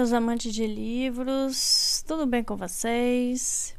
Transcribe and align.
meus 0.00 0.14
amantes 0.14 0.54
de 0.54 0.66
livros, 0.66 2.02
tudo 2.08 2.24
bem 2.24 2.42
com 2.42 2.56
vocês? 2.56 3.76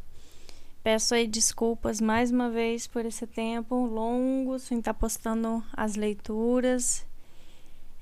Peço 0.84 1.16
aí 1.16 1.26
desculpas 1.26 2.00
mais 2.00 2.30
uma 2.30 2.48
vez 2.48 2.86
por 2.86 3.04
esse 3.08 3.26
tempo 3.26 3.88
longo 3.88 4.60
sem 4.60 4.78
estar 4.78 4.94
postando 4.94 5.64
as 5.74 5.96
leituras. 5.96 7.08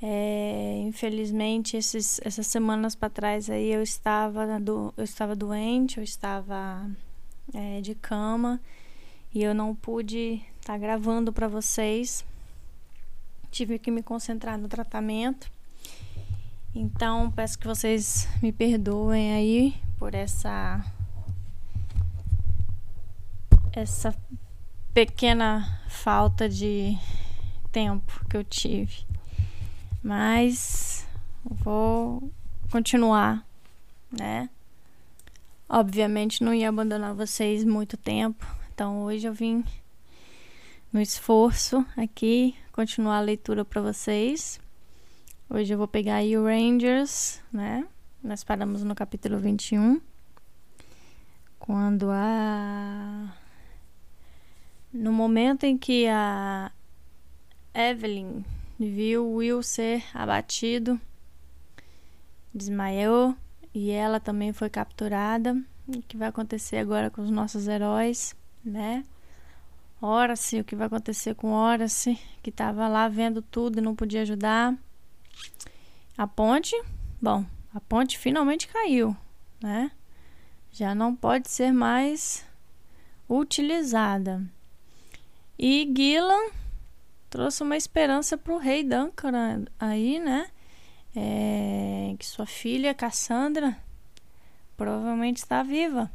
É, 0.02 0.82
infelizmente, 0.86 1.78
esses, 1.78 2.20
essas 2.22 2.46
semanas 2.48 2.94
para 2.94 3.10
trás 3.10 3.50
aí 3.50 3.72
eu 3.72 3.82
estava, 3.82 4.60
do, 4.60 4.94
eu 4.98 5.06
estava 5.06 5.34
doente, 5.34 5.98
eu 5.98 6.04
estava 6.04 6.92
é, 7.54 7.80
de 7.80 7.96
cama 7.96 8.60
e 9.34 9.42
eu 9.42 9.56
não 9.56 9.74
pude 9.74 10.42
estar 10.60 10.78
gravando 10.78 11.32
para 11.32 11.48
vocês. 11.48 12.26
Tive 13.50 13.80
que 13.80 13.90
me 13.90 14.04
concentrar 14.04 14.58
no 14.58 14.68
tratamento. 14.68 15.50
Então, 16.74 17.32
peço 17.32 17.58
que 17.58 17.68
vocês 17.68 18.28
me 18.42 18.52
perdoem 18.52 19.34
aí 19.34 19.76
por 19.98 20.14
essa 20.14 20.84
essa 23.72 24.16
pequena 24.94 25.82
falta 25.88 26.50
de 26.50 26.98
tempo 27.72 28.26
que 28.30 28.38
eu 28.38 28.44
tive. 28.44 29.06
Mas 30.04 31.08
vou 31.44 32.32
continuar, 32.72 33.46
né? 34.12 34.50
Obviamente 35.68 36.44
não 36.44 36.54
ia 36.54 36.70
abandonar 36.70 37.14
vocês 37.14 37.64
muito 37.64 37.96
tempo. 37.96 38.46
Então 38.74 39.04
hoje 39.04 39.28
eu 39.28 39.34
vim 39.34 39.64
no 40.92 41.02
esforço 41.02 41.86
aqui 41.96 42.56
continuar 42.72 43.18
a 43.18 43.22
leitura 43.22 43.64
para 43.64 43.82
vocês. 43.82 44.60
Hoje 45.52 45.74
eu 45.74 45.80
vou 45.80 45.88
pegar 45.88 46.18
aí 46.18 46.38
o 46.38 46.46
Rangers, 46.46 47.42
né? 47.52 47.84
Nós 48.24 48.44
paramos 48.44 48.84
no 48.84 48.94
capítulo 48.94 49.40
21. 49.40 50.00
Quando 51.58 52.12
a. 52.12 53.36
No 54.94 55.12
momento 55.12 55.64
em 55.64 55.76
que 55.76 56.08
a 56.08 56.72
Evelyn 57.74 58.46
viu 58.80 59.28
Will 59.28 59.64
ser 59.64 60.04
abatido, 60.14 61.02
desmaiou 62.54 63.36
e 63.74 63.90
ela 63.90 64.20
também 64.20 64.54
foi 64.54 64.70
capturada. 64.70 65.60
O 65.88 66.04
que 66.04 66.16
vai 66.16 66.28
acontecer 66.28 66.78
agora 66.78 67.10
com 67.10 67.24
os 67.24 67.32
nossos 67.32 67.68
heróis, 67.68 68.36
né? 68.64 69.04
Horace, 70.00 70.60
o 70.60 70.64
que 70.64 70.76
vai 70.76 70.86
acontecer 70.86 71.34
com 71.34 71.54
Horace, 71.54 72.20
que 72.44 72.52
estava 72.52 72.88
lá 72.88 73.08
vendo 73.08 73.42
tudo 73.42 73.80
e 73.80 73.82
não 73.82 73.96
podia 73.96 74.22
ajudar. 74.22 74.78
A 76.18 76.28
ponte, 76.28 76.76
bom, 77.22 77.46
a 77.74 77.80
ponte 77.80 78.18
finalmente 78.18 78.68
caiu, 78.68 79.16
né? 79.62 79.92
Já 80.72 80.94
não 80.94 81.16
pode 81.16 81.50
ser 81.50 81.72
mais 81.72 82.46
utilizada. 83.30 84.44
E 85.58 85.92
Gillan 85.96 86.52
trouxe 87.30 87.64
uma 87.64 87.78
esperança 87.78 88.38
para 88.38 88.54
o 88.54 88.58
rei 88.58 88.84
Duncan 88.84 89.66
aí, 89.80 90.20
né? 90.20 90.50
É, 91.16 92.16
que 92.18 92.26
sua 92.26 92.46
filha 92.46 92.94
Cassandra 92.94 93.78
provavelmente 94.78 95.38
está 95.38 95.62
viva. 95.64 96.10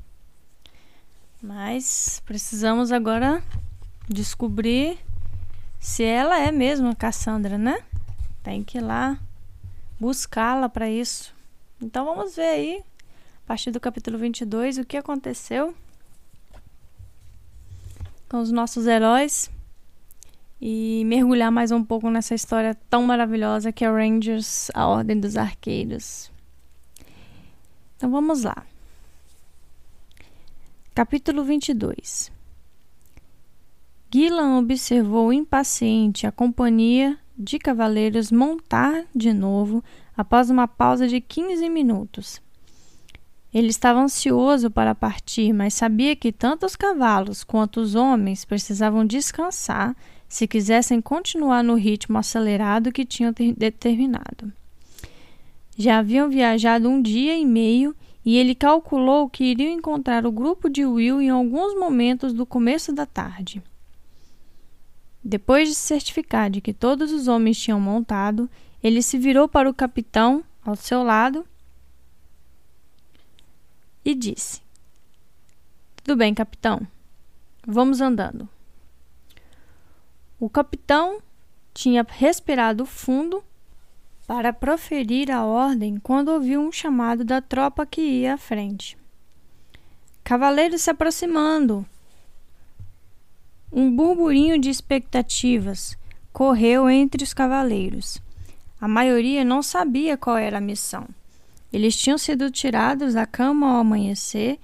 Mas 1.42 2.22
precisamos 2.24 2.90
agora 2.90 3.42
descobrir 4.08 4.98
se 5.78 6.02
ela 6.02 6.38
é 6.38 6.50
mesmo 6.50 6.88
a 6.88 6.94
Cassandra, 6.94 7.58
né? 7.58 7.84
Tem 8.44 8.62
que 8.62 8.78
ir 8.78 8.82
lá 8.82 9.18
buscá-la 9.98 10.68
para 10.68 10.88
isso. 10.88 11.34
Então 11.80 12.04
vamos 12.04 12.36
ver 12.36 12.42
aí, 12.42 12.84
a 13.44 13.48
partir 13.48 13.70
do 13.70 13.80
capítulo 13.80 14.18
22, 14.18 14.78
o 14.78 14.84
que 14.84 14.98
aconteceu 14.98 15.74
com 18.28 18.40
os 18.40 18.50
nossos 18.50 18.86
heróis 18.86 19.50
e 20.60 21.04
mergulhar 21.06 21.50
mais 21.50 21.70
um 21.70 21.82
pouco 21.82 22.10
nessa 22.10 22.34
história 22.34 22.74
tão 22.90 23.02
maravilhosa 23.04 23.72
que 23.72 23.84
é 23.84 23.88
Rangers, 23.88 24.70
a 24.74 24.86
Ordem 24.86 25.18
dos 25.18 25.36
Arqueiros. 25.36 26.30
Então 27.96 28.10
vamos 28.10 28.42
lá. 28.42 28.66
Capítulo 30.94 31.42
22 31.44 32.30
Gillan 34.12 34.58
observou 34.58 35.32
impaciente 35.32 36.26
a 36.26 36.30
companhia 36.30 37.18
de 37.36 37.58
cavaleiros 37.58 38.30
montar 38.30 39.04
de 39.14 39.32
novo 39.32 39.82
após 40.16 40.50
uma 40.50 40.68
pausa 40.68 41.08
de 41.08 41.20
15 41.20 41.68
minutos. 41.68 42.40
Ele 43.52 43.68
estava 43.68 44.00
ansioso 44.00 44.70
para 44.70 44.94
partir, 44.94 45.52
mas 45.52 45.74
sabia 45.74 46.16
que 46.16 46.32
tanto 46.32 46.66
os 46.66 46.74
cavalos 46.74 47.44
quanto 47.44 47.80
os 47.80 47.94
homens 47.94 48.44
precisavam 48.44 49.06
descansar 49.06 49.96
se 50.28 50.48
quisessem 50.48 51.00
continuar 51.00 51.62
no 51.62 51.74
ritmo 51.74 52.18
acelerado 52.18 52.90
que 52.90 53.04
tinham 53.04 53.32
determinado. 53.56 54.52
Já 55.76 55.98
haviam 55.98 56.28
viajado 56.28 56.88
um 56.88 57.00
dia 57.00 57.36
e 57.36 57.44
meio 57.44 57.94
e 58.24 58.36
ele 58.36 58.54
calculou 58.54 59.28
que 59.28 59.44
iriam 59.44 59.72
encontrar 59.72 60.26
o 60.26 60.32
grupo 60.32 60.68
de 60.68 60.84
Will 60.84 61.20
em 61.20 61.28
alguns 61.28 61.78
momentos 61.78 62.32
do 62.32 62.46
começo 62.46 62.92
da 62.92 63.06
tarde. 63.06 63.62
Depois 65.24 65.68
de 65.70 65.74
certificar 65.74 66.50
de 66.50 66.60
que 66.60 66.74
todos 66.74 67.10
os 67.10 67.28
homens 67.28 67.58
tinham 67.58 67.80
montado, 67.80 68.50
ele 68.82 69.00
se 69.00 69.18
virou 69.18 69.48
para 69.48 69.70
o 69.70 69.74
capitão 69.74 70.44
ao 70.62 70.76
seu 70.76 71.02
lado 71.02 71.46
e 74.04 74.14
disse: 74.14 74.60
Tudo 75.96 76.18
bem, 76.18 76.34
capitão. 76.34 76.86
Vamos 77.66 78.02
andando. 78.02 78.46
O 80.38 80.50
capitão 80.50 81.22
tinha 81.72 82.04
respirado 82.06 82.84
fundo 82.84 83.42
para 84.26 84.52
proferir 84.52 85.30
a 85.30 85.46
ordem 85.46 85.96
quando 85.96 86.28
ouviu 86.28 86.60
um 86.60 86.70
chamado 86.70 87.24
da 87.24 87.40
tropa 87.40 87.86
que 87.86 88.02
ia 88.02 88.34
à 88.34 88.36
frente. 88.36 88.98
Cavaleiros 90.22 90.82
se 90.82 90.90
aproximando, 90.90 91.86
um 93.76 93.90
burburinho 93.90 94.56
de 94.56 94.70
expectativas 94.70 95.98
correu 96.32 96.88
entre 96.88 97.24
os 97.24 97.34
cavaleiros. 97.34 98.22
A 98.80 98.86
maioria 98.86 99.44
não 99.44 99.64
sabia 99.64 100.16
qual 100.16 100.36
era 100.36 100.58
a 100.58 100.60
missão. 100.60 101.08
Eles 101.72 101.96
tinham 101.96 102.16
sido 102.16 102.52
tirados 102.52 103.14
da 103.14 103.26
cama 103.26 103.68
ao 103.68 103.80
amanhecer 103.80 104.60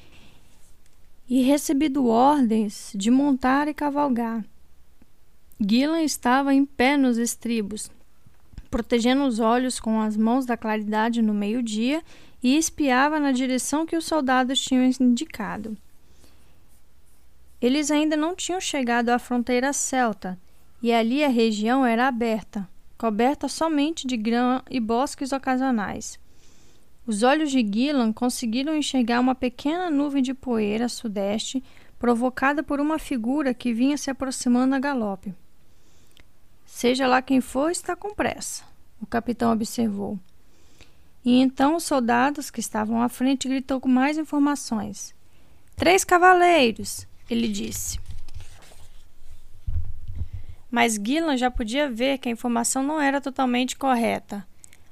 e 1.29 1.43
recebido 1.43 2.07
ordens 2.07 2.93
de 2.95 3.11
montar 3.11 3.67
e 3.67 3.75
cavalgar. 3.75 4.45
Gillan 5.61 6.03
estava 6.03 6.55
em 6.55 6.65
pé 6.65 6.97
nos 6.97 7.19
estribos, 7.19 7.91
protegendo 8.71 9.25
os 9.25 9.41
olhos 9.41 9.81
com 9.81 10.01
as 10.01 10.17
mãos 10.17 10.47
da 10.47 10.57
claridade 10.57 11.21
no 11.21 11.35
meio-dia 11.35 12.01
e 12.41 12.57
espiava 12.57 13.19
na 13.19 13.33
direção 13.33 13.85
que 13.85 13.97
os 13.97 14.05
soldados 14.05 14.61
tinham 14.61 14.89
indicado. 15.01 15.77
Eles 17.61 17.91
ainda 17.91 18.17
não 18.17 18.35
tinham 18.35 18.61
chegado 18.61 19.11
à 19.11 19.19
fronteira 19.19 19.73
celta, 19.73 20.39
e 20.83 20.93
ali 20.93 21.23
a 21.23 21.29
região 21.29 21.85
era 21.85 22.09
aberta, 22.09 22.67
coberta 22.97 23.49
somente 23.49 24.07
de 24.07 24.17
grama 24.17 24.65
e 24.71 24.81
bosques 24.81 25.33
ocasionais. 25.33 26.19
Os 27.07 27.23
olhos 27.23 27.51
de 27.51 27.61
Gillan 27.61 28.13
conseguiram 28.13 28.75
enxergar 28.75 29.21
uma 29.21 29.35
pequena 29.35 29.91
nuvem 29.91 30.23
de 30.23 30.33
poeira 30.33 30.89
sudeste, 30.89 31.63
provocada 31.99 32.63
por 32.63 32.81
uma 32.81 32.99
figura 32.99 33.53
que 33.53 33.75
vinha 33.75 33.99
se 33.99 34.11
aproximando 34.11 34.75
a 34.75 34.79
galope. 34.79 35.35
Seja 36.65 37.07
lá 37.07 37.21
quem 37.21 37.41
for, 37.41 37.71
está 37.71 37.95
com 37.95 38.15
pressa, 38.15 38.65
o 39.03 39.07
capitão 39.07 39.53
observou. 39.53 40.19
E 41.23 41.41
então 41.41 41.77
os 41.77 41.85
soldados 41.85 42.51
que 42.51 42.61
estavam 42.61 43.03
à 43.03 43.09
frente 43.09 43.49
gritou 43.49 43.81
com 43.81 43.89
mais 43.89 44.17
informações. 44.17 45.15
Três 45.77 46.05
cavaleiros! 46.05 47.10
Ele 47.33 47.49
disse. 47.49 47.99
Mas 50.71 50.95
Gillan 50.95 51.37
já 51.37 51.51
podia 51.51 51.91
ver 51.91 52.19
que 52.19 52.29
a 52.29 52.33
informação 52.33 52.83
não 52.83 53.01
era 53.01 53.21
totalmente 53.21 53.77
correta. 53.77 54.47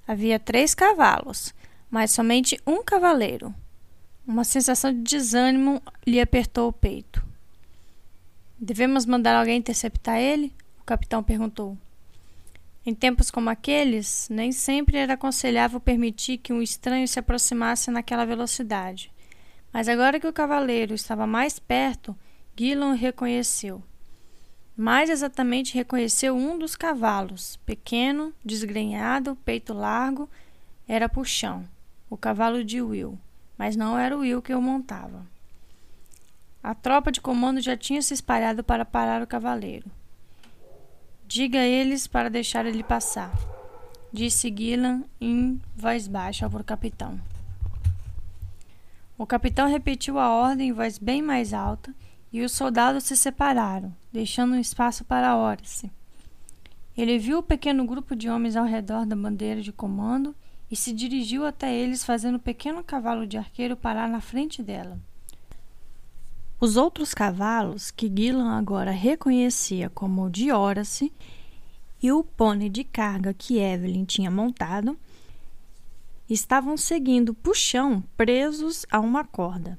Havia 0.07 0.39
três 0.39 0.75
cavalos, 0.75 1.55
mas 1.91 2.11
somente 2.11 2.59
um 2.67 2.83
cavaleiro. 2.83 3.55
Uma 4.27 4.45
sensação 4.45 4.93
de 4.93 5.01
desânimo 5.01 5.81
lhe 6.07 6.21
apertou 6.21 6.69
o 6.69 6.73
peito. 6.73 7.25
Devemos 8.59 9.07
mandar 9.07 9.37
alguém 9.37 9.59
interceptar 9.59 10.19
ele? 10.19 10.53
O 10.81 10.85
capitão 10.85 11.23
perguntou. 11.23 11.79
Em 12.85 12.95
tempos 12.95 13.31
como 13.31 13.51
aqueles, 13.51 14.29
nem 14.31 14.51
sempre 14.51 14.97
era 14.97 15.15
aconselhável 15.15 15.79
permitir 15.79 16.39
que 16.39 16.53
um 16.53 16.63
estranho 16.63 17.07
se 17.07 17.19
aproximasse 17.19 17.91
naquela 17.91 18.25
velocidade. 18.25 19.13
Mas 19.73 19.89
agora 19.89 20.19
que 20.19 20.27
o 20.27 20.33
cavaleiro 20.33 20.95
estava 20.95 21.27
mais 21.27 21.59
perto, 21.59 22.17
Gillan 22.59 22.95
reconheceu. 22.95 23.81
Mais 24.77 25.09
exatamente, 25.09 25.75
reconheceu 25.75 26.37
um 26.37 26.59
dos 26.59 26.75
cavalos, 26.75 27.57
pequeno, 27.65 28.35
desgrenhado, 28.45 29.37
peito 29.45 29.73
largo, 29.73 30.29
era 30.89 31.09
puxão. 31.09 31.65
o 32.11 32.17
cavalo 32.17 32.65
de 32.65 32.83
Will, 32.83 33.17
mas 33.57 33.77
não 33.77 33.97
era 33.97 34.17
o 34.17 34.21
Will 34.21 34.43
que 34.43 34.53
o 34.53 34.61
montava. 34.61 35.25
A 36.61 36.75
tropa 36.75 37.13
de 37.13 37.21
comando 37.21 37.61
já 37.61 37.77
tinha 37.77 38.03
se 38.03 38.13
espalhado 38.13 38.65
para 38.65 38.85
parar 38.85 39.23
o 39.23 39.27
cavaleiro. 39.27 39.89
Diga 41.29 41.61
a 41.61 41.67
eles 41.67 42.09
para 42.09 42.29
deixar 42.29 42.67
ele 42.67 42.83
passar, 42.83 43.31
disse 44.13 44.53
Gillan 44.53 45.05
em 45.21 45.61
voz 45.77 46.09
baixa 46.09 46.51
para 46.51 46.63
o 46.63 46.65
capitão. 46.65 47.21
O 49.17 49.27
capitão 49.27 49.69
repetiu 49.69 50.19
a 50.19 50.31
ordem 50.31 50.71
em 50.71 50.73
voz 50.73 50.99
bem 50.99 51.23
mais 51.23 51.55
alta 51.55 51.95
e 52.33 52.43
os 52.43 52.53
soldados 52.53 53.05
se 53.05 53.17
separaram, 53.17 53.95
deixando 54.13 54.55
um 54.55 54.61
espaço 54.61 55.05
para 55.05 55.37
Horace. 55.37 55.91
Ele 56.97 57.19
viu 57.19 57.39
o 57.39 57.43
pequeno 57.43 57.87
grupo 57.87 58.17
de 58.17 58.29
homens 58.29 58.57
ao 58.57 58.65
redor 58.65 59.07
da 59.07 59.15
bandeira 59.15 59.63
de 59.63 59.73
comando 59.73 60.35
e 60.71 60.77
se 60.77 60.93
dirigiu 60.93 61.47
até 61.47 61.75
eles, 61.75 62.05
fazendo 62.05 62.35
o 62.35 62.41
pequeno 62.41 62.83
cavalo 62.83 63.27
de 63.27 63.39
arqueiro 63.39 63.77
parar 63.77 64.09
na 64.09 64.21
frente 64.21 64.63
dela. 64.63 64.99
Os 66.61 66.77
outros 66.77 67.15
cavalos, 67.15 67.91
que 67.91 68.13
Gillan 68.15 68.59
agora 68.59 68.91
reconhecia 68.91 69.89
como 69.89 70.25
o 70.25 70.31
de 70.31 70.51
Horace, 70.51 71.13
e 72.03 72.13
o 72.13 72.23
pônei 72.25 72.69
de 72.69 72.85
carga 72.85 73.33
que 73.33 73.59
Evelyn 73.59 74.05
tinha 74.05 74.31
montado, 74.31 74.99
estavam 76.29 76.77
seguindo 76.77 77.33
puxão 77.33 78.03
presos 78.17 78.85
a 78.91 79.01
uma 79.01 79.25
corda. 79.25 79.79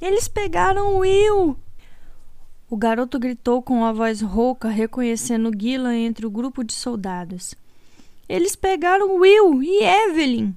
Eles 0.00 0.28
pegaram 0.28 0.98
Will! 0.98 1.56
O 2.70 2.76
garoto 2.76 3.18
gritou 3.18 3.62
com 3.62 3.84
a 3.84 3.92
voz 3.92 4.20
rouca, 4.20 4.68
reconhecendo 4.68 5.50
Gillan 5.56 5.96
entre 5.96 6.24
o 6.24 6.30
grupo 6.30 6.64
de 6.64 6.72
soldados. 6.72 7.54
Eles 8.28 8.56
pegaram 8.56 9.16
Will 9.16 9.62
e 9.62 9.82
Evelyn! 9.82 10.54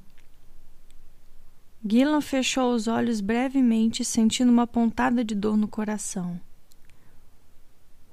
Gillan 1.85 2.21
fechou 2.21 2.73
os 2.73 2.87
olhos 2.87 3.19
brevemente, 3.19 4.05
sentindo 4.05 4.51
uma 4.51 4.65
pontada 4.65 5.25
de 5.25 5.35
dor 5.35 5.57
no 5.57 5.67
coração. 5.67 6.39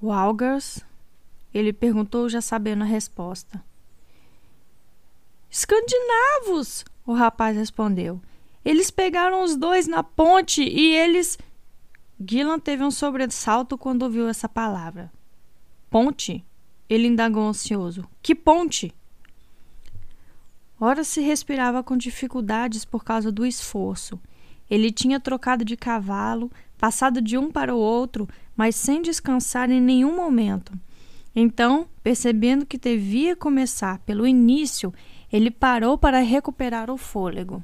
Walgers? 0.03 0.83
Ele 1.53 1.71
perguntou, 1.71 2.27
já 2.27 2.41
sabendo 2.41 2.83
a 2.83 2.87
resposta. 2.87 3.63
Escandinavos! 5.49 6.83
O 7.05 7.13
rapaz 7.13 7.55
respondeu. 7.55 8.19
Eles 8.63 8.91
pegaram 8.91 9.43
os 9.43 9.55
dois 9.55 9.87
na 9.87 10.03
ponte 10.03 10.61
e 10.63 10.93
eles. 10.93 11.37
Gillan 12.19 12.59
teve 12.59 12.83
um 12.83 12.91
sobressalto 12.91 13.77
quando 13.77 14.03
ouviu 14.03 14.27
essa 14.27 14.47
palavra. 14.47 15.11
Ponte? 15.89 16.45
Ele 16.87 17.07
indagou 17.07 17.47
ansioso. 17.47 18.07
Que 18.21 18.35
ponte? 18.35 18.93
Ora 20.79 21.03
se 21.03 21.21
respirava 21.21 21.83
com 21.83 21.97
dificuldades 21.97 22.85
por 22.85 23.03
causa 23.03 23.31
do 23.31 23.45
esforço. 23.45 24.19
Ele 24.69 24.91
tinha 24.91 25.19
trocado 25.19 25.65
de 25.65 25.75
cavalo, 25.75 26.51
passado 26.77 27.21
de 27.21 27.37
um 27.37 27.51
para 27.51 27.75
o 27.75 27.79
outro, 27.79 28.27
mas 28.55 28.75
sem 28.75 29.01
descansar 29.01 29.69
em 29.69 29.81
nenhum 29.81 30.15
momento. 30.15 30.73
Então, 31.35 31.87
percebendo 32.03 32.65
que 32.65 32.77
devia 32.77 33.35
começar 33.35 33.99
pelo 33.99 34.27
início, 34.27 34.93
ele 35.31 35.49
parou 35.49 35.97
para 35.97 36.19
recuperar 36.19 36.89
o 36.89 36.97
fôlego. 36.97 37.63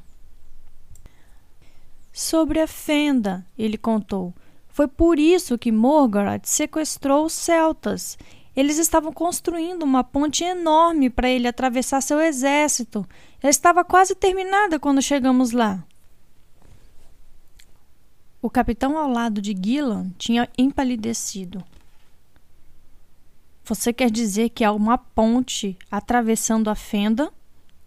Sobre 2.18 2.60
a 2.60 2.66
fenda, 2.66 3.46
ele 3.56 3.78
contou. 3.78 4.34
Foi 4.70 4.88
por 4.88 5.20
isso 5.20 5.56
que 5.56 5.72
Morgoth 5.72 6.48
sequestrou 6.48 7.26
os 7.26 7.34
celtas. 7.34 8.18
Eles 8.56 8.80
estavam 8.80 9.14
construindo 9.14 9.84
uma 9.84 10.04
ponte 10.04 10.44
enorme 10.44 11.12
para 11.12 11.30
ele 11.30 11.48
atravessar 11.48 12.02
seu 12.02 12.20
exército. 12.20 13.08
Já 13.40 13.50
estava 13.50 13.86
quase 13.86 14.16
terminada 14.16 14.80
quando 14.80 15.00
chegamos 15.00 15.52
lá. 15.52 15.86
O 18.42 18.50
capitão 18.50 18.98
ao 18.98 19.08
lado 19.08 19.40
de 19.40 19.56
Gillan 19.56 20.10
tinha 20.18 20.50
empalidecido. 20.58 21.64
Você 23.64 23.94
quer 23.94 24.10
dizer 24.10 24.50
que 24.50 24.64
há 24.64 24.72
uma 24.72 24.98
ponte 24.98 25.78
atravessando 25.92 26.68
a 26.72 26.74
fenda? 26.74 27.32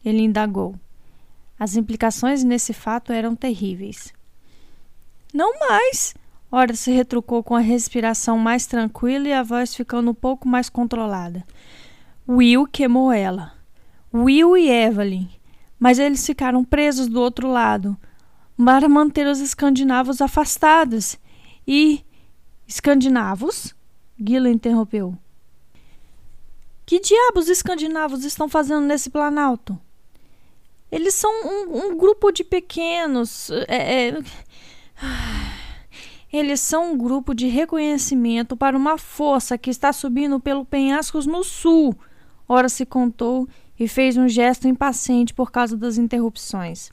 Ele 0.05 0.23
indagou. 0.23 0.77
As 1.59 1.75
implicações 1.75 2.45
nesse 2.45 2.73
fato 2.73 3.13
eram 3.13 3.35
terríveis. 3.35 4.15
Não 5.33 5.59
mais. 5.59 6.15
Ora 6.53 6.75
se 6.75 6.91
retrucou 6.91 7.43
com 7.43 7.55
a 7.55 7.61
respiração 7.61 8.37
mais 8.37 8.67
tranquila 8.67 9.29
e 9.29 9.33
a 9.33 9.43
voz 9.43 9.75
ficando 9.75 10.11
um 10.11 10.15
pouco 10.15 10.49
mais 10.49 10.69
controlada. 10.69 11.47
Will 12.29 12.67
queimou 12.67 13.13
ela. 13.13 13.53
Will 14.13 14.57
e 14.57 14.69
Evelyn. 14.69 15.29
Mas 15.79 15.99
eles 15.99 16.27
ficaram 16.27 16.65
presos 16.65 17.07
do 17.07 17.21
outro 17.21 17.49
lado 17.49 17.97
para 18.57 18.89
manter 18.89 19.27
os 19.27 19.41
escandinavos 19.41 20.21
afastados. 20.21 21.17
E. 21.67 22.05
Escandinavos? 22.67 23.75
Gila 24.19 24.51
interrompeu. 24.51 25.17
Que 26.85 26.99
diabos 27.01 27.49
escandinavos 27.49 28.25
estão 28.25 28.49
fazendo 28.49 28.85
nesse 28.85 29.11
planalto? 29.11 29.79
Eles 30.91 31.15
são 31.15 31.31
um, 31.31 31.87
um 31.87 31.97
grupo 31.97 32.33
de 32.33 32.43
pequenos. 32.43 33.49
É, 33.69 34.09
é, 34.09 34.19
eles 36.33 36.61
são 36.61 36.93
um 36.93 36.99
grupo 36.99 37.35
de 37.35 37.47
reconhecimento 37.47 38.57
para 38.57 38.77
uma 38.77 38.99
força 38.99 39.59
que 39.59 39.71
está 39.71 39.93
subindo 39.93 40.41
pelo 40.41 40.65
penhascos 40.65 41.27
no 41.27 41.43
sul. 41.43 41.97
Ora 42.49 42.69
se 42.69 42.85
contou 42.85 43.49
e 43.79 43.87
fez 43.89 44.17
um 44.17 44.29
gesto 44.29 44.69
impaciente 44.69 45.33
por 45.33 45.51
causa 45.51 45.77
das 45.77 45.99
interrupções. 45.99 46.91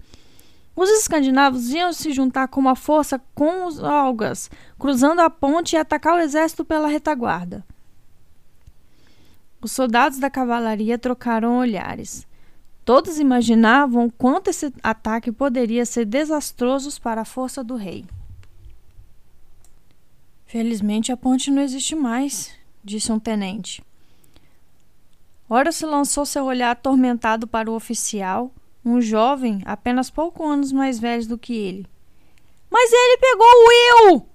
Os 0.76 0.90
escandinavos 0.90 1.72
iam 1.72 1.92
se 1.92 2.14
juntar 2.14 2.48
com 2.48 2.60
uma 2.60 2.76
força 2.76 3.20
com 3.34 3.66
os 3.66 3.84
algas, 3.84 4.50
cruzando 4.78 5.22
a 5.22 5.30
ponte 5.30 5.76
e 5.76 5.80
atacar 5.80 6.14
o 6.14 6.20
exército 6.20 6.64
pela 6.64 6.88
retaguarda. 6.88 7.66
Os 9.60 9.72
soldados 9.72 10.20
da 10.20 10.30
cavalaria 10.30 11.00
trocaram 11.00 11.58
olhares. 11.58 12.27
Todos 12.88 13.20
imaginavam 13.20 14.10
quanto 14.10 14.50
esse 14.50 14.74
ataque 14.82 15.30
poderia 15.30 15.86
ser 15.86 16.06
desastroso 16.06 17.02
para 17.02 17.20
a 17.20 17.26
força 17.26 17.62
do 17.62 17.76
rei. 17.76 18.06
Felizmente 20.46 21.12
a 21.12 21.18
ponte 21.18 21.52
não 21.52 21.62
existe 21.62 21.96
mais, 21.98 22.56
disse 22.82 23.12
um 23.12 23.20
tenente. 23.20 23.84
Ora 25.50 25.74
se 25.74 25.86
lançou 25.86 26.26
seu 26.26 26.46
olhar 26.46 26.72
atormentado 26.72 27.46
para 27.46 27.70
o 27.70 27.76
oficial, 27.76 28.54
um 28.86 29.02
jovem 29.02 29.62
apenas 29.66 30.10
pouco 30.10 30.48
anos 30.48 30.72
mais 30.72 30.98
velho 30.98 31.28
do 31.28 31.38
que 31.38 31.54
ele. 31.54 31.86
Mas 32.72 32.90
ele 32.94 33.18
pegou 33.18 33.48
o 33.48 33.68
Will! 33.68 34.30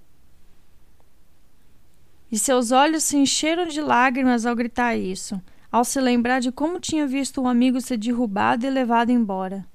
E 2.31 2.39
seus 2.39 2.71
olhos 2.71 3.03
se 3.03 3.17
encheram 3.17 3.67
de 3.67 3.81
lágrimas 3.81 4.45
ao 4.45 4.55
gritar 4.55 4.95
isso 4.95 5.41
ao 5.73 5.87
se 5.87 5.99
lembrar 5.99 6.41
de 6.41 6.53
como 6.53 6.79
tinha 6.79 7.07
visto 7.07 7.41
o 7.41 7.49
amigo 7.49 7.81
ser 7.81 7.97
derrubado 7.97 8.67
e 8.67 8.71
levado 8.71 9.11
embora. 9.11 9.67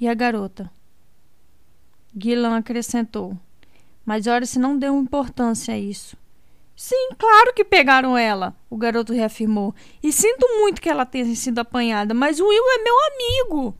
E 0.00 0.08
a 0.08 0.12
garota? 0.12 0.68
Guilan 2.12 2.56
acrescentou. 2.56 3.38
Mas 4.04 4.26
Horace 4.26 4.58
não 4.58 4.76
deu 4.76 4.98
importância 4.98 5.72
a 5.72 5.78
isso. 5.78 6.16
Sim, 6.76 7.10
claro 7.16 7.54
que 7.54 7.64
pegaram 7.64 8.18
ela, 8.18 8.56
o 8.68 8.76
garoto 8.76 9.12
reafirmou. 9.12 9.72
E 10.02 10.12
sinto 10.12 10.44
muito 10.58 10.82
que 10.82 10.88
ela 10.88 11.06
tenha 11.06 11.32
sido 11.36 11.60
apanhada, 11.60 12.12
mas 12.12 12.40
o 12.40 12.46
Will 12.48 12.64
é 12.70 12.82
meu 12.82 12.94
amigo. 13.12 13.78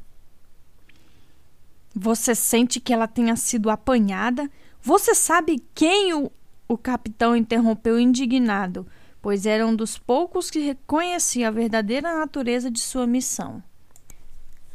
Você 1.93 2.35
sente 2.35 2.79
que 2.79 2.93
ela 2.93 3.09
tenha 3.09 3.35
sido 3.35 3.69
apanhada? 3.71 4.49
Você 4.81 5.14
sabe 5.14 5.61
quem 5.75 6.14
o. 6.14 6.31
O 6.67 6.79
capitão 6.79 7.37
interrompeu 7.37 8.00
indignado 8.00 8.87
pois 9.25 9.47
era 9.47 9.66
um 9.66 9.75
dos 9.75 9.97
poucos 9.97 10.50
que 10.50 10.59
reconhecia 10.59 11.49
a 11.49 11.50
verdadeira 11.50 12.19
natureza 12.19 12.71
de 12.71 12.78
sua 12.78 13.07
missão. 13.07 13.62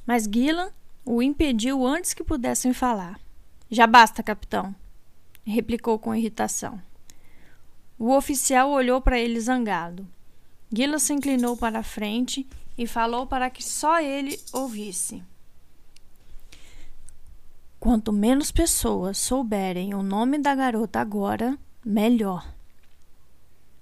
Mas 0.08 0.24
Gillan 0.24 0.72
o 1.06 1.22
impediu 1.22 1.86
antes 1.86 2.16
que 2.16 2.24
pudessem 2.24 2.74
falar. 2.74 3.20
Já 3.70 3.86
basta, 3.86 4.24
capitão, 4.24 4.74
replicou 5.46 6.00
com 6.00 6.16
irritação. 6.16 6.82
O 8.00 8.12
oficial 8.12 8.72
olhou 8.72 9.00
para 9.00 9.20
ele 9.20 9.40
zangado. 9.40 10.08
Gillan 10.74 10.98
se 10.98 11.14
inclinou 11.14 11.56
para 11.56 11.78
a 11.78 11.84
frente 11.84 12.48
e 12.76 12.88
falou 12.88 13.28
para 13.28 13.52
que 13.52 13.64
só 13.64 14.02
ele 14.02 14.36
ouvisse. 14.52 15.24
Quanto 17.80 18.12
menos 18.12 18.52
pessoas 18.52 19.20
souberem 19.20 19.94
o 19.94 20.02
nome 20.02 20.40
da 20.40 20.56
garota 20.56 21.00
agora, 21.00 21.56
melhor 21.86 22.58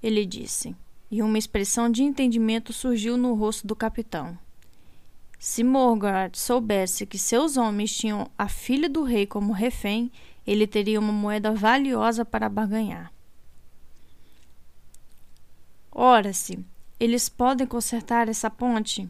ele 0.01 0.25
disse, 0.25 0.75
e 1.09 1.21
uma 1.21 1.37
expressão 1.37 1.89
de 1.89 2.03
entendimento 2.03 2.73
surgiu 2.73 3.17
no 3.17 3.33
rosto 3.33 3.65
do 3.65 3.75
capitão. 3.75 4.37
Se 5.39 5.63
Morgoth 5.63 6.35
soubesse 6.35 7.05
que 7.05 7.17
seus 7.17 7.57
homens 7.57 7.95
tinham 7.95 8.29
a 8.37 8.47
filha 8.47 8.89
do 8.89 9.03
rei 9.03 9.25
como 9.25 9.53
refém, 9.53 10.11
ele 10.45 10.65
teria 10.65 10.99
uma 10.99 11.13
moeda 11.13 11.53
valiosa 11.53 12.25
para 12.25 12.49
barganhar. 12.49 13.11
Ora-se, 15.91 16.63
eles 16.99 17.29
podem 17.29 17.67
consertar 17.67 18.29
essa 18.29 18.49
ponte? 18.49 19.09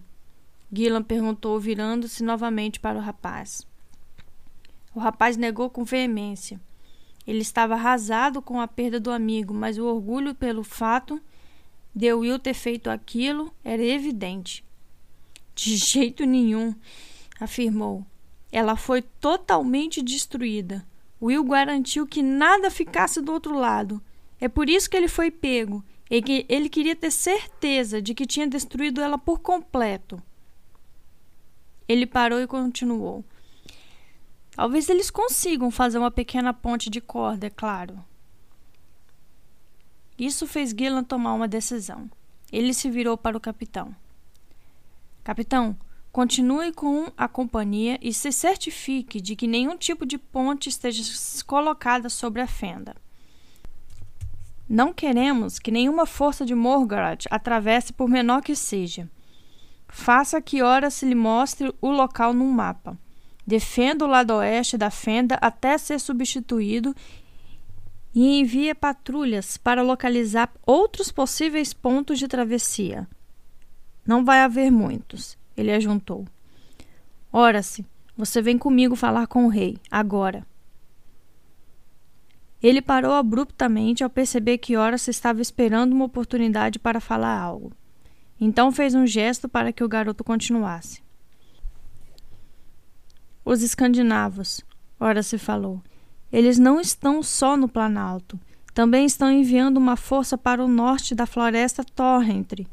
Gillan 0.71 1.03
perguntou, 1.03 1.59
virando-se 1.59 2.23
novamente 2.23 2.79
para 2.79 2.97
o 2.97 3.01
rapaz. 3.01 3.65
O 4.93 4.99
rapaz 4.99 5.37
negou 5.37 5.69
com 5.69 5.83
veemência. 5.83 6.59
Ele 7.27 7.41
estava 7.41 7.73
arrasado 7.73 8.41
com 8.41 8.61
a 8.61 8.67
perda 8.67 9.01
do 9.01 9.11
amigo, 9.11 9.53
mas 9.53 9.77
o 9.77 9.85
orgulho 9.85 10.33
pelo 10.33 10.63
fato 10.63 11.21
de 11.93 12.13
Will 12.13 12.39
ter 12.39 12.53
feito 12.53 12.89
aquilo 12.89 13.53
era 13.65 13.83
evidente. 13.83 14.63
De 15.53 15.75
jeito 15.77 16.23
nenhum, 16.25 16.73
afirmou. 17.37 18.05
Ela 18.49 18.77
foi 18.77 19.01
totalmente 19.01 20.01
destruída. 20.01 20.87
Will 21.21 21.43
garantiu 21.43 22.07
que 22.07 22.23
nada 22.23 22.71
ficasse 22.71 23.19
do 23.19 23.33
outro 23.33 23.57
lado. 23.57 24.01
É 24.39 24.47
por 24.47 24.69
isso 24.69 24.89
que 24.89 24.95
ele 24.95 25.09
foi 25.09 25.29
pego. 25.29 25.83
E 26.09 26.21
que 26.21 26.45
ele 26.47 26.69
queria 26.69 26.95
ter 26.95 27.11
certeza 27.11 28.01
de 28.01 28.13
que 28.13 28.25
tinha 28.25 28.47
destruído 28.47 29.01
ela 29.01 29.17
por 29.17 29.39
completo. 29.39 30.21
Ele 31.89 32.05
parou 32.05 32.39
e 32.39 32.47
continuou. 32.47 33.25
Talvez 34.57 34.89
eles 34.89 35.11
consigam 35.11 35.69
fazer 35.69 35.99
uma 35.99 36.09
pequena 36.09 36.51
ponte 36.51 36.89
de 36.89 36.99
corda, 36.99 37.45
é 37.45 37.49
claro. 37.49 38.03
Isso 40.17 40.47
fez 40.47 40.71
Gillan 40.71 41.03
tomar 41.03 41.35
uma 41.35 41.47
decisão. 41.47 42.09
Ele 42.51 42.73
se 42.73 42.89
virou 42.89 43.15
para 43.15 43.37
o 43.37 43.39
capitão. 43.39 43.95
Capitão, 45.23 45.77
continue 46.11 46.73
com 46.73 47.05
a 47.15 47.27
companhia 47.27 47.99
e 48.01 48.11
se 48.11 48.31
certifique 48.31 49.21
de 49.21 49.35
que 49.35 49.45
nenhum 49.45 49.77
tipo 49.77 50.07
de 50.07 50.17
ponte 50.17 50.69
esteja 50.69 51.03
colocada 51.45 52.09
sobre 52.09 52.41
a 52.41 52.47
fenda. 52.47 52.95
Não 54.67 54.91
queremos 54.91 55.59
que 55.59 55.69
nenhuma 55.69 56.07
força 56.07 56.43
de 56.43 56.55
Morgoth 56.55 57.27
atravesse 57.29 57.93
por 57.93 58.09
menor 58.09 58.41
que 58.41 58.55
seja. 58.55 59.07
Faça 59.87 60.41
que 60.41 60.63
ora 60.63 60.89
se 60.89 61.05
lhe 61.05 61.13
mostre 61.13 61.71
o 61.79 61.91
local 61.91 62.33
num 62.33 62.51
mapa. 62.51 62.97
Defenda 63.47 64.03
o 64.03 64.09
lado 64.09 64.33
oeste 64.33 64.77
da 64.77 64.91
fenda 64.91 65.35
até 65.35 65.77
ser 65.77 66.01
substituído 66.01 66.93
e 68.13 68.41
envie 68.41 68.73
patrulhas 68.73 69.55
para 69.55 69.81
localizar 69.81 70.51
outros 70.65 71.13
possíveis 71.13 71.73
pontos 71.73 72.19
de 72.19 72.27
travessia. 72.27 73.07
Não 74.05 74.25
vai 74.25 74.41
haver 74.41 74.69
muitos, 74.69 75.37
ele 75.55 75.71
ajuntou. 75.71 76.25
Ora-se, 77.31 77.85
você 78.17 78.41
vem 78.41 78.57
comigo 78.57 78.97
falar 78.97 79.27
com 79.27 79.45
o 79.45 79.49
rei, 79.49 79.77
agora. 79.89 80.45
Ele 82.61 82.81
parou 82.81 83.13
abruptamente 83.13 84.03
ao 84.03 84.09
perceber 84.09 84.57
que 84.57 84.75
Horace 84.75 85.09
estava 85.09 85.41
esperando 85.41 85.93
uma 85.93 86.05
oportunidade 86.05 86.79
para 86.79 86.99
falar 86.99 87.39
algo. 87.39 87.71
Então 88.41 88.73
fez 88.73 88.93
um 88.93 89.07
gesto 89.07 89.47
para 89.47 89.71
que 89.71 89.83
o 89.83 89.87
garoto 89.87 90.23
continuasse. 90.23 91.06
Os 93.49 93.63
escandinavos, 93.63 94.59
Horace 94.99 95.37
falou, 95.37 95.81
eles 96.33 96.59
não 96.59 96.81
estão 96.81 97.23
só 97.23 97.55
no 97.55 97.69
Planalto, 97.69 98.37
também 98.73 99.05
estão 99.05 99.31
enviando 99.31 99.77
uma 99.77 99.95
força 99.95 100.37
para 100.37 100.61
o 100.61 100.67
norte 100.67 101.15
da 101.15 101.25
floresta 101.25 101.81
Torrentre. 101.81 102.67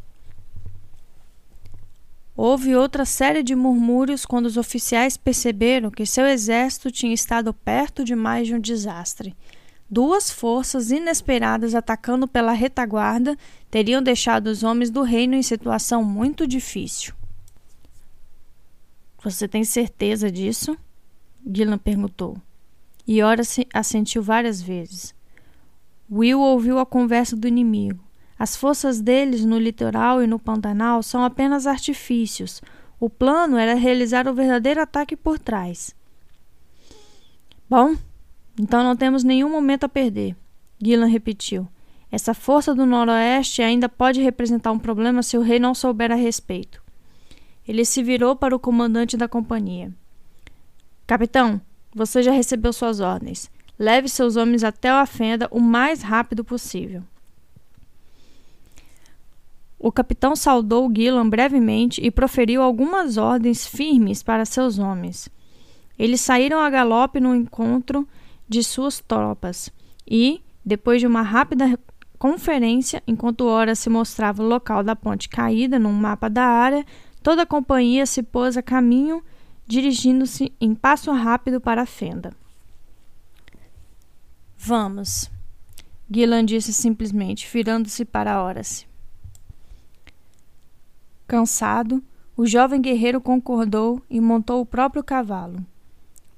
Houve 2.36 2.74
outra 2.74 3.04
série 3.04 3.44
de 3.44 3.54
murmúrios 3.54 4.26
quando 4.26 4.46
os 4.46 4.56
oficiais 4.56 5.16
perceberam 5.16 5.92
que 5.92 6.04
seu 6.04 6.26
exército 6.26 6.90
tinha 6.90 7.14
estado 7.14 7.54
perto 7.54 8.02
demais 8.02 8.48
de 8.48 8.56
um 8.56 8.58
desastre 8.58 9.36
duas 9.88 10.28
forças 10.28 10.90
inesperadas 10.90 11.72
atacando 11.72 12.26
pela 12.26 12.50
retaguarda 12.50 13.38
teriam 13.70 14.02
deixado 14.02 14.48
os 14.48 14.64
homens 14.64 14.90
do 14.90 15.02
reino 15.02 15.36
em 15.36 15.42
situação 15.42 16.02
muito 16.02 16.48
difícil. 16.48 17.14
Você 19.24 19.48
tem 19.48 19.64
certeza 19.64 20.30
disso? 20.30 20.76
Gillan 21.50 21.78
perguntou. 21.78 22.36
E 23.06 23.22
Horace 23.22 23.66
assentiu 23.72 24.22
várias 24.22 24.60
vezes. 24.60 25.14
Will 26.12 26.38
ouviu 26.38 26.78
a 26.78 26.84
conversa 26.84 27.34
do 27.34 27.48
inimigo. 27.48 28.04
As 28.38 28.54
forças 28.54 29.00
deles 29.00 29.42
no 29.42 29.58
litoral 29.58 30.22
e 30.22 30.26
no 30.26 30.38
Pantanal 30.38 31.02
são 31.02 31.24
apenas 31.24 31.66
artifícios. 31.66 32.60
O 33.00 33.08
plano 33.08 33.56
era 33.56 33.74
realizar 33.74 34.28
o 34.28 34.34
verdadeiro 34.34 34.82
ataque 34.82 35.16
por 35.16 35.38
trás. 35.38 35.96
Bom, 37.68 37.96
então 38.60 38.84
não 38.84 38.94
temos 38.94 39.24
nenhum 39.24 39.48
momento 39.48 39.84
a 39.84 39.88
perder. 39.88 40.36
Gillan 40.78 41.06
repetiu. 41.06 41.66
Essa 42.12 42.34
força 42.34 42.74
do 42.74 42.84
noroeste 42.84 43.62
ainda 43.62 43.88
pode 43.88 44.20
representar 44.20 44.70
um 44.70 44.78
problema 44.78 45.22
se 45.22 45.38
o 45.38 45.42
rei 45.42 45.58
não 45.58 45.74
souber 45.74 46.12
a 46.12 46.14
respeito. 46.14 46.83
Ele 47.66 47.84
se 47.84 48.02
virou 48.02 48.36
para 48.36 48.54
o 48.54 48.58
comandante 48.58 49.16
da 49.16 49.28
companhia. 49.28 49.92
Capitão, 51.06 51.60
você 51.94 52.22
já 52.22 52.32
recebeu 52.32 52.72
suas 52.72 53.00
ordens. 53.00 53.50
Leve 53.78 54.08
seus 54.08 54.36
homens 54.36 54.64
até 54.64 54.88
a 54.90 55.06
fenda 55.06 55.48
o 55.50 55.60
mais 55.60 56.02
rápido 56.02 56.44
possível. 56.44 57.02
O 59.78 59.92
capitão 59.92 60.34
saudou 60.34 60.90
Gillan 60.94 61.28
brevemente 61.28 62.00
e 62.02 62.10
proferiu 62.10 62.62
algumas 62.62 63.16
ordens 63.18 63.66
firmes 63.66 64.22
para 64.22 64.46
seus 64.46 64.78
homens. 64.78 65.28
Eles 65.98 66.20
saíram 66.22 66.58
a 66.58 66.70
galope 66.70 67.20
no 67.20 67.34
encontro 67.34 68.08
de 68.48 68.62
suas 68.62 69.00
tropas 69.00 69.70
e, 70.08 70.40
depois 70.64 71.00
de 71.00 71.06
uma 71.06 71.22
rápida 71.22 71.78
conferência, 72.18 73.02
enquanto 73.06 73.44
Ora 73.44 73.74
se 73.74 73.90
mostrava 73.90 74.42
o 74.42 74.46
local 74.46 74.82
da 74.82 74.96
ponte 74.96 75.28
caída 75.28 75.78
num 75.78 75.92
mapa 75.92 76.30
da 76.30 76.44
área, 76.44 76.86
toda 77.24 77.42
a 77.42 77.46
companhia 77.46 78.04
se 78.04 78.22
pôs 78.22 78.54
a 78.54 78.62
caminho, 78.62 79.24
dirigindo-se 79.66 80.52
em 80.60 80.74
passo 80.74 81.10
rápido 81.10 81.58
para 81.58 81.80
a 81.80 81.86
fenda. 81.86 82.36
Vamos, 84.58 85.30
Gillan 86.08 86.44
disse 86.44 86.70
simplesmente, 86.70 87.48
virando-se 87.50 88.04
para 88.04 88.44
Horace. 88.44 88.86
Cansado, 91.26 92.04
o 92.36 92.46
jovem 92.46 92.78
guerreiro 92.78 93.22
concordou 93.22 94.02
e 94.10 94.20
montou 94.20 94.60
o 94.60 94.66
próprio 94.66 95.02
cavalo. 95.02 95.64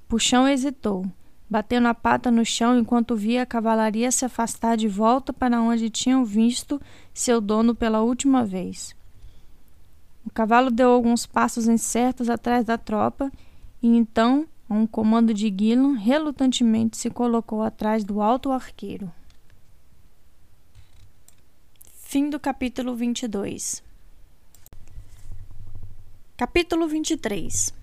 Puxão 0.07 0.47
hesitou, 0.47 1.05
batendo 1.49 1.89
a 1.89 1.93
pata 1.93 2.31
no 2.31 2.45
chão 2.45 2.79
enquanto 2.79 3.13
via 3.13 3.43
a 3.43 3.45
cavalaria 3.45 4.09
se 4.09 4.23
afastar 4.23 4.77
de 4.77 4.87
volta 4.87 5.33
para 5.33 5.61
onde 5.61 5.89
tinham 5.89 6.23
visto 6.23 6.81
seu 7.13 7.41
dono 7.41 7.75
pela 7.75 8.01
última 8.01 8.45
vez. 8.45 8.96
O 10.27 10.29
cavalo 10.29 10.69
deu 10.69 10.91
alguns 10.91 11.25
passos 11.25 11.69
incertos 11.69 12.29
atrás 12.29 12.65
da 12.65 12.77
tropa 12.77 13.31
e 13.81 13.87
então, 13.87 14.45
a 14.67 14.73
um 14.73 14.85
comando 14.85 15.33
de 15.33 15.47
Gillan, 15.47 15.93
relutantemente 15.93 16.97
se 16.97 17.09
colocou 17.09 17.63
atrás 17.63 18.03
do 18.03 18.21
alto 18.21 18.51
arqueiro. 18.51 19.09
Fim 21.93 22.29
do 22.29 22.37
capítulo 22.41 22.93
22 22.93 23.81
Capítulo 26.35 26.89
23 26.89 27.73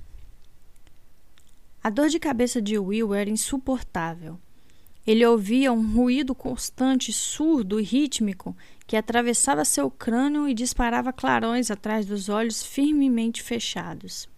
a 1.83 1.91
dor 1.91 2.09
de 2.09 2.19
cabeça 2.19 2.63
de 2.63 2.79
Will 2.79 3.13
era 3.13 3.29
insuportável. 3.29 4.39
Ele 5.07 5.25
ouvia 5.27 5.71
um 5.71 5.95
ruído 5.95 6.35
constante, 6.35 7.13
surdo 7.13 7.79
e 7.79 7.83
rítmico 7.83 8.57
que 8.87 8.97
atravessava 8.97 9.65
seu 9.65 9.91
crânio 9.91 10.49
e 10.49 10.55
disparava 10.55 11.13
clarões 11.13 11.71
atrás 11.71 12.07
dos 12.07 12.29
olhos 12.29 12.63
firmemente 12.63 13.43
fechados. 13.43 14.29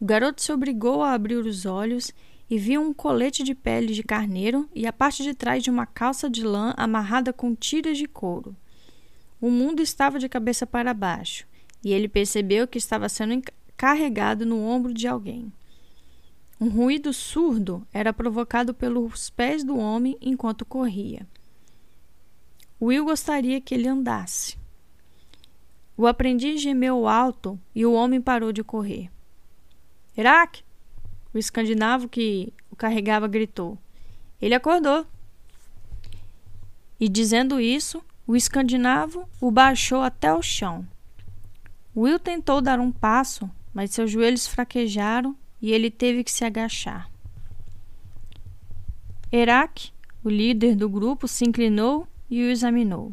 O 0.00 0.04
garoto 0.04 0.40
se 0.40 0.52
obrigou 0.52 1.02
a 1.02 1.12
abrir 1.12 1.36
os 1.36 1.66
olhos 1.66 2.12
e 2.48 2.58
viu 2.58 2.80
um 2.80 2.92
colete 2.92 3.42
de 3.42 3.54
pele 3.54 3.92
de 3.92 4.02
carneiro 4.02 4.68
e 4.74 4.86
a 4.86 4.92
parte 4.92 5.22
de 5.22 5.34
trás 5.34 5.62
de 5.62 5.70
uma 5.70 5.86
calça 5.86 6.28
de 6.28 6.42
lã 6.42 6.74
amarrada 6.76 7.32
com 7.32 7.54
tiras 7.54 7.98
de 7.98 8.06
couro. 8.08 8.56
O 9.40 9.50
mundo 9.50 9.80
estava 9.80 10.18
de 10.18 10.28
cabeça 10.28 10.66
para 10.66 10.94
baixo 10.94 11.46
e 11.84 11.92
ele 11.92 12.08
percebeu 12.08 12.66
que 12.66 12.78
estava 12.78 13.08
sendo 13.08 13.42
carregado 13.76 14.44
no 14.44 14.62
ombro 14.62 14.92
de 14.92 15.06
alguém. 15.06 15.52
Um 16.60 16.68
ruído 16.68 17.12
surdo 17.12 17.86
era 17.92 18.12
provocado 18.12 18.74
pelos 18.74 19.30
pés 19.30 19.64
do 19.64 19.78
homem 19.78 20.18
enquanto 20.20 20.66
corria. 20.66 21.26
Will 22.80 23.04
gostaria 23.04 23.60
que 23.60 23.74
ele 23.74 23.86
andasse. 23.86 24.56
O 25.96 26.06
aprendiz 26.06 26.62
gemeu 26.62 27.06
alto 27.06 27.60
e 27.74 27.84
o 27.84 27.92
homem 27.92 28.22
parou 28.22 28.52
de 28.52 28.64
correr. 28.64 29.10
Iraque! 30.16 30.64
O 31.34 31.38
escandinavo 31.38 32.08
que 32.08 32.52
o 32.70 32.76
carregava 32.76 33.28
gritou. 33.28 33.78
Ele 34.40 34.54
acordou. 34.54 35.06
E 36.98 37.08
dizendo 37.08 37.60
isso, 37.60 38.02
o 38.26 38.34
escandinavo 38.34 39.28
o 39.40 39.50
baixou 39.50 40.00
até 40.02 40.32
o 40.32 40.42
chão. 40.42 40.86
Will 41.94 42.18
tentou 42.18 42.62
dar 42.62 42.80
um 42.80 42.90
passo, 42.90 43.50
mas 43.74 43.90
seus 43.90 44.10
joelhos 44.10 44.46
fraquejaram 44.46 45.36
e 45.60 45.72
ele 45.72 45.90
teve 45.90 46.24
que 46.24 46.30
se 46.30 46.44
agachar. 46.44 47.10
Herak, 49.30 49.92
o 50.24 50.28
líder 50.28 50.74
do 50.74 50.88
grupo, 50.88 51.28
se 51.28 51.44
inclinou 51.44 52.08
e 52.30 52.42
o 52.42 52.50
examinou. 52.50 53.12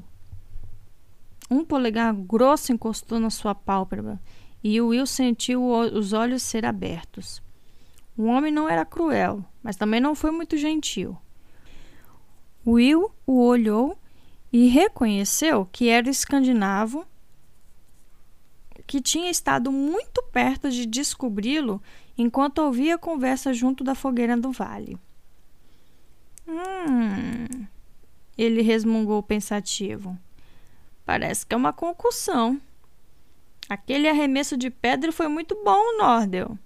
Um 1.49 1.65
polegar 1.65 2.13
grosso 2.13 2.71
encostou 2.71 3.19
na 3.19 3.29
sua 3.29 3.55
pálpebra 3.55 4.19
e 4.63 4.79
Will 4.81 5.07
sentiu 5.07 5.65
os 5.65 6.13
olhos 6.13 6.43
ser 6.43 6.65
abertos. 6.65 7.41
O 8.17 8.25
homem 8.25 8.51
não 8.51 8.67
era 8.67 8.85
cruel, 8.85 9.43
mas 9.63 9.75
também 9.75 9.99
não 9.99 10.13
foi 10.13 10.31
muito 10.31 10.57
gentil. 10.57 11.17
Will 12.65 13.11
o 13.25 13.45
olhou 13.45 13.97
e 14.51 14.67
reconheceu 14.67 15.65
que 15.71 15.87
era 15.87 16.09
escandinavo 16.09 17.05
que 18.85 19.01
tinha 19.01 19.29
estado 19.29 19.71
muito 19.71 20.23
perto 20.31 20.69
de 20.71 20.85
descobri-lo 20.85 21.81
enquanto 22.17 22.59
ouvia 22.59 22.95
a 22.95 22.97
conversa 22.97 23.53
junto 23.53 23.83
da 23.83 23.93
fogueira 23.93 24.37
do 24.37 24.51
vale. 24.51 24.97
Hum, 26.47 27.67
ele 28.37 28.61
resmungou 28.61 29.23
pensativo. 29.23 30.17
Parece 31.05 31.45
que 31.45 31.53
é 31.53 31.57
uma 31.57 31.73
concussão. 31.73 32.61
Aquele 33.69 34.07
arremesso 34.07 34.55
de 34.55 34.69
pedra 34.69 35.11
foi 35.11 35.27
muito 35.27 35.55
bom, 35.63 35.97
Nordel. 35.97 36.57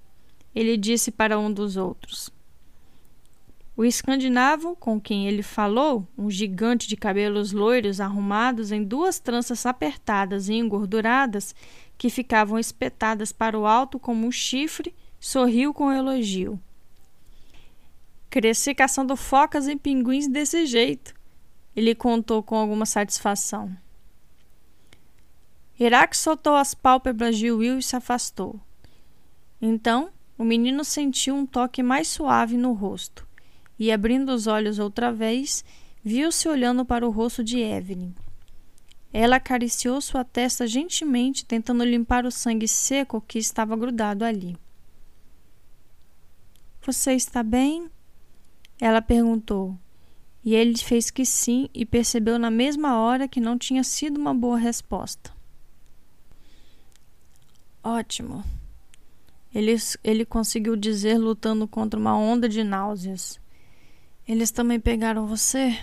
Ele 0.54 0.76
disse 0.78 1.12
para 1.12 1.40
um 1.40 1.52
dos 1.52 1.78
outros. 1.78 2.32
O 3.76 3.86
escandinavo 3.86 4.76
com 4.76 5.00
quem 5.00 5.28
ele 5.28 5.42
falou, 5.42 6.06
um 6.18 6.30
gigante 6.30 6.88
de 6.88 6.98
cabelos 6.98 7.52
loiros 7.52 8.02
arrumados 8.02 8.72
em 8.72 8.84
duas 8.84 9.18
tranças 9.18 9.66
apertadas 9.66 10.50
e 10.50 10.54
engorduradas 10.54 11.56
que 11.98 12.10
ficavam 12.10 12.60
espetadas 12.60 13.32
para 13.32 13.58
o 13.58 13.66
alto 13.66 13.98
como 13.98 14.28
um 14.28 14.32
chifre, 14.32 14.94
sorriu 15.20 15.74
com 15.74 15.92
elogio. 15.92 16.60
Cresci 18.30 18.76
caçando 18.76 19.16
focas 19.16 19.68
e 19.68 19.76
pinguins 19.76 20.28
desse 20.28 20.66
jeito, 20.66 21.14
ele 21.76 21.96
contou 21.96 22.44
com 22.44 22.56
alguma 22.56 22.86
satisfação. 22.86 23.76
Iraque 25.80 26.16
soltou 26.16 26.56
as 26.56 26.74
pálpebras 26.74 27.38
de 27.38 27.52
Will 27.52 27.80
e 27.80 27.84
se 27.84 27.96
afastou. 27.96 28.60
Então, 29.62 30.10
o 30.38 30.44
menino 30.44 30.84
sentiu 30.84 31.36
um 31.36 31.46
toque 31.46 31.82
mais 31.82 32.08
suave 32.08 32.58
no 32.58 32.74
rosto 32.74 33.28
e, 33.80 33.92
abrindo 33.92 34.30
os 34.30 34.48
olhos 34.48 34.80
outra 34.80 35.12
vez, 35.12 35.66
viu-se 36.04 36.48
olhando 36.48 36.86
para 36.86 37.08
o 37.08 37.12
rosto 37.12 37.44
de 37.44 37.60
Evelyn. 37.60 38.14
Ela 39.14 39.38
acariciou 39.38 40.00
sua 40.00 40.24
testa 40.24 40.66
gentilmente, 40.68 41.46
tentando 41.46 41.84
limpar 41.84 42.26
o 42.26 42.32
sangue 42.32 42.68
seco 42.68 43.22
que 43.22 43.40
estava 43.40 43.76
grudado 43.76 44.24
ali. 44.24 44.56
Você 46.84 47.14
está 47.14 47.44
bem? 47.44 47.90
Ela 48.80 49.02
perguntou. 49.02 49.78
E 50.44 50.56
ele 50.56 50.78
fez 50.78 51.12
que 51.12 51.26
sim 51.26 51.70
e 51.74 51.86
percebeu 51.86 52.40
na 52.40 52.50
mesma 52.50 53.00
hora 53.00 53.28
que 53.28 53.40
não 53.40 53.58
tinha 53.58 53.84
sido 53.84 54.18
uma 54.20 54.34
boa 54.34 54.58
resposta. 54.58 55.32
Ótimo. 57.84 58.44
Ele, 59.54 59.76
ele 60.04 60.26
conseguiu 60.26 60.76
dizer, 60.76 61.18
lutando 61.18 61.68
contra 61.68 62.00
uma 62.00 62.18
onda 62.18 62.48
de 62.48 62.64
náuseas. 62.64 63.40
Eles 64.28 64.52
também 64.52 64.80
pegaram 64.80 65.28
você? 65.28 65.78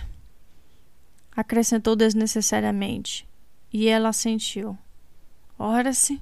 acrescentou 1.39 1.95
desnecessariamente, 1.95 3.27
e 3.71 3.87
ela 3.87 4.09
assentiu. 4.09 4.77
Ora-se? 5.57 6.21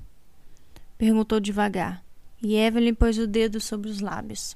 perguntou 0.98 1.40
devagar, 1.40 2.04
e 2.42 2.56
Evelyn 2.56 2.94
pôs 2.94 3.18
o 3.18 3.26
dedo 3.26 3.60
sobre 3.60 3.90
os 3.90 4.00
lábios. 4.00 4.56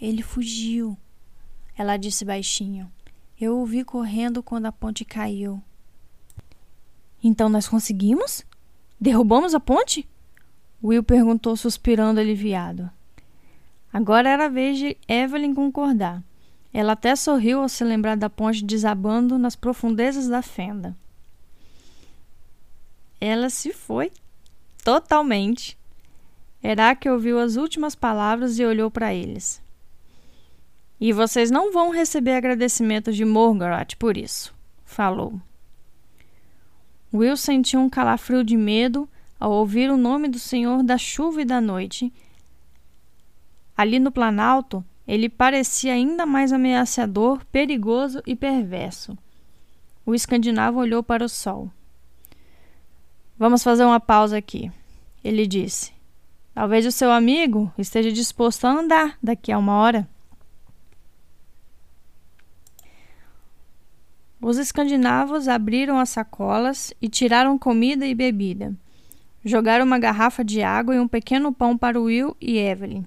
Ele 0.00 0.22
fugiu, 0.22 0.96
ela 1.80 1.96
disse 1.96 2.26
baixinho. 2.26 2.92
Eu 3.40 3.58
o 3.58 3.64
vi 3.64 3.82
correndo 3.82 4.42
quando 4.42 4.66
a 4.66 4.72
ponte 4.72 5.02
caiu. 5.02 5.62
Então 7.24 7.48
nós 7.48 7.66
conseguimos? 7.66 8.44
Derrubamos 9.00 9.54
a 9.54 9.60
ponte? 9.60 10.06
Will 10.84 11.02
perguntou, 11.02 11.56
suspirando 11.56 12.20
aliviado. 12.20 12.90
Agora 13.90 14.28
era 14.28 14.44
a 14.44 14.50
vez 14.50 14.78
de 14.78 14.94
Evelyn 15.08 15.54
concordar. 15.54 16.22
Ela 16.70 16.92
até 16.92 17.16
sorriu 17.16 17.62
ao 17.62 17.68
se 17.68 17.82
lembrar 17.82 18.18
da 18.18 18.28
ponte 18.28 18.62
desabando 18.62 19.38
nas 19.38 19.56
profundezas 19.56 20.28
da 20.28 20.42
fenda. 20.42 20.94
Ela 23.18 23.48
se 23.48 23.72
foi 23.72 24.12
totalmente. 24.84 25.78
Herak 26.62 27.08
ouviu 27.08 27.38
as 27.38 27.56
últimas 27.56 27.94
palavras 27.94 28.58
e 28.58 28.66
olhou 28.66 28.90
para 28.90 29.14
eles. 29.14 29.62
E 31.00 31.12
vocês 31.12 31.50
não 31.50 31.72
vão 31.72 31.90
receber 31.90 32.34
agradecimento 32.34 33.10
de 33.10 33.24
Morgoth 33.24 33.96
por 33.98 34.16
isso, 34.16 34.54
falou. 34.84 35.40
Will 37.12 37.36
sentiu 37.36 37.80
um 37.80 37.88
calafrio 37.88 38.44
de 38.44 38.56
medo 38.56 39.08
ao 39.38 39.50
ouvir 39.50 39.90
o 39.90 39.96
nome 39.96 40.28
do 40.28 40.38
Senhor 40.38 40.82
da 40.82 40.98
chuva 40.98 41.40
e 41.40 41.44
da 41.46 41.60
noite. 41.60 42.12
Ali 43.74 43.98
no 43.98 44.12
planalto, 44.12 44.84
ele 45.08 45.28
parecia 45.28 45.94
ainda 45.94 46.26
mais 46.26 46.52
ameaçador, 46.52 47.44
perigoso 47.46 48.22
e 48.26 48.36
perverso. 48.36 49.16
O 50.04 50.14
escandinavo 50.14 50.78
olhou 50.78 51.02
para 51.02 51.24
o 51.24 51.28
sol. 51.28 51.70
Vamos 53.38 53.62
fazer 53.62 53.84
uma 53.84 53.98
pausa 53.98 54.36
aqui, 54.36 54.70
ele 55.24 55.46
disse. 55.46 55.92
Talvez 56.54 56.84
o 56.84 56.92
seu 56.92 57.10
amigo 57.10 57.72
esteja 57.78 58.12
disposto 58.12 58.66
a 58.66 58.70
andar 58.70 59.18
daqui 59.22 59.50
a 59.50 59.58
uma 59.58 59.76
hora. 59.76 60.06
Os 64.40 64.58
escandinavos 64.58 65.48
abriram 65.48 65.98
as 65.98 66.10
sacolas 66.10 66.92
e 67.00 67.08
tiraram 67.08 67.58
comida 67.58 68.06
e 68.06 68.14
bebida. 68.14 68.74
Jogaram 69.44 69.84
uma 69.84 69.98
garrafa 69.98 70.44
de 70.44 70.62
água 70.62 70.94
e 70.94 71.00
um 71.00 71.08
pequeno 71.08 71.52
pão 71.52 71.76
para 71.76 72.00
Will 72.00 72.36
e 72.40 72.58
Evelyn 72.58 73.04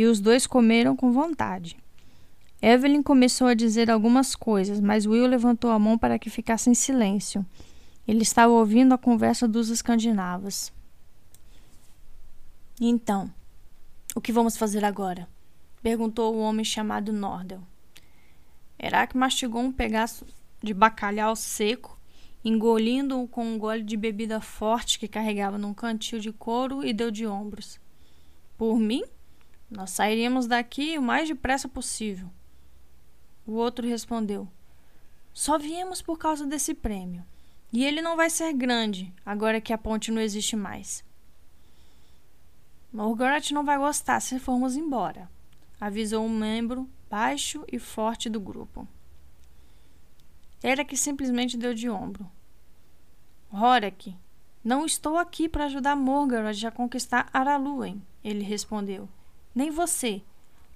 e 0.00 0.06
os 0.06 0.18
dois 0.18 0.46
comeram 0.46 0.96
com 0.96 1.12
vontade. 1.12 1.76
Evelyn 2.62 3.02
começou 3.02 3.46
a 3.46 3.54
dizer 3.54 3.90
algumas 3.90 4.34
coisas, 4.34 4.80
mas 4.80 5.06
Will 5.06 5.26
levantou 5.26 5.70
a 5.70 5.78
mão 5.78 5.98
para 5.98 6.18
que 6.18 6.30
ficasse 6.30 6.70
em 6.70 6.74
silêncio. 6.74 7.44
Ele 8.08 8.22
estava 8.22 8.50
ouvindo 8.50 8.94
a 8.94 8.98
conversa 8.98 9.46
dos 9.46 9.68
escandinavos. 9.68 10.72
Então, 12.80 13.30
o 14.14 14.20
que 14.20 14.32
vamos 14.32 14.56
fazer 14.56 14.84
agora? 14.84 15.28
perguntou 15.82 16.34
o 16.34 16.40
homem 16.40 16.64
chamado 16.64 17.12
Nordel. 17.12 17.60
Herak 18.78 19.16
mastigou 19.16 19.62
um 19.62 19.72
pedaço 19.72 20.24
de 20.62 20.74
bacalhau 20.74 21.34
seco, 21.34 21.98
engolindo-o 22.44 23.28
com 23.28 23.44
um 23.44 23.58
gole 23.58 23.82
de 23.82 23.96
bebida 23.96 24.40
forte 24.40 24.98
que 24.98 25.08
carregava 25.08 25.58
num 25.58 25.74
cantil 25.74 26.18
de 26.18 26.32
couro 26.32 26.84
e 26.84 26.92
deu 26.92 27.10
de 27.10 27.26
ombros. 27.26 27.80
Por 28.56 28.78
mim, 28.78 29.02
nós 29.70 29.90
sairíamos 29.90 30.46
daqui 30.46 30.98
o 30.98 31.02
mais 31.02 31.28
depressa 31.28 31.68
possível. 31.68 32.30
O 33.46 33.52
outro 33.52 33.86
respondeu: 33.86 34.48
Só 35.32 35.58
viemos 35.58 36.02
por 36.02 36.18
causa 36.18 36.46
desse 36.46 36.74
prêmio. 36.74 37.24
E 37.72 37.84
ele 37.84 38.02
não 38.02 38.16
vai 38.16 38.28
ser 38.28 38.52
grande, 38.52 39.14
agora 39.24 39.60
que 39.60 39.72
a 39.72 39.78
ponte 39.78 40.10
não 40.10 40.20
existe 40.20 40.56
mais. 40.56 41.04
Morgoth 42.92 43.52
não 43.52 43.64
vai 43.64 43.78
gostar 43.78 44.18
se 44.18 44.40
formos 44.40 44.74
embora, 44.74 45.30
avisou 45.80 46.24
um 46.24 46.28
membro 46.28 46.90
baixo 47.08 47.64
e 47.70 47.78
forte 47.78 48.28
do 48.28 48.40
grupo. 48.40 48.88
Era 50.62 50.84
que 50.84 50.96
simplesmente 50.96 51.56
deu 51.56 51.72
de 51.72 51.88
ombro. 51.88 52.30
Horak, 53.52 54.16
não 54.62 54.84
estou 54.84 55.16
aqui 55.16 55.48
para 55.48 55.64
ajudar 55.64 55.96
Morgoth 55.96 56.64
a 56.66 56.70
conquistar 56.70 57.28
Araluen, 57.32 58.02
ele 58.22 58.42
respondeu 58.42 59.08
nem 59.54 59.70
você. 59.70 60.22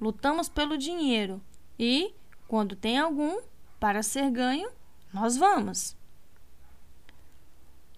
Lutamos 0.01 0.49
pelo 0.49 0.77
dinheiro 0.77 1.40
e, 1.79 2.12
quando 2.49 2.77
tem 2.77 2.99
algum 2.99 3.40
para 3.79 4.03
ser 4.03 4.31
ganho, 4.31 4.70
nós 5.12 5.37
vamos. 5.37 5.97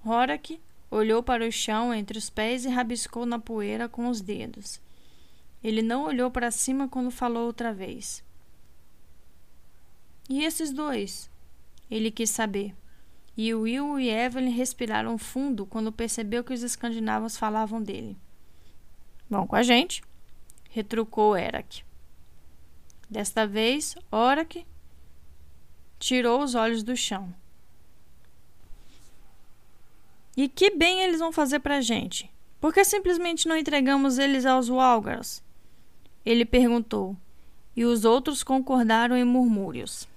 Horak 0.04 0.60
olhou 0.90 1.22
para 1.22 1.46
o 1.46 1.52
chão 1.52 1.92
entre 1.92 2.18
os 2.18 2.30
pés 2.30 2.64
e 2.64 2.68
rabiscou 2.68 3.26
na 3.26 3.38
poeira 3.38 3.88
com 3.88 4.08
os 4.08 4.20
dedos. 4.20 4.80
Ele 5.64 5.82
não 5.82 6.04
olhou 6.04 6.30
para 6.30 6.50
cima 6.50 6.88
quando 6.88 7.10
falou 7.10 7.46
outra 7.46 7.72
vez. 7.72 8.22
E 10.28 10.44
esses 10.44 10.70
dois? 10.70 11.30
Ele 11.90 12.10
quis 12.10 12.30
saber. 12.30 12.74
E 13.36 13.54
Will 13.54 13.98
e 13.98 14.08
Evelyn 14.08 14.50
respiraram 14.50 15.18
fundo 15.18 15.66
quando 15.66 15.92
percebeu 15.92 16.42
que 16.42 16.54
os 16.54 16.62
escandinavos 16.62 17.36
falavam 17.36 17.82
dele. 17.82 18.16
Vão 19.28 19.46
com 19.46 19.56
a 19.56 19.62
gente, 19.62 20.02
retrucou 20.70 21.36
Erak. 21.36 21.84
Desta 23.08 23.46
vez, 23.46 23.94
Orak 24.10 24.66
tirou 25.98 26.42
os 26.42 26.54
olhos 26.54 26.82
do 26.82 26.96
chão. 26.96 27.32
E 30.36 30.48
que 30.48 30.70
bem 30.70 31.02
eles 31.02 31.18
vão 31.18 31.32
fazer 31.32 31.60
pra 31.60 31.80
gente? 31.80 32.30
Por 32.60 32.72
que 32.72 32.84
simplesmente 32.84 33.48
não 33.48 33.56
entregamos 33.56 34.18
eles 34.18 34.44
aos 34.44 34.68
Walgars? 34.68 35.42
Ele 36.24 36.44
perguntou, 36.44 37.16
e 37.76 37.84
os 37.84 38.04
outros 38.04 38.42
concordaram 38.42 39.16
em 39.16 39.24
murmúrios. 39.24 40.08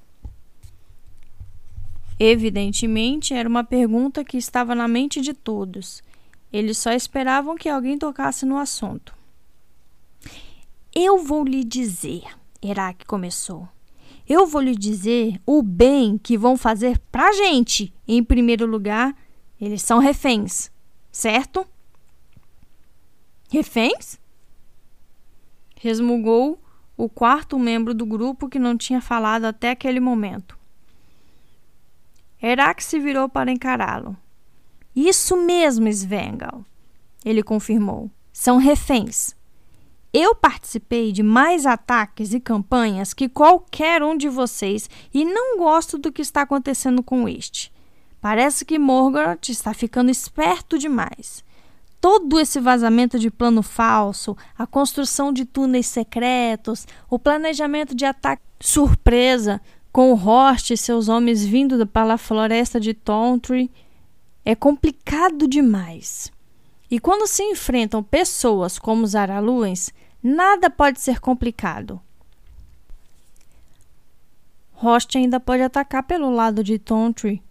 Evidentemente, 2.19 3.33
era 3.33 3.47
uma 3.47 3.63
pergunta 3.63 4.25
que 4.25 4.37
estava 4.37 4.75
na 4.75 4.89
mente 4.89 5.21
de 5.21 5.33
todos, 5.33 6.03
Eles 6.51 6.79
só 6.79 6.91
esperavam 6.91 7.55
que 7.55 7.69
alguém 7.69 7.95
tocasse 7.95 8.43
no 8.43 8.57
assunto. 8.57 9.13
Eu 10.93 11.23
vou 11.23 11.43
lhe 11.43 11.63
dizer, 11.63 12.23
Herak 12.59 13.05
começou. 13.05 13.69
Eu 14.27 14.47
vou 14.47 14.59
lhe 14.59 14.75
dizer 14.75 15.39
o 15.45 15.61
bem 15.61 16.17
que 16.17 16.37
vão 16.37 16.57
fazer 16.57 16.99
pra 17.11 17.31
gente. 17.33 17.93
Em 18.07 18.23
primeiro 18.23 18.65
lugar, 18.65 19.15
eles 19.61 19.83
são 19.83 19.99
reféns, 19.99 20.71
certo? 21.11 21.65
Reféns? 23.51 24.19
Resmungou 25.75 26.59
o 26.97 27.07
quarto 27.07 27.57
membro 27.57 27.93
do 27.93 28.05
grupo 28.05 28.49
que 28.49 28.59
não 28.59 28.75
tinha 28.75 29.01
falado 29.01 29.45
até 29.45 29.69
aquele 29.69 29.99
momento. 29.99 30.58
Herak 32.41 32.83
se 32.83 32.99
virou 32.99 33.27
para 33.27 33.51
encará-lo. 33.51 34.15
Isso 34.95 35.37
mesmo, 35.37 35.87
Svengal, 35.87 36.63
ele 37.23 37.43
confirmou. 37.43 38.09
São 38.31 38.57
reféns. 38.57 39.35
Eu 40.11 40.33
participei 40.33 41.11
de 41.11 41.21
mais 41.21 41.65
ataques 41.65 42.33
e 42.33 42.39
campanhas 42.39 43.13
que 43.13 43.29
qualquer 43.29 44.01
um 44.01 44.17
de 44.17 44.27
vocês 44.27 44.89
e 45.13 45.23
não 45.23 45.57
gosto 45.57 45.97
do 45.97 46.11
que 46.11 46.21
está 46.21 46.41
acontecendo 46.41 47.03
com 47.03 47.29
este. 47.29 47.71
Parece 48.19 48.65
que 48.65 48.79
Morgoth 48.79 49.49
está 49.49 49.73
ficando 49.73 50.09
esperto 50.09 50.79
demais. 50.79 51.43
Todo 52.01 52.39
esse 52.39 52.59
vazamento 52.59 53.19
de 53.19 53.29
plano 53.29 53.61
falso, 53.61 54.35
a 54.57 54.65
construção 54.65 55.31
de 55.31 55.45
túneis 55.45 55.85
secretos, 55.85 56.87
o 57.09 57.19
planejamento 57.19 57.93
de 57.93 58.05
ataque 58.05 58.41
surpresa 58.59 59.61
com 59.91 60.13
o 60.13 60.15
Horst 60.15 60.71
e 60.71 60.77
seus 60.77 61.07
homens 61.07 61.43
vindo 61.43 61.85
para 61.87 62.13
a 62.13 62.17
floresta 62.17 62.79
de 62.79 62.93
Tontry 62.93 63.69
é 64.45 64.55
complicado 64.55 65.47
demais. 65.47 66.31
E 66.89 66.99
quando 66.99 67.27
se 67.27 67.43
enfrentam 67.43 68.01
pessoas 68.01 68.79
como 68.79 69.03
os 69.03 69.15
Araluens, 69.15 69.91
nada 70.23 70.69
pode 70.69 70.99
ser 70.99 71.19
complicado. 71.19 72.01
Rost 74.71 75.17
ainda 75.17 75.39
pode 75.39 75.61
atacar 75.61 76.03
pelo 76.03 76.31
lado 76.31 76.63
de 76.63 76.79
Tontry. 76.79 77.41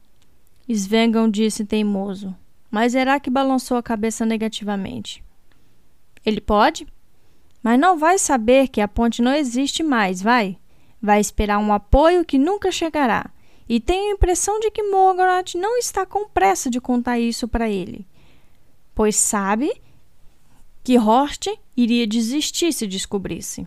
Svengon 0.69 1.31
disse 1.31 1.65
teimoso, 1.65 2.35
mas 2.71 2.95
Herak 2.95 3.31
balançou 3.31 3.77
a 3.77 3.83
cabeça 3.83 4.25
negativamente. 4.25 5.23
Ele 6.25 6.41
pode? 6.41 6.87
Mas 7.63 7.79
não 7.79 7.99
vai 7.99 8.19
saber 8.19 8.69
que 8.69 8.81
a 8.81 8.89
ponte 8.89 9.23
não 9.23 9.33
existe 9.33 9.83
mais, 9.83 10.23
vai? 10.23 10.59
Vai 11.01 11.21
esperar 11.21 11.59
um 11.59 11.73
apoio 11.73 12.25
que 12.25 12.39
nunca 12.39 12.73
chegará 12.73 13.31
e 13.69 13.79
tenho 13.79 14.11
a 14.11 14.15
impressão 14.15 14.59
de 14.59 14.71
que 14.71 14.83
Morgoth 14.83 15.55
não 15.55 15.77
está 15.79 16.07
com 16.07 16.29
pressa 16.29 16.71
de 16.71 16.81
contar 16.81 17.19
isso 17.19 17.47
para 17.47 17.69
ele, 17.69 18.07
pois 18.95 19.15
sabe 19.17 19.71
que 20.83 20.99
Horst 20.99 21.49
iria 21.77 22.07
desistir 22.07 22.73
se 22.73 22.87
descobrisse. 22.87 23.67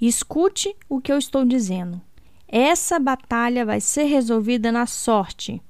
Escute 0.00 0.74
o 0.88 1.00
que 1.00 1.12
eu 1.12 1.18
estou 1.18 1.44
dizendo. 1.44 2.00
Essa 2.46 2.98
batalha 2.98 3.64
vai 3.64 3.80
ser 3.80 4.04
resolvida 4.04 4.70
na 4.70 4.86
sorte. 4.86 5.60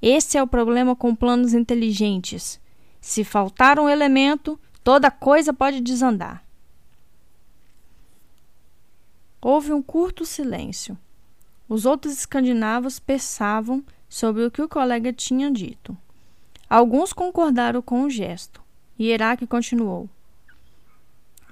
Esse 0.00 0.36
é 0.36 0.42
o 0.42 0.46
problema 0.46 0.96
com 0.96 1.14
planos 1.14 1.54
inteligentes. 1.54 2.60
Se 3.00 3.22
faltar 3.22 3.78
um 3.78 3.88
elemento, 3.88 4.58
toda 4.82 5.10
coisa 5.10 5.52
pode 5.52 5.80
desandar. 5.80 6.44
Houve 9.44 9.72
um 9.72 9.82
curto 9.82 10.24
silêncio. 10.24 10.96
Os 11.68 11.84
outros 11.84 12.12
escandinavos 12.12 13.00
pensavam 13.00 13.82
sobre 14.08 14.44
o 14.44 14.50
que 14.52 14.62
o 14.62 14.68
colega 14.68 15.12
tinha 15.12 15.50
dito. 15.50 15.96
Alguns 16.70 17.12
concordaram 17.12 17.82
com 17.82 18.04
o 18.04 18.10
gesto, 18.10 18.62
e 18.96 19.10
Herak 19.10 19.44
continuou. 19.48 20.08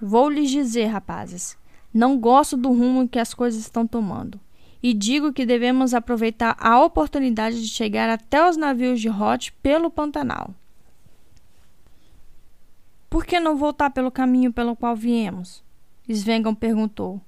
Vou 0.01 0.31
lhes 0.31 0.51
dizer, 0.51 0.87
rapazes, 0.87 1.59
não 1.93 2.17
gosto 2.17 2.57
do 2.57 2.69
rumo 2.69 3.09
que 3.09 3.19
as 3.19 3.35
coisas 3.35 3.61
estão 3.61 3.85
tomando, 3.85 4.39
e 4.81 4.95
digo 4.95 5.33
que 5.33 5.45
devemos 5.45 5.93
aproveitar 5.93 6.57
a 6.61 6.81
oportunidade 6.81 7.61
de 7.61 7.69
chegar 7.69 8.09
até 8.09 8.49
os 8.49 8.57
navios 8.57 9.01
de 9.01 9.11
Hot 9.11 9.53
pelo 9.55 9.91
Pantanal. 9.91 10.55
Por 13.11 13.27
que 13.27 13.41
não 13.41 13.57
voltar 13.57 13.91
pelo 13.91 14.13
caminho 14.13 14.53
pelo 14.53 14.77
qual 14.77 14.95
viemos? 14.95 15.61
Svengon 16.09 16.55
perguntou, 16.55 17.21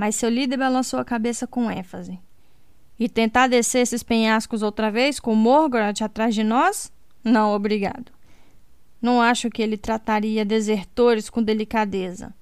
mas 0.00 0.16
seu 0.16 0.30
líder 0.30 0.56
balançou 0.56 0.98
a 0.98 1.04
cabeça 1.04 1.46
com 1.46 1.70
ênfase. 1.70 2.18
E 2.98 3.06
tentar 3.06 3.48
descer 3.48 3.80
esses 3.80 4.02
penhascos 4.02 4.62
outra 4.62 4.90
vez 4.90 5.20
com 5.20 5.34
Morgoth 5.34 6.00
atrás 6.00 6.34
de 6.34 6.42
nós? 6.42 6.90
Não, 7.22 7.54
obrigado. 7.54 8.10
Não 9.02 9.20
acho 9.20 9.50
que 9.50 9.60
ele 9.60 9.76
trataria 9.76 10.42
desertores 10.42 11.28
com 11.28 11.42
delicadeza. 11.42 12.32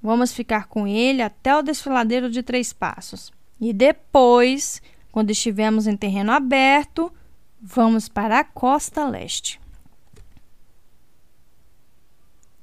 Vamos 0.00 0.32
ficar 0.32 0.66
com 0.66 0.86
ele 0.86 1.20
até 1.20 1.54
o 1.54 1.60
desfiladeiro 1.60 2.30
de 2.30 2.42
três 2.42 2.72
passos. 2.72 3.30
E 3.60 3.74
depois, 3.74 4.80
quando 5.12 5.28
estivermos 5.28 5.86
em 5.86 5.98
terreno 5.98 6.32
aberto, 6.32 7.12
vamos 7.60 8.08
para 8.08 8.38
a 8.38 8.44
costa 8.44 9.06
leste. 9.06 9.60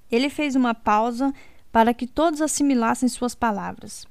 Ele 0.10 0.32
fez 0.32 0.56
uma 0.56 0.74
pausa 0.74 1.32
para 1.72 1.94
que 1.94 2.08
todos 2.08 2.42
assimilassem 2.42 3.08
suas 3.08 3.36
palavras. 3.36 4.10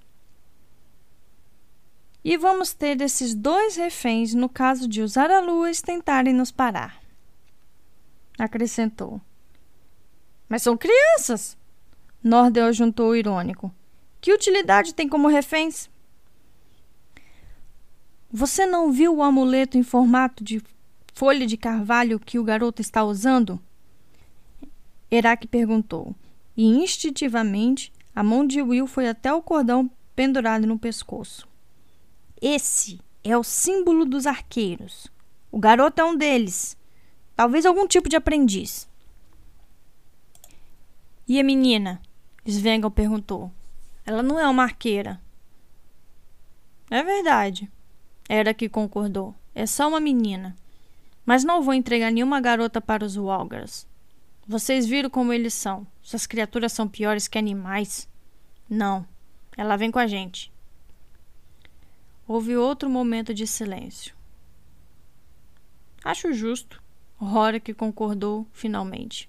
E 2.22 2.36
vamos 2.36 2.74
ter 2.74 3.00
esses 3.00 3.34
dois 3.34 3.76
reféns 3.76 4.34
no 4.34 4.48
caso 4.48 4.86
de 4.86 5.00
os 5.00 5.16
Araluas 5.16 5.80
tentarem 5.80 6.34
nos 6.34 6.50
parar. 6.50 7.00
Acrescentou. 8.38 9.20
Mas 10.48 10.62
são 10.62 10.76
crianças! 10.76 11.56
Nordel 12.22 12.72
juntou 12.72 13.16
irônico. 13.16 13.72
Que 14.20 14.32
utilidade 14.32 14.94
tem 14.94 15.08
como 15.08 15.28
reféns? 15.28 15.88
Você 18.30 18.66
não 18.66 18.92
viu 18.92 19.16
o 19.16 19.22
amuleto 19.22 19.78
em 19.78 19.82
formato 19.82 20.44
de 20.44 20.62
folha 21.14 21.46
de 21.46 21.56
carvalho 21.56 22.20
que 22.20 22.38
o 22.38 22.44
garoto 22.44 22.82
está 22.82 23.02
usando? 23.02 23.58
Herak 25.10 25.48
perguntou, 25.48 26.14
e 26.56 26.64
instintivamente 26.64 27.92
a 28.14 28.22
mão 28.22 28.46
de 28.46 28.62
Will 28.62 28.86
foi 28.86 29.08
até 29.08 29.32
o 29.32 29.42
cordão 29.42 29.90
pendurado 30.14 30.66
no 30.66 30.78
pescoço. 30.78 31.49
Esse 32.40 33.00
é 33.22 33.36
o 33.36 33.44
símbolo 33.44 34.04
dos 34.04 34.26
arqueiros. 34.26 35.08
O 35.52 35.58
garoto 35.58 36.00
é 36.00 36.04
um 36.04 36.16
deles. 36.16 36.76
Talvez 37.36 37.66
algum 37.66 37.86
tipo 37.86 38.08
de 38.08 38.16
aprendiz. 38.16 38.88
E 41.28 41.38
a 41.38 41.44
menina? 41.44 42.00
Svengal 42.46 42.90
perguntou. 42.90 43.52
Ela 44.06 44.22
não 44.22 44.40
é 44.40 44.48
uma 44.48 44.62
arqueira. 44.62 45.20
É 46.90 47.02
verdade. 47.02 47.70
Era 48.28 48.54
que 48.54 48.68
concordou. 48.68 49.34
É 49.54 49.66
só 49.66 49.86
uma 49.88 50.00
menina. 50.00 50.56
Mas 51.24 51.44
não 51.44 51.62
vou 51.62 51.74
entregar 51.74 52.10
nenhuma 52.10 52.40
garota 52.40 52.80
para 52.80 53.04
os 53.04 53.16
Walgers. 53.16 53.86
Vocês 54.46 54.86
viram 54.86 55.10
como 55.10 55.32
eles 55.32 55.54
são. 55.54 55.86
Essas 56.02 56.26
criaturas 56.26 56.72
são 56.72 56.88
piores 56.88 57.28
que 57.28 57.38
animais. 57.38 58.08
Não. 58.68 59.06
Ela 59.56 59.76
vem 59.76 59.90
com 59.90 59.98
a 59.98 60.06
gente. 60.06 60.50
Houve 62.32 62.56
outro 62.56 62.88
momento 62.88 63.34
de 63.34 63.44
silêncio. 63.44 64.14
Acho 66.04 66.32
justo, 66.32 66.80
Rorik 67.16 67.74
concordou 67.74 68.46
finalmente. 68.52 69.28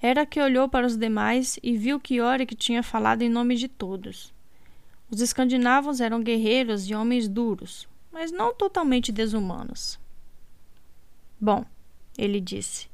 Era 0.00 0.24
que 0.24 0.40
olhou 0.40 0.68
para 0.68 0.86
os 0.86 0.96
demais 0.96 1.58
e 1.60 1.76
viu 1.76 1.98
que 1.98 2.20
Yorick 2.20 2.54
tinha 2.54 2.80
falado 2.80 3.22
em 3.22 3.28
nome 3.28 3.56
de 3.56 3.66
todos. 3.66 4.32
Os 5.10 5.20
escandinavos 5.20 6.00
eram 6.00 6.22
guerreiros 6.22 6.88
e 6.88 6.94
homens 6.94 7.26
duros, 7.26 7.88
mas 8.12 8.30
não 8.30 8.54
totalmente 8.54 9.10
desumanos. 9.10 9.98
Bom, 11.40 11.64
ele 12.16 12.40
disse, 12.40 12.88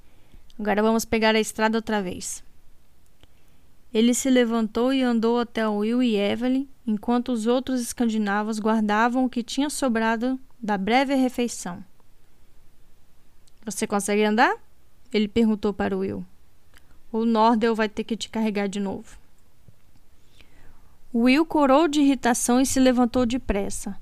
agora 0.58 0.82
vamos 0.82 1.04
pegar 1.04 1.34
a 1.34 1.40
estrada 1.40 1.76
outra 1.76 2.00
vez. 2.00 2.42
Ele 3.92 4.12
se 4.12 4.28
levantou 4.28 4.92
e 4.92 5.02
andou 5.02 5.38
até 5.38 5.66
Will 5.66 6.02
e 6.02 6.16
Evelyn, 6.16 6.68
enquanto 6.86 7.32
os 7.32 7.46
outros 7.46 7.80
escandinavos 7.80 8.58
guardavam 8.58 9.24
o 9.24 9.30
que 9.30 9.42
tinha 9.42 9.70
sobrado 9.70 10.38
da 10.60 10.76
breve 10.76 11.14
refeição. 11.14 11.82
Você 13.64 13.86
consegue 13.86 14.24
andar? 14.24 14.54
Ele 15.12 15.28
perguntou 15.28 15.72
para 15.72 15.96
Will. 15.96 16.24
O 17.10 17.24
Nordel 17.24 17.74
vai 17.74 17.88
ter 17.88 18.04
que 18.04 18.16
te 18.16 18.28
carregar 18.28 18.68
de 18.68 18.78
novo. 18.78 19.18
Will 21.14 21.46
corou 21.46 21.88
de 21.88 22.00
irritação 22.00 22.60
e 22.60 22.66
se 22.66 22.78
levantou 22.78 23.24
depressa, 23.24 23.98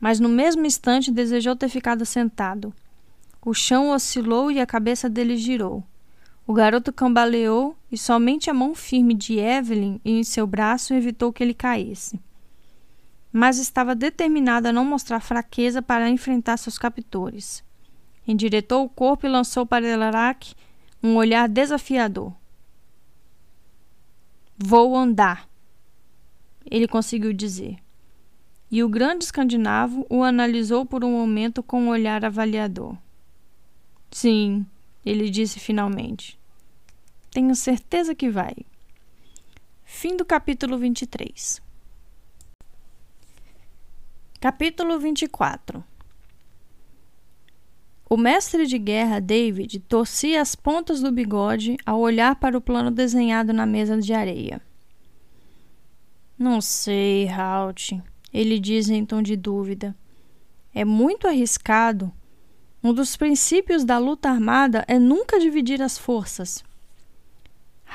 mas 0.00 0.18
no 0.18 0.28
mesmo 0.28 0.66
instante 0.66 1.12
desejou 1.12 1.54
ter 1.54 1.68
ficado 1.68 2.04
sentado. 2.04 2.74
O 3.44 3.54
chão 3.54 3.90
oscilou 3.90 4.50
e 4.50 4.60
a 4.60 4.66
cabeça 4.66 5.08
dele 5.08 5.36
girou. 5.36 5.84
O 6.46 6.52
garoto 6.52 6.92
cambaleou 6.92 7.76
e 7.90 7.96
somente 7.96 8.50
a 8.50 8.54
mão 8.54 8.74
firme 8.74 9.14
de 9.14 9.38
Evelyn 9.38 10.00
em 10.04 10.24
seu 10.24 10.46
braço 10.46 10.94
evitou 10.94 11.32
que 11.32 11.42
ele 11.42 11.54
caísse. 11.54 12.20
Mas 13.32 13.58
estava 13.58 13.94
determinado 13.94 14.68
a 14.68 14.72
não 14.72 14.84
mostrar 14.84 15.20
fraqueza 15.20 15.80
para 15.80 16.08
enfrentar 16.08 16.56
seus 16.56 16.76
captores. 16.78 17.62
endireitou 18.26 18.84
o 18.84 18.88
corpo 18.88 19.26
e 19.26 19.30
lançou 19.30 19.64
para 19.66 19.88
Elarak 19.88 20.54
um 21.02 21.16
olhar 21.16 21.48
desafiador. 21.48 22.32
Vou 24.56 24.96
andar, 24.96 25.48
ele 26.70 26.86
conseguiu 26.86 27.32
dizer. 27.32 27.78
E 28.70 28.84
o 28.84 28.88
grande 28.88 29.24
escandinavo 29.24 30.06
o 30.08 30.22
analisou 30.22 30.86
por 30.86 31.02
um 31.04 31.10
momento 31.10 31.62
com 31.62 31.82
um 31.82 31.88
olhar 31.88 32.24
avaliador. 32.24 32.96
Sim, 34.10 34.64
ele 35.04 35.30
disse 35.30 35.58
finalmente. 35.58 36.38
Tenho 37.30 37.54
certeza 37.54 38.14
que 38.14 38.28
vai. 38.28 38.54
Fim 39.84 40.16
do 40.16 40.24
capítulo 40.24 40.78
23. 40.78 41.60
Capítulo 44.40 44.98
24 44.98 45.84
O 48.08 48.16
mestre 48.16 48.66
de 48.66 48.78
guerra 48.78 49.20
David 49.20 49.80
torcia 49.80 50.40
as 50.40 50.54
pontas 50.54 51.00
do 51.00 51.12
bigode 51.12 51.76
ao 51.84 52.00
olhar 52.00 52.36
para 52.36 52.56
o 52.56 52.60
plano 52.60 52.90
desenhado 52.90 53.52
na 53.52 53.66
mesa 53.66 53.98
de 53.98 54.12
areia. 54.12 54.62
Não 56.38 56.60
sei, 56.60 57.28
Halt, 57.28 58.00
ele 58.32 58.58
diz 58.58 58.88
em 58.88 59.04
tom 59.04 59.20
de 59.20 59.36
dúvida. 59.36 59.94
É 60.74 60.84
muito 60.84 61.28
arriscado. 61.28 62.10
Um 62.82 62.92
dos 62.92 63.16
princípios 63.16 63.84
da 63.84 63.98
luta 63.98 64.30
armada 64.30 64.84
é 64.88 64.98
nunca 64.98 65.38
dividir 65.38 65.82
as 65.82 65.98
forças. 65.98 66.64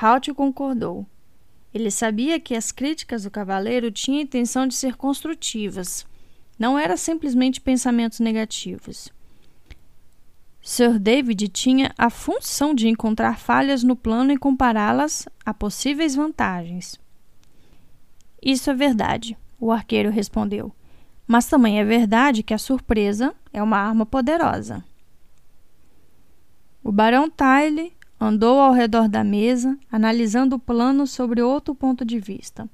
Halt 0.00 0.32
concordou. 0.34 1.06
Ele 1.74 1.90
sabia 1.90 2.38
que 2.38 2.54
as 2.54 2.72
críticas 2.72 3.24
do 3.24 3.30
cavaleiro 3.30 3.90
tinham 3.90 4.20
a 4.20 4.22
intenção 4.22 4.66
de 4.66 4.74
ser 4.74 4.96
construtivas 4.96 6.06
não 6.58 6.78
era 6.78 6.96
simplesmente 6.96 7.60
pensamentos 7.60 8.20
negativos. 8.20 9.10
Sir 10.62 10.98
David 10.98 11.48
tinha 11.48 11.92
a 11.96 12.10
função 12.10 12.74
de 12.74 12.88
encontrar 12.88 13.38
falhas 13.38 13.82
no 13.84 13.94
plano 13.94 14.32
e 14.32 14.38
compará-las 14.38 15.28
a 15.44 15.54
possíveis 15.54 16.14
vantagens. 16.14 16.98
Isso 18.42 18.70
é 18.70 18.74
verdade, 18.74 19.36
o 19.60 19.70
arqueiro 19.70 20.10
respondeu. 20.10 20.72
Mas 21.26 21.46
também 21.46 21.78
é 21.78 21.84
verdade 21.84 22.42
que 22.42 22.54
a 22.54 22.58
surpresa 22.58 23.34
é 23.56 23.62
uma 23.62 23.78
arma 23.78 24.04
poderosa. 24.04 24.84
O 26.84 26.92
barão 26.92 27.30
Tyle 27.30 27.90
andou 28.20 28.60
ao 28.60 28.74
redor 28.74 29.08
da 29.08 29.24
mesa, 29.24 29.78
analisando 29.90 30.56
o 30.56 30.58
plano 30.58 31.06
sobre 31.06 31.40
outro 31.40 31.74
ponto 31.74 32.04
de 32.04 32.20
vista. 32.20 32.68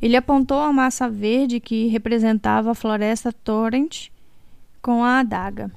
Ele 0.00 0.14
apontou 0.14 0.60
a 0.60 0.72
massa 0.72 1.10
verde 1.10 1.58
que 1.58 1.88
representava 1.88 2.70
a 2.70 2.74
floresta 2.74 3.32
Torrent 3.32 4.10
com 4.80 5.02
a 5.02 5.18
adaga. 5.18 5.72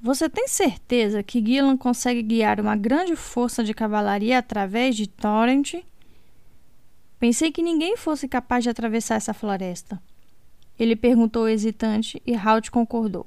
Você 0.00 0.28
tem 0.30 0.48
certeza 0.48 1.22
que 1.22 1.44
Gillan 1.44 1.76
consegue 1.76 2.22
guiar 2.22 2.60
uma 2.60 2.76
grande 2.76 3.14
força 3.14 3.62
de 3.62 3.74
cavalaria 3.74 4.38
através 4.38 4.96
de 4.96 5.06
Torrent? 5.06 5.74
Pensei 7.20 7.52
que 7.52 7.62
ninguém 7.62 7.94
fosse 7.98 8.26
capaz 8.26 8.64
de 8.64 8.70
atravessar 8.70 9.16
essa 9.16 9.34
floresta. 9.34 10.00
Ele 10.78 10.96
perguntou 10.96 11.48
hesitante 11.48 12.20
e 12.26 12.34
Halt 12.34 12.70
concordou. 12.70 13.26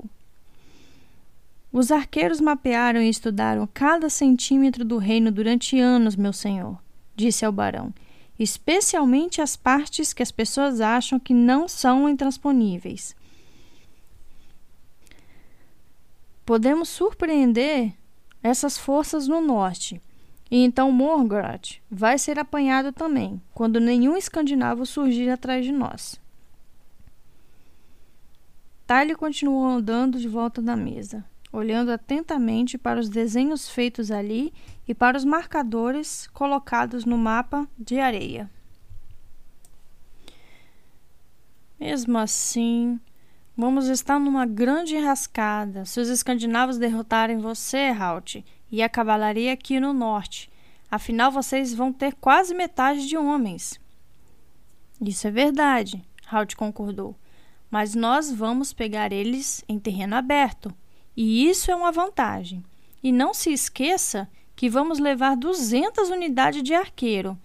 Os 1.71 1.91
arqueiros 1.91 2.41
mapearam 2.41 3.01
e 3.01 3.09
estudaram 3.09 3.67
cada 3.73 4.09
centímetro 4.09 4.83
do 4.83 4.97
reino 4.97 5.31
durante 5.31 5.79
anos, 5.79 6.15
meu 6.15 6.33
senhor 6.33 6.77
disse 7.17 7.43
ao 7.43 7.51
barão, 7.51 7.91
especialmente 8.37 9.41
as 9.41 9.57
partes 9.57 10.13
que 10.13 10.21
as 10.21 10.31
pessoas 10.31 10.79
acham 10.79 11.19
que 11.19 11.33
não 11.33 11.67
são 11.67 12.07
intransponíveis. 12.07 13.15
Podemos 16.45 16.87
surpreender 16.87 17.91
essas 18.41 18.77
forças 18.77 19.27
no 19.27 19.41
norte, 19.41 19.99
e 20.49 20.63
então 20.63 20.91
Morgoth 20.91 21.81
vai 21.91 22.17
ser 22.17 22.39
apanhado 22.39 22.93
também, 22.93 23.41
quando 23.53 23.81
nenhum 23.81 24.15
escandinavo 24.15 24.85
surgir 24.85 25.29
atrás 25.29 25.65
de 25.65 25.73
nós. 25.73 26.21
Talhe 28.87 29.13
continuou 29.13 29.67
andando 29.67 30.19
de 30.19 30.27
volta 30.27 30.61
da 30.61 30.75
mesa 30.75 31.23
olhando 31.51 31.91
atentamente 31.91 32.77
para 32.77 32.99
os 32.99 33.09
desenhos 33.09 33.69
feitos 33.69 34.11
ali 34.11 34.53
e 34.87 34.93
para 34.93 35.17
os 35.17 35.25
marcadores 35.25 36.27
colocados 36.27 37.05
no 37.05 37.17
mapa 37.17 37.67
de 37.77 37.99
areia. 37.99 38.49
Mesmo 41.79 42.17
assim, 42.17 42.99
vamos 43.55 43.87
estar 43.87 44.19
numa 44.19 44.45
grande 44.45 44.95
enrascada 44.95 45.85
se 45.85 45.99
os 45.99 46.09
escandinavos 46.09 46.77
derrotarem 46.77 47.37
você, 47.37 47.93
Halt, 47.97 48.43
e 48.71 48.81
a 48.81 48.89
cavalaria 48.89 49.53
aqui 49.53 49.79
no 49.79 49.93
norte. 49.93 50.49
Afinal, 50.89 51.31
vocês 51.31 51.73
vão 51.73 51.93
ter 51.93 52.15
quase 52.15 52.53
metade 52.53 53.07
de 53.07 53.17
homens. 53.17 53.79
Isso 54.99 55.27
é 55.27 55.31
verdade, 55.31 56.03
Halt 56.31 56.55
concordou. 56.55 57.15
Mas 57.69 57.95
nós 57.95 58.31
vamos 58.31 58.73
pegar 58.73 59.11
eles 59.11 59.63
em 59.67 59.77
terreno 59.77 60.15
aberto 60.15 60.73
e 61.15 61.49
isso 61.49 61.71
é 61.71 61.75
uma 61.75 61.91
vantagem. 61.91 62.63
E 63.01 63.11
não 63.11 63.33
se 63.33 63.51
esqueça 63.51 64.29
que 64.55 64.69
vamos 64.69 64.99
levar 64.99 65.35
200 65.35 66.09
unidades 66.09 66.61
de 66.61 66.75
arqueiro. 66.75 67.37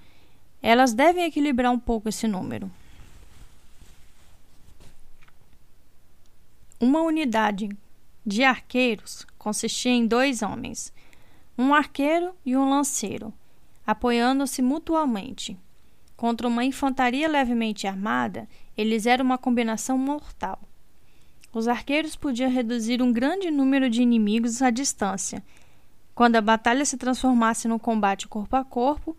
Elas 0.61 0.93
devem 0.93 1.25
equilibrar 1.25 1.73
um 1.73 1.79
pouco 1.79 2.09
esse 2.09 2.29
número. 2.29 2.71
Uma 6.79 7.01
unidade 7.01 7.71
de 8.27 8.45
arqueiros 8.45 9.27
consistia 9.39 9.93
em 9.93 10.07
dois 10.07 10.43
homens, 10.43 10.93
um 11.57 11.75
arqueiro 11.75 12.35
e 12.45 12.57
um 12.57 12.69
lanceiro, 12.69 13.33
apoiando-se 13.87 14.63
mutuamente. 14.63 15.57
Contra 16.17 16.47
uma 16.47 16.65
infantaria 16.65 17.29
levemente 17.29 17.87
armada, 17.87 18.49
eles 18.77 19.07
eram 19.07 19.25
uma 19.25 19.39
combinação 19.39 19.99
mortal. 19.99 20.59
Os 21.53 21.69
arqueiros 21.69 22.17
podiam 22.17 22.51
reduzir 22.51 23.03
um 23.03 23.13
grande 23.13 23.51
número 23.51 23.91
de 23.91 24.01
inimigos 24.01 24.63
à 24.63 24.71
distância. 24.71 25.43
Quando 26.15 26.37
a 26.37 26.41
batalha 26.41 26.85
se 26.85 26.97
transformasse 26.97 27.69
num 27.69 27.79
combate 27.79 28.27
corpo 28.27 28.57
a 28.57 28.65
corpo, 28.65 29.17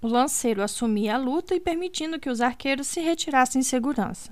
o 0.00 0.06
lanceiro 0.06 0.62
assumia 0.62 1.14
a 1.14 1.18
luta 1.18 1.54
e 1.54 1.60
permitindo 1.60 2.18
que 2.18 2.30
os 2.30 2.40
arqueiros 2.40 2.86
se 2.86 3.00
retirassem 3.00 3.60
em 3.60 3.62
segurança. 3.62 4.30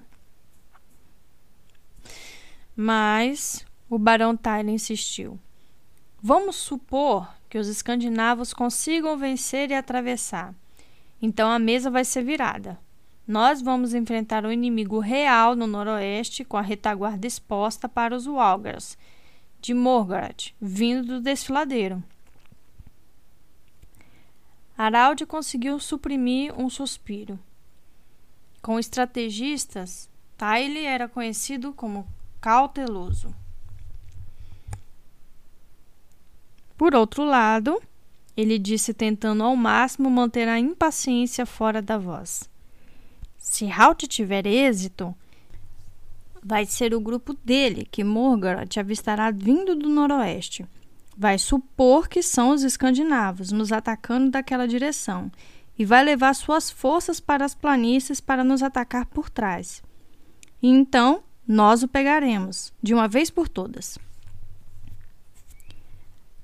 Mas 2.76 3.64
o 3.88 3.98
barão 3.98 4.36
Tyler 4.36 4.74
insistiu. 4.74 5.38
Vamos 6.20 6.56
supor 6.56 7.32
que 7.50 7.58
os 7.58 7.68
escandinavos 7.68 8.52
consigam 8.52 9.16
vencer 9.16 9.70
e 9.70 9.74
atravessar. 9.74 10.54
Então 11.20 11.50
a 11.50 11.58
mesa 11.58 11.90
vai 11.90 12.04
ser 12.04 12.22
virada. 12.24 12.78
Nós 13.26 13.62
vamos 13.62 13.94
enfrentar 13.94 14.44
o 14.44 14.52
inimigo 14.52 14.98
real 14.98 15.56
no 15.56 15.66
noroeste 15.66 16.44
com 16.44 16.58
a 16.58 16.62
retaguarda 16.62 17.26
exposta 17.26 17.88
para 17.88 18.14
os 18.14 18.26
Walgars 18.26 18.98
de 19.60 19.72
Morgoth, 19.72 20.54
vindo 20.60 21.06
do 21.06 21.20
desfiladeiro. 21.22 22.04
Araldi 24.76 25.24
conseguiu 25.24 25.80
suprimir 25.80 26.52
um 26.58 26.68
suspiro. 26.68 27.38
Com 28.60 28.78
estrategistas, 28.78 30.10
Tyle 30.36 30.84
era 30.84 31.08
conhecido 31.08 31.72
como 31.72 32.06
cauteloso. 32.42 33.34
Por 36.76 36.94
outro 36.94 37.24
lado, 37.24 37.80
ele 38.36 38.58
disse 38.58 38.92
tentando 38.92 39.44
ao 39.44 39.56
máximo 39.56 40.10
manter 40.10 40.48
a 40.48 40.58
impaciência 40.58 41.46
fora 41.46 41.80
da 41.80 41.96
voz. 41.96 42.50
Se 43.44 43.70
Halt 43.70 44.08
tiver 44.08 44.46
êxito, 44.46 45.14
vai 46.42 46.64
ser 46.64 46.94
o 46.94 47.00
grupo 47.00 47.34
dele 47.34 47.86
que 47.88 48.02
Morgoth 48.02 48.78
avistará 48.78 49.30
vindo 49.30 49.76
do 49.76 49.88
noroeste. 49.88 50.66
Vai 51.16 51.38
supor 51.38 52.08
que 52.08 52.22
são 52.22 52.50
os 52.50 52.62
escandinavos 52.62 53.52
nos 53.52 53.70
atacando 53.70 54.30
daquela 54.30 54.66
direção 54.66 55.30
e 55.78 55.84
vai 55.84 56.02
levar 56.02 56.34
suas 56.34 56.70
forças 56.70 57.20
para 57.20 57.44
as 57.44 57.54
planícies 57.54 58.18
para 58.18 58.42
nos 58.42 58.62
atacar 58.62 59.04
por 59.06 59.28
trás. 59.28 59.82
E 60.62 60.66
então 60.66 61.22
nós 61.46 61.82
o 61.82 61.88
pegaremos, 61.88 62.72
de 62.82 62.94
uma 62.94 63.06
vez 63.06 63.28
por 63.28 63.46
todas. 63.46 63.98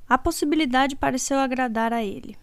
A 0.06 0.18
possibilidade 0.18 0.94
pareceu 0.94 1.38
agradar 1.38 1.94
a 1.94 2.04
ele. 2.04 2.36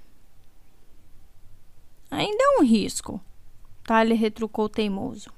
Ainda 2.09 2.43
é 2.43 2.59
um 2.59 2.65
risco, 2.65 3.21
Thalia 3.87 4.17
retrucou 4.17 4.67
teimoso. 4.67 5.31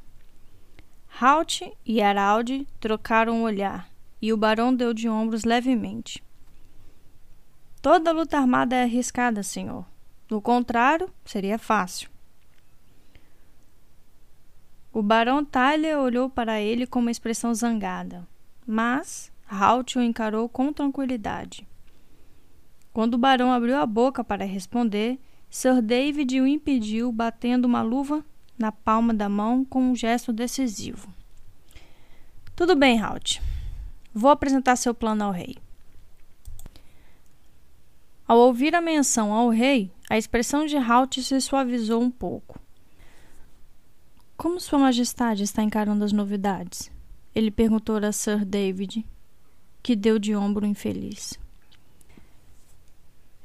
Halt 1.22 1.62
e 1.86 2.02
Araldi 2.02 2.68
trocaram 2.80 3.36
um 3.36 3.44
olhar, 3.44 3.88
e 4.20 4.34
o 4.34 4.38
barão 4.38 4.74
deu 4.74 4.92
de 4.92 5.08
ombros 5.08 5.44
levemente. 5.44 6.24
Toda 7.80 8.12
luta 8.12 8.40
armada 8.40 8.76
é 8.76 8.82
arriscada, 8.82 9.44
senhor. 9.44 9.86
Do 10.28 10.42
contrário, 10.42 11.12
seria 11.24 11.60
fácil. 11.60 12.10
O 14.92 15.04
barão 15.04 15.46
Tyler 15.46 16.00
olhou 16.00 16.28
para 16.28 16.60
ele 16.60 16.88
com 16.88 16.98
uma 16.98 17.12
expressão 17.12 17.54
zangada, 17.54 18.28
mas 18.66 19.32
Halt 19.48 19.96
o 19.96 20.02
encarou 20.02 20.50
com 20.50 20.74
tranquilidade. 20.74 21.68
Quando 22.92 23.14
o 23.14 23.20
barão 23.20 23.52
abriu 23.52 23.78
a 23.78 23.86
boca 23.86 24.24
para 24.24 24.44
responder, 24.44 25.20
Sir 25.52 25.84
David 25.84 26.42
o 26.42 26.48
impediu, 26.48 27.12
batendo 27.12 27.66
uma 27.66 27.84
luva 27.84 28.26
na 28.60 28.72
palma 28.72 29.14
da 29.14 29.30
mão 29.30 29.64
com 29.64 29.82
um 29.82 29.96
gesto 29.96 30.34
decisivo. 30.34 31.08
Tudo 32.56 32.76
bem, 32.76 33.00
Halt. 33.00 33.42
Vou 34.14 34.30
apresentar 34.30 34.76
seu 34.76 34.94
plano 34.94 35.24
ao 35.24 35.32
rei. 35.32 35.58
Ao 38.28 38.38
ouvir 38.38 38.76
a 38.76 38.82
menção 38.82 39.34
ao 39.34 39.50
rei, 39.50 39.92
a 40.10 40.18
expressão 40.18 40.66
de 40.66 40.76
Halt 40.78 41.22
se 41.22 41.40
suavizou 41.40 42.02
um 42.02 42.12
pouco. 42.12 42.60
Como 44.36 44.60
Sua 44.60 44.78
Majestade 44.78 45.44
está 45.44 45.64
encarando 45.64 46.04
as 46.04 46.12
novidades? 46.12 46.92
Ele 47.34 47.50
perguntou 47.50 47.98
a 47.98 48.12
Sir 48.12 48.46
David, 48.46 49.06
que 49.82 49.96
deu 49.96 50.20
de 50.20 50.36
ombro 50.36 50.66
infeliz. 50.66 51.40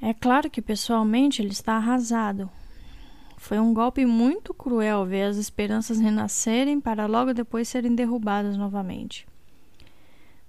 É 0.00 0.12
claro 0.12 0.50
que 0.50 0.60
pessoalmente 0.60 1.40
ele 1.40 1.52
está 1.52 1.74
arrasado. 1.76 2.50
Foi 3.44 3.60
um 3.60 3.74
golpe 3.74 4.06
muito 4.06 4.54
cruel 4.54 5.04
ver 5.04 5.24
as 5.24 5.36
esperanças 5.36 6.00
renascerem 6.00 6.80
para 6.80 7.04
logo 7.04 7.34
depois 7.34 7.68
serem 7.68 7.94
derrubadas 7.94 8.56
novamente. 8.56 9.28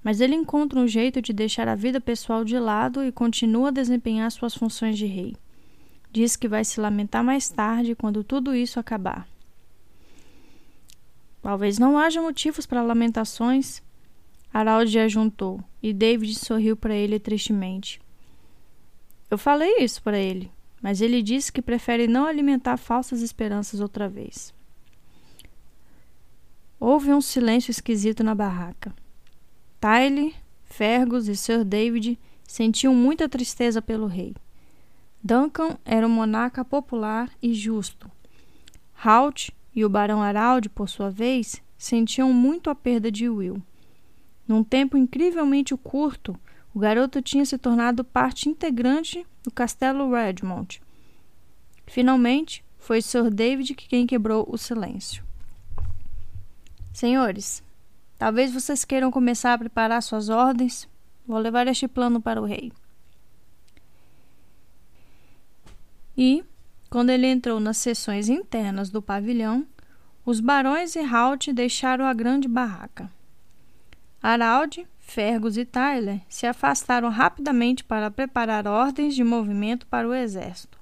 Mas 0.01 0.21
ele 0.21 0.33
encontra 0.33 0.79
um 0.79 0.87
jeito 0.87 1.21
de 1.21 1.33
deixar 1.33 1.67
a 1.67 1.75
vida 1.75 1.99
pessoal 1.99 2.45
de 2.45 2.57
lado 2.57 3.03
e 3.03 3.11
continua 3.11 3.67
a 3.67 3.71
desempenhar 3.71 4.31
suas 4.31 4.55
funções 4.55 4.97
de 4.97 5.05
rei. 5.05 5.35
Diz 6.09 6.37
que 6.37 6.47
vai 6.47 6.63
se 6.63 6.79
lamentar 6.79 7.21
mais 7.21 7.49
tarde 7.49 7.95
quando 7.95 8.23
tudo 8.23 8.55
isso 8.55 8.79
acabar. 8.79 9.27
Talvez 11.41 11.77
não 11.77 11.97
haja 11.99 12.21
motivos 12.21 12.65
para 12.65 12.81
lamentações, 12.81 13.83
Araldi 14.53 14.99
ajuntou, 14.99 15.61
e 15.83 15.91
David 15.91 16.33
sorriu 16.35 16.77
para 16.77 16.95
ele 16.95 17.19
tristemente. 17.19 17.99
Eu 19.29 19.37
falei 19.37 19.79
isso 19.79 20.01
para 20.01 20.17
ele, 20.17 20.49
mas 20.85 21.01
ele 21.01 21.23
disse 21.23 21.51
que 21.51 21.63
prefere 21.63 22.07
não 22.07 22.27
alimentar 22.27 22.77
falsas 22.77 23.23
esperanças 23.23 23.79
outra 23.79 24.07
vez. 24.07 24.53
Houve 26.79 27.11
um 27.11 27.21
silêncio 27.21 27.71
esquisito 27.71 28.23
na 28.23 28.35
barraca. 28.35 28.93
Tyler, 29.79 30.31
Fergus 30.63 31.27
e 31.27 31.35
Sir 31.35 31.65
David 31.65 32.19
sentiam 32.43 32.93
muita 32.93 33.27
tristeza 33.27 33.81
pelo 33.81 34.05
rei. 34.05 34.35
Duncan 35.23 35.75
era 35.83 36.05
um 36.05 36.09
monarca 36.11 36.63
popular 36.63 37.31
e 37.41 37.51
justo. 37.51 38.07
Halt 39.03 39.49
e 39.75 39.83
o 39.83 39.89
barão 39.89 40.21
Araldi, 40.21 40.69
por 40.69 40.87
sua 40.87 41.09
vez, 41.09 41.63
sentiam 41.79 42.31
muito 42.31 42.69
a 42.69 42.75
perda 42.75 43.11
de 43.11 43.27
Will. 43.27 43.59
Num 44.47 44.63
tempo 44.63 44.95
incrivelmente 44.95 45.75
curto, 45.75 46.39
o 46.75 46.77
garoto 46.77 47.23
tinha 47.23 47.43
se 47.43 47.57
tornado 47.57 48.03
parte 48.03 48.47
integrante 48.47 49.25
do 49.45 49.51
castelo 49.51 50.11
Redmond. 50.11 50.81
Finalmente, 51.87 52.65
foi 52.77 53.01
Sir 53.01 53.29
David 53.29 53.75
quem 53.75 54.05
quebrou 54.05 54.45
o 54.49 54.57
silêncio. 54.57 55.23
Senhores, 56.93 57.63
talvez 58.17 58.51
vocês 58.51 58.83
queiram 58.83 59.11
começar 59.11 59.53
a 59.53 59.57
preparar 59.57 60.01
suas 60.01 60.29
ordens. 60.29 60.87
Vou 61.27 61.37
levar 61.37 61.67
este 61.67 61.87
plano 61.87 62.21
para 62.21 62.41
o 62.41 62.45
rei. 62.45 62.71
E, 66.17 66.43
quando 66.89 67.09
ele 67.09 67.27
entrou 67.27 67.59
nas 67.59 67.77
sessões 67.77 68.29
internas 68.29 68.89
do 68.89 69.01
pavilhão, 69.01 69.65
os 70.25 70.39
barões 70.39 70.95
e 70.95 70.99
Halt 70.99 71.51
deixaram 71.53 72.05
a 72.05 72.13
grande 72.13 72.47
barraca. 72.47 73.11
Araldi, 74.23 74.87
Fergus 75.07 75.55
e 75.55 75.63
Tyler 75.63 76.19
se 76.27 76.47
afastaram 76.47 77.09
rapidamente 77.09 77.83
para 77.83 78.11
preparar 78.11 78.67
ordens 78.67 79.15
de 79.15 79.23
movimento 79.23 79.85
para 79.87 80.07
o 80.07 80.13
exército. 80.13 80.77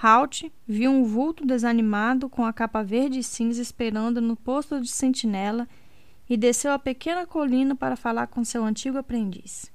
Halt 0.00 0.50
viu 0.66 0.90
um 0.90 1.04
vulto 1.04 1.44
desanimado 1.44 2.30
com 2.30 2.46
a 2.46 2.52
capa 2.52 2.82
verde 2.82 3.18
e 3.18 3.22
cinza 3.22 3.60
esperando 3.60 4.22
no 4.22 4.36
posto 4.36 4.80
de 4.80 4.88
sentinela 4.88 5.68
e 6.30 6.36
desceu 6.36 6.72
a 6.72 6.78
pequena 6.78 7.26
colina 7.26 7.74
para 7.74 7.96
falar 7.96 8.28
com 8.28 8.44
seu 8.44 8.64
antigo 8.64 8.96
aprendiz. 8.96 9.70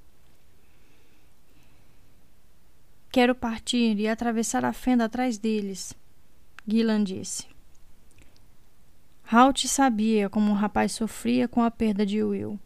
Quero 3.12 3.34
partir 3.34 3.98
e 4.00 4.08
atravessar 4.08 4.64
a 4.64 4.72
fenda 4.72 5.04
atrás 5.04 5.38
deles, 5.38 5.94
Gillan 6.66 7.04
disse. 7.04 7.46
Halt 9.30 9.68
sabia 9.68 10.28
como 10.28 10.52
o 10.52 10.54
rapaz 10.54 10.92
sofria 10.92 11.46
com 11.46 11.62
a 11.62 11.70
perda 11.70 12.04
de 12.04 12.22
Will. 12.24 12.58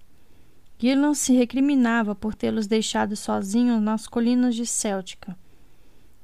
Gillan 0.83 1.15
se 1.15 1.33
recriminava 1.33 2.13
por 2.13 2.35
tê-los 2.35 2.67
deixado 2.67 3.15
sozinhos 3.15 3.81
nas 3.81 4.09
colinas 4.09 4.53
de 4.57 4.67
Céltica. 4.67 5.39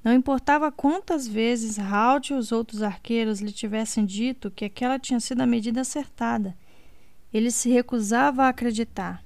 Não 0.03 0.13
importava 0.13 0.73
quantas 0.73 1.29
vezes 1.29 1.79
Halt 1.79 2.31
e 2.31 2.35
os 2.35 2.51
outros 2.51 2.83
arqueiros 2.83 3.41
lhe 3.41 3.53
tivessem 3.53 4.05
dito 4.05 4.51
que 4.51 4.65
aquela 4.65 4.99
tinha 4.99 5.21
sido 5.21 5.43
a 5.43 5.47
medida 5.47 5.83
acertada, 5.83 6.57
ele 7.33 7.53
se 7.53 7.71
recusava 7.71 8.47
a 8.47 8.49
acreditar. 8.49 9.25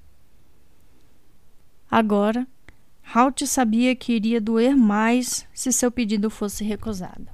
Agora, 1.91 2.47
Halt 3.03 3.47
sabia 3.47 3.97
que 3.97 4.13
iria 4.13 4.39
doer 4.39 4.77
mais 4.77 5.49
se 5.55 5.73
seu 5.73 5.91
pedido 5.91 6.29
fosse 6.29 6.63
recusado. 6.63 7.29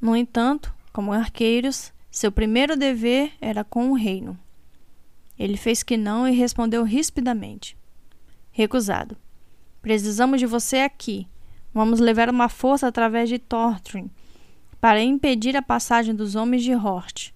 No 0.00 0.14
entanto, 0.14 0.72
como 0.92 1.12
arqueiros, 1.12 1.92
seu 2.12 2.30
primeiro 2.30 2.76
dever 2.76 3.32
era 3.40 3.64
com 3.64 3.90
o 3.90 3.94
reino. 3.94 4.38
Ele 5.38 5.56
fez 5.56 5.82
que 5.82 5.96
não 5.96 6.26
e 6.26 6.32
respondeu 6.32 6.82
rispidamente: 6.82 7.76
Recusado. 8.50 9.16
Precisamos 9.80 10.40
de 10.40 10.46
você 10.46 10.78
aqui. 10.78 11.28
Vamos 11.72 12.00
levar 12.00 12.28
uma 12.28 12.48
força 12.48 12.88
através 12.88 13.28
de 13.28 13.38
Thortrin 13.38 14.10
para 14.80 15.02
impedir 15.02 15.56
a 15.56 15.62
passagem 15.62 16.14
dos 16.14 16.34
homens 16.34 16.62
de 16.62 16.74
Hort. 16.74 17.32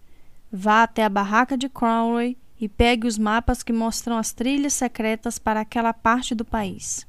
Vá 0.50 0.82
até 0.82 1.04
a 1.04 1.08
barraca 1.08 1.56
de 1.56 1.68
Crowley 1.68 2.36
e 2.60 2.68
pegue 2.68 3.06
os 3.06 3.18
mapas 3.18 3.62
que 3.62 3.72
mostram 3.72 4.16
as 4.16 4.32
trilhas 4.32 4.72
secretas 4.72 5.38
para 5.38 5.60
aquela 5.60 5.92
parte 5.92 6.34
do 6.34 6.44
país. 6.44 7.06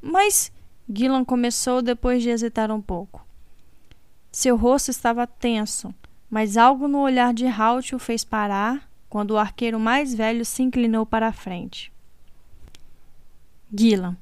Mas 0.00 0.52
Gillan 0.88 1.24
começou 1.24 1.82
depois 1.82 2.22
de 2.22 2.30
hesitar 2.30 2.70
um 2.70 2.80
pouco. 2.80 3.26
Seu 4.30 4.56
rosto 4.56 4.90
estava 4.90 5.26
tenso, 5.26 5.94
mas 6.30 6.56
algo 6.56 6.88
no 6.88 7.00
olhar 7.00 7.32
de 7.32 7.46
Halt 7.46 7.92
o 7.94 7.98
fez 7.98 8.24
parar 8.24 8.88
quando 9.14 9.30
o 9.30 9.38
arqueiro 9.38 9.78
mais 9.78 10.12
velho 10.12 10.44
se 10.44 10.60
inclinou 10.60 11.06
para 11.06 11.28
a 11.28 11.32
frente. 11.32 11.92
Gillan, 13.72 14.16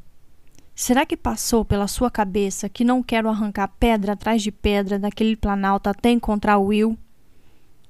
será 0.75 1.07
que 1.07 1.17
passou 1.17 1.65
pela 1.65 1.89
sua 1.89 2.11
cabeça 2.11 2.69
que 2.69 2.85
não 2.85 3.03
quero 3.03 3.31
arrancar 3.31 3.69
pedra 3.81 4.13
atrás 4.13 4.43
de 4.43 4.53
pedra 4.53 4.99
daquele 4.99 5.35
planalto 5.35 5.89
até 5.89 6.11
encontrar 6.11 6.59
Will? 6.59 6.99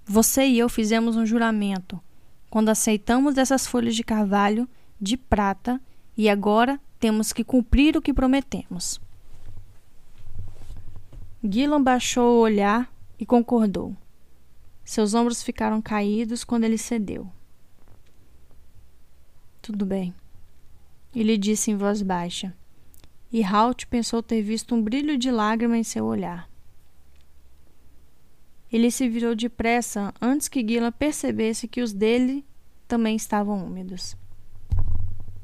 Você 0.04 0.46
e 0.46 0.60
eu 0.60 0.68
fizemos 0.68 1.16
um 1.16 1.26
juramento 1.26 2.00
quando 2.48 2.68
aceitamos 2.68 3.36
essas 3.36 3.66
folhas 3.66 3.96
de 3.96 4.04
carvalho 4.04 4.68
de 5.00 5.16
prata 5.16 5.80
e 6.16 6.28
agora 6.28 6.80
temos 7.00 7.32
que 7.32 7.42
cumprir 7.42 7.96
o 7.96 8.00
que 8.00 8.14
prometemos. 8.14 9.00
Gillan 11.42 11.82
baixou 11.82 12.38
o 12.38 12.42
olhar 12.42 12.88
e 13.18 13.26
concordou. 13.26 13.92
Seus 14.84 15.14
ombros 15.14 15.42
ficaram 15.42 15.80
caídos 15.80 16.44
quando 16.44 16.64
ele 16.64 16.78
cedeu. 16.78 17.30
Tudo 19.60 19.86
bem, 19.86 20.12
ele 21.14 21.38
disse 21.38 21.70
em 21.70 21.76
voz 21.76 22.02
baixa, 22.02 22.54
e 23.30 23.44
Halt 23.44 23.86
pensou 23.86 24.22
ter 24.22 24.42
visto 24.42 24.74
um 24.74 24.82
brilho 24.82 25.16
de 25.16 25.30
lágrima 25.30 25.78
em 25.78 25.84
seu 25.84 26.04
olhar. 26.04 26.50
Ele 28.72 28.90
se 28.90 29.08
virou 29.08 29.34
depressa 29.34 30.12
antes 30.20 30.48
que 30.48 30.66
Gila 30.66 30.90
percebesse 30.90 31.68
que 31.68 31.82
os 31.82 31.92
dele 31.92 32.44
também 32.88 33.14
estavam 33.14 33.64
úmidos. 33.64 34.16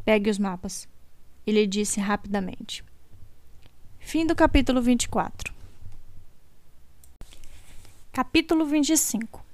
Pegue 0.04 0.30
os 0.30 0.38
mapas, 0.38 0.88
ele 1.46 1.66
disse 1.66 2.00
rapidamente. 2.00 2.82
Fim 3.98 4.26
do 4.26 4.34
capítulo 4.34 4.80
24. 4.80 5.57
Capítulo 8.18 8.64
25 8.64 9.46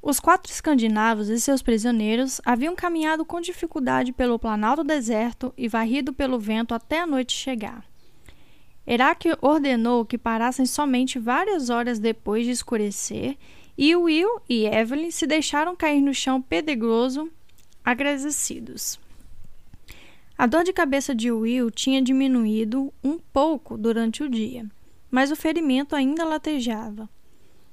Os 0.00 0.20
quatro 0.20 0.52
escandinavos 0.52 1.28
e 1.28 1.40
seus 1.40 1.60
prisioneiros 1.60 2.40
haviam 2.44 2.76
caminhado 2.76 3.24
com 3.24 3.40
dificuldade 3.40 4.12
pelo 4.12 4.38
planalto 4.38 4.84
deserto 4.84 5.52
e 5.58 5.66
varrido 5.66 6.12
pelo 6.12 6.38
vento 6.38 6.72
até 6.72 7.00
a 7.00 7.08
noite 7.08 7.32
chegar. 7.32 7.84
Heráclio 8.86 9.36
ordenou 9.42 10.06
que 10.06 10.16
parassem 10.16 10.64
somente 10.64 11.18
várias 11.18 11.68
horas 11.68 11.98
depois 11.98 12.44
de 12.44 12.52
escurecer 12.52 13.36
e 13.76 13.96
Will 13.96 14.40
e 14.48 14.66
Evelyn 14.66 15.10
se 15.10 15.26
deixaram 15.26 15.74
cair 15.74 16.00
no 16.00 16.14
chão 16.14 16.40
pedregoso, 16.40 17.28
agradecidos. 17.84 19.00
A 20.38 20.46
dor 20.46 20.62
de 20.62 20.72
cabeça 20.72 21.12
de 21.12 21.32
Will 21.32 21.72
tinha 21.72 22.00
diminuído 22.00 22.94
um 23.02 23.18
pouco 23.18 23.76
durante 23.76 24.22
o 24.22 24.28
dia 24.28 24.64
mas 25.10 25.30
o 25.30 25.36
ferimento 25.36 25.96
ainda 25.96 26.24
latejava. 26.24 27.08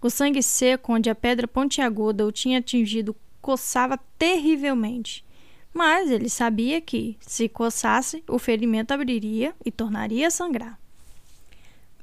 O 0.02 0.10
sangue 0.10 0.42
seco 0.42 0.94
onde 0.94 1.10
a 1.10 1.16
pedra 1.16 1.48
pontiaguda 1.48 2.26
o 2.26 2.32
tinha 2.32 2.60
atingido 2.60 3.16
coçava 3.42 4.00
terrivelmente. 4.18 5.26
Mas 5.74 6.10
ele 6.10 6.30
sabia 6.30 6.82
que, 6.82 7.18
se 7.20 7.48
coçasse, 7.48 8.24
o 8.28 8.40
ferimento 8.40 8.94
abriria 8.94 9.54
e 9.64 9.72
tornaria 9.72 10.28
a 10.28 10.32
sangrar. 10.32 10.80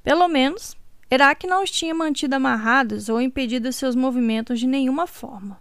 Pelo 0.03 0.29
menos, 0.29 0.77
Herak 1.11 1.47
não 1.47 1.63
os 1.63 1.71
tinha 1.71 1.95
mantido 1.95 2.35
amarrados 2.35 3.09
ou 3.09 3.21
impedido 3.21 3.73
seus 3.73 3.95
movimentos 3.95 4.61
de 4.61 4.67
nenhuma 4.67 5.07
forma. 5.07 5.59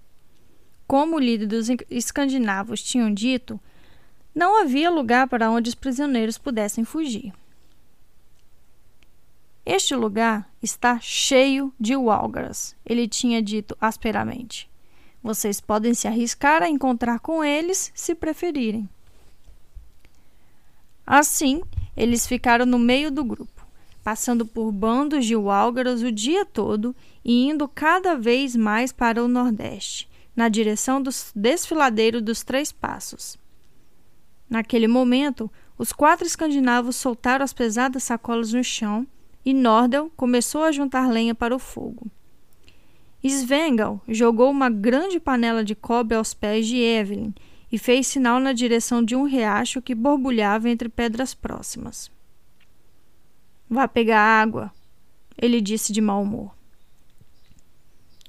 Como 0.85 1.15
o 1.15 1.19
líder 1.19 1.47
dos 1.47 1.67
escandinavos 1.89 2.83
tinham 2.83 3.13
dito, 3.13 3.59
não 4.35 4.61
havia 4.61 4.89
lugar 4.89 5.27
para 5.27 5.49
onde 5.49 5.69
os 5.69 5.75
prisioneiros 5.75 6.37
pudessem 6.37 6.83
fugir. 6.83 7.33
Este 9.65 9.95
lugar 9.95 10.49
está 10.61 10.99
cheio 10.99 11.73
de 11.79 11.95
Walgaras, 11.95 12.75
ele 12.85 13.07
tinha 13.07 13.41
dito 13.41 13.77
asperamente. 13.79 14.69
Vocês 15.23 15.61
podem 15.61 15.93
se 15.93 16.05
arriscar 16.05 16.61
a 16.61 16.67
encontrar 16.67 17.19
com 17.19 17.41
eles 17.41 17.89
se 17.95 18.13
preferirem. 18.13 18.89
Assim, 21.07 21.61
eles 21.95 22.27
ficaram 22.27 22.65
no 22.65 22.77
meio 22.77 23.09
do 23.09 23.23
grupo, 23.23 23.65
passando 24.03 24.45
por 24.45 24.69
bandos 24.69 25.25
de 25.25 25.33
Walgaras 25.33 26.01
o 26.01 26.11
dia 26.11 26.45
todo 26.45 26.93
e 27.23 27.47
indo 27.47 27.65
cada 27.65 28.17
vez 28.17 28.57
mais 28.57 28.91
para 28.91 29.23
o 29.23 29.29
nordeste, 29.29 30.09
na 30.35 30.49
direção 30.49 31.01
do 31.01 31.09
desfiladeiro 31.33 32.21
dos 32.21 32.43
Três 32.43 32.73
Passos. 32.73 33.37
Naquele 34.49 34.89
momento, 34.89 35.49
os 35.77 35.93
quatro 35.93 36.27
escandinavos 36.27 36.97
soltaram 36.97 37.45
as 37.45 37.53
pesadas 37.53 38.03
sacolas 38.03 38.51
no 38.51 38.61
chão 38.61 39.07
e 39.45 39.53
Nordel 39.53 40.11
começou 40.15 40.63
a 40.63 40.71
juntar 40.71 41.09
lenha 41.09 41.35
para 41.35 41.55
o 41.55 41.59
fogo. 41.59 42.07
Svengal 43.23 44.01
jogou 44.07 44.51
uma 44.51 44.69
grande 44.69 45.19
panela 45.19 45.63
de 45.63 45.75
cobre 45.75 46.15
aos 46.15 46.33
pés 46.33 46.67
de 46.67 46.77
Evelyn 46.77 47.33
e 47.71 47.77
fez 47.77 48.07
sinal 48.07 48.39
na 48.39 48.53
direção 48.53 49.03
de 49.03 49.15
um 49.15 49.23
riacho 49.23 49.81
que 49.81 49.95
borbulhava 49.95 50.69
entre 50.69 50.89
pedras 50.89 51.33
próximas. 51.33 52.11
Vá 53.69 53.87
pegar 53.87 54.19
água, 54.19 54.71
ele 55.37 55.61
disse 55.61 55.91
de 55.91 56.01
mau 56.01 56.21
humor. 56.21 56.53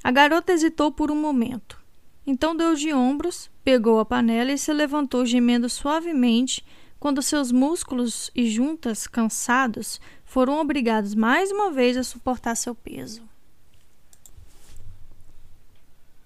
A 0.03 0.11
garota 0.11 0.53
hesitou 0.53 0.93
por 0.93 1.11
um 1.11 1.21
momento. 1.21 1.83
Então 2.27 2.57
deu 2.57 2.75
de 2.75 2.93
ombros, 2.93 3.51
pegou 3.63 3.99
a 3.99 4.05
panela 4.05 4.53
e 4.53 4.59
se 4.59 4.73
levantou 4.73 5.27
gemendo 5.27 5.69
suavemente 5.69 6.65
quando 7.05 7.21
seus 7.21 7.53
músculos 7.53 8.31
e 8.35 8.49
juntas, 8.49 9.07
cansados, 9.07 10.01
foram 10.25 10.59
obrigados 10.59 11.15
mais 11.15 11.51
uma 11.53 11.71
vez 11.71 11.99
a 11.99 12.03
suportar 12.03 12.55
seu 12.55 12.75
peso. 12.75 13.23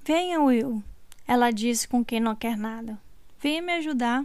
Venha, 0.05 0.41
Will, 0.41 0.81
ela 1.27 1.51
disse 1.51 1.89
com 1.89 2.05
quem 2.05 2.21
não 2.21 2.37
quer 2.37 2.57
nada. 2.57 2.97
Venha 3.41 3.61
me 3.61 3.73
ajudar. 3.73 4.25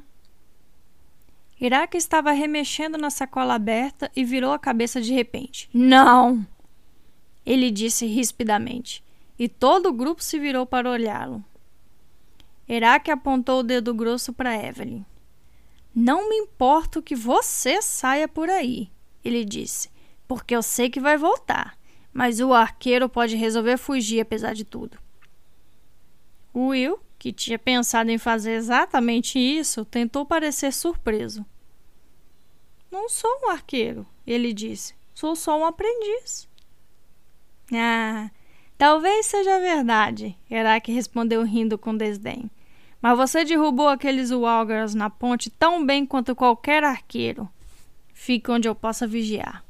Iraque 1.59 1.97
estava 1.97 2.31
remexendo 2.31 2.99
na 2.99 3.09
sacola 3.09 3.55
aberta 3.55 4.11
e 4.15 4.23
virou 4.23 4.51
a 4.53 4.59
cabeça 4.59 5.01
de 5.01 5.11
repente. 5.11 5.67
Não! 5.73 6.45
Ele 7.43 7.71
disse 7.71 8.05
rispidamente, 8.05 9.03
e 9.39 9.49
todo 9.49 9.89
o 9.89 9.93
grupo 9.93 10.21
se 10.21 10.37
virou 10.37 10.67
para 10.67 10.87
olhá-lo. 10.87 11.43
Iraque 12.69 13.09
apontou 13.09 13.61
o 13.61 13.63
dedo 13.63 13.91
grosso 13.91 14.31
para 14.31 14.55
Evelyn. 14.55 15.03
Não 15.95 16.29
me 16.29 16.35
importo 16.35 17.01
que 17.01 17.15
você 17.15 17.81
saia 17.81 18.27
por 18.27 18.49
aí 18.49 18.91
ele 19.23 19.45
disse, 19.45 19.89
porque 20.27 20.55
eu 20.55 20.61
sei 20.61 20.89
que 20.89 20.99
vai 20.99 21.17
voltar, 21.17 21.77
mas 22.11 22.39
o 22.39 22.53
arqueiro 22.53 23.07
pode 23.07 23.35
resolver 23.35 23.77
fugir 23.77 24.19
apesar 24.19 24.53
de 24.53 24.65
tudo. 24.65 24.97
Will, 26.53 26.99
que 27.17 27.31
tinha 27.31 27.57
pensado 27.57 28.11
em 28.11 28.17
fazer 28.17 28.51
exatamente 28.51 29.39
isso, 29.39 29.85
tentou 29.85 30.25
parecer 30.25 30.73
surpreso. 30.73 31.45
Não 32.91 33.09
sou 33.09 33.31
um 33.43 33.49
arqueiro, 33.49 34.05
ele 34.27 34.53
disse. 34.53 34.93
Sou 35.15 35.35
só 35.35 35.57
um 35.57 35.65
aprendiz. 35.65 36.47
Ah, 37.73 38.29
talvez 38.77 39.25
seja 39.25 39.59
verdade, 39.59 40.37
Herak 40.51 40.91
respondeu 40.91 41.43
rindo 41.43 41.77
com 41.77 41.95
desdém. 41.95 42.51
Mas 43.03 43.17
você 43.17 43.43
derrubou 43.43 43.89
aqueles 43.89 44.31
Walgers 44.31 44.95
na 44.95 45.09
ponte 45.09 45.49
tão 45.49 45.85
bem 45.85 46.05
quanto 46.05 46.33
qualquer 46.33 46.85
arqueiro. 46.85 47.49
Fique 48.13 48.49
onde 48.49 48.65
eu 48.65 48.73
possa 48.73 49.05
vigiar. 49.05 49.61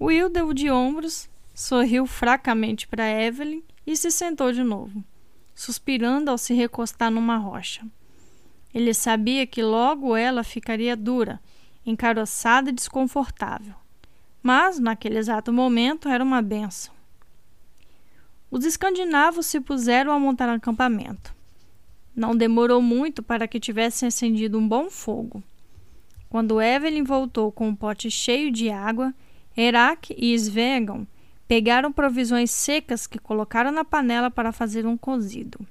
Will 0.00 0.30
deu 0.30 0.54
de 0.54 0.70
ombros, 0.70 1.28
sorriu 1.52 2.06
fracamente 2.06 2.88
para 2.88 3.06
Evelyn 3.06 3.62
e 3.86 3.94
se 3.94 4.10
sentou 4.10 4.50
de 4.50 4.64
novo, 4.64 5.04
suspirando 5.54 6.30
ao 6.30 6.38
se 6.38 6.54
recostar 6.54 7.10
numa 7.10 7.36
rocha. 7.36 7.86
Ele 8.72 8.94
sabia 8.94 9.46
que 9.46 9.62
logo 9.62 10.16
ela 10.16 10.42
ficaria 10.42 10.96
dura, 10.96 11.38
encaroçada 11.84 12.70
e 12.70 12.72
desconfortável. 12.72 13.74
Mas, 14.42 14.78
naquele 14.78 15.18
exato 15.18 15.52
momento, 15.52 16.08
era 16.08 16.24
uma 16.24 16.40
benção. 16.40 16.94
Os 18.54 18.64
escandinavos 18.64 19.46
se 19.46 19.60
puseram 19.60 20.12
a 20.12 20.18
montar 20.20 20.48
acampamento. 20.48 21.34
Não 22.14 22.36
demorou 22.36 22.80
muito 22.80 23.20
para 23.20 23.48
que 23.48 23.58
tivessem 23.58 24.06
acendido 24.06 24.56
um 24.56 24.68
bom 24.68 24.88
fogo. 24.88 25.42
Quando 26.28 26.62
Evelyn 26.62 27.02
voltou 27.02 27.50
com 27.50 27.66
um 27.66 27.74
pote 27.74 28.08
cheio 28.12 28.52
de 28.52 28.70
água, 28.70 29.12
Herak 29.56 30.14
e 30.16 30.32
Svegan 30.34 31.04
pegaram 31.48 31.92
provisões 31.92 32.52
secas 32.52 33.08
que 33.08 33.18
colocaram 33.18 33.72
na 33.72 33.84
panela 33.84 34.30
para 34.30 34.52
fazer 34.52 34.86
um 34.86 34.96
cozido. 34.96 35.66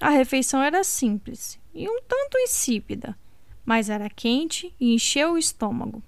A 0.00 0.10
refeição 0.10 0.60
era 0.60 0.82
simples 0.82 1.56
e 1.72 1.88
um 1.88 2.00
tanto 2.02 2.36
insípida, 2.38 3.16
mas 3.64 3.88
era 3.88 4.10
quente 4.10 4.74
e 4.80 4.92
encheu 4.92 5.34
o 5.34 5.38
estômago. 5.38 6.02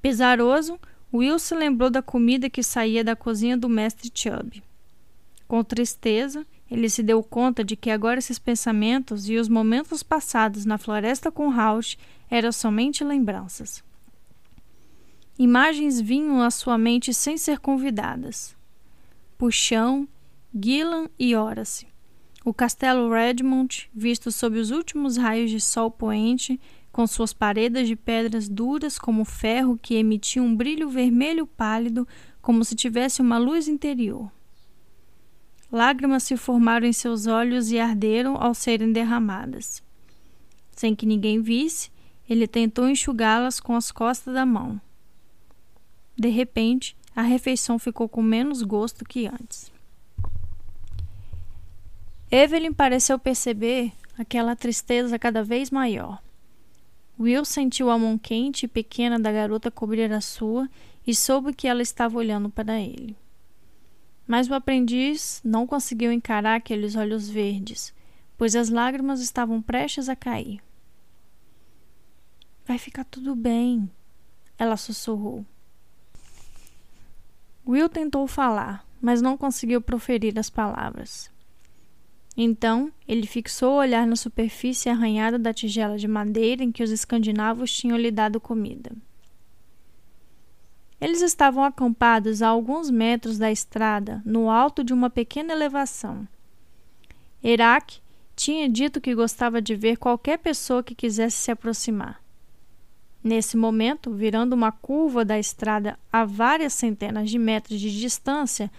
Pesaroso, 0.00 0.78
Will 1.12 1.38
se 1.38 1.54
lembrou 1.54 1.88
da 1.88 2.02
comida 2.02 2.50
que 2.50 2.62
saía 2.62 3.02
da 3.04 3.16
cozinha 3.16 3.56
do 3.56 3.68
mestre 3.68 4.10
Chubb. 4.12 4.62
Com 5.46 5.62
tristeza, 5.62 6.44
ele 6.70 6.90
se 6.90 7.02
deu 7.02 7.22
conta 7.22 7.62
de 7.62 7.76
que 7.76 7.90
agora 7.90 8.18
esses 8.18 8.38
pensamentos 8.38 9.28
e 9.28 9.36
os 9.36 9.48
momentos 9.48 10.02
passados 10.02 10.64
na 10.64 10.78
floresta 10.78 11.30
com 11.30 11.48
Rausch 11.48 11.96
eram 12.28 12.50
somente 12.50 13.04
lembranças. 13.04 13.84
Imagens 15.38 16.00
vinham 16.00 16.42
à 16.42 16.50
sua 16.50 16.76
mente 16.76 17.14
sem 17.14 17.36
ser 17.36 17.58
convidadas. 17.60 18.56
Puxão, 19.38 20.08
Gillan 20.54 21.08
e 21.18 21.36
Horace. 21.36 21.86
O 22.44 22.54
castelo 22.54 23.12
Redmond, 23.12 23.90
visto 23.94 24.32
sob 24.32 24.58
os 24.58 24.70
últimos 24.70 25.16
raios 25.16 25.50
de 25.50 25.60
sol 25.60 25.90
poente, 25.90 26.58
com 26.96 27.06
suas 27.06 27.34
paredes 27.34 27.86
de 27.86 27.94
pedras 27.94 28.48
duras 28.48 28.98
como 28.98 29.22
ferro 29.22 29.76
que 29.76 29.96
emitiam 29.96 30.46
um 30.46 30.56
brilho 30.56 30.88
vermelho 30.88 31.46
pálido, 31.46 32.08
como 32.40 32.64
se 32.64 32.74
tivesse 32.74 33.20
uma 33.20 33.36
luz 33.36 33.68
interior. 33.68 34.32
Lágrimas 35.70 36.22
se 36.22 36.38
formaram 36.38 36.86
em 36.86 36.94
seus 36.94 37.26
olhos 37.26 37.70
e 37.70 37.78
arderam 37.78 38.38
ao 38.38 38.54
serem 38.54 38.92
derramadas. 38.92 39.82
Sem 40.74 40.96
que 40.96 41.04
ninguém 41.04 41.42
visse, 41.42 41.90
ele 42.26 42.48
tentou 42.48 42.88
enxugá-las 42.88 43.60
com 43.60 43.76
as 43.76 43.92
costas 43.92 44.32
da 44.32 44.46
mão. 44.46 44.80
De 46.16 46.30
repente, 46.30 46.96
a 47.14 47.20
refeição 47.20 47.78
ficou 47.78 48.08
com 48.08 48.22
menos 48.22 48.62
gosto 48.62 49.04
que 49.04 49.26
antes. 49.26 49.70
Evelyn 52.30 52.72
pareceu 52.72 53.18
perceber 53.18 53.92
aquela 54.16 54.56
tristeza 54.56 55.18
cada 55.18 55.44
vez 55.44 55.70
maior. 55.70 56.24
Will 57.18 57.44
sentiu 57.44 57.88
a 57.90 57.98
mão 57.98 58.18
quente 58.18 58.66
e 58.66 58.68
pequena 58.68 59.18
da 59.18 59.32
garota 59.32 59.70
cobrir 59.70 60.12
a 60.12 60.20
sua 60.20 60.68
e 61.06 61.14
soube 61.14 61.54
que 61.54 61.66
ela 61.66 61.80
estava 61.80 62.18
olhando 62.18 62.50
para 62.50 62.78
ele. 62.78 63.16
Mas 64.26 64.48
o 64.48 64.54
aprendiz 64.54 65.40
não 65.44 65.66
conseguiu 65.66 66.12
encarar 66.12 66.56
aqueles 66.56 66.94
olhos 66.94 67.28
verdes, 67.28 67.94
pois 68.36 68.54
as 68.54 68.68
lágrimas 68.68 69.20
estavam 69.20 69.62
prestes 69.62 70.08
a 70.08 70.16
cair. 70.16 70.60
Vai 72.66 72.76
ficar 72.76 73.04
tudo 73.04 73.34
bem, 73.34 73.88
ela 74.58 74.76
sussurrou. 74.76 75.44
Will 77.66 77.88
tentou 77.88 78.26
falar, 78.26 78.86
mas 79.00 79.22
não 79.22 79.36
conseguiu 79.36 79.80
proferir 79.80 80.38
as 80.38 80.50
palavras. 80.50 81.30
Então, 82.36 82.92
ele 83.08 83.26
fixou 83.26 83.74
o 83.74 83.78
olhar 83.78 84.06
na 84.06 84.14
superfície 84.14 84.90
arranhada 84.90 85.38
da 85.38 85.54
tigela 85.54 85.96
de 85.96 86.06
madeira 86.06 86.62
em 86.62 86.70
que 86.70 86.82
os 86.82 86.90
escandinavos 86.90 87.72
tinham 87.72 87.96
lhe 87.96 88.10
dado 88.10 88.38
comida. 88.38 88.92
Eles 91.00 91.22
estavam 91.22 91.64
acampados 91.64 92.42
a 92.42 92.48
alguns 92.48 92.90
metros 92.90 93.38
da 93.38 93.50
estrada, 93.50 94.22
no 94.24 94.50
alto 94.50 94.84
de 94.84 94.92
uma 94.92 95.08
pequena 95.08 95.52
elevação. 95.52 96.26
Herak 97.42 98.00
tinha 98.34 98.68
dito 98.68 99.00
que 99.00 99.14
gostava 99.14 99.62
de 99.62 99.74
ver 99.74 99.96
qualquer 99.96 100.38
pessoa 100.38 100.82
que 100.82 100.94
quisesse 100.94 101.36
se 101.36 101.50
aproximar. 101.50 102.20
Nesse 103.24 103.56
momento, 103.56 104.12
virando 104.12 104.52
uma 104.52 104.70
curva 104.70 105.24
da 105.24 105.38
estrada 105.38 105.98
a 106.12 106.24
várias 106.24 106.74
centenas 106.74 107.30
de 107.30 107.38
metros 107.38 107.80
de 107.80 107.98
distância, 107.98 108.70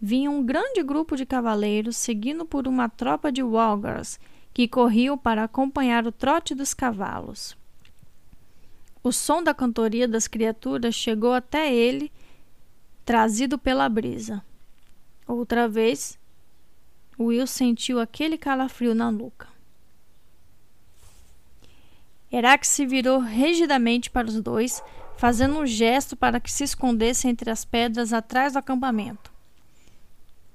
vinha 0.00 0.30
um 0.30 0.44
grande 0.44 0.82
grupo 0.82 1.16
de 1.16 1.24
cavaleiros 1.24 1.96
seguindo 1.96 2.44
por 2.44 2.68
uma 2.68 2.88
tropa 2.88 3.32
de 3.32 3.42
Walgars 3.42 4.18
que 4.52 4.68
corriam 4.68 5.18
para 5.18 5.44
acompanhar 5.44 6.06
o 6.06 6.12
trote 6.12 6.54
dos 6.54 6.72
cavalos. 6.72 7.56
O 9.02 9.12
som 9.12 9.42
da 9.42 9.54
cantoria 9.54 10.08
das 10.08 10.26
criaturas 10.26 10.94
chegou 10.94 11.32
até 11.32 11.72
ele, 11.72 12.10
trazido 13.04 13.58
pela 13.58 13.88
brisa. 13.88 14.42
Outra 15.26 15.68
vez, 15.68 16.18
Will 17.18 17.46
sentiu 17.46 18.00
aquele 18.00 18.36
calafrio 18.36 18.94
na 18.94 19.10
nuca. 19.10 19.48
Herak 22.32 22.66
se 22.66 22.84
virou 22.84 23.20
rigidamente 23.20 24.10
para 24.10 24.26
os 24.26 24.40
dois, 24.40 24.82
fazendo 25.16 25.58
um 25.58 25.66
gesto 25.66 26.16
para 26.16 26.40
que 26.40 26.50
se 26.50 26.64
escondessem 26.64 27.30
entre 27.30 27.50
as 27.50 27.64
pedras 27.64 28.12
atrás 28.12 28.54
do 28.54 28.58
acampamento. 28.58 29.35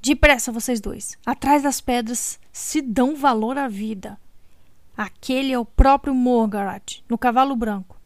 Depressa, 0.02 0.52
vocês 0.52 0.82
dois. 0.82 1.18
Atrás 1.24 1.62
das 1.62 1.80
pedras 1.80 2.40
se 2.52 2.82
dão 2.82 3.16
valor 3.16 3.58
à 3.58 3.68
vida. 3.68 4.20
Aquele 4.98 5.54
é 5.54 5.60
o 5.60 5.66
próprio 5.66 6.14
Morgarat, 6.14 7.04
no 7.08 7.18
cavalo 7.18 7.56
branco. 7.56 8.00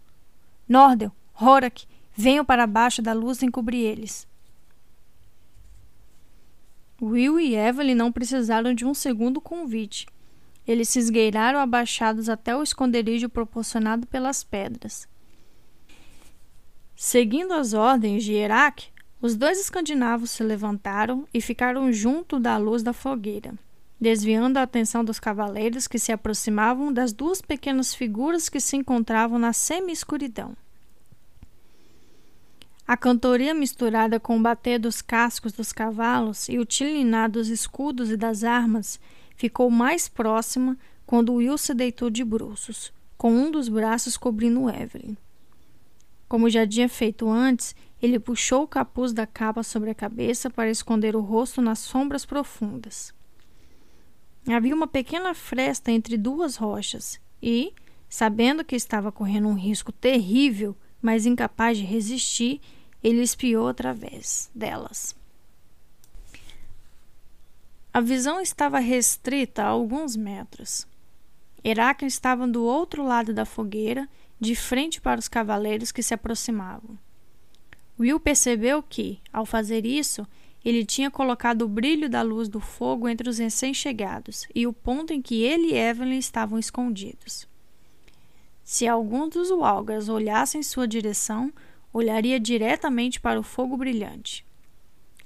Nordel, 0.68 1.12
Horak, 1.40 1.88
venham 2.14 2.44
para 2.44 2.68
baixo 2.68 3.02
da 3.02 3.14
luz 3.14 3.42
encobrir 3.42 3.86
eles. 3.86 4.28
Will 7.02 7.40
e 7.40 7.56
Evelyn 7.56 7.96
não 7.96 8.12
precisaram 8.12 8.74
de 8.74 8.86
um 8.86 8.94
segundo 8.94 9.40
convite. 9.40 10.06
Eles 10.68 10.90
se 10.90 11.00
esgueiraram 11.00 11.60
abaixados 11.60 12.28
até 12.28 12.56
o 12.56 12.64
esconderijo 12.64 13.30
proporcionado 13.30 14.08
pelas 14.08 14.44
pedras. 14.44 15.08
Seguindo 16.96 17.54
as 17.54 17.74
ordens 17.74 18.24
de 18.24 18.34
Herak, 18.34 18.90
os 19.26 19.36
dois 19.36 19.60
escandinavos 19.60 20.30
se 20.30 20.44
levantaram 20.44 21.28
e 21.34 21.42
ficaram 21.42 21.92
junto 21.92 22.40
da 22.40 22.58
luz 22.58 22.84
da 22.84 22.94
fogueira, 22.94 23.56
desviando 24.00 24.60
a 24.60 24.62
atenção 24.62 25.04
dos 25.04 25.20
cavaleiros 25.20 25.88
que 25.88 25.98
se 25.98 26.12
aproximavam 26.12 26.94
das 26.94 27.12
duas 27.12 27.42
pequenas 27.42 27.96
figuras 27.96 28.50
que 28.50 28.60
se 28.60 28.78
encontravam 28.78 29.40
na 29.40 29.52
semi-escuridão. 29.52 30.56
A 32.88 32.96
cantoria 32.96 33.56
misturada 33.56 34.20
com 34.20 34.38
o 34.38 34.42
bater 34.44 34.78
dos 34.78 35.02
cascos 35.02 35.54
dos 35.54 35.74
cavalos 35.74 36.48
e 36.48 36.60
o 36.60 36.66
tilinar 36.66 37.28
dos 37.28 37.48
escudos 37.48 38.12
e 38.12 38.16
das 38.16 38.44
armas 38.44 39.00
ficou 39.36 39.72
mais 39.72 40.08
próxima 40.08 40.78
quando 41.04 41.34
Will 41.34 41.58
se 41.58 41.74
deitou 41.74 42.12
de 42.12 42.24
bruços, 42.24 42.94
com 43.18 43.34
um 43.34 43.50
dos 43.50 43.70
braços 43.70 44.18
cobrindo 44.18 44.70
Evelyn. 44.70 45.18
Como 46.28 46.50
já 46.50 46.68
tinha 46.68 46.90
feito 46.90 47.30
antes, 47.30 47.76
ele 48.02 48.20
puxou 48.20 48.64
o 48.64 48.68
capuz 48.68 49.14
da 49.14 49.26
capa 49.26 49.64
sobre 49.64 49.90
a 49.90 49.96
cabeça 49.96 50.50
para 50.50 50.70
esconder 50.70 51.16
o 51.16 51.22
rosto 51.22 51.62
nas 51.62 51.80
sombras 51.80 52.26
profundas. 52.26 53.14
Havia 54.48 54.76
uma 54.76 54.88
pequena 54.88 55.34
fresta 55.34 55.92
entre 55.92 56.18
duas 56.18 56.56
rochas 56.56 57.20
e, 57.42 57.74
sabendo 58.08 58.64
que 58.64 58.76
estava 58.76 59.12
correndo 59.12 59.48
um 59.48 59.56
risco 59.56 59.92
terrível, 59.92 60.76
mas 61.02 61.26
incapaz 61.26 61.78
de 61.78 61.84
resistir, 61.84 62.62
ele 63.04 63.22
espiou 63.22 63.68
através 63.68 64.50
delas. 64.54 65.16
A 67.94 68.02
visão 68.02 68.42
estava 68.42 68.78
restrita 68.80 69.64
a 69.64 69.68
alguns 69.68 70.16
metros. 70.16 70.86
Heráclito 71.64 72.12
estava 72.12 72.48
do 72.48 72.64
outro 72.64 73.04
lado 73.04 73.34
da 73.34 73.46
fogueira, 73.46 74.08
de 74.40 74.56
frente 74.56 75.00
para 75.00 75.20
os 75.20 75.28
cavaleiros 75.28 75.92
que 75.92 76.04
se 76.04 76.14
aproximavam. 76.14 76.98
Will 78.00 78.20
percebeu 78.20 78.84
que, 78.84 79.20
ao 79.32 79.46
fazer 79.46 79.86
isso, 79.86 80.28
ele 80.64 80.84
tinha 80.84 81.12
colocado 81.12 81.62
o 81.62 81.68
brilho 81.68 82.10
da 82.10 82.22
luz 82.22 82.50
do 82.50 82.60
fogo 82.60 83.08
entre 83.08 83.30
os 83.30 83.38
recém-chegados 83.38 84.48
e 84.54 84.66
o 84.66 84.74
ponto 84.74 85.14
em 85.14 85.22
que 85.22 85.44
ele 85.44 85.74
e 85.74 85.78
Evelyn 85.78 86.18
estavam 86.18 86.58
escondidos. 86.58 87.48
Se 88.64 88.88
algum 88.88 89.30
dos 89.30 89.52
Walgers 89.52 90.10
olhasse 90.10 90.58
em 90.58 90.64
sua 90.64 90.88
direção, 90.88 91.54
olharia 91.94 92.40
diretamente 92.40 93.22
para 93.22 93.40
o 93.40 93.44
fogo 93.44 93.78
brilhante. 93.78 94.44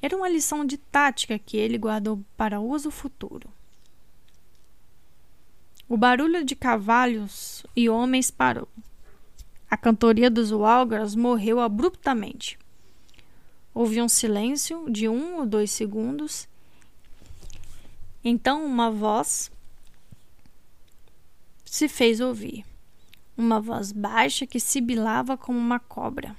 Era 0.01 0.15
uma 0.15 0.29
lição 0.29 0.65
de 0.65 0.77
tática 0.77 1.39
que 1.39 1.57
ele 1.57 1.77
guardou 1.77 2.23
para 2.35 2.59
uso 2.59 2.91
futuro. 2.91 3.49
O 5.87 5.97
barulho 5.97 6.43
de 6.43 6.55
cavalos 6.55 7.65
e 7.75 7.89
homens 7.89 8.29
parou. 8.29 8.67
A 9.69 9.77
cantoria 9.77 10.31
dos 10.31 10.51
Walgras 10.51 11.13
morreu 11.13 11.59
abruptamente. 11.59 12.57
Houve 13.73 14.01
um 14.01 14.09
silêncio 14.09 14.89
de 14.89 15.07
um 15.07 15.37
ou 15.37 15.45
dois 15.45 15.69
segundos. 15.69 16.47
Então 18.23 18.65
uma 18.65 18.89
voz 18.89 19.51
se 21.63 21.87
fez 21.87 22.19
ouvir. 22.19 22.65
Uma 23.37 23.61
voz 23.61 23.91
baixa 23.91 24.45
que 24.47 24.59
sibilava 24.59 25.37
como 25.37 25.57
uma 25.57 25.79
cobra. 25.79 26.35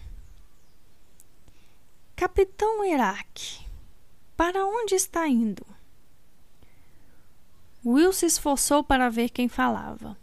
Capitão 2.17 2.85
Herak, 2.85 3.65
para 4.37 4.67
onde 4.67 4.95
está 4.95 5.27
indo? 5.27 5.65
Will 7.83 8.13
se 8.13 8.27
esforçou 8.27 8.85
para 8.85 9.09
ver 9.09 9.31
quem 9.31 9.49
falava. 9.49 10.19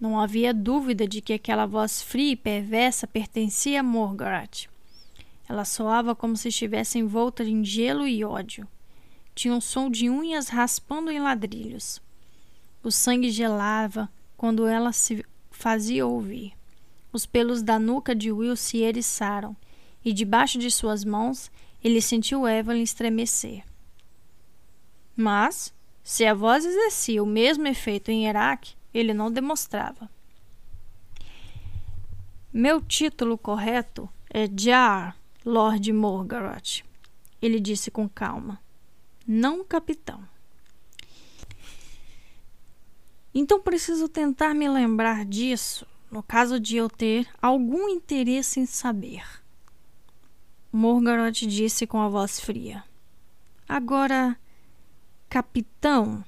Não 0.00 0.18
havia 0.18 0.52
dúvida 0.52 1.06
de 1.06 1.20
que 1.20 1.32
aquela 1.32 1.66
voz 1.66 2.02
fria 2.02 2.32
e 2.32 2.36
perversa 2.36 3.06
pertencia 3.06 3.80
a 3.80 3.82
Morgaret. 3.82 4.68
Ela 5.48 5.64
soava 5.64 6.14
como 6.14 6.36
se 6.36 6.48
estivesse 6.48 6.98
envolta 6.98 7.44
em 7.44 7.64
gelo 7.64 8.06
e 8.06 8.24
ódio. 8.24 8.66
Tinha 9.34 9.54
um 9.54 9.60
som 9.60 9.90
de 9.90 10.08
unhas 10.08 10.48
raspando 10.48 11.10
em 11.10 11.20
ladrilhos. 11.20 12.00
O 12.82 12.90
sangue 12.90 13.30
gelava 13.30 14.10
quando 14.36 14.66
ela 14.66 14.92
se 14.92 15.24
fazia 15.50 16.06
ouvir. 16.06 16.52
Os 17.12 17.26
pelos 17.26 17.62
da 17.62 17.78
nuca 17.78 18.14
de 18.14 18.32
Will 18.32 18.56
se 18.56 18.78
eriçaram 18.78 19.56
e 20.04 20.12
debaixo 20.12 20.58
de 20.58 20.70
suas 20.70 21.04
mãos 21.04 21.50
ele 21.82 22.00
sentiu 22.00 22.48
Evelyn 22.48 22.82
estremecer. 22.82 23.62
Mas, 25.16 25.72
se 26.02 26.26
a 26.26 26.34
voz 26.34 26.64
exercia 26.64 27.22
o 27.22 27.26
mesmo 27.26 27.68
efeito 27.68 28.10
em 28.10 28.26
Herak, 28.26 28.74
ele 28.94 29.12
não 29.12 29.30
demonstrava. 29.30 30.08
Meu 32.52 32.80
título 32.80 33.36
correto 33.36 34.08
é 34.30 34.48
Jar, 34.56 35.16
Lord 35.44 35.92
Morgaroth, 35.92 36.84
ele 37.42 37.58
disse 37.58 37.90
com 37.90 38.08
calma. 38.08 38.60
Não 39.26 39.64
capitão. 39.64 40.22
Então 43.34 43.60
preciso 43.60 44.08
tentar 44.08 44.54
me 44.54 44.68
lembrar 44.68 45.24
disso, 45.24 45.84
no 46.10 46.22
caso 46.22 46.60
de 46.60 46.76
eu 46.76 46.88
ter 46.88 47.26
algum 47.42 47.88
interesse 47.88 48.60
em 48.60 48.66
saber. 48.66 49.24
Morgaroth 50.72 51.46
disse 51.46 51.86
com 51.86 52.00
a 52.00 52.08
voz 52.08 52.38
fria. 52.38 52.84
Agora, 53.68 54.38
capitão, 55.28 56.24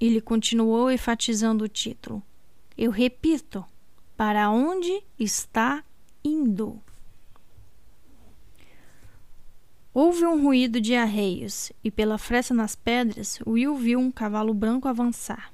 ele 0.00 0.20
continuou 0.20 0.90
enfatizando 0.90 1.64
o 1.64 1.68
título. 1.68 2.22
Eu 2.76 2.90
repito, 2.90 3.64
para 4.16 4.50
onde 4.50 5.02
está 5.18 5.84
indo? 6.24 6.80
Houve 9.92 10.24
um 10.24 10.42
ruído 10.42 10.80
de 10.80 10.94
arreios, 10.94 11.72
e 11.82 11.90
pela 11.90 12.16
fresta 12.16 12.54
nas 12.54 12.74
pedras, 12.74 13.38
Will 13.46 13.76
viu 13.76 13.98
um 13.98 14.10
cavalo 14.10 14.54
branco 14.54 14.88
avançar. 14.88 15.52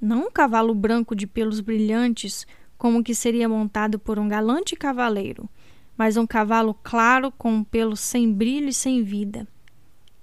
Não 0.00 0.26
um 0.26 0.30
cavalo 0.30 0.74
branco 0.74 1.16
de 1.16 1.26
pelos 1.26 1.60
brilhantes, 1.60 2.46
como 2.78 3.02
que 3.02 3.14
seria 3.14 3.48
montado 3.48 3.98
por 3.98 4.18
um 4.18 4.28
galante 4.28 4.76
cavaleiro, 4.76 5.48
mas 5.96 6.16
um 6.16 6.26
cavalo 6.26 6.74
claro 6.82 7.32
com 7.32 7.56
um 7.56 7.64
pelo 7.64 7.96
sem 7.96 8.32
brilho 8.32 8.68
e 8.68 8.74
sem 8.74 9.02
vida. 9.02 9.48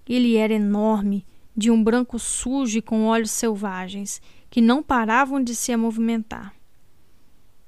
Ele 0.08 0.38
era 0.38 0.54
enorme, 0.54 1.26
de 1.58 1.72
um 1.72 1.84
branco 1.84 2.20
sujo 2.20 2.78
e 2.78 2.82
com 2.84 3.06
olhos 3.06 3.32
selvagens, 3.32 4.22
que 4.48 4.62
não 4.62 4.84
paravam 4.84 5.44
de 5.44 5.56
se 5.56 5.76
movimentar. 5.76 6.54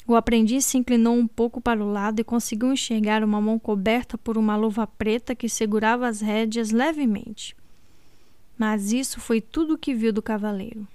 O 0.06 0.16
aprendiz 0.16 0.66
se 0.66 0.78
inclinou 0.78 1.16
um 1.16 1.28
pouco 1.28 1.60
para 1.60 1.84
o 1.84 1.92
lado 1.92 2.20
e 2.20 2.24
conseguiu 2.24 2.72
enxergar 2.72 3.24
uma 3.24 3.42
mão 3.42 3.58
coberta 3.58 4.18
por 4.18 4.38
uma 4.38 4.56
luva 4.56 4.86
preta 4.86 5.36
que 5.36 5.50
segurava 5.50 6.08
as 6.08 6.22
rédeas 6.22 6.72
levemente. 6.72 7.56
Mas 8.58 8.92
isso 8.92 9.20
foi 9.20 9.42
tudo 9.42 9.74
o 9.74 9.78
que 9.78 9.94
viu 9.94 10.14
do 10.14 10.22
cavaleiro. 10.22 10.88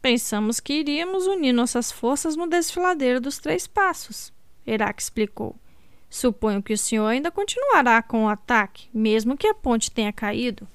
Pensamos 0.00 0.60
que 0.60 0.74
iríamos 0.74 1.26
unir 1.26 1.52
nossas 1.52 1.90
forças 1.90 2.36
no 2.36 2.46
desfiladeiro 2.46 3.20
dos 3.20 3.38
Três 3.38 3.66
Passos, 3.66 4.32
Herak 4.66 5.00
explicou. 5.00 5.56
Suponho 6.10 6.62
que 6.62 6.72
o 6.72 6.78
senhor 6.78 7.06
ainda 7.06 7.30
continuará 7.30 8.02
com 8.02 8.24
o 8.24 8.28
ataque, 8.28 8.88
mesmo 8.92 9.36
que 9.36 9.46
a 9.46 9.54
ponte 9.54 9.90
tenha 9.90 10.12
caído. 10.12 10.68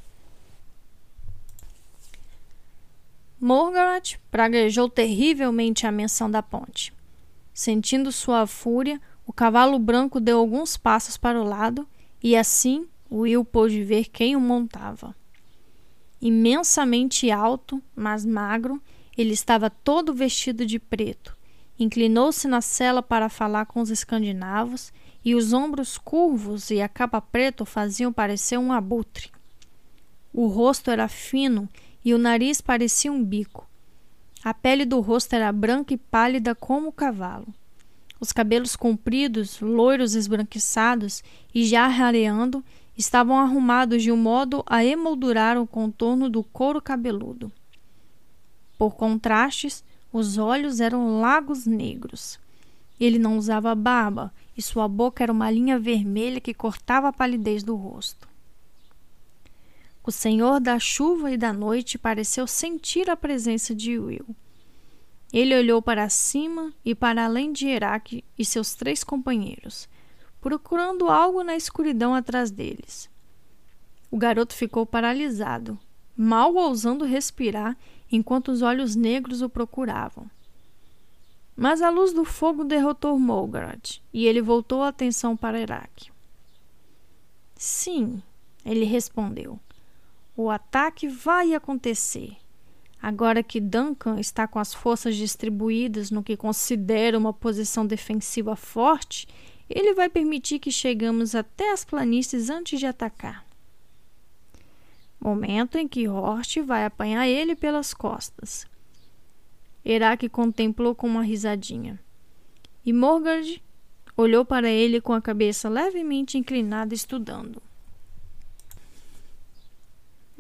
Morgaret 3.42 4.20
praguejou 4.30 4.90
terrivelmente 4.90 5.88
a 5.88 5.92
menção 5.92 6.30
da 6.30 6.44
ponte. 6.44 6.94
Sentindo 7.54 8.12
sua 8.12 8.46
fúria, 8.46 9.02
o 9.26 9.32
cavalo 9.32 9.80
branco 9.80 10.20
deu 10.20 10.40
alguns 10.40 10.76
passos 10.76 11.16
para 11.16 11.42
o 11.42 11.46
lado 11.46 11.88
e 12.22 12.36
assim 12.36 12.88
Will 13.10 13.46
pôde 13.46 13.84
ver 13.84 14.10
quem 14.10 14.36
o 14.36 14.42
montava. 14.42 15.16
Imensamente 16.22 17.32
alto, 17.32 17.82
mas 17.96 18.26
magro, 18.26 18.82
ele 19.18 19.34
estava 19.34 19.70
todo 19.70 20.14
vestido 20.14 20.66
de 20.66 20.78
preto. 20.78 21.36
Inclinou-se 21.80 22.46
na 22.48 22.60
cela 22.60 23.02
para 23.02 23.30
falar 23.30 23.66
com 23.68 23.80
os 23.80 23.90
escandinavos 23.90 24.92
e 25.24 25.34
os 25.34 25.54
ombros 25.54 25.98
curvos 25.98 26.70
e 26.72 26.82
a 26.82 26.90
capa 26.90 27.22
preta 27.22 27.64
faziam 27.64 28.12
parecer 28.12 28.58
um 28.58 28.74
abutre. 28.74 29.32
O 30.34 30.48
rosto 30.48 30.92
era 30.92 31.08
fino 31.08 31.70
e 32.10 32.14
o 32.14 32.18
nariz 32.18 32.60
parecia 32.60 33.12
um 33.12 33.24
bico. 33.24 33.70
A 34.44 34.52
pele 34.52 34.84
do 34.84 35.00
rosto 35.00 35.34
era 35.36 35.52
branca 35.52 35.94
e 35.94 35.98
pálida 35.98 36.56
como 36.56 36.88
o 36.88 36.92
cavalo. 36.92 37.54
Os 38.20 38.32
cabelos 38.32 38.76
compridos, 38.76 39.62
loiros 39.62 40.16
esbranquiçados 40.16 41.24
e 41.54 41.66
já 41.66 41.86
rareando, 41.88 42.64
estavam 42.98 43.38
arrumados 43.38 44.02
de 44.02 44.12
um 44.12 44.18
modo 44.18 44.64
a 44.66 44.84
emoldurar 44.84 45.56
o 45.60 45.68
contorno 45.68 46.32
do 46.32 46.44
couro 46.44 46.82
cabeludo. 46.82 47.52
Por 48.76 48.96
contrastes, 48.96 49.84
os 50.12 50.40
olhos 50.40 50.80
eram 50.80 51.22
lagos 51.22 51.68
negros. 51.68 52.40
Ele 53.00 53.20
não 53.20 53.38
usava 53.38 53.76
barba 53.76 54.34
e 54.58 54.64
sua 54.64 54.88
boca 54.88 55.24
era 55.24 55.32
uma 55.32 55.52
linha 55.52 55.78
vermelha 55.78 56.42
que 56.42 56.56
cortava 56.56 57.10
a 57.10 57.14
palidez 57.14 57.62
do 57.62 57.76
rosto. 57.76 58.28
O 60.10 60.12
senhor 60.12 60.60
da 60.60 60.80
chuva 60.80 61.30
e 61.30 61.38
da 61.38 61.54
noite 61.54 61.96
pareceu 61.96 62.48
sentir 62.48 63.12
a 63.12 63.16
presença 63.16 63.76
de 63.76 64.00
Will. 64.00 64.36
Ele 65.32 65.56
olhou 65.56 65.84
para 65.84 66.10
cima 66.10 66.74
e 66.84 66.96
para 66.96 67.26
além 67.26 67.54
de 67.54 67.68
Herak 67.68 68.24
e 68.36 68.44
seus 68.44 68.74
três 68.74 69.04
companheiros, 69.04 69.88
procurando 70.42 71.10
algo 71.10 71.44
na 71.44 71.56
escuridão 71.56 72.16
atrás 72.16 72.50
deles. 72.50 73.08
O 74.10 74.18
garoto 74.18 74.56
ficou 74.56 74.84
paralisado, 74.84 75.78
mal 76.18 76.56
ousando 76.56 77.06
respirar 77.06 77.78
enquanto 78.12 78.48
os 78.52 78.64
olhos 78.64 78.96
negros 78.96 79.44
o 79.44 79.48
procuravam. 79.48 80.26
Mas 81.56 81.84
a 81.84 81.92
luz 81.92 82.14
do 82.14 82.26
fogo 82.26 82.64
derrotou 82.64 83.20
Molgarad 83.20 84.02
e 84.12 84.26
ele 84.26 84.42
voltou 84.42 84.82
a 84.82 84.88
atenção 84.88 85.38
para 85.38 85.62
Herak. 85.62 86.12
Sim, 87.56 88.24
ele 88.66 88.86
respondeu. 88.86 89.60
O 90.42 90.50
ataque 90.50 91.06
vai 91.06 91.54
acontecer. 91.54 92.38
Agora 93.02 93.44
que 93.44 93.60
Duncan 93.60 94.22
está 94.22 94.48
com 94.48 94.58
as 94.58 94.74
forças 94.74 95.18
distribuídas 95.18 96.10
no 96.10 96.24
que 96.24 96.38
considera 96.38 97.18
uma 97.18 97.34
posição 97.34 97.86
defensiva 97.86 98.56
forte, 98.56 99.28
ele 99.70 99.94
vai 99.94 100.08
permitir 100.08 100.60
que 100.60 100.72
chegamos 100.72 101.36
até 101.36 101.74
as 101.74 101.84
planícies 101.84 102.50
antes 102.50 102.80
de 102.80 102.86
atacar. 102.86 103.46
Momento 105.20 105.78
em 105.78 105.86
que 105.86 106.08
Hort 106.08 106.56
vai 106.62 106.86
apanhar 106.86 107.28
ele 107.28 107.54
pelas 107.54 107.94
costas. 107.94 108.66
Herak 109.84 110.30
contemplou 110.30 110.96
com 110.96 111.08
uma 111.08 111.22
risadinha. 111.22 112.00
E 112.86 112.94
Morgard 112.94 113.62
olhou 114.16 114.46
para 114.46 114.70
ele 114.70 115.02
com 115.02 115.12
a 115.12 115.22
cabeça 115.22 115.68
levemente 115.68 116.38
inclinada, 116.38 116.94
estudando. 116.94 117.62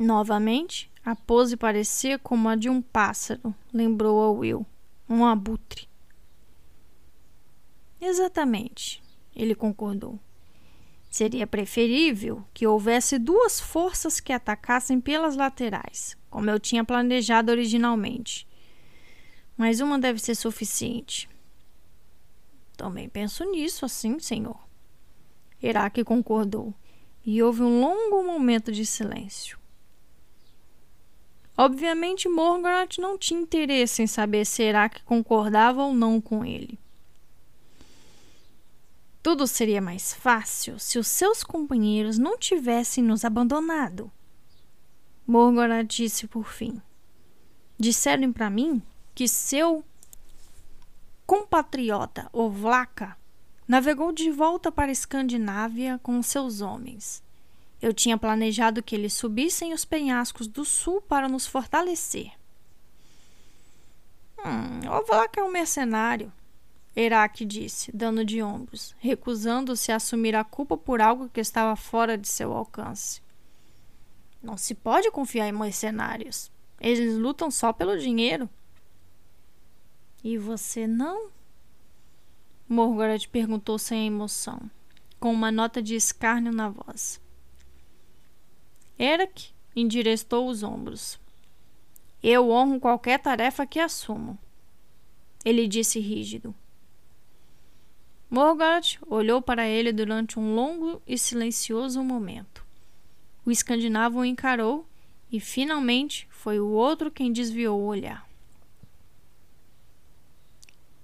Novamente, 0.02 0.90
a 1.04 1.14
pose 1.14 1.58
parecia 1.58 2.18
como 2.18 2.48
a 2.48 2.56
de 2.56 2.70
um 2.70 2.82
pássaro, 2.82 3.54
lembrou 3.74 4.24
a 4.24 4.32
Will, 4.32 4.66
um 5.10 5.26
abutre. 5.26 5.90
Exatamente, 8.00 9.04
ele 9.36 9.54
concordou. 9.54 10.18
Seria 11.10 11.46
preferível 11.46 12.46
que 12.54 12.66
houvesse 12.66 13.20
duas 13.20 13.60
forças 13.60 14.22
que 14.22 14.32
atacassem 14.32 15.02
pelas 15.02 15.36
laterais, 15.36 16.16
como 16.30 16.50
eu 16.50 16.62
tinha 16.62 16.86
planejado 16.86 17.52
originalmente. 17.52 18.48
Mas 19.58 19.82
uma 19.82 20.00
deve 20.00 20.20
ser 20.20 20.36
suficiente. 20.36 21.28
Também 22.78 23.10
penso 23.10 23.44
nisso, 23.52 23.84
assim, 23.84 24.18
senhor. 24.18 24.66
Iraque 25.62 26.06
concordou, 26.06 26.74
e 27.26 27.44
houve 27.44 27.64
um 27.64 27.82
longo 27.82 28.24
momento 28.24 28.72
de 28.72 28.86
silêncio. 28.86 29.59
Obviamente, 31.62 32.30
Morgoth 32.30 33.00
não 33.00 33.18
tinha 33.18 33.42
interesse 33.42 34.02
em 34.02 34.08
saber 34.08 34.46
se 34.46 34.64
Herak 34.64 35.04
concordava 35.04 35.84
ou 35.84 35.94
não 35.94 36.22
com 36.22 36.46
ele. 36.46 36.80
Tudo 39.22 39.46
seria 39.46 39.82
mais 39.82 40.14
fácil 40.14 40.80
se 40.80 40.98
os 40.98 41.08
seus 41.08 41.44
companheiros 41.44 42.18
não 42.18 42.38
tivessem 42.38 43.04
nos 43.04 43.26
abandonado. 43.26 44.10
Morgoth 45.28 45.86
disse 45.86 46.28
por 46.28 46.48
fim. 46.48 46.82
Disseram 47.78 48.32
para 48.32 48.50
mim 48.50 48.82
que 49.14 49.28
seu 49.28 49.84
compatriota 51.28 52.30
Ovlaka 52.32 53.18
navegou 53.68 54.14
de 54.14 54.32
volta 54.32 54.72
para 54.72 54.88
a 54.88 54.94
Escandinávia 54.94 56.00
com 56.02 56.24
seus 56.24 56.62
homens. 56.62 57.22
Eu 57.82 57.94
tinha 57.94 58.18
planejado 58.18 58.84
que 58.84 58.96
eles 58.96 59.14
subissem 59.14 59.74
os 59.74 59.86
penhascos 59.86 60.48
do 60.48 60.66
sul 60.66 61.02
para 61.02 61.30
nos 61.30 61.48
fortalecer. 61.48 62.32
Hum, 64.46 64.90
Ovlak 64.90 65.40
é 65.40 65.44
um 65.44 65.52
mercenário, 65.52 66.32
Herak 66.96 67.46
disse, 67.46 67.96
dando 67.96 68.26
de 68.26 68.42
ombros, 68.42 68.96
recusando-se 69.00 69.92
a 69.92 69.96
assumir 69.98 70.36
a 70.36 70.44
culpa 70.44 70.76
por 70.76 71.02
algo 71.02 71.30
que 71.30 71.40
estava 71.40 71.76
fora 71.76 72.18
de 72.18 72.28
seu 72.28 72.52
alcance. 72.52 73.22
Não 74.42 74.58
se 74.58 74.74
pode 74.74 75.12
confiar 75.12 75.48
em 75.48 75.52
mercenários. 75.52 76.52
Eles 76.80 77.16
lutam 77.16 77.52
só 77.52 77.72
pelo 77.72 77.98
dinheiro. 77.98 78.50
E 80.24 80.38
você 80.38 80.88
não? 80.88 81.30
Morgoth 82.68 83.28
perguntou 83.32 83.80
sem 83.80 84.08
emoção, 84.08 84.70
com 85.20 85.32
uma 85.32 85.52
nota 85.52 85.82
de 85.82 85.96
escárnio 85.96 86.52
na 86.52 86.70
voz. 86.70 87.20
Eric 89.00 89.52
endireitou 89.74 90.50
os 90.50 90.62
ombros. 90.62 91.18
Eu 92.22 92.50
honro 92.50 92.82
qualquer 92.82 93.18
tarefa 93.18 93.66
que 93.66 93.80
assumo. 93.80 94.38
Ele 95.46 95.70
disse 95.70 96.02
rígido. 96.02 96.54
Morgoth 98.30 99.00
olhou 99.08 99.42
para 99.42 99.66
ele 99.66 99.94
durante 99.94 100.38
um 100.38 100.54
longo 100.54 101.02
e 101.08 101.18
silencioso 101.18 102.04
momento. 102.04 102.66
O 103.46 103.52
escandinavo 103.52 104.20
o 104.20 104.26
encarou 104.26 104.86
e 105.32 105.40
finalmente 105.40 106.28
foi 106.30 106.60
o 106.60 106.68
outro 106.68 107.10
quem 107.10 107.32
desviou 107.32 107.80
o 107.80 107.86
olhar. 107.86 108.28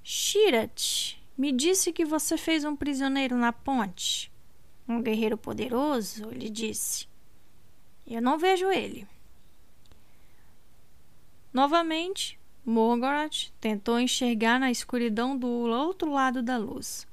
Shirat, 0.03 1.17
me 1.37 1.51
disse 1.51 1.93
que 1.93 2.05
você 2.05 2.37
fez 2.37 2.65
um 2.65 2.75
prisioneiro 2.75 3.37
na 3.37 3.53
ponte. 3.53 4.29
Um 4.87 5.01
guerreiro 5.01 5.37
poderoso, 5.37 6.29
ele 6.29 6.49
disse. 6.49 7.07
Eu 8.07 8.21
não 8.21 8.37
vejo 8.37 8.71
ele. 8.71 9.07
Novamente, 11.51 12.37
Morgoth 12.65 13.51
tentou 13.61 13.99
enxergar 13.99 14.59
na 14.59 14.69
escuridão 14.69 15.37
do 15.37 15.47
outro 15.47 16.11
lado 16.11 16.43
da 16.43 16.57
luz. 16.57 17.07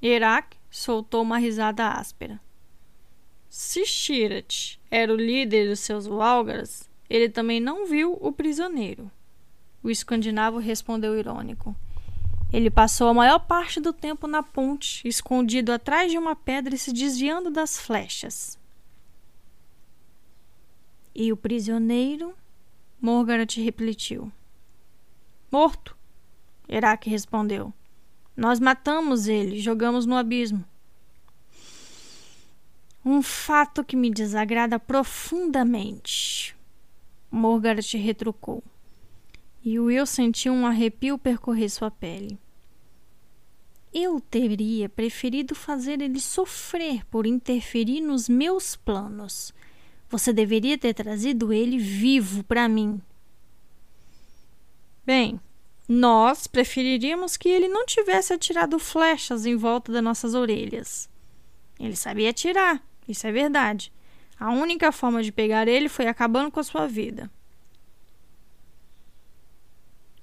Irak 0.00 0.56
soltou 0.70 1.22
uma 1.22 1.38
risada 1.38 1.88
áspera. 1.88 2.40
Se 3.48 3.86
Shirat 3.86 4.78
era 4.90 5.12
o 5.12 5.16
líder 5.16 5.68
dos 5.68 5.80
seus 5.80 6.06
Walgaras, 6.06 6.88
ele 7.08 7.28
também 7.28 7.60
não 7.60 7.86
viu 7.86 8.18
o 8.20 8.32
prisioneiro. 8.32 9.10
O 9.82 9.90
escandinavo 9.90 10.58
respondeu 10.58 11.18
irônico. 11.18 11.74
Ele 12.52 12.70
passou 12.70 13.08
a 13.08 13.14
maior 13.14 13.38
parte 13.40 13.80
do 13.80 13.92
tempo 13.92 14.26
na 14.26 14.42
ponte, 14.42 15.06
escondido 15.06 15.72
atrás 15.72 16.10
de 16.10 16.18
uma 16.18 16.36
pedra 16.36 16.74
e 16.74 16.78
se 16.78 16.92
desviando 16.92 17.50
das 17.50 17.78
flechas. 17.78 18.58
E 21.14 21.32
o 21.32 21.36
prisioneiro? 21.36 22.34
Morgaret 23.00 23.60
refletiu. 23.62 24.32
Morto, 25.50 25.96
Herak 26.68 27.08
respondeu. 27.08 27.72
Nós 28.36 28.58
matamos 28.58 29.28
ele, 29.28 29.60
jogamos 29.60 30.06
no 30.06 30.16
abismo. 30.16 30.64
Um 33.04 33.22
fato 33.22 33.84
que 33.84 33.94
me 33.94 34.10
desagrada 34.10 34.80
profundamente. 34.80 36.56
Morgaret 37.30 37.96
retrucou. 37.96 38.64
E 39.62 39.78
Will 39.78 40.06
sentiu 40.06 40.52
um 40.52 40.66
arrepio 40.66 41.16
percorrer 41.16 41.70
sua 41.70 41.90
pele. 41.90 42.38
Eu 43.92 44.20
teria 44.20 44.88
preferido 44.88 45.54
fazer 45.54 46.02
ele 46.02 46.18
sofrer 46.18 47.06
por 47.06 47.24
interferir 47.24 48.00
nos 48.00 48.28
meus 48.28 48.74
planos. 48.74 49.53
Você 50.14 50.32
deveria 50.32 50.78
ter 50.78 50.94
trazido 50.94 51.52
ele 51.52 51.76
vivo 51.76 52.44
para 52.44 52.68
mim. 52.68 53.02
Bem, 55.04 55.40
Nós 55.88 56.46
preferiríamos 56.46 57.36
que 57.36 57.48
ele 57.48 57.66
não 57.66 57.84
tivesse 57.84 58.32
atirado 58.32 58.78
flechas 58.78 59.44
em 59.44 59.56
volta 59.56 59.90
das 59.90 60.04
nossas 60.04 60.32
orelhas. 60.32 61.10
Ele 61.80 61.96
sabia 61.96 62.30
atirar, 62.30 62.80
isso 63.08 63.26
é 63.26 63.32
verdade. 63.32 63.92
A 64.38 64.52
única 64.52 64.92
forma 64.92 65.20
de 65.20 65.32
pegar 65.32 65.66
ele 65.66 65.88
foi 65.88 66.06
acabando 66.06 66.48
com 66.48 66.60
a 66.60 66.64
sua 66.64 66.86
vida. 66.86 67.28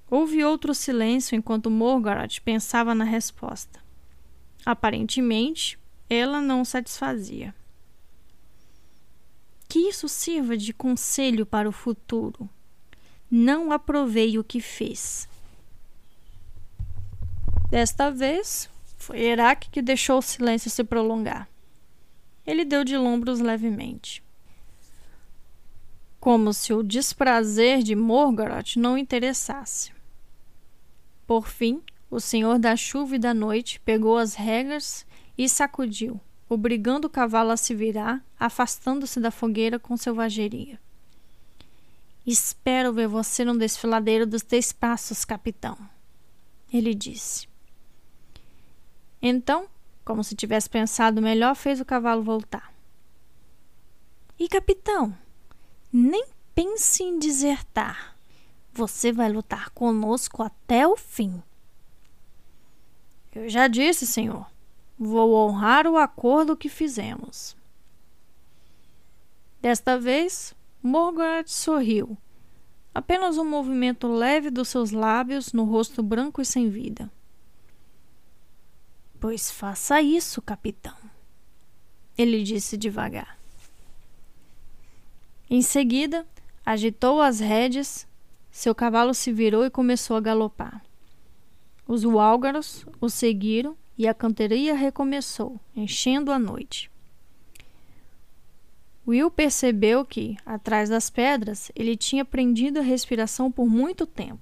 Houve 0.09 0.41
outro 0.41 0.73
silêncio 0.73 1.35
enquanto 1.35 1.69
Morgoth 1.69 2.39
pensava 2.45 2.95
na 2.95 3.03
resposta. 3.03 3.83
Aparentemente, 4.65 5.77
ela 6.09 6.39
não 6.39 6.63
satisfazia. 6.63 7.53
Que 9.71 9.87
isso 9.87 10.09
sirva 10.09 10.57
de 10.57 10.73
conselho 10.73 11.45
para 11.45 11.69
o 11.69 11.71
futuro. 11.71 12.49
Não 13.31 13.71
aprovei 13.71 14.37
o 14.37 14.43
que 14.43 14.59
fez. 14.59 15.29
Desta 17.69 18.11
vez, 18.11 18.69
foi 18.97 19.21
Herak 19.21 19.69
que 19.69 19.81
deixou 19.81 20.17
o 20.17 20.21
silêncio 20.21 20.69
se 20.69 20.83
prolongar. 20.83 21.47
Ele 22.45 22.65
deu 22.65 22.83
de 22.83 22.97
lombros 22.97 23.39
levemente. 23.39 24.21
Como 26.19 26.53
se 26.53 26.73
o 26.73 26.83
desprazer 26.83 27.81
de 27.81 27.95
Morgoth 27.95 28.75
não 28.75 28.97
interessasse. 28.97 29.93
Por 31.25 31.47
fim, 31.47 31.81
o 32.09 32.19
senhor 32.19 32.59
da 32.59 32.75
chuva 32.75 33.15
e 33.15 33.19
da 33.19 33.33
noite 33.33 33.79
pegou 33.79 34.17
as 34.17 34.33
regras 34.35 35.05
e 35.37 35.47
sacudiu, 35.47 36.19
obrigando 36.53 37.07
o 37.07 37.09
cavalo 37.09 37.51
a 37.51 37.57
se 37.57 37.73
virar, 37.73 38.21
afastando-se 38.37 39.21
da 39.21 39.31
fogueira 39.31 39.79
com 39.79 39.95
selvageria. 39.95 40.77
Espero 42.27 42.91
ver 42.91 43.07
você 43.07 43.45
no 43.45 43.57
desfiladeiro 43.57 44.27
dos 44.27 44.43
três 44.43 44.73
passos, 44.73 45.23
capitão, 45.23 45.77
ele 46.71 46.93
disse. 46.93 47.47
Então, 49.21 49.65
como 50.03 50.25
se 50.25 50.35
tivesse 50.35 50.69
pensado 50.69 51.21
melhor, 51.21 51.55
fez 51.55 51.79
o 51.79 51.85
cavalo 51.85 52.21
voltar. 52.21 52.73
E 54.37 54.49
capitão, 54.49 55.17
nem 55.91 56.25
pense 56.53 57.01
em 57.01 57.17
desertar. 57.17 58.17
Você 58.73 59.13
vai 59.13 59.31
lutar 59.31 59.69
conosco 59.69 60.43
até 60.43 60.85
o 60.85 60.97
fim. 60.97 61.41
Eu 63.33 63.47
já 63.47 63.69
disse, 63.69 64.05
senhor. 64.05 64.50
Vou 65.03 65.33
honrar 65.33 65.87
o 65.87 65.97
acordo 65.97 66.55
que 66.55 66.69
fizemos. 66.69 67.57
Desta 69.59 69.97
vez, 69.97 70.53
Morgoth 70.79 71.47
sorriu. 71.47 72.15
Apenas 72.93 73.39
um 73.39 73.43
movimento 73.43 74.07
leve 74.07 74.51
dos 74.51 74.69
seus 74.69 74.91
lábios 74.91 75.53
no 75.53 75.63
rosto 75.63 76.03
branco 76.03 76.39
e 76.39 76.45
sem 76.45 76.69
vida. 76.69 77.11
Pois 79.19 79.49
faça 79.49 79.99
isso, 80.03 80.39
capitão, 80.39 80.95
ele 82.15 82.43
disse 82.43 82.77
devagar. 82.77 83.39
Em 85.49 85.63
seguida, 85.63 86.27
agitou 86.63 87.23
as 87.23 87.39
rédeas, 87.39 88.07
seu 88.51 88.75
cavalo 88.75 89.15
se 89.15 89.33
virou 89.33 89.65
e 89.65 89.71
começou 89.71 90.15
a 90.15 90.21
galopar. 90.21 90.85
Os 91.87 92.03
Walgaros 92.03 92.85
o 93.01 93.09
seguiram 93.09 93.75
e 93.97 94.07
a 94.07 94.13
canteria 94.13 94.73
recomeçou, 94.73 95.59
enchendo 95.75 96.31
a 96.31 96.39
noite. 96.39 96.89
Will 99.07 99.31
percebeu 99.31 100.05
que, 100.05 100.37
atrás 100.45 100.89
das 100.89 101.09
pedras, 101.09 101.71
ele 101.75 101.97
tinha 101.97 102.23
prendido 102.23 102.79
a 102.79 102.83
respiração 102.83 103.51
por 103.51 103.67
muito 103.67 104.05
tempo. 104.05 104.39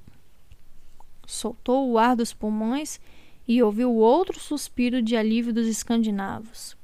Soltou 1.25 1.89
o 1.89 1.97
ar 1.97 2.15
dos 2.15 2.33
pulmões 2.33 2.99
e 3.47 3.63
ouviu 3.63 3.93
outro 3.93 4.39
suspiro 4.39 5.01
de 5.01 5.15
alívio 5.15 5.53
dos 5.53 5.67
escandinavos. 5.67 6.77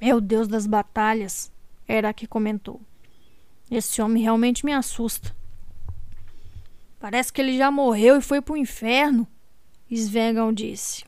Meu 0.00 0.20
Deus 0.20 0.48
das 0.48 0.66
batalhas, 0.66 1.50
era 1.86 2.08
a 2.08 2.12
que 2.12 2.26
comentou. 2.26 2.80
Esse 3.70 4.00
homem 4.02 4.22
realmente 4.22 4.64
me 4.64 4.72
assusta. 4.72 5.34
Parece 6.98 7.32
que 7.32 7.40
ele 7.40 7.56
já 7.56 7.70
morreu 7.70 8.16
e 8.16 8.22
foi 8.22 8.40
para 8.40 8.54
o 8.54 8.56
inferno, 8.56 9.26
Svengal 9.94 10.52
disse. 10.52 11.04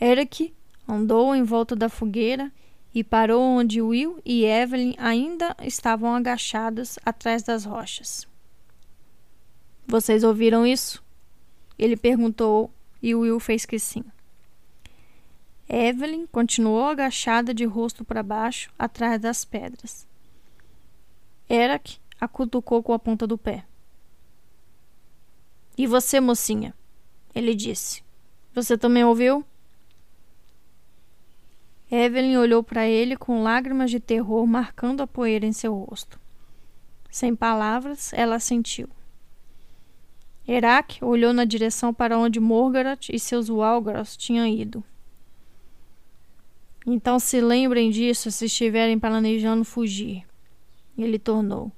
Eric 0.00 0.54
andou 0.86 1.34
em 1.34 1.42
volta 1.42 1.74
da 1.74 1.88
fogueira 1.88 2.52
e 2.94 3.04
parou 3.04 3.42
onde 3.42 3.80
Will 3.80 4.20
e 4.24 4.44
Evelyn 4.44 4.94
ainda 4.98 5.56
estavam 5.62 6.14
agachados 6.14 6.98
atrás 7.04 7.42
das 7.42 7.64
rochas. 7.64 8.26
Vocês 9.86 10.22
ouviram 10.22 10.66
isso? 10.66 11.02
Ele 11.78 11.96
perguntou 11.96 12.70
e 13.02 13.14
Will 13.14 13.40
fez 13.40 13.64
que 13.64 13.78
sim. 13.78 14.04
Evelyn 15.68 16.26
continuou 16.26 16.86
agachada 16.86 17.52
de 17.52 17.64
rosto 17.64 18.04
para 18.04 18.22
baixo, 18.22 18.70
atrás 18.78 19.20
das 19.20 19.44
pedras. 19.44 20.06
Eric 21.48 21.98
a 22.20 22.26
cutucou 22.26 22.82
com 22.82 22.92
a 22.92 22.98
ponta 22.98 23.26
do 23.26 23.38
pé. 23.38 23.64
E 25.76 25.86
você, 25.86 26.20
mocinha? 26.20 26.74
Ele 27.38 27.54
disse. 27.54 28.02
Você 28.52 28.76
também 28.76 29.04
ouviu? 29.04 29.44
Evelyn 31.88 32.36
olhou 32.36 32.64
para 32.64 32.84
ele 32.84 33.16
com 33.16 33.44
lágrimas 33.44 33.92
de 33.92 34.00
terror 34.00 34.44
marcando 34.44 35.02
a 35.02 35.06
poeira 35.06 35.46
em 35.46 35.52
seu 35.52 35.72
rosto. 35.72 36.18
Sem 37.08 37.36
palavras, 37.36 38.12
ela 38.12 38.40
sentiu. 38.40 38.88
Herak 40.48 41.04
olhou 41.04 41.32
na 41.32 41.44
direção 41.44 41.94
para 41.94 42.18
onde 42.18 42.40
Morgoth 42.40 43.08
e 43.08 43.20
seus 43.20 43.48
Walgaros 43.48 44.16
tinham 44.16 44.44
ido. 44.44 44.82
Então 46.84 47.20
se 47.20 47.40
lembrem 47.40 47.88
disso 47.88 48.32
se 48.32 48.46
estiverem 48.46 48.98
planejando 48.98 49.64
fugir. 49.64 50.26
Ele 50.98 51.20
tornou. 51.20 51.70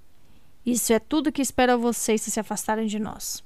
Isso 0.64 0.90
é 0.94 0.98
tudo 0.98 1.30
que 1.30 1.42
espero 1.42 1.72
a 1.72 1.76
vocês 1.76 2.22
se 2.22 2.30
se 2.30 2.40
afastarem 2.40 2.86
de 2.86 2.98
nós. 2.98 3.44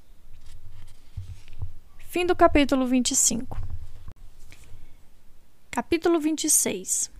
Fim 2.15 2.25
do 2.25 2.33
capítulo 2.33 2.87
25. 2.87 3.59
Capítulo 5.69 6.17
26. 6.17 7.11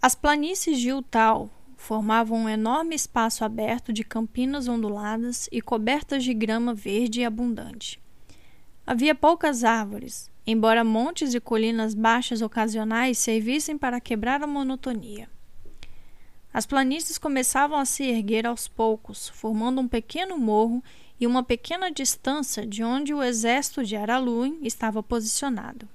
As 0.00 0.14
planícies 0.14 0.80
de 0.80 0.88
Utah 0.88 1.44
formavam 1.76 2.44
um 2.44 2.48
enorme 2.48 2.94
espaço 2.94 3.44
aberto 3.44 3.92
de 3.92 4.04
campinas 4.04 4.68
onduladas 4.68 5.50
e 5.52 5.60
cobertas 5.60 6.24
de 6.24 6.32
grama 6.32 6.72
verde 6.72 7.20
e 7.20 7.26
abundante. 7.26 8.00
Havia 8.86 9.14
poucas 9.14 9.64
árvores, 9.64 10.30
embora 10.46 10.82
montes 10.82 11.34
e 11.34 11.38
colinas 11.38 11.92
baixas 11.92 12.40
ocasionais 12.40 13.18
servissem 13.18 13.76
para 13.76 14.00
quebrar 14.00 14.42
a 14.42 14.46
monotonia. 14.46 15.28
As 16.54 16.64
planícies 16.64 17.18
começavam 17.18 17.78
a 17.78 17.84
se 17.84 18.04
erguer 18.04 18.46
aos 18.46 18.66
poucos, 18.66 19.28
formando 19.28 19.78
um 19.78 19.88
pequeno 19.88 20.38
morro 20.38 20.82
e 21.18 21.26
uma 21.26 21.42
pequena 21.42 21.90
distância 21.90 22.66
de 22.66 22.82
onde 22.82 23.14
o 23.14 23.22
exército 23.22 23.84
de 23.84 23.96
Araluin 23.96 24.58
estava 24.62 25.02
posicionado. 25.02 25.88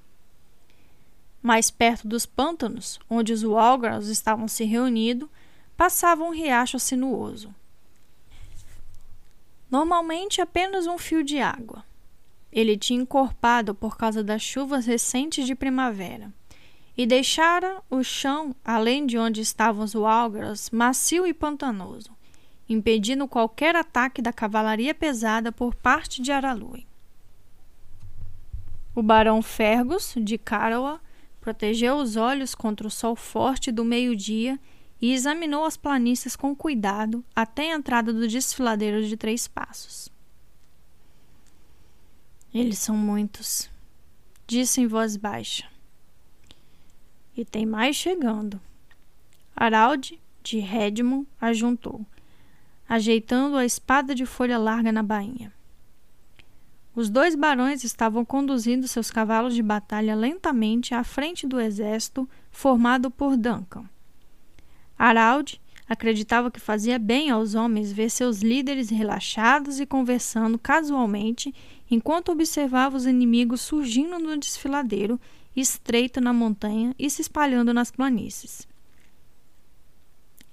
Mais 1.41 1.69
perto 1.69 2.07
dos 2.07 2.25
pântanos, 2.25 2.99
onde 3.09 3.33
os 3.33 3.43
Walgras 3.43 4.07
estavam 4.07 4.47
se 4.47 4.63
reunindo, 4.63 5.29
passava 5.75 6.23
um 6.23 6.31
riacho 6.31 6.79
sinuoso. 6.79 7.53
Normalmente 9.69 10.41
apenas 10.41 10.87
um 10.87 10.97
fio 10.97 11.23
de 11.23 11.39
água. 11.39 11.83
Ele 12.51 12.77
tinha 12.77 13.01
encorpado 13.01 13.75
por 13.75 13.97
causa 13.97 14.23
das 14.23 14.41
chuvas 14.41 14.85
recentes 14.85 15.45
de 15.45 15.53
primavera 15.53 16.33
e 16.97 17.05
deixara 17.05 17.81
o 17.91 18.03
chão, 18.03 18.55
além 18.65 19.05
de 19.05 19.17
onde 19.17 19.39
estavam 19.39 19.83
os 19.83 19.93
Walgras, 19.93 20.71
macio 20.71 21.27
e 21.27 21.33
pantanoso, 21.33 22.16
impedindo 22.69 23.27
qualquer 23.27 23.75
ataque 23.75 24.21
da 24.21 24.33
cavalaria 24.33 24.93
pesada 24.93 25.51
por 25.51 25.73
parte 25.75 26.21
de 26.21 26.31
Aralui. 26.31 26.85
O 28.93 29.03
barão 29.03 29.41
Fergus, 29.41 30.13
de 30.17 30.37
Carawa, 30.37 30.99
protegeu 31.39 31.95
os 31.95 32.15
olhos 32.15 32.55
contra 32.55 32.87
o 32.87 32.91
sol 32.91 33.15
forte 33.15 33.71
do 33.71 33.85
meio-dia 33.85 34.59
e 34.99 35.13
examinou 35.13 35.65
as 35.65 35.77
planícies 35.77 36.35
com 36.35 36.55
cuidado 36.55 37.23
até 37.35 37.71
a 37.71 37.75
entrada 37.75 38.11
do 38.11 38.27
desfiladeiro 38.27 39.05
de 39.05 39.15
três 39.15 39.47
passos. 39.47 40.09
Eles 42.53 42.79
são 42.79 42.97
muitos, 42.97 43.69
disse 44.47 44.81
em 44.81 44.87
voz 44.87 45.15
baixa. 45.15 45.69
E 47.35 47.45
tem 47.45 47.65
mais 47.65 47.95
chegando. 47.95 48.59
Aralde, 49.55 50.19
de 50.41 50.57
Redmond, 50.57 51.27
ajuntou, 51.39 52.05
ajeitando 52.87 53.57
a 53.57 53.65
espada 53.65 54.15
de 54.15 54.25
folha 54.25 54.57
larga 54.57 54.91
na 54.91 55.03
bainha. 55.03 55.51
Os 56.95 57.09
dois 57.09 57.35
barões 57.35 57.83
estavam 57.83 58.25
conduzindo 58.25 58.87
seus 58.87 59.11
cavalos 59.11 59.53
de 59.53 59.61
batalha 59.61 60.15
lentamente 60.15 60.95
à 60.95 61.03
frente 61.03 61.45
do 61.45 61.59
exército 61.59 62.27
formado 62.49 63.11
por 63.11 63.37
Duncan. 63.37 63.85
Aralde, 64.97 65.61
acreditava 65.87 66.49
que 66.49 66.59
fazia 66.59 66.97
bem 66.97 67.29
aos 67.29 67.53
homens 67.53 67.91
ver 67.91 68.09
seus 68.09 68.41
líderes 68.41 68.89
relaxados 68.89 69.79
e 69.79 69.85
conversando 69.85 70.57
casualmente 70.57 71.53
enquanto 71.89 72.31
observava 72.31 72.97
os 72.97 73.05
inimigos 73.05 73.61
surgindo 73.61 74.17
no 74.17 74.35
desfiladeiro 74.37 75.19
estreito 75.55 76.19
na 76.19 76.33
montanha 76.33 76.93
e 76.97 77.09
se 77.09 77.21
espalhando 77.21 77.73
nas 77.73 77.91
planícies. 77.91 78.67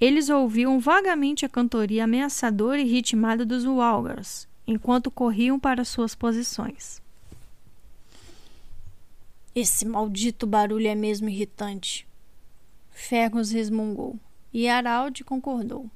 Eles 0.05 0.29
ouviam 0.29 0.79
vagamente 0.79 1.47
a 1.47 1.49
cantoria 1.49 2.05
ameaçadora 2.05 2.79
e 2.79 2.85
ritmada 2.85 3.43
dos 3.43 3.65
Walgars, 3.65 4.47
enquanto 4.67 5.11
corriam 5.11 5.59
para 5.59 5.83
suas 5.83 6.15
posições. 6.15 7.01
Esse 9.55 9.87
maldito 9.87 10.47
barulho 10.47 10.89
é 10.89 10.95
mesmo 10.95 11.31
irritante. 11.31 12.07
Fergus 12.91 13.51
resmungou 13.51 14.19
e 14.53 14.69
Araldi 14.69 15.25
concordou. 15.25 15.91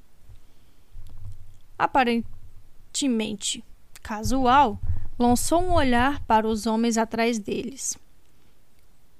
Aparentemente 1.77 3.63
casual, 4.01 4.81
lançou 5.19 5.61
um 5.61 5.73
olhar 5.73 6.19
para 6.23 6.47
os 6.47 6.65
homens 6.65 6.97
atrás 6.97 7.37
deles. 7.37 7.95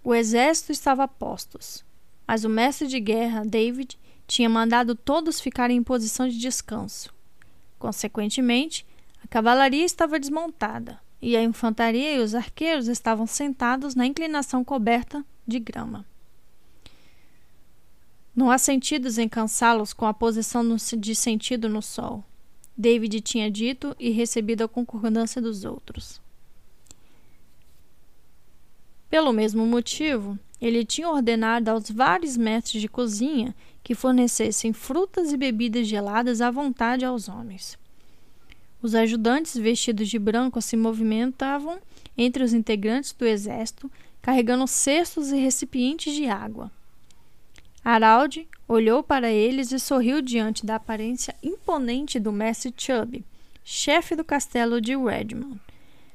O 0.04 0.16
exército 0.16 0.72
estava 0.72 1.04
a 1.04 1.08
postos, 1.08 1.86
mas 2.28 2.44
o 2.44 2.50
mestre 2.50 2.88
de 2.88 3.00
guerra, 3.00 3.46
David, 3.46 4.00
tinha 4.30 4.48
mandado 4.48 4.94
todos 4.94 5.42
ficarem 5.42 5.78
em 5.78 5.84
posição 5.84 6.30
de 6.30 6.38
descanso. 6.38 7.12
Consequentemente, 7.80 8.86
a 9.24 9.28
cavalaria 9.28 9.84
estava 9.84 10.20
desmontada 10.20 11.00
e 11.20 11.36
a 11.36 11.42
infantaria 11.42 12.16
e 12.16 12.20
os 12.20 12.36
arqueiros 12.36 12.88
estavam 12.88 13.26
sentados 13.26 13.96
na 13.96 14.06
inclinação 14.06 14.64
coberta 14.64 15.26
de 15.48 15.60
grama. 15.60 16.06
Não 18.36 18.52
há 18.52 18.60
sentidos 18.60 19.18
em 19.18 19.28
cansá-los 19.28 19.94
com 19.94 20.06
a 20.06 20.14
posição 20.14 20.64
de 20.76 21.16
sentido 21.16 21.68
no 21.68 21.82
sol. 21.82 22.24
David 22.78 23.22
tinha 23.22 23.50
dito 23.50 23.96
e 24.00 24.12
recebido 24.12 24.64
a 24.64 24.68
concordância 24.68 25.42
dos 25.42 25.66
outros. 25.66 26.22
Pelo 29.10 29.34
mesmo 29.34 29.66
motivo, 29.66 30.38
ele 30.62 30.86
tinha 30.86 31.10
ordenado 31.10 31.70
aos 31.70 31.90
vários 31.90 32.38
mestres 32.38 32.80
de 32.80 32.88
cozinha 32.88 33.56
que 33.90 33.96
fornecessem 33.96 34.72
frutas 34.72 35.34
e 35.34 35.36
bebidas 35.36 35.88
geladas 35.88 36.42
à 36.42 36.52
vontade 36.52 37.04
aos 37.04 37.28
homens. 37.28 37.76
Os 38.84 38.94
ajudantes 38.94 39.58
vestidos 39.58 40.08
de 40.08 40.20
branco 40.20 40.62
se 40.62 40.78
movimentavam 40.78 41.80
entre 42.16 42.44
os 42.44 42.54
integrantes 42.54 43.14
do 43.14 43.26
exército, 43.26 43.92
carregando 44.22 44.68
cestos 44.68 45.32
e 45.32 45.38
recipientes 45.38 46.14
de 46.14 46.28
água. 46.28 46.72
Araldi 47.84 48.48
olhou 48.68 49.02
para 49.02 49.32
eles 49.32 49.72
e 49.72 49.80
sorriu 49.80 50.22
diante 50.22 50.68
da 50.68 50.76
aparência 50.76 51.36
imponente 51.42 52.20
do 52.20 52.32
mestre 52.32 52.72
Chubb, 52.78 53.26
chefe 53.64 54.16
do 54.16 54.24
castelo 54.24 54.80
de 54.80 54.96
Redmond, 54.96 55.60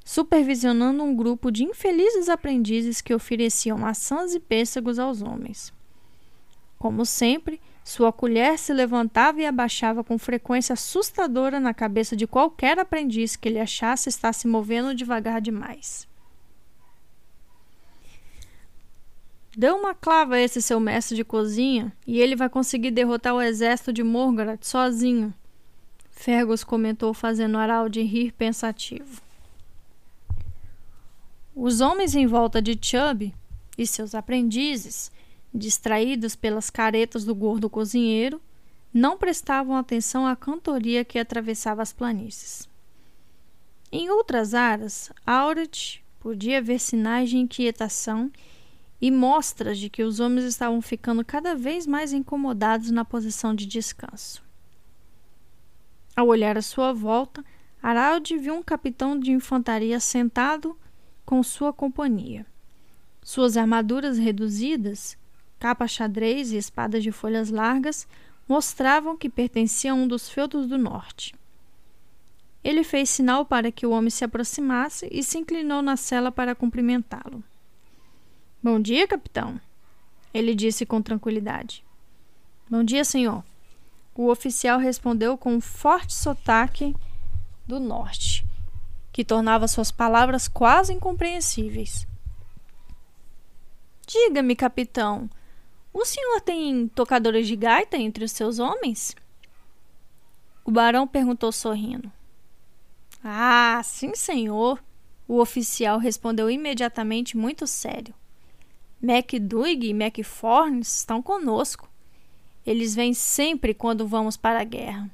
supervisionando 0.05 1.03
um 1.03 1.17
grupo 1.17 1.51
de 1.51 1.65
infelizes 1.65 2.29
aprendizes 2.29 3.01
que 3.01 3.13
ofereciam 3.13 3.77
maçãs 3.77 4.33
e 4.33 4.39
pêssegos 4.39 4.97
aos 5.01 5.23
homens. 5.23 5.73
Como 6.85 7.07
sempre, 7.07 7.63
sua 7.83 8.13
colher 8.13 8.59
se 8.59 8.71
levantava 8.71 9.41
e 9.41 9.47
abaixava 9.47 10.05
com 10.05 10.19
frequência 10.19 10.75
assustadora 10.75 11.59
na 11.59 11.73
cabeça 11.73 12.15
de 12.15 12.27
qualquer 12.27 12.79
aprendiz 12.79 13.37
que 13.37 13.49
ele 13.49 13.59
achasse 13.59 14.11
estar 14.11 14.35
se 14.35 14.47
movendo 14.47 14.95
devagar 14.95 15.41
demais. 15.41 16.07
Dê 19.57 19.71
uma 19.71 19.95
clava 19.95 20.35
a 20.35 20.41
esse 20.43 20.61
seu 20.61 20.79
mestre 20.79 21.17
de 21.17 21.25
cozinha 21.25 21.91
e 22.07 22.21
ele 22.21 22.37
vai 22.37 22.51
conseguir 22.51 22.91
derrotar 22.91 23.33
o 23.33 23.41
exército 23.41 23.91
de 23.91 24.03
Morgoth 24.03 24.63
sozinho. 24.63 25.33
Fergus 26.11 26.63
comentou, 26.63 27.15
fazendo 27.15 27.57
Araldi 27.57 28.03
rir 28.03 28.31
pensativo. 28.33 29.23
Os 31.57 31.81
homens 31.81 32.15
em 32.15 32.27
volta 32.27 32.61
de 32.61 32.79
Chubb 32.79 33.35
e 33.79 33.87
seus 33.87 34.15
aprendizes 34.15 35.11
distraídos 35.55 36.35
pelas 36.35 36.69
caretas 36.69 37.25
do 37.25 37.35
gordo 37.35 37.71
cozinheiro, 37.71 38.41
não 38.93 39.17
prestavam 39.17 39.77
atenção 39.77 40.27
à 40.27 40.35
cantoria 40.35 41.05
que 41.05 41.19
atravessava 41.19 41.83
as 41.83 41.93
planícies. 41.93 42.69
Em 43.93 44.11
outras 44.11 44.55
áreas, 44.55 45.13
Auret 45.25 46.03
podia 46.19 46.61
ver 46.61 46.81
sinais 46.81 47.31
de 47.31 47.37
inquietação 47.37 48.31
e 49.01 49.11
mostras 49.11 49.79
de 49.79 49.89
que 49.89 50.03
os 50.03 50.19
homens 50.19 50.45
estavam 50.45 50.81
ficando 50.81 51.25
cada 51.25 51.55
vez 51.55 51.87
mais 51.87 52.13
incomodados 52.13 52.91
na 52.91 53.05
posição 53.05 53.55
de 53.55 53.67
descanso. 53.67 54.43
Ao 56.17 56.27
olhar 56.27 56.57
à 56.57 56.63
sua 56.63 56.93
volta, 56.93 57.45
Araldi 57.83 58.39
viu 58.39 58.55
um 58.55 58.63
capitão 58.63 59.19
de 59.19 59.31
infantaria 59.31 60.01
sentado 60.01 60.77
com 61.25 61.43
sua 61.43 61.73
companhia. 61.73 62.47
Suas 63.23 63.57
armaduras 63.57 64.17
reduzidas 64.17 65.19
capa 65.65 65.89
xadrez 65.89 66.53
e 66.53 66.59
espadas 66.59 67.03
de 67.03 67.11
folhas 67.11 67.49
largas 67.49 68.07
mostravam 68.47 69.17
que 69.17 69.31
pertencia 69.31 69.93
a 69.93 69.95
um 69.95 70.07
dos 70.07 70.29
feudos 70.29 70.67
do 70.67 70.77
norte. 70.77 71.35
Ele 72.63 72.85
fez 72.85 73.09
sinal 73.09 73.47
para 73.47 73.73
que 73.73 73.87
o 73.87 73.91
homem 73.91 74.11
se 74.11 74.27
aproximasse 74.27 75.09
e 75.11 75.23
se 75.23 75.39
inclinou 75.39 75.81
na 75.81 75.97
cela 75.97 76.31
para 76.31 76.55
cumprimentá-lo. 76.55 77.43
Bom 78.63 78.79
dia, 78.79 79.09
capitão, 79.09 79.59
ele 80.35 80.55
disse 80.55 80.85
com 80.85 81.01
tranquilidade. 81.01 81.83
Bom 82.69 82.85
dia, 82.85 83.03
senhor. 83.03 83.43
O 84.15 84.29
oficial 84.29 84.79
respondeu 84.79 85.39
com 85.39 85.55
um 85.55 85.63
forte 85.63 86.13
sotaque 86.13 86.95
do 87.67 87.81
norte, 87.81 88.45
que 89.11 89.25
tornava 89.25 89.67
suas 89.67 89.91
palavras 89.91 90.47
quase 90.47 90.93
incompreensíveis. 90.93 92.07
Diga-me, 94.07 94.55
capitão, 94.55 95.31
o 95.95 96.05
senhor 96.05 96.41
tem 96.41 96.89
tocadores 96.89 97.47
de 97.47 97.55
gaita 97.55 97.97
entre 97.97 98.25
os 98.25 98.33
seus 98.33 98.59
homens? 98.59 99.15
O 100.65 100.71
barão 100.71 101.07
perguntou 101.07 101.53
sorrindo. 101.53 102.11
Ah, 103.23 103.81
sim, 103.85 104.15
senhor. 104.15 104.83
O 105.27 105.41
oficial 105.41 105.99
respondeu 105.99 106.51
imediatamente, 106.51 107.37
muito 107.37 107.67
sério. 107.67 108.15
MacDoug 109.01 109.85
e 109.85 109.95
MacFornes 109.95 110.99
estão 110.99 111.23
conosco. 111.23 111.89
Eles 112.67 112.95
vêm 112.95 113.15
sempre 113.15 113.73
quando 113.73 114.07
vamos 114.07 114.37
para 114.37 114.61
a 114.61 114.65
guerra. 114.65 115.11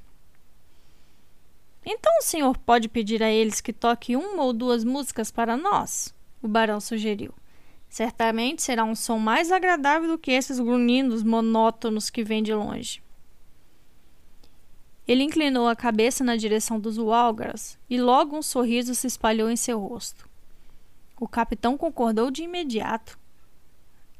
Então 1.84 2.12
o 2.18 2.22
senhor 2.22 2.56
pode 2.58 2.88
pedir 2.88 3.22
a 3.22 3.30
eles 3.30 3.60
que 3.60 3.72
toque 3.72 4.16
uma 4.16 4.44
ou 4.44 4.52
duas 4.52 4.84
músicas 4.84 5.30
para 5.30 5.56
nós? 5.56 6.14
O 6.42 6.48
barão 6.48 6.80
sugeriu. 6.80 7.34
Certamente 7.90 8.62
será 8.62 8.84
um 8.84 8.94
som 8.94 9.18
mais 9.18 9.50
agradável 9.50 10.08
do 10.08 10.16
que 10.16 10.30
esses 10.30 10.60
grunhidos 10.60 11.24
monótonos 11.24 12.08
que 12.08 12.22
vêm 12.22 12.40
de 12.40 12.54
longe. 12.54 13.02
Ele 15.08 15.24
inclinou 15.24 15.66
a 15.66 15.74
cabeça 15.74 16.22
na 16.22 16.36
direção 16.36 16.78
dos 16.78 16.96
Walgras 16.96 17.76
e 17.90 18.00
logo 18.00 18.38
um 18.38 18.42
sorriso 18.42 18.94
se 18.94 19.08
espalhou 19.08 19.50
em 19.50 19.56
seu 19.56 19.80
rosto. 19.80 20.28
O 21.18 21.26
capitão 21.26 21.76
concordou 21.76 22.30
de 22.30 22.44
imediato. 22.44 23.18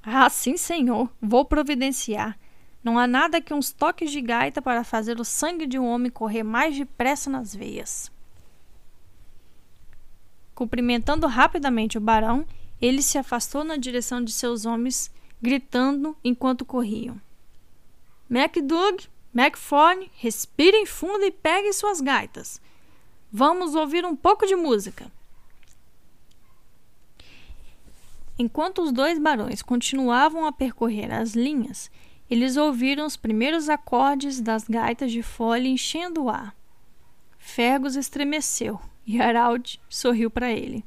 Ah, 0.03 0.29
sim, 0.29 0.57
senhor, 0.57 1.09
vou 1.23 1.45
providenciar. 1.45 2.37
Não 2.83 2.99
há 2.99 3.07
nada 3.07 3.41
que 3.41 3.55
uns 3.55 3.71
toques 3.71 4.11
de 4.11 4.21
gaita 4.21 4.61
para 4.61 4.83
fazer 4.83 5.21
o 5.21 5.25
sangue 5.25 5.64
de 5.64 5.79
um 5.79 5.87
homem 5.87 6.11
correr 6.11 6.43
mais 6.43 6.77
depressa 6.77 7.31
nas 7.31 7.55
veias. 7.55 8.11
Cumprimentando 10.57 11.29
rapidamente 11.29 11.97
o 11.97 12.01
barão, 12.01 12.45
ele 12.81 13.03
se 13.03 13.18
afastou 13.18 13.62
na 13.62 13.76
direção 13.76 14.22
de 14.22 14.33
seus 14.33 14.64
homens, 14.64 15.11
gritando 15.41 16.16
enquanto 16.24 16.64
corriam. 16.64 17.20
MacDoug, 18.28 19.07
MacForne, 19.33 20.11
respirem 20.14 20.87
fundo 20.87 21.24
e 21.24 21.31
peguem 21.31 21.72
suas 21.72 22.01
gaitas. 22.01 22.61
Vamos 23.33 23.74
ouvir 23.74 24.05
um 24.05 24.16
pouco 24.16 24.47
de 24.47 24.57
música. 24.57 25.11
Enquanto 28.39 28.83
os 28.83 28.91
dois 28.91 29.18
barões 29.18 29.61
continuavam 29.61 30.47
a 30.47 30.53
percorrer 30.53 31.12
as 31.12 31.35
linhas, 31.35 31.91
eles 32.31 32.57
ouviram 32.57 33.05
os 33.05 33.16
primeiros 33.16 33.68
acordes 33.68 34.41
das 34.41 34.64
gaitas 34.64 35.12
de 35.12 35.22
folha 35.22 35.68
enchendo 35.68 36.24
o 36.24 36.31
ar. 36.31 36.57
Fergus 37.37 37.97
estremeceu 37.97 38.81
e 39.05 39.20
Harald 39.20 39.81
sorriu 39.89 40.31
para 40.31 40.51
ele. 40.51 40.85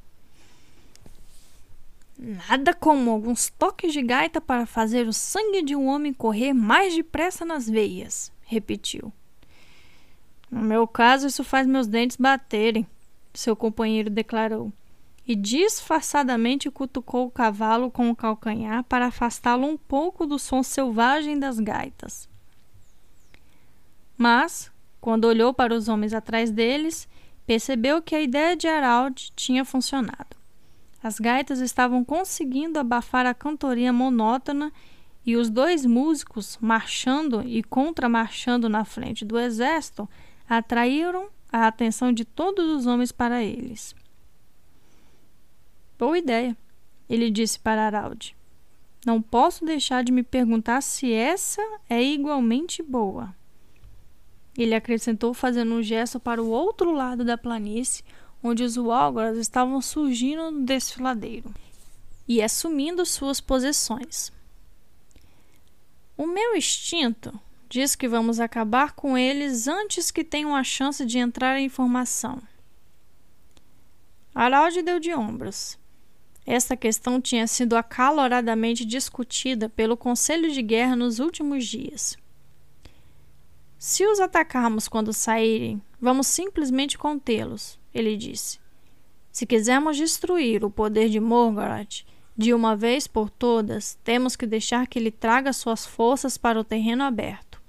Nada 2.18 2.74
como 2.74 3.12
alguns 3.12 3.50
toques 3.50 3.92
de 3.92 4.02
gaita 4.02 4.40
para 4.40 4.66
fazer 4.66 5.08
o 5.08 5.14
sangue 5.14 5.62
de 5.62 5.76
um 5.76 5.88
homem 5.88 6.14
correr 6.14 6.54
mais 6.54 6.96
depressa 6.96 7.44
nas 7.44 7.68
veias, 7.68 8.32
repetiu. 8.44 9.12
No 10.50 10.62
meu 10.62 10.88
caso, 10.88 11.28
isso 11.28 11.44
faz 11.44 11.66
meus 11.66 11.88
dentes 11.88 12.16
baterem, 12.16 12.86
seu 13.34 13.56
companheiro 13.56 14.10
declarou, 14.10 14.72
e 15.28 15.36
disfarçadamente 15.36 16.70
cutucou 16.70 17.26
o 17.26 17.32
cavalo 17.32 17.90
com 17.90 18.10
o 18.10 18.16
calcanhar 18.16 18.84
para 18.84 19.08
afastá-lo 19.08 19.66
um 19.66 19.78
pouco 19.78 20.28
do 20.28 20.38
som 20.38 20.62
selvagem 20.62 21.40
das 21.40 21.60
gaitas. 21.60 22.30
Mas, 24.16 24.72
quando 25.02 25.26
olhou 25.26 25.54
para 25.54 25.74
os 25.74 25.88
homens 25.88 26.14
atrás 26.14 26.52
deles, 26.52 27.08
percebeu 27.48 28.02
que 28.02 28.16
a 28.16 28.22
ideia 28.22 28.56
de 28.56 28.68
Harald 28.68 29.32
tinha 29.36 29.66
funcionado. 29.66 30.43
As 31.04 31.20
gaitas 31.20 31.60
estavam 31.60 32.02
conseguindo 32.06 32.80
abafar 32.80 33.26
a 33.26 33.34
cantoria 33.34 33.92
monótona 33.92 34.72
e 35.26 35.36
os 35.36 35.50
dois 35.50 35.86
músicos, 35.86 36.58
marchando 36.62 37.44
e 37.46 37.62
contramarchando 37.62 38.70
na 38.70 38.86
frente 38.86 39.26
do 39.26 39.38
exército, 39.38 40.10
atraíram 40.48 41.28
a 41.52 41.68
atenção 41.68 42.14
de 42.14 42.24
todos 42.24 42.66
os 42.70 42.88
homens 42.88 43.12
para 43.12 43.44
eles. 43.44 43.94
Boa 46.00 46.18
ideia, 46.18 46.56
ele 47.10 47.30
disse 47.30 47.60
para 47.60 47.86
Harald. 47.86 48.34
Não 49.06 49.22
posso 49.22 49.66
deixar 49.66 50.06
de 50.06 50.12
me 50.12 50.24
perguntar 50.24 50.80
se 50.82 51.12
essa 51.12 51.62
é 51.90 52.02
igualmente 52.02 52.82
boa. 52.82 53.36
Ele 54.58 54.74
acrescentou, 54.74 55.34
fazendo 55.34 55.74
um 55.74 55.84
gesto 55.84 56.20
para 56.20 56.42
o 56.42 56.50
outro 56.50 56.94
lado 56.94 57.26
da 57.26 57.38
planície, 57.38 58.04
onde 58.44 58.64
os 58.64 58.76
Walgras 58.76 59.38
estavam 59.38 59.82
surgindo 59.82 60.52
no 60.52 60.66
desfiladeiro 60.66 61.54
e 62.28 62.42
assumindo 62.42 63.06
suas 63.06 63.40
posições. 63.40 64.32
O 66.18 66.28
meu 66.28 66.56
instinto 66.56 67.40
diz 67.70 67.96
que 67.96 68.08
vamos 68.08 68.40
acabar 68.40 68.92
com 68.94 69.18
eles 69.18 69.68
antes 69.68 70.12
que 70.12 70.24
tenham 70.24 70.56
a 70.56 70.64
chance 70.64 71.04
de 71.06 71.18
entrar 71.18 71.60
em 71.60 71.70
formação. 71.70 72.42
Harald 74.36 74.82
deu 74.84 75.00
de 75.00 75.14
ombros. 75.14 75.78
Esta 76.46 76.76
questão 76.76 77.22
tinha 77.22 77.48
sido 77.48 77.76
acaloradamente 77.76 78.84
discutida 78.84 79.70
pelo 79.70 79.96
Conselho 79.96 80.52
de 80.52 80.62
Guerra 80.62 80.96
nos 80.96 81.20
últimos 81.20 81.66
dias. 81.66 82.18
Se 83.80 84.06
os 84.06 84.20
atacarmos 84.20 84.88
quando 84.88 85.14
saírem, 85.14 85.82
vamos 86.00 86.28
simplesmente 86.28 86.98
contê-los, 86.98 87.80
ele 87.94 88.18
disse. 88.18 88.60
Se 89.32 89.46
quisermos 89.46 89.98
destruir 89.98 90.64
o 90.64 90.70
poder 90.70 91.10
de 91.10 91.20
Morgoth 91.20 92.06
de 92.36 92.54
uma 92.54 92.76
vez 92.76 93.08
por 93.08 93.30
todas, 93.30 93.98
temos 94.04 94.36
que 94.36 94.46
deixar 94.46 94.88
que 94.88 94.98
ele 94.98 95.12
traga 95.12 95.54
suas 95.54 95.86
forças 95.86 96.38
para 96.38 96.60
o 96.60 96.64
terreno 96.64 97.04
aberto. 97.04 97.62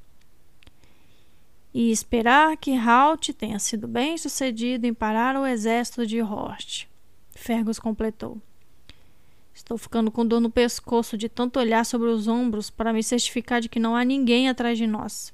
E 1.73 1.91
esperar 1.91 2.57
que 2.57 2.77
Halt 2.77 3.33
tenha 3.33 3.59
sido 3.59 3.89
bem 3.89 4.17
sucedido 4.17 4.87
em 4.87 4.95
parar 4.95 5.37
o 5.37 5.47
exército 5.47 6.07
de 6.07 6.23
Horst. 6.23 6.87
Fergus 7.31 7.79
completou. 7.79 8.41
Estou 9.53 9.79
ficando 9.79 10.11
com 10.11 10.27
dor 10.27 10.41
no 10.41 10.51
pescoço 10.51 11.17
de 11.17 11.29
tanto 11.29 11.59
olhar 11.59 11.85
sobre 11.85 12.09
os 12.09 12.27
ombros 12.27 12.71
para 12.71 12.93
me 12.93 13.03
certificar 13.03 13.61
de 13.61 13.69
que 13.69 13.79
não 13.79 13.95
há 13.95 14.05
ninguém 14.05 14.49
atrás 14.49 14.79
de 14.79 14.87
nós. 14.87 15.33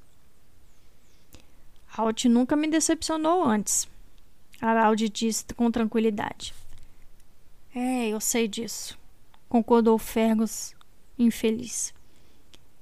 Halt 1.97 2.25
nunca 2.25 2.55
me 2.55 2.67
decepcionou 2.67 3.43
antes. 3.43 3.87
Araldi 4.61 5.09
disse 5.09 5.45
com 5.55 5.71
tranquilidade. 5.71 6.53
É, 7.73 8.07
eu 8.09 8.19
sei 8.19 8.47
disso, 8.47 8.97
concordou 9.49 9.97
Fergus, 9.97 10.75
infeliz. 11.17 11.93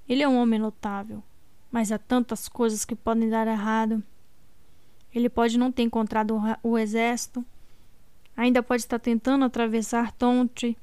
Ele 0.07 0.23
é 0.23 0.27
um 0.27 0.38
homem 0.38 0.59
notável, 0.59 1.23
mas 1.71 1.91
há 1.91 1.97
tantas 1.97 2.49
coisas 2.49 2.84
que 2.84 2.95
podem 2.95 3.30
dar 3.30 3.47
errado. 3.47 4.03
Ele 5.13 5.30
pode 5.30 5.57
não 5.57 5.71
ter 5.71 5.84
encontrado 5.84 6.39
o 6.61 6.77
exército, 6.77 7.45
ainda 8.36 8.61
pode 8.61 8.82
estar 8.82 8.99
tentando 8.99 9.45
atravessar 9.45 10.11
Tontre 10.11 10.77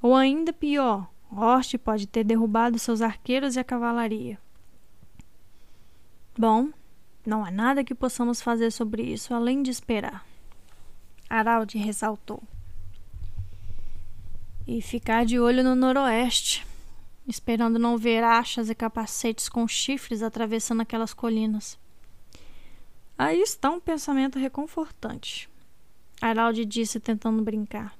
ou 0.00 0.14
ainda 0.16 0.52
pior, 0.52 1.08
Horst 1.30 1.76
pode 1.78 2.06
ter 2.06 2.24
derrubado 2.24 2.78
seus 2.78 3.00
arqueiros 3.00 3.56
e 3.56 3.60
a 3.60 3.64
cavalaria. 3.64 4.38
Bom, 6.36 6.70
não 7.24 7.44
há 7.44 7.50
nada 7.50 7.84
que 7.84 7.94
possamos 7.94 8.42
fazer 8.42 8.70
sobre 8.70 9.02
isso 9.02 9.32
além 9.34 9.62
de 9.62 9.70
esperar. 9.70 10.26
Araldi 11.28 11.78
ressaltou. 11.78 12.42
E 14.66 14.82
ficar 14.82 15.24
de 15.24 15.38
olho 15.38 15.64
no 15.64 15.74
noroeste, 15.74 16.66
esperando 17.26 17.78
não 17.78 17.96
ver 17.96 18.22
achas 18.22 18.68
e 18.68 18.74
capacetes 18.74 19.48
com 19.48 19.66
chifres 19.66 20.22
atravessando 20.22 20.82
aquelas 20.82 21.14
colinas. 21.14 21.78
Aí 23.16 23.40
está 23.40 23.70
um 23.70 23.80
pensamento 23.80 24.38
reconfortante. 24.38 25.48
Araldi 26.20 26.64
disse 26.64 27.00
tentando 27.00 27.42
brincar. 27.42 27.96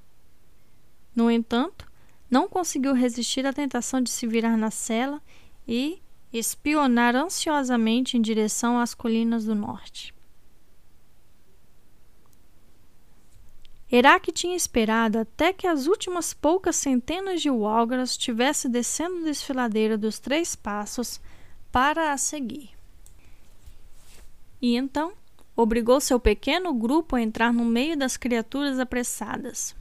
No 1.14 1.30
entanto, 1.30 1.90
não 2.30 2.48
conseguiu 2.48 2.94
resistir 2.94 3.46
à 3.46 3.52
tentação 3.52 4.00
de 4.00 4.10
se 4.10 4.26
virar 4.26 4.56
na 4.56 4.70
cela 4.70 5.20
e 5.66 6.00
espionar 6.32 7.14
ansiosamente 7.14 8.16
em 8.16 8.20
direção 8.20 8.78
às 8.78 8.94
colinas 8.94 9.44
do 9.44 9.54
norte. 9.54 10.14
Herak 13.90 14.32
tinha 14.32 14.56
esperado 14.56 15.18
até 15.18 15.52
que 15.52 15.66
as 15.66 15.86
últimas 15.86 16.32
poucas 16.32 16.76
centenas 16.76 17.42
de 17.42 17.50
Walgras 17.50 18.12
estivessem 18.12 18.70
descendo 18.70 19.16
o 19.16 19.24
desfiladeiro 19.24 19.98
dos 19.98 20.18
Três 20.18 20.56
Passos 20.56 21.20
para 21.70 22.10
a 22.10 22.16
seguir. 22.16 22.70
E 24.62 24.76
então 24.76 25.12
obrigou 25.54 26.00
seu 26.00 26.18
pequeno 26.18 26.72
grupo 26.72 27.16
a 27.16 27.20
entrar 27.20 27.52
no 27.52 27.66
meio 27.66 27.94
das 27.94 28.16
criaturas 28.16 28.78
apressadas. 28.78 29.76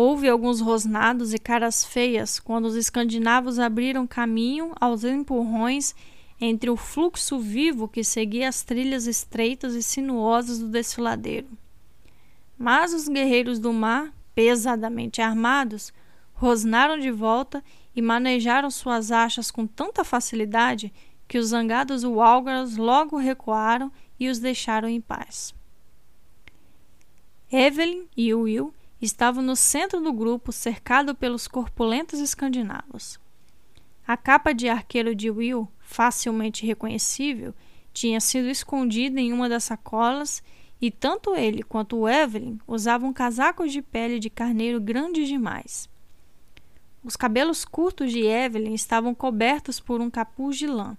Houve 0.00 0.28
alguns 0.28 0.60
rosnados 0.60 1.34
e 1.34 1.40
caras 1.40 1.84
feias 1.84 2.38
quando 2.38 2.66
os 2.66 2.76
escandinavos 2.76 3.58
abriram 3.58 4.06
caminho 4.06 4.70
aos 4.80 5.02
empurrões 5.02 5.92
entre 6.40 6.70
o 6.70 6.76
fluxo 6.76 7.40
vivo 7.40 7.88
que 7.88 8.04
seguia 8.04 8.48
as 8.48 8.62
trilhas 8.62 9.08
estreitas 9.08 9.74
e 9.74 9.82
sinuosas 9.82 10.60
do 10.60 10.68
desfiladeiro. 10.68 11.48
Mas 12.56 12.94
os 12.94 13.08
guerreiros 13.08 13.58
do 13.58 13.72
mar, 13.72 14.14
pesadamente 14.36 15.20
armados, 15.20 15.92
rosnaram 16.32 16.96
de 16.96 17.10
volta 17.10 17.60
e 17.92 18.00
manejaram 18.00 18.70
suas 18.70 19.10
achas 19.10 19.50
com 19.50 19.66
tanta 19.66 20.04
facilidade 20.04 20.92
que 21.26 21.38
os 21.38 21.48
zangados 21.48 22.04
Walgars 22.04 22.76
logo 22.76 23.16
recuaram 23.16 23.90
e 24.16 24.28
os 24.28 24.38
deixaram 24.38 24.88
em 24.88 25.00
paz. 25.00 25.52
Evelyn 27.50 28.06
e 28.16 28.32
Will 28.32 28.72
Estava 29.00 29.40
no 29.40 29.54
centro 29.54 30.00
do 30.00 30.12
grupo, 30.12 30.50
cercado 30.50 31.14
pelos 31.14 31.46
corpulentos 31.46 32.18
escandinavos. 32.18 33.20
A 34.04 34.16
capa 34.16 34.52
de 34.52 34.68
arqueiro 34.68 35.14
de 35.14 35.30
Will, 35.30 35.68
facilmente 35.78 36.66
reconhecível, 36.66 37.54
tinha 37.92 38.20
sido 38.20 38.48
escondida 38.48 39.20
em 39.20 39.32
uma 39.32 39.48
das 39.48 39.64
sacolas 39.64 40.42
e 40.80 40.90
tanto 40.90 41.36
ele 41.36 41.62
quanto 41.62 42.08
Evelyn 42.08 42.58
usavam 42.66 43.12
casacos 43.12 43.70
de 43.72 43.82
pele 43.82 44.18
de 44.18 44.28
carneiro 44.28 44.80
grandes 44.80 45.28
demais. 45.28 45.88
Os 47.04 47.14
cabelos 47.14 47.64
curtos 47.64 48.10
de 48.10 48.26
Evelyn 48.26 48.74
estavam 48.74 49.14
cobertos 49.14 49.78
por 49.78 50.00
um 50.00 50.10
capuz 50.10 50.56
de 50.56 50.66
lã. 50.66 50.96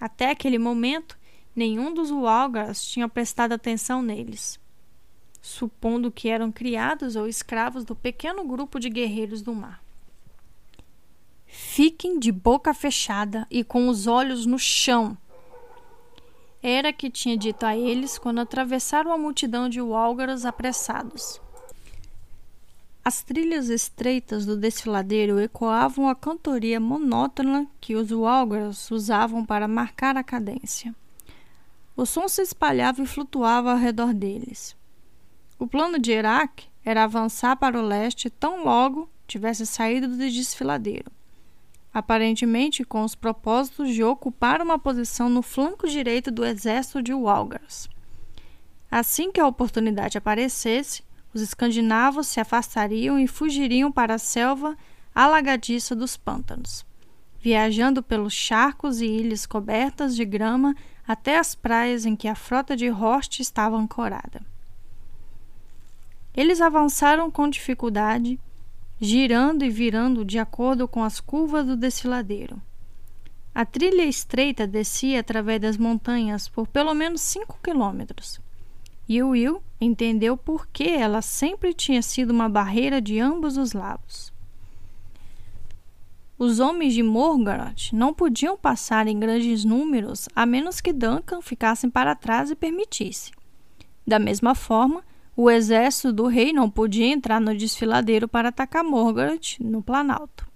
Até 0.00 0.30
aquele 0.30 0.58
momento, 0.58 1.18
nenhum 1.54 1.92
dos 1.92 2.10
Walgars 2.10 2.82
tinha 2.82 3.08
prestado 3.08 3.52
atenção 3.52 4.00
neles 4.00 4.59
supondo 5.40 6.10
que 6.10 6.28
eram 6.28 6.52
criados 6.52 7.16
ou 7.16 7.26
escravos 7.26 7.84
do 7.84 7.94
pequeno 7.94 8.44
grupo 8.44 8.78
de 8.78 8.90
guerreiros 8.90 9.42
do 9.42 9.54
mar. 9.54 9.82
Fiquem 11.46 12.18
de 12.18 12.30
boca 12.30 12.72
fechada 12.72 13.46
e 13.50 13.64
com 13.64 13.88
os 13.88 14.06
olhos 14.06 14.46
no 14.46 14.58
chão. 14.58 15.16
Era 16.62 16.92
que 16.92 17.10
tinha 17.10 17.36
dito 17.36 17.64
a 17.64 17.76
eles 17.76 18.18
quando 18.18 18.40
atravessaram 18.40 19.12
a 19.12 19.18
multidão 19.18 19.68
de 19.68 19.80
Walgaras 19.80 20.44
apressados. 20.44 21.40
As 23.02 23.22
trilhas 23.22 23.70
estreitas 23.70 24.44
do 24.44 24.56
desfiladeiro 24.56 25.40
ecoavam 25.40 26.08
a 26.08 26.14
cantoria 26.14 26.78
monótona 26.78 27.66
que 27.80 27.96
os 27.96 28.10
Walgaras 28.10 28.90
usavam 28.90 29.44
para 29.44 29.66
marcar 29.66 30.16
a 30.16 30.22
cadência. 30.22 30.94
O 31.96 32.04
som 32.04 32.28
se 32.28 32.42
espalhava 32.42 33.02
e 33.02 33.06
flutuava 33.06 33.72
ao 33.72 33.78
redor 33.78 34.12
deles. 34.12 34.76
O 35.60 35.66
plano 35.66 35.98
de 35.98 36.10
Iraque 36.10 36.68
era 36.82 37.04
avançar 37.04 37.54
para 37.54 37.78
o 37.78 37.86
leste 37.86 38.30
tão 38.30 38.64
logo 38.64 39.06
tivesse 39.26 39.66
saído 39.66 40.08
do 40.08 40.16
desfiladeiro, 40.16 41.12
aparentemente 41.92 42.82
com 42.82 43.04
os 43.04 43.14
propósitos 43.14 43.92
de 43.92 44.02
ocupar 44.02 44.62
uma 44.62 44.78
posição 44.78 45.28
no 45.28 45.42
flanco 45.42 45.86
direito 45.86 46.30
do 46.30 46.46
exército 46.46 47.02
de 47.02 47.12
Walgars. 47.12 47.90
Assim 48.90 49.30
que 49.30 49.38
a 49.38 49.46
oportunidade 49.46 50.16
aparecesse, 50.16 51.04
os 51.34 51.42
escandinavos 51.42 52.26
se 52.26 52.40
afastariam 52.40 53.18
e 53.18 53.26
fugiriam 53.26 53.92
para 53.92 54.14
a 54.14 54.18
selva 54.18 54.74
alagadiça 55.14 55.94
dos 55.94 56.16
pântanos, 56.16 56.86
viajando 57.38 58.02
pelos 58.02 58.32
charcos 58.32 59.02
e 59.02 59.06
ilhas 59.06 59.44
cobertas 59.44 60.16
de 60.16 60.24
grama 60.24 60.74
até 61.06 61.36
as 61.36 61.54
praias 61.54 62.06
em 62.06 62.16
que 62.16 62.28
a 62.28 62.34
frota 62.34 62.74
de 62.74 62.88
Horst 62.88 63.40
estava 63.40 63.76
ancorada. 63.76 64.40
Eles 66.36 66.60
avançaram 66.60 67.30
com 67.30 67.48
dificuldade, 67.48 68.38
girando 69.00 69.64
e 69.64 69.70
virando 69.70 70.24
de 70.24 70.38
acordo 70.38 70.86
com 70.86 71.02
as 71.02 71.20
curvas 71.20 71.66
do 71.66 71.76
desfiladeiro. 71.76 72.60
A 73.54 73.64
trilha 73.64 74.04
estreita 74.04 74.66
descia 74.66 75.20
através 75.20 75.60
das 75.60 75.76
montanhas 75.76 76.48
por 76.48 76.68
pelo 76.68 76.94
menos 76.94 77.20
cinco 77.20 77.58
quilômetros. 77.62 78.40
E 79.08 79.20
Will 79.22 79.60
entendeu 79.80 80.36
por 80.36 80.68
que 80.68 80.88
ela 80.88 81.20
sempre 81.20 81.74
tinha 81.74 82.00
sido 82.00 82.30
uma 82.30 82.48
barreira 82.48 83.00
de 83.00 83.18
ambos 83.18 83.56
os 83.56 83.72
lados. 83.72 84.32
Os 86.38 86.60
homens 86.60 86.94
de 86.94 87.02
Morgoth 87.02 87.92
não 87.92 88.14
podiam 88.14 88.56
passar 88.56 89.06
em 89.08 89.18
grandes 89.18 89.64
números 89.64 90.28
a 90.34 90.46
menos 90.46 90.80
que 90.80 90.92
Duncan 90.92 91.42
ficasse 91.42 91.88
para 91.90 92.14
trás 92.14 92.50
e 92.50 92.54
permitisse. 92.54 93.32
Da 94.06 94.18
mesma 94.18 94.54
forma, 94.54 95.04
o 95.42 95.50
exército 95.50 96.12
do 96.12 96.26
rei 96.26 96.52
não 96.52 96.68
podia 96.68 97.06
entrar 97.06 97.40
no 97.40 97.56
desfiladeiro 97.56 98.28
para 98.28 98.50
atacar 98.50 98.84
Morgoth 98.84 99.58
no 99.58 99.82
Planalto. 99.82 100.46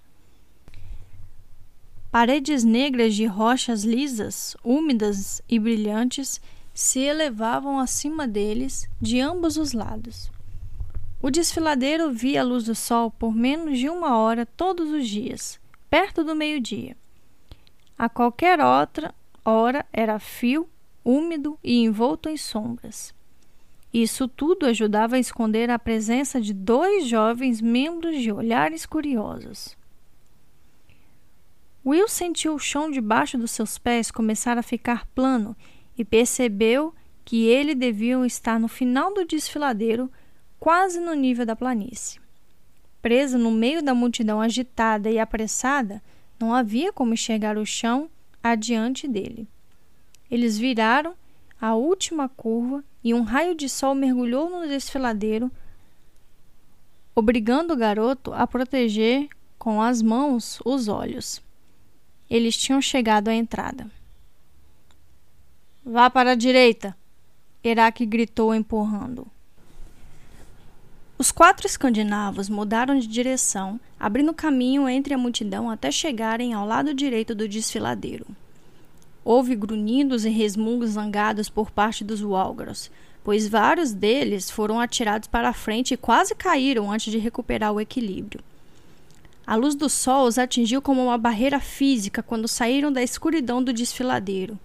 Paredes 2.10 2.64
negras 2.64 3.14
de 3.14 3.24
rochas 3.24 3.82
lisas, 3.82 4.54
úmidas 4.62 5.40
e 5.48 5.58
brilhantes 5.58 6.38
se 6.74 7.00
elevavam 7.00 7.78
acima 7.78 8.28
deles 8.28 8.86
de 9.00 9.20
ambos 9.20 9.56
os 9.56 9.72
lados. 9.72 10.30
O 11.22 11.30
desfiladeiro 11.30 12.12
via 12.12 12.42
a 12.42 12.44
luz 12.44 12.64
do 12.64 12.74
sol 12.74 13.10
por 13.10 13.34
menos 13.34 13.78
de 13.78 13.88
uma 13.88 14.18
hora 14.18 14.44
todos 14.44 14.90
os 14.90 15.08
dias 15.08 15.58
perto 15.88 16.22
do 16.22 16.36
meio-dia. 16.36 16.94
A 17.96 18.10
qualquer 18.10 18.60
outra 18.60 19.14
hora 19.42 19.86
era 19.90 20.18
fio, 20.18 20.68
úmido 21.02 21.58
e 21.64 21.82
envolto 21.82 22.28
em 22.28 22.36
sombras. 22.36 23.13
Isso 23.94 24.26
tudo 24.26 24.66
ajudava 24.66 25.14
a 25.14 25.20
esconder 25.20 25.70
a 25.70 25.78
presença 25.78 26.40
de 26.40 26.52
dois 26.52 27.06
jovens 27.06 27.60
membros 27.60 28.20
de 28.20 28.32
olhares 28.32 28.84
curiosos. 28.84 29.76
Will 31.86 32.08
sentiu 32.08 32.54
o 32.54 32.58
chão 32.58 32.90
debaixo 32.90 33.38
dos 33.38 33.52
seus 33.52 33.78
pés 33.78 34.10
começar 34.10 34.58
a 34.58 34.64
ficar 34.64 35.06
plano 35.14 35.56
e 35.96 36.04
percebeu 36.04 36.92
que 37.24 37.46
ele 37.46 37.72
deviam 37.72 38.26
estar 38.26 38.58
no 38.58 38.66
final 38.66 39.14
do 39.14 39.24
desfiladeiro, 39.24 40.10
quase 40.58 40.98
no 40.98 41.14
nível 41.14 41.46
da 41.46 41.54
planície. 41.54 42.20
Presa 43.00 43.38
no 43.38 43.52
meio 43.52 43.80
da 43.80 43.94
multidão 43.94 44.40
agitada 44.40 45.08
e 45.08 45.20
apressada, 45.20 46.02
não 46.40 46.52
havia 46.52 46.92
como 46.92 47.14
enxergar 47.14 47.56
o 47.56 47.64
chão 47.64 48.10
adiante 48.42 49.06
dele. 49.06 49.46
Eles 50.28 50.58
viraram 50.58 51.14
a 51.64 51.74
última 51.74 52.28
curva 52.28 52.84
e 53.02 53.14
um 53.14 53.22
raio 53.22 53.54
de 53.54 53.70
sol 53.70 53.94
mergulhou 53.94 54.50
no 54.50 54.68
desfiladeiro, 54.68 55.50
obrigando 57.14 57.72
o 57.72 57.76
garoto 57.76 58.34
a 58.34 58.46
proteger 58.46 59.30
com 59.58 59.80
as 59.80 60.02
mãos 60.02 60.60
os 60.62 60.88
olhos. 60.88 61.40
Eles 62.28 62.54
tinham 62.54 62.82
chegado 62.82 63.28
à 63.28 63.34
entrada. 63.34 63.90
Vá 65.82 66.10
para 66.10 66.32
a 66.32 66.34
direita! 66.34 66.94
Herak 67.64 68.04
gritou, 68.04 68.54
empurrando. 68.54 69.26
Os 71.16 71.32
quatro 71.32 71.66
escandinavos 71.66 72.50
mudaram 72.50 72.98
de 72.98 73.06
direção, 73.06 73.80
abrindo 73.98 74.34
caminho 74.34 74.86
entre 74.86 75.14
a 75.14 75.18
multidão 75.18 75.70
até 75.70 75.90
chegarem 75.90 76.52
ao 76.52 76.66
lado 76.66 76.92
direito 76.92 77.34
do 77.34 77.48
desfiladeiro. 77.48 78.26
Houve 79.24 79.56
grunhidos 79.56 80.24
e 80.24 80.28
resmungos 80.28 80.90
zangados 80.90 81.48
por 81.48 81.70
parte 81.70 82.04
dos 82.04 82.22
Walgros, 82.22 82.90
pois 83.24 83.48
vários 83.48 83.92
deles 83.92 84.50
foram 84.50 84.78
atirados 84.78 85.26
para 85.26 85.48
a 85.48 85.54
frente 85.54 85.94
e 85.94 85.96
quase 85.96 86.34
caíram 86.34 86.92
antes 86.92 87.10
de 87.10 87.18
recuperar 87.18 87.72
o 87.72 87.80
equilíbrio. 87.80 88.42
A 89.46 89.56
luz 89.56 89.74
do 89.74 89.88
sol 89.88 90.26
os 90.26 90.38
atingiu 90.38 90.82
como 90.82 91.04
uma 91.04 91.18
barreira 91.18 91.58
física 91.58 92.22
quando 92.22 92.46
saíram 92.46 92.92
da 92.92 93.02
escuridão 93.02 93.62
do 93.62 93.72
desfiladeiro. 93.72 94.58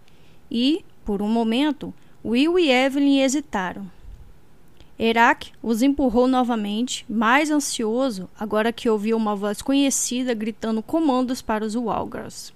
E, 0.51 0.84
por 1.05 1.22
um 1.22 1.30
momento, 1.30 1.93
Will 2.24 2.60
e 2.60 2.70
Evelyn 2.70 3.22
hesitaram. 3.22 3.89
Herak 4.97 5.53
os 5.64 5.82
empurrou 5.82 6.28
novamente, 6.28 7.05
mais 7.10 7.49
ansioso, 7.49 8.30
agora 8.38 8.74
que 8.74 8.89
ouviu 8.89 9.16
uma 9.16 9.36
voz 9.36 9.62
conhecida 9.62 10.34
gritando 10.34 10.84
comandos 10.84 11.41
para 11.41 11.64
os 11.64 11.76
Walgars. 11.76 12.53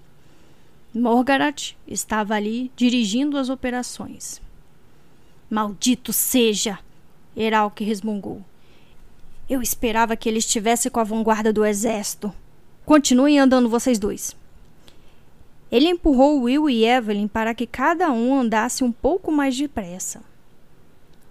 Morgarat 0.96 1.76
estava 1.88 2.36
ali 2.36 2.72
dirigindo 2.76 3.36
as 3.38 3.50
operações. 3.50 4.40
Maldito 5.50 6.14
seja! 6.14 6.78
Heralk 7.36 7.84
resmungou. 7.84 8.44
Eu 9.50 9.60
esperava 9.60 10.16
que 10.16 10.30
ele 10.30 10.38
estivesse 10.38 10.92
com 10.92 11.00
a 11.00 11.04
vanguarda 11.04 11.52
do 11.52 11.66
exército. 11.66 12.32
Continuem 12.86 13.40
andando 13.40 13.68
vocês 13.68 13.98
dois. 13.98 14.36
Ele 15.72 15.88
empurrou 15.90 16.44
Will 16.44 16.70
e 16.70 16.86
Evelyn 16.86 17.28
para 17.28 17.56
que 17.56 17.66
cada 17.66 18.12
um 18.12 18.40
andasse 18.40 18.84
um 18.84 18.92
pouco 18.92 19.32
mais 19.32 19.58
depressa. 19.58 20.22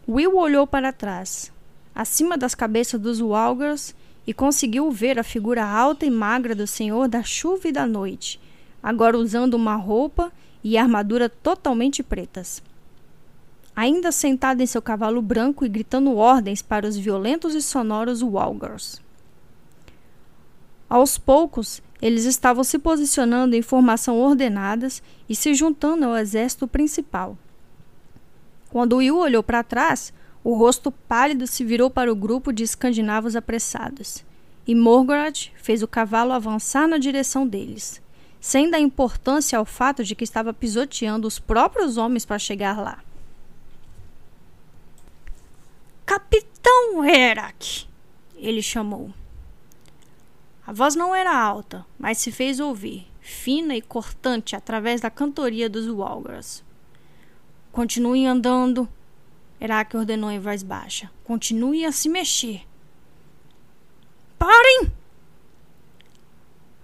Will 0.08 0.36
olhou 0.36 0.66
para 0.66 0.92
trás, 0.92 1.52
acima 1.94 2.36
das 2.36 2.52
cabeças 2.52 3.00
dos 3.00 3.20
Walgers, 3.20 3.94
e 4.26 4.34
conseguiu 4.34 4.90
ver 4.90 5.20
a 5.20 5.24
figura 5.24 5.64
alta 5.64 6.04
e 6.04 6.10
magra 6.10 6.52
do 6.52 6.66
Senhor 6.66 7.06
da 7.06 7.22
chuva 7.22 7.68
e 7.68 7.72
da 7.72 7.86
noite, 7.86 8.40
agora 8.82 9.16
usando 9.16 9.54
uma 9.54 9.76
roupa 9.76 10.32
e 10.64 10.76
armadura 10.76 11.28
totalmente 11.28 12.02
pretas. 12.02 12.62
Ainda 13.74 14.12
sentado 14.12 14.60
em 14.60 14.66
seu 14.66 14.82
cavalo 14.82 15.22
branco 15.22 15.64
e 15.64 15.68
gritando 15.68 16.16
ordens 16.16 16.60
para 16.60 16.86
os 16.86 16.96
violentos 16.96 17.54
e 17.54 17.62
sonoros 17.62 18.22
Walgers. 18.22 19.00
Aos 20.90 21.16
poucos, 21.16 21.80
eles 22.02 22.24
estavam 22.24 22.64
se 22.64 22.78
posicionando 22.78 23.54
em 23.54 23.62
formação 23.62 24.18
ordenadas 24.18 25.02
e 25.28 25.34
se 25.34 25.54
juntando 25.54 26.04
ao 26.04 26.16
exército 26.16 26.66
principal. 26.66 27.38
Quando 28.68 28.96
Will 28.96 29.16
olhou 29.16 29.42
para 29.42 29.62
trás, 29.62 30.12
o 30.42 30.54
rosto 30.54 30.90
pálido 30.90 31.46
se 31.46 31.64
virou 31.64 31.88
para 31.88 32.12
o 32.12 32.16
grupo 32.16 32.52
de 32.52 32.64
escandinavos 32.64 33.36
apressados, 33.36 34.24
e 34.66 34.74
Morgoth 34.74 35.52
fez 35.54 35.82
o 35.82 35.88
cavalo 35.88 36.32
avançar 36.32 36.88
na 36.88 36.98
direção 36.98 37.46
deles, 37.46 38.01
sem 38.42 38.68
dar 38.68 38.80
importância 38.80 39.56
ao 39.56 39.64
fato 39.64 40.02
de 40.02 40.16
que 40.16 40.24
estava 40.24 40.52
pisoteando 40.52 41.28
os 41.28 41.38
próprios 41.38 41.96
homens 41.96 42.26
para 42.26 42.40
chegar 42.40 42.76
lá. 42.76 42.98
Capitão 46.04 47.04
Herak! 47.04 47.86
Ele 48.34 48.60
chamou. 48.60 49.14
A 50.66 50.72
voz 50.72 50.96
não 50.96 51.14
era 51.14 51.32
alta, 51.32 51.86
mas 51.96 52.18
se 52.18 52.32
fez 52.32 52.58
ouvir, 52.58 53.06
fina 53.20 53.76
e 53.76 53.80
cortante 53.80 54.56
através 54.56 55.00
da 55.00 55.08
cantoria 55.08 55.70
dos 55.70 55.86
Walgers. 55.86 56.64
Continuem 57.70 58.26
andando. 58.26 58.88
Herak 59.60 59.96
ordenou 59.96 60.32
em 60.32 60.40
voz 60.40 60.64
baixa. 60.64 61.08
Continuem 61.22 61.86
a 61.86 61.92
se 61.92 62.08
mexer. 62.08 62.62
Parem! 64.36 65.01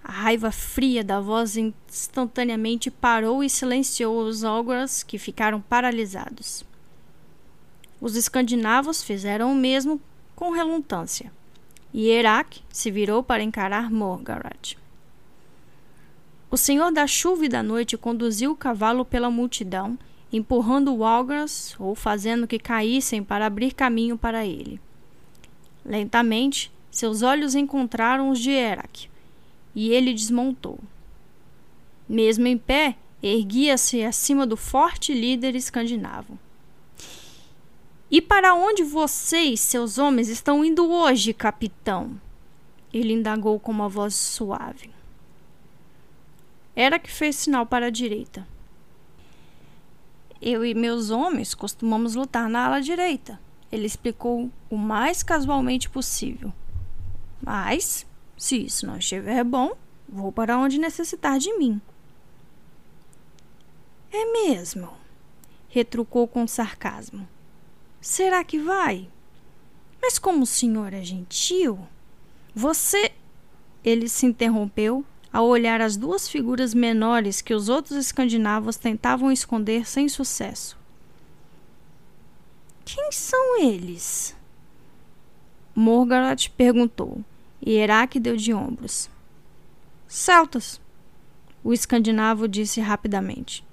A 0.09 0.11
raiva 0.11 0.51
fria 0.51 1.03
da 1.03 1.21
voz 1.21 1.55
instantaneamente 1.55 2.89
parou 2.89 3.43
e 3.43 3.49
silenciou 3.49 4.23
os 4.23 4.43
Ogras, 4.43 5.03
que 5.03 5.19
ficaram 5.19 5.61
paralisados. 5.61 6.65
Os 8.01 8.15
escandinavos 8.15 9.03
fizeram 9.03 9.51
o 9.51 9.55
mesmo 9.55 10.01
com 10.35 10.49
relutância, 10.49 11.31
e 11.93 12.09
Herak 12.09 12.63
se 12.69 12.89
virou 12.89 13.21
para 13.21 13.43
encarar 13.43 13.91
Morgarat. 13.91 14.75
O 16.49 16.57
senhor 16.57 16.91
da 16.91 17.05
chuva 17.05 17.45
e 17.45 17.49
da 17.49 17.61
noite 17.61 17.95
conduziu 17.95 18.53
o 18.53 18.57
cavalo 18.57 19.05
pela 19.05 19.29
multidão 19.29 19.95
empurrando 20.33 20.95
Walgras 20.95 21.75
ou 21.77 21.93
fazendo 21.93 22.47
que 22.47 22.57
caíssem 22.57 23.23
para 23.23 23.45
abrir 23.45 23.75
caminho 23.75 24.17
para 24.17 24.43
ele. 24.43 24.81
Lentamente, 25.85 26.71
seus 26.89 27.21
olhos 27.21 27.53
encontraram 27.53 28.31
os 28.31 28.39
de 28.39 28.49
Erak, 28.49 29.07
e 29.75 29.89
ele 29.91 30.13
desmontou. 30.13 30.79
Mesmo 32.07 32.47
em 32.47 32.57
pé, 32.57 32.95
erguia-se 33.21 34.03
acima 34.03 34.45
do 34.45 34.57
forte 34.57 35.13
líder 35.13 35.55
escandinavo. 35.55 36.37
E 38.11 38.21
para 38.21 38.55
onde 38.55 38.83
vocês, 38.83 39.59
seus 39.59 39.99
homens, 39.99 40.29
estão 40.29 40.65
indo 40.65 40.89
hoje, 40.89 41.33
capitão? 41.33 42.19
Ele 42.91 43.13
indagou 43.13 43.59
com 43.59 43.71
uma 43.71 43.87
voz 43.87 44.15
suave. 44.15 44.89
Era 46.75 46.97
que 46.97 47.11
fez 47.11 47.35
sinal 47.35 47.65
para 47.65 47.87
a 47.87 47.91
direita. 47.91 48.47
Eu 50.41 50.65
e 50.65 50.73
meus 50.73 51.11
homens 51.11 51.53
costumamos 51.53 52.15
lutar 52.15 52.49
na 52.49 52.65
ala 52.65 52.79
direita. 52.79 53.39
Ele 53.71 53.85
explicou 53.85 54.49
o 54.69 54.77
mais 54.77 55.21
casualmente 55.21 55.89
possível. 55.89 56.51
Mas, 57.41 58.07
se 58.39 58.55
isso 58.55 58.87
não 58.87 58.97
estiver 58.97 59.43
bom, 59.43 59.75
vou 60.07 60.31
para 60.31 60.57
onde 60.57 60.79
necessitar 60.79 61.37
de 61.37 61.53
mim. 61.57 61.79
É 64.11 64.25
mesmo? 64.31 64.97
retrucou 65.67 66.25
com 66.27 66.47
sarcasmo. 66.47 67.27
Será 68.01 68.43
que 68.43 68.57
vai? 68.57 69.09
Mas 70.01 70.17
como 70.17 70.43
o 70.43 70.47
senhor 70.47 70.93
é 70.93 71.03
gentil, 71.03 71.77
você. 72.55 73.11
Ele 73.83 74.07
se 74.07 74.25
interrompeu, 74.25 75.05
ao 75.31 75.45
olhar 75.45 75.81
as 75.81 75.97
duas 75.97 76.27
figuras 76.27 76.73
menores 76.73 77.41
que 77.41 77.53
os 77.53 77.67
outros 77.69 77.97
escandinavos 77.97 78.77
tentavam 78.77 79.31
esconder 79.31 79.87
sem 79.87 80.07
sucesso. 80.07 80.77
Quem 82.85 83.11
são 83.11 83.61
eles? 83.61 84.35
Morgaroth 85.75 86.49
perguntou, 86.57 87.23
e 87.61 87.73
Herak 87.73 88.19
deu 88.19 88.35
de 88.35 88.53
ombros. 88.53 89.09
Celtas, 90.07 90.79
o 91.63 91.73
escandinavo 91.73 92.47
disse 92.47 92.79
rapidamente. 92.79 93.63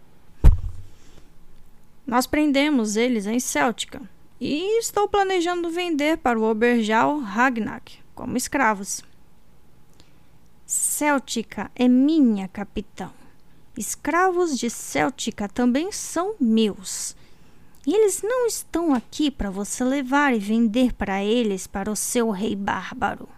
Nós 2.06 2.26
prendemos 2.26 2.96
eles 2.96 3.26
em 3.26 3.40
Céltica 3.40 4.02
e 4.40 4.78
estou 4.78 5.08
planejando 5.08 5.70
vender 5.70 6.18
para 6.18 6.38
o 6.38 6.44
Oberjal 6.44 7.18
Ragnak 7.20 7.98
como 8.14 8.36
escravos. 8.36 9.02
Céltica 10.64 11.70
é 11.74 11.86
minha, 11.86 12.48
capitão. 12.48 13.12
Escravos 13.76 14.58
de 14.58 14.70
Céltica 14.70 15.48
também 15.48 15.92
são 15.92 16.34
meus. 16.40 17.14
E 17.86 17.94
eles 17.94 18.20
não 18.22 18.46
estão 18.46 18.92
aqui 18.92 19.30
para 19.30 19.50
você 19.50 19.84
levar 19.84 20.34
e 20.34 20.38
vender 20.38 20.92
para 20.92 21.22
eles 21.22 21.66
para 21.66 21.90
o 21.90 21.94
seu 21.94 22.30
rei 22.30 22.56
bárbaro. 22.56 23.28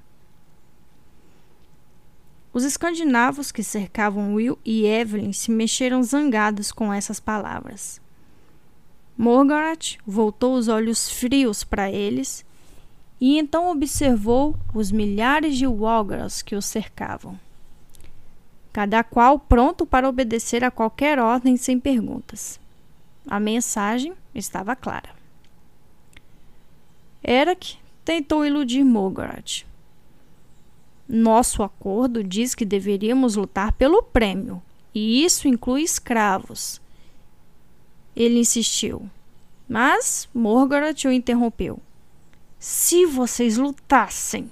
Os 2.58 2.64
escandinavos 2.64 3.52
que 3.52 3.62
cercavam 3.62 4.34
Will 4.34 4.58
e 4.64 4.84
Evelyn 4.84 5.32
se 5.32 5.48
mexeram 5.48 6.02
zangados 6.02 6.72
com 6.72 6.92
essas 6.92 7.20
palavras. 7.20 8.00
Morgaret 9.16 9.96
voltou 10.04 10.56
os 10.56 10.66
olhos 10.66 11.08
frios 11.08 11.62
para 11.62 11.88
eles 11.88 12.44
e 13.20 13.38
então 13.38 13.70
observou 13.70 14.56
os 14.74 14.90
milhares 14.90 15.56
de 15.56 15.68
Walgras 15.68 16.42
que 16.42 16.56
os 16.56 16.64
cercavam. 16.64 17.38
Cada 18.72 19.04
qual 19.04 19.38
pronto 19.38 19.86
para 19.86 20.08
obedecer 20.08 20.64
a 20.64 20.70
qualquer 20.72 21.20
ordem 21.20 21.56
sem 21.56 21.78
perguntas. 21.78 22.58
A 23.28 23.38
mensagem 23.38 24.14
estava 24.34 24.74
clara. 24.74 25.10
Eric 27.22 27.76
tentou 28.04 28.44
iludir 28.44 28.82
Morgaret. 28.82 29.64
Nosso 31.08 31.62
acordo 31.62 32.22
diz 32.22 32.54
que 32.54 32.66
deveríamos 32.66 33.34
lutar 33.34 33.72
pelo 33.72 34.02
prêmio, 34.02 34.62
e 34.94 35.24
isso 35.24 35.48
inclui 35.48 35.82
escravos. 35.82 36.82
Ele 38.14 38.38
insistiu, 38.38 39.08
mas 39.66 40.28
Morgaret 40.34 41.06
o 41.06 41.12
interrompeu. 41.12 41.80
Se 42.58 43.06
vocês 43.06 43.56
lutassem. 43.56 44.50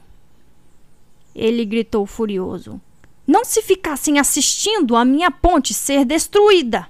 Ele 1.34 1.64
gritou 1.66 2.06
furioso. 2.06 2.80
Não 3.26 3.44
se 3.44 3.60
ficassem 3.60 4.18
assistindo 4.18 4.96
a 4.96 5.04
minha 5.04 5.30
ponte 5.30 5.74
ser 5.74 6.04
destruída. 6.04 6.88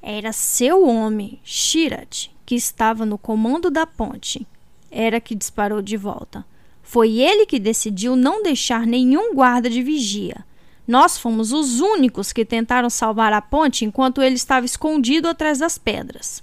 Era 0.00 0.32
seu 0.32 0.86
homem, 0.86 1.40
Shirat, 1.42 2.30
que 2.46 2.54
estava 2.54 3.04
no 3.04 3.18
comando 3.18 3.70
da 3.70 3.86
ponte. 3.86 4.46
Era 4.90 5.20
que 5.20 5.34
disparou 5.34 5.82
de 5.82 5.96
volta. 5.96 6.46
Foi 6.88 7.18
ele 7.18 7.44
que 7.44 7.58
decidiu 7.58 8.16
não 8.16 8.42
deixar 8.42 8.86
nenhum 8.86 9.34
guarda 9.34 9.68
de 9.68 9.82
vigia. 9.82 10.42
Nós 10.86 11.18
fomos 11.18 11.52
os 11.52 11.80
únicos 11.80 12.32
que 12.32 12.46
tentaram 12.46 12.88
salvar 12.88 13.30
a 13.30 13.42
ponte 13.42 13.84
enquanto 13.84 14.22
ele 14.22 14.36
estava 14.36 14.64
escondido 14.64 15.28
atrás 15.28 15.58
das 15.58 15.76
pedras. 15.76 16.42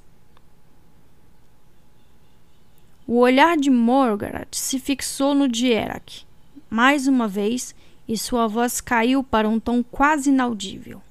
O 3.07 3.17
olhar 3.17 3.57
de 3.57 3.71
Morgaret 3.71 4.49
se 4.51 4.77
fixou 4.77 5.33
no 5.33 5.47
de 5.47 5.65
Erak, 5.65 6.27
mais 6.69 7.07
uma 7.07 7.27
vez, 7.27 7.73
e 8.07 8.15
sua 8.15 8.45
voz 8.45 8.79
caiu 8.79 9.23
para 9.23 9.49
um 9.49 9.59
tom 9.59 9.81
quase 9.81 10.29
inaudível. 10.29 11.01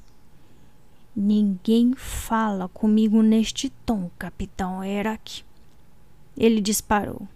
Ninguém 1.15 1.93
fala 1.97 2.69
comigo 2.69 3.21
neste 3.21 3.69
tom, 3.85 4.09
capitão 4.17 4.85
Erak. 4.85 5.45
Ele 6.39 6.61
disparou. 6.61 7.27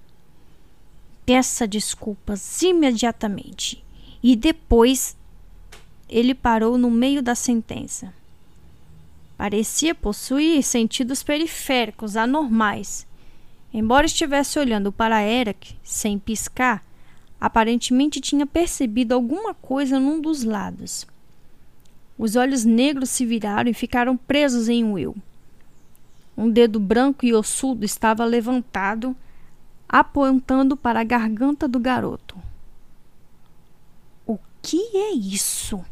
Peça 1.28 1.66
desculpas 1.66 2.62
imediatamente. 2.62 3.84
E 4.22 4.34
depois 4.34 5.14
ele 6.08 6.34
parou 6.34 6.78
no 6.78 6.90
meio 6.90 7.22
da 7.22 7.34
sentença. 7.34 8.14
Parecia 9.36 9.94
possuir 9.94 10.62
sentidos 10.62 11.22
periféricos 11.22 12.16
anormais 12.16 13.06
Embora 13.72 14.06
estivesse 14.06 14.58
olhando 14.58 14.90
para 14.90 15.22
Eric 15.22 15.76
sem 15.82 16.18
piscar, 16.18 16.82
aparentemente 17.40 18.20
tinha 18.20 18.46
percebido 18.46 19.12
alguma 19.12 19.52
coisa 19.54 20.00
num 20.00 20.20
dos 20.20 20.42
lados. 20.42 21.06
Os 22.16 22.34
olhos 22.34 22.64
negros 22.64 23.10
se 23.10 23.26
viraram 23.26 23.70
e 23.70 23.74
ficaram 23.74 24.16
presos 24.16 24.68
em 24.68 24.84
Will. 24.84 25.14
Um 26.36 26.48
dedo 26.50 26.80
branco 26.80 27.26
e 27.26 27.34
ossudo 27.34 27.84
estava 27.84 28.24
levantado, 28.24 29.14
apontando 29.88 30.76
para 30.76 31.00
a 31.00 31.04
garganta 31.04 31.66
do 31.66 31.80
garoto. 31.80 32.36
O 34.26 34.38
que 34.60 34.96
é 34.96 35.12
isso? 35.12 35.82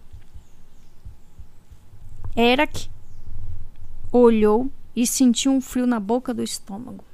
Eric 2.36 2.90
olhou 4.12 4.70
e 4.94 5.06
sentiu 5.06 5.52
um 5.52 5.60
frio 5.60 5.86
na 5.86 5.98
boca 5.98 6.35
do 6.35 6.43
estômago. 6.43 7.05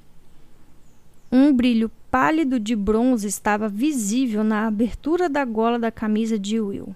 Um 1.31 1.53
brilho 1.53 1.91
pálido 2.11 2.61
de 2.61 2.77
bronze 2.77 3.27
estava 3.27 3.69
visível 3.69 4.45
na 4.45 4.67
abertura 4.67 5.29
da 5.29 5.45
gola 5.45 5.79
da 5.79 5.91
camisa 5.91 6.39
de 6.39 6.61
Will. 6.61 6.95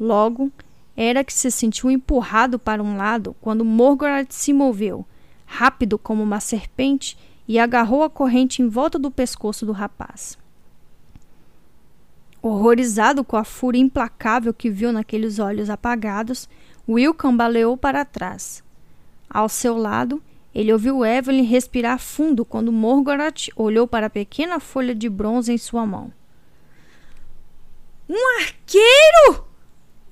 Logo, 0.00 0.50
era 0.96 1.24
que 1.24 1.32
se 1.32 1.50
sentiu 1.50 1.90
empurrado 1.90 2.58
para 2.58 2.82
um 2.82 2.96
lado 2.96 3.36
quando 3.40 3.64
Morgoth 3.64 4.30
se 4.30 4.52
moveu, 4.52 5.04
rápido 5.44 5.98
como 5.98 6.22
uma 6.22 6.40
serpente, 6.40 7.16
e 7.46 7.58
agarrou 7.58 8.02
a 8.02 8.10
corrente 8.10 8.62
em 8.62 8.68
volta 8.68 8.98
do 8.98 9.10
pescoço 9.10 9.66
do 9.66 9.72
rapaz. 9.72 10.38
Horrorizado 12.40 13.22
com 13.22 13.36
a 13.36 13.44
fúria 13.44 13.78
implacável 13.80 14.52
que 14.52 14.70
viu 14.70 14.92
naqueles 14.92 15.38
olhos 15.38 15.70
apagados, 15.70 16.48
Will 16.88 17.14
cambaleou 17.14 17.76
para 17.76 18.04
trás. 18.04 18.64
Ao 19.30 19.48
seu 19.48 19.76
lado, 19.76 20.22
ele 20.54 20.72
ouviu 20.72 21.04
Evelyn 21.04 21.44
respirar 21.44 21.98
fundo 21.98 22.44
quando 22.44 22.72
Morgoth 22.72 23.48
olhou 23.56 23.86
para 23.86 24.06
a 24.06 24.10
pequena 24.10 24.60
folha 24.60 24.94
de 24.94 25.08
bronze 25.08 25.52
em 25.52 25.58
sua 25.58 25.86
mão. 25.86 26.12
Um 28.08 28.40
arqueiro! 28.40 29.46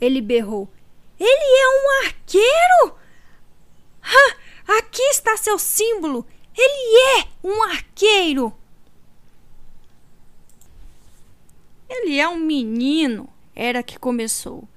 Ele 0.01 0.23
berrou. 0.23 0.71
Ele 1.19 1.29
é 1.29 1.69
um 1.69 2.07
arqueiro? 2.07 2.97
Ha! 4.03 4.79
Aqui 4.79 5.03
está 5.03 5.37
seu 5.37 5.59
símbolo! 5.59 6.27
Ele 6.63 7.21
é 7.21 7.27
um 7.43 7.63
arqueiro! 7.63 8.53
Ele 11.89 12.19
é 12.19 12.29
um 12.29 12.39
menino, 12.39 13.31
era 13.57 13.83
que 13.83 13.99
começou. 13.99 14.69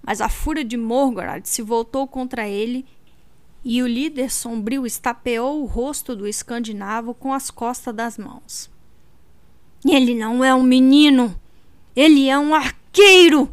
Mas 0.00 0.20
a 0.20 0.28
fúria 0.28 0.64
de 0.64 0.76
Morgoth 0.76 1.46
se 1.46 1.60
voltou 1.60 2.06
contra 2.06 2.48
ele 2.48 2.86
e 3.64 3.82
o 3.82 3.88
líder 3.88 4.30
sombrio 4.30 4.86
estapeou 4.86 5.60
o 5.60 5.66
rosto 5.66 6.14
do 6.14 6.28
escandinavo 6.28 7.12
com 7.12 7.32
as 7.32 7.50
costas 7.50 7.92
das 7.92 8.16
mãos. 8.16 8.70
Ele 9.84 10.14
não 10.14 10.44
é 10.44 10.54
um 10.54 10.62
menino, 10.62 11.36
ele 11.96 12.28
é 12.28 12.38
um 12.38 12.54
arqueiro! 12.54 13.52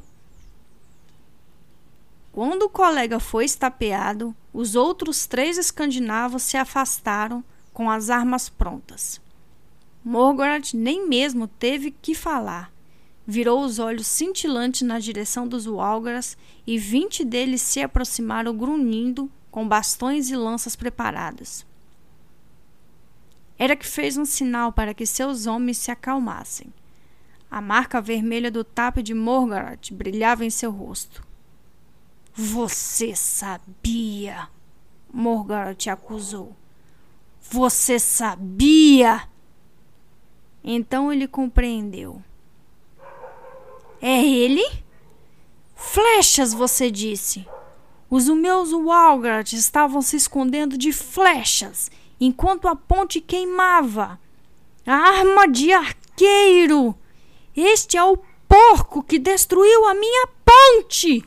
Quando 2.32 2.64
o 2.64 2.70
colega 2.70 3.20
foi 3.20 3.46
estapeado, 3.46 4.36
os 4.54 4.76
outros 4.76 5.26
três 5.26 5.58
escandinavos 5.58 6.44
se 6.44 6.56
afastaram 6.56 7.44
com 7.80 7.90
as 7.90 8.10
armas 8.10 8.50
prontas. 8.50 9.22
Morgoth 10.04 10.74
nem 10.74 11.08
mesmo 11.08 11.48
teve 11.48 11.92
que 11.92 12.14
falar. 12.14 12.74
Virou 13.26 13.64
os 13.64 13.80
olhos 13.80 14.06
cintilantes 14.06 14.82
na 14.82 15.00
direção 15.00 15.48
dos 15.48 15.66
Walgras 15.66 16.38
e 16.68 16.78
vinte 16.78 17.24
deles 17.24 17.62
se 17.62 17.82
aproximaram 17.82 18.54
grunhindo 18.54 19.32
com 19.50 19.66
bastões 19.66 20.30
e 20.30 20.36
lanças 20.36 20.76
preparadas. 20.76 21.66
Era 23.58 23.78
que 23.78 23.88
fez 23.88 24.18
um 24.18 24.26
sinal 24.26 24.74
para 24.74 24.94
que 24.94 25.06
seus 25.06 25.46
homens 25.46 25.78
se 25.78 25.90
acalmassem. 25.90 26.74
A 27.50 27.62
marca 27.62 28.02
vermelha 28.02 28.52
do 28.52 28.66
tapa 28.66 29.02
de 29.02 29.14
Morgoth 29.14 29.94
brilhava 29.94 30.44
em 30.44 30.50
seu 30.50 30.70
rosto. 30.70 31.26
Você 32.34 33.16
sabia! 33.16 34.50
Morgoth 35.14 35.88
acusou. 35.88 36.59
Você 37.52 37.98
sabia! 37.98 39.28
Então 40.64 41.12
ele 41.12 41.28
compreendeu. 41.28 42.22
É 44.00 44.24
ele? 44.24 44.64
Flechas, 45.76 46.54
você 46.54 46.92
disse. 46.92 47.48
Os 48.08 48.28
meus 48.28 48.72
Walgrat 48.72 49.54
estavam 49.54 50.02
se 50.02 50.16
escondendo 50.16 50.78
de 50.78 50.94
flechas 50.94 51.90
enquanto 52.20 52.68
a 52.68 52.76
ponte 52.76 53.20
queimava. 53.20 54.20
Arma 54.86 55.48
de 55.48 55.72
arqueiro! 55.74 56.96
Este 57.56 57.98
é 57.98 58.04
o 58.04 58.18
porco 58.48 59.02
que 59.02 59.18
destruiu 59.18 59.88
a 59.88 59.96
minha 59.96 60.28
ponte! 60.46 61.24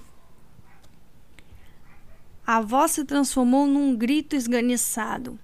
A 2.46 2.60
voz 2.60 2.92
se 2.92 3.04
transformou 3.04 3.66
num 3.66 3.96
grito 3.96 4.36
esganiçado. 4.36 5.38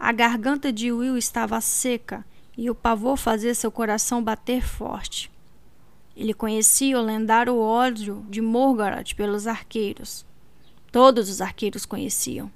A 0.00 0.12
garganta 0.12 0.72
de 0.72 0.90
Will 0.90 1.18
estava 1.18 1.60
seca 1.60 2.24
e 2.56 2.70
o 2.70 2.74
pavor 2.74 3.18
fazia 3.18 3.54
seu 3.54 3.70
coração 3.70 4.24
bater 4.24 4.66
forte. 4.66 5.30
Ele 6.16 6.32
conhecia 6.32 6.98
o 6.98 7.02
lendário 7.02 7.58
ódio 7.58 8.24
de 8.30 8.40
Morgoth 8.40 9.14
pelos 9.14 9.46
arqueiros. 9.46 10.24
Todos 10.90 11.28
os 11.28 11.42
arqueiros 11.42 11.84
conheciam. 11.84 12.50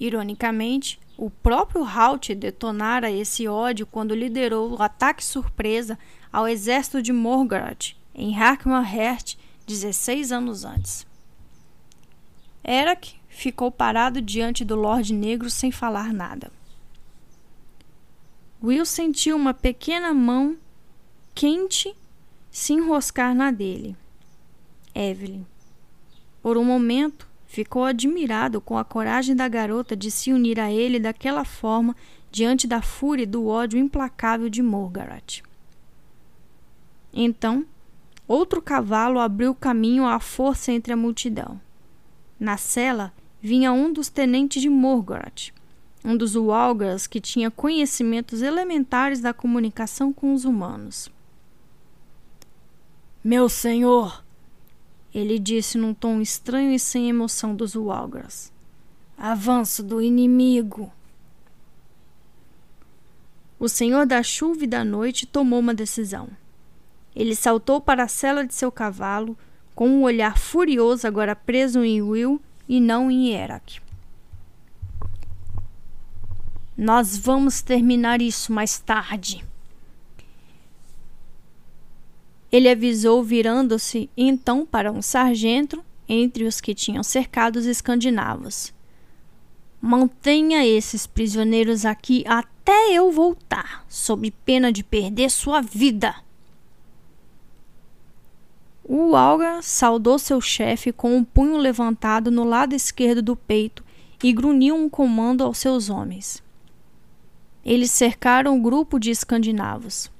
Ironicamente, 0.00 0.98
o 1.16 1.30
próprio 1.30 1.84
Halt 1.84 2.34
detonara 2.34 3.08
esse 3.08 3.46
ódio 3.46 3.86
quando 3.86 4.12
liderou 4.12 4.76
o 4.76 4.82
ataque 4.82 5.24
surpresa 5.24 5.96
ao 6.32 6.48
exército 6.48 7.00
de 7.00 7.12
Morgoth 7.12 7.96
em 8.12 8.36
Harkmanhert 8.36 9.36
16 9.64 10.32
anos 10.32 10.64
antes. 10.64 11.06
Erak 12.64 13.17
ficou 13.38 13.70
parado 13.70 14.20
diante 14.20 14.64
do 14.64 14.74
Lorde 14.74 15.14
Negro 15.14 15.48
sem 15.48 15.70
falar 15.70 16.12
nada. 16.12 16.50
Will 18.60 18.84
sentiu 18.84 19.36
uma 19.36 19.54
pequena 19.54 20.12
mão 20.12 20.56
quente 21.36 21.94
se 22.50 22.72
enroscar 22.72 23.36
na 23.36 23.52
dele. 23.52 23.96
Evelyn. 24.92 25.46
Por 26.42 26.58
um 26.58 26.64
momento, 26.64 27.28
ficou 27.46 27.84
admirado 27.84 28.60
com 28.60 28.76
a 28.76 28.84
coragem 28.84 29.36
da 29.36 29.46
garota 29.46 29.94
de 29.94 30.10
se 30.10 30.32
unir 30.32 30.58
a 30.58 30.72
ele 30.72 30.98
daquela 30.98 31.44
forma 31.44 31.94
diante 32.32 32.66
da 32.66 32.82
fúria 32.82 33.22
e 33.22 33.26
do 33.26 33.46
ódio 33.46 33.78
implacável 33.78 34.48
de 34.48 34.62
Morgaret. 34.62 35.44
Então, 37.12 37.64
outro 38.26 38.60
cavalo 38.60 39.20
abriu 39.20 39.54
caminho 39.54 40.04
à 40.04 40.18
força 40.18 40.72
entre 40.72 40.92
a 40.92 40.96
multidão. 40.96 41.60
Na 42.40 42.56
cela 42.56 43.12
vinha 43.40 43.72
um 43.72 43.92
dos 43.92 44.08
tenentes 44.08 44.60
de 44.60 44.68
Morgoth, 44.68 45.52
um 46.04 46.16
dos 46.16 46.34
Walgars 46.34 47.06
que 47.06 47.20
tinha 47.20 47.50
conhecimentos 47.50 48.42
elementares 48.42 49.20
da 49.20 49.32
comunicação 49.32 50.12
com 50.12 50.34
os 50.34 50.44
humanos. 50.44 51.10
Meu 53.22 53.48
senhor, 53.48 54.24
ele 55.14 55.38
disse 55.38 55.78
num 55.78 55.94
tom 55.94 56.20
estranho 56.20 56.72
e 56.72 56.78
sem 56.78 57.08
emoção 57.08 57.54
dos 57.54 57.74
Walgars. 57.74 58.52
Avanço 59.16 59.82
do 59.82 60.00
inimigo. 60.00 60.92
O 63.58 63.68
senhor 63.68 64.06
da 64.06 64.22
chuva 64.22 64.64
e 64.64 64.68
da 64.68 64.84
noite 64.84 65.26
tomou 65.26 65.58
uma 65.58 65.74
decisão. 65.74 66.28
Ele 67.14 67.34
saltou 67.34 67.80
para 67.80 68.04
a 68.04 68.08
cela 68.08 68.46
de 68.46 68.54
seu 68.54 68.70
cavalo, 68.70 69.36
com 69.74 69.88
um 69.88 70.02
olhar 70.02 70.38
furioso 70.38 71.06
agora 71.06 71.34
preso 71.34 71.82
em 71.82 72.00
Will 72.00 72.40
e 72.68 72.80
não 72.80 73.10
em 73.10 73.30
Erak. 73.30 73.80
Nós 76.76 77.16
vamos 77.16 77.62
terminar 77.62 78.22
isso 78.22 78.52
mais 78.52 78.78
tarde. 78.78 79.44
Ele 82.52 82.68
avisou, 82.68 83.22
virando-se 83.22 84.08
então 84.16 84.64
para 84.64 84.92
um 84.92 85.02
sargento 85.02 85.84
entre 86.08 86.44
os 86.44 86.60
que 86.60 86.74
tinham 86.74 87.02
cercado 87.02 87.56
os 87.56 87.66
escandinavos. 87.66 88.72
Mantenha 89.80 90.66
esses 90.66 91.06
prisioneiros 91.06 91.84
aqui 91.84 92.24
até 92.26 92.92
eu 92.92 93.12
voltar, 93.12 93.84
sob 93.88 94.30
pena 94.44 94.72
de 94.72 94.82
perder 94.82 95.30
sua 95.30 95.60
vida. 95.60 96.14
O 98.90 99.14
Alga 99.14 99.60
saudou 99.60 100.18
seu 100.18 100.40
chefe 100.40 100.92
com 100.92 101.12
o 101.12 101.16
um 101.18 101.24
punho 101.24 101.58
levantado 101.58 102.30
no 102.30 102.42
lado 102.42 102.74
esquerdo 102.74 103.20
do 103.20 103.36
peito 103.36 103.84
e 104.24 104.32
grunhiu 104.32 104.74
um 104.74 104.88
comando 104.88 105.44
aos 105.44 105.58
seus 105.58 105.90
homens. 105.90 106.42
Eles 107.62 107.90
cercaram 107.90 108.56
o 108.56 108.62
grupo 108.62 108.98
de 108.98 109.10
escandinavos. 109.10 110.10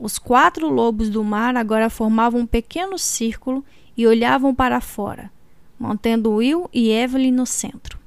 Os 0.00 0.18
quatro 0.18 0.70
lobos 0.70 1.10
do 1.10 1.22
mar 1.22 1.54
agora 1.54 1.90
formavam 1.90 2.40
um 2.40 2.46
pequeno 2.46 2.98
círculo 2.98 3.62
e 3.94 4.06
olhavam 4.06 4.54
para 4.54 4.80
fora, 4.80 5.30
mantendo 5.78 6.32
Will 6.32 6.70
e 6.72 6.90
Evelyn 6.90 7.32
no 7.32 7.44
centro. 7.44 7.98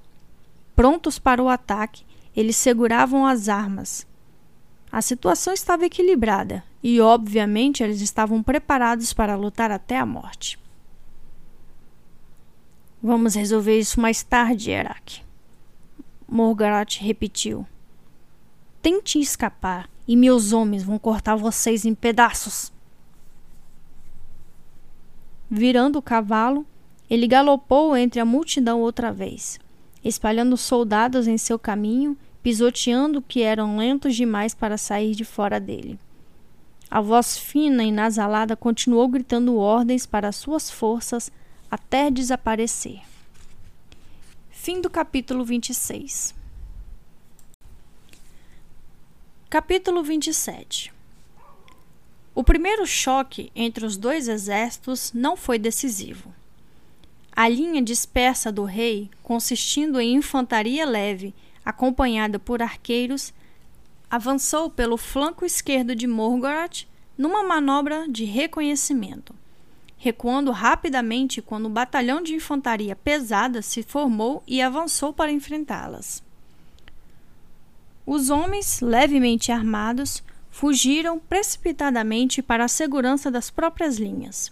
Prontos 0.76 1.20
para 1.20 1.44
o 1.44 1.48
ataque, 1.48 2.04
eles 2.36 2.56
seguravam 2.56 3.24
as 3.24 3.48
armas, 3.48 4.08
a 4.96 5.02
situação 5.02 5.54
estava 5.54 5.86
equilibrada 5.86 6.64
e, 6.88 7.02
obviamente, 7.02 7.82
eles 7.82 8.00
estavam 8.00 8.44
preparados 8.44 9.12
para 9.12 9.36
lutar 9.36 9.72
até 9.72 9.98
a 9.98 10.06
morte. 10.06 10.60
Vamos 13.02 13.34
resolver 13.34 13.80
isso 13.80 14.00
mais 14.00 14.22
tarde, 14.22 14.70
Erak. 14.70 15.24
Morgarat 16.28 17.02
repetiu. 17.02 17.66
Tente 18.84 19.20
escapar 19.20 19.90
e 20.08 20.16
meus 20.16 20.54
homens 20.54 20.84
vão 20.84 21.00
cortar 21.00 21.36
vocês 21.36 21.86
em 21.86 21.96
pedaços. 21.96 22.72
Virando 25.50 25.98
o 25.98 26.04
cavalo, 26.04 26.68
ele 27.10 27.26
galopou 27.26 27.98
entre 27.98 28.20
a 28.20 28.26
multidão 28.26 28.80
outra 28.80 29.12
vez, 29.12 29.60
espalhando 30.04 30.56
soldados 30.56 31.28
em 31.28 31.36
seu 31.40 31.58
caminho 31.58 32.16
pisoteando 32.44 33.24
que 33.24 33.42
eram 33.42 33.76
lentos 33.76 34.16
demais 34.16 34.54
para 34.54 34.78
sair 34.78 35.16
de 35.16 35.26
fora 35.26 35.60
dele. 35.60 36.00
A 36.90 37.02
voz 37.02 37.38
fina 37.38 37.84
e 37.84 37.92
nasalada 37.92 38.56
continuou 38.56 39.08
gritando 39.08 39.58
ordens 39.58 40.06
para 40.06 40.32
suas 40.32 40.70
forças 40.70 41.32
até 41.70 42.12
desaparecer. 42.12 43.02
Fim 44.50 44.82
do 44.82 44.90
capítulo 44.90 45.44
26. 45.44 46.34
Capítulo 49.50 50.04
27 50.04 50.94
O 52.34 52.44
primeiro 52.44 52.86
choque 52.86 53.52
entre 53.56 53.86
os 53.86 53.98
dois 53.98 54.28
exércitos 54.28 55.12
não 55.14 55.36
foi 55.36 55.58
decisivo. 55.58 56.34
A 57.36 57.50
linha 57.50 57.82
dispersa 57.82 58.52
do 58.52 58.64
rei, 58.64 59.10
consistindo 59.22 60.00
em 60.00 60.16
infantaria 60.16 60.86
leve 60.86 61.34
acompanhada 61.66 62.40
por 62.40 62.62
arqueiros, 62.62 63.34
avançou 64.10 64.70
pelo 64.70 64.98
flanco 64.98 65.46
esquerdo 65.46 65.96
de 65.96 66.08
Morgoth 66.08 66.88
numa 67.18 67.44
manobra 67.44 68.06
de 68.10 68.26
reconhecimento, 68.26 69.34
recuando 69.98 70.52
rapidamente 70.52 71.42
quando 71.42 71.66
o 71.66 71.70
batalhão 71.70 72.22
de 72.22 72.34
infantaria 72.34 72.96
pesada 72.96 73.62
se 73.62 73.82
formou 73.84 74.44
e 74.46 74.62
avançou 74.62 75.14
para 75.14 75.32
enfrentá-las. 75.32 76.24
Os 78.06 78.30
homens, 78.30 78.82
levemente 78.82 79.52
armados, 79.52 80.24
fugiram 80.52 81.20
precipitadamente 81.20 82.42
para 82.42 82.66
a 82.66 82.70
segurança 82.70 83.32
das 83.32 83.50
próprias 83.50 83.98
linhas. 83.98 84.52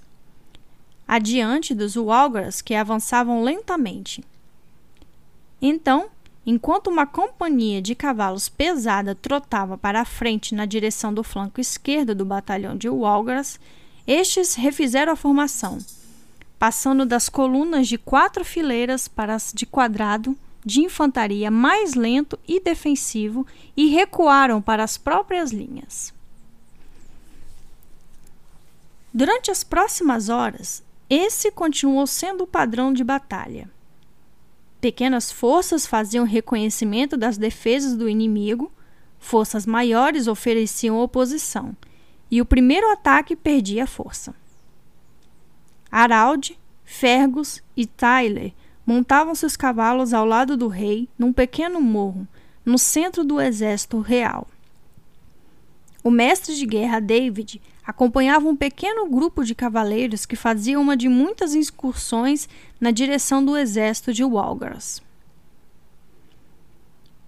Adiante 1.08 1.76
dos 1.76 1.96
Walgras, 1.96 2.62
que 2.62 2.74
avançavam 2.74 3.44
lentamente. 3.44 4.24
Então, 5.62 6.10
Enquanto 6.46 6.88
uma 6.88 7.06
companhia 7.06 7.82
de 7.82 7.96
cavalos 7.96 8.50
pesada 8.50 9.16
trotava 9.16 9.78
para 9.78 10.02
a 10.02 10.06
frente 10.06 10.54
na 10.54 10.66
direção 10.66 11.14
do 11.14 11.24
flanco 11.24 11.62
esquerdo 11.62 12.14
do 12.14 12.26
batalhão 12.26 12.76
de 12.76 12.90
Walgras, 12.90 13.60
estes 14.06 14.56
refizeram 14.56 15.14
a 15.14 15.16
formação, 15.16 15.80
passando 16.60 17.06
das 17.06 17.30
colunas 17.30 17.88
de 17.88 17.98
quatro 17.98 18.44
fileiras 18.44 19.08
para 19.08 19.36
as 19.36 19.54
de 19.54 19.66
quadrado 19.66 20.38
de 20.66 20.82
infantaria 20.82 21.52
mais 21.52 21.94
lento 21.94 22.38
e 22.48 22.60
defensivo 22.60 23.46
e 23.76 23.88
recuaram 23.88 24.62
para 24.62 24.84
as 24.84 24.98
próprias 24.98 25.52
linhas. 25.52 26.14
Durante 29.14 29.52
as 29.52 29.64
próximas 29.64 30.28
horas, 30.30 30.84
esse 31.10 31.52
continuou 31.52 32.08
sendo 32.08 32.46
o 32.46 32.48
padrão 32.48 32.92
de 32.92 33.04
batalha. 33.04 33.70
Pequenas 34.84 35.32
forças 35.32 35.86
faziam 35.86 36.26
reconhecimento 36.26 37.16
das 37.16 37.38
defesas 37.38 37.96
do 37.96 38.10
inimigo, 38.10 38.70
forças 39.18 39.66
maiores 39.66 40.28
ofereciam 40.28 41.00
oposição, 41.00 41.74
e 42.30 42.42
o 42.42 42.46
primeiro 42.46 42.92
ataque 42.92 43.34
perdia 43.34 43.88
força. 43.88 44.36
Araldi, 45.90 46.60
Fergus 46.84 47.64
e 47.78 47.86
Tyler 47.86 48.52
montavam 48.86 49.34
seus 49.34 49.56
cavalos 49.56 50.14
ao 50.14 50.26
lado 50.26 50.58
do 50.58 50.68
rei 50.68 51.08
num 51.18 51.32
pequeno 51.32 51.80
morro, 51.80 52.28
no 52.66 52.78
centro 52.78 53.24
do 53.24 53.40
exército 53.40 54.02
real. 54.02 54.50
O 56.04 56.12
mestre 56.12 56.58
de 56.58 56.66
guerra 56.66 57.00
David 57.00 57.62
acompanhava 57.86 58.48
um 58.48 58.56
pequeno 58.56 59.08
grupo 59.10 59.44
de 59.44 59.54
cavaleiros 59.54 60.26
que 60.26 60.36
faziam 60.36 60.82
uma 60.82 60.96
de 60.96 61.10
muitas 61.10 61.54
excursões 61.54 62.48
na 62.80 62.92
direção 62.92 63.44
do 63.44 63.58
exército 63.58 64.14
de 64.14 64.24
Walgars. 64.24 65.02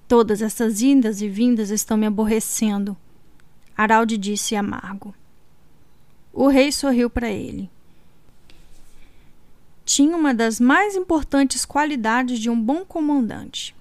Todas 0.08 0.42
essas 0.42 0.82
indas 0.82 1.22
e 1.22 1.28
vindas 1.28 1.70
estão 1.70 1.98
me 1.98 2.06
aborrecendo, 2.06 2.96
Araldi 3.78 4.18
disse 4.18 4.56
amargo. 4.56 5.14
O 6.32 6.48
rei 6.48 6.72
sorriu 6.72 7.10
para 7.10 7.30
ele. 7.30 7.70
Tinha 9.84 10.16
uma 10.16 10.34
das 10.34 10.60
mais 10.60 10.96
importantes 10.96 11.66
qualidades 11.66 12.40
de 12.40 12.50
um 12.50 12.60
bom 12.60 12.86
comandante: 12.86 13.76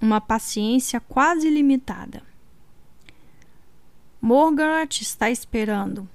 uma 0.00 0.20
paciência 0.20 1.00
quase 1.00 1.46
ilimitada. 1.46 2.22
Morgaret 4.20 5.00
está 5.00 5.30
esperando, 5.30 6.08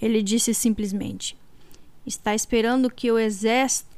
ele 0.00 0.22
disse 0.22 0.52
simplesmente. 0.52 1.36
Está 2.04 2.34
esperando 2.34 2.90
que 2.90 3.10
o 3.10 3.18
exército 3.18 3.88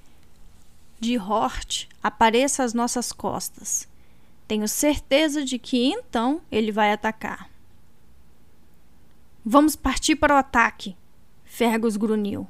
de 1.00 1.18
Hort 1.18 1.86
apareça 2.02 2.62
às 2.62 2.72
nossas 2.72 3.12
costas. 3.12 3.88
Tenho 4.46 4.66
certeza 4.66 5.44
de 5.44 5.58
que 5.58 5.76
então 5.92 6.40
ele 6.50 6.72
vai 6.72 6.92
atacar. 6.92 7.50
Vamos 9.44 9.76
partir 9.76 10.16
para 10.16 10.34
o 10.34 10.38
ataque, 10.38 10.96
Fergus 11.44 11.96
grunhiu. 11.96 12.46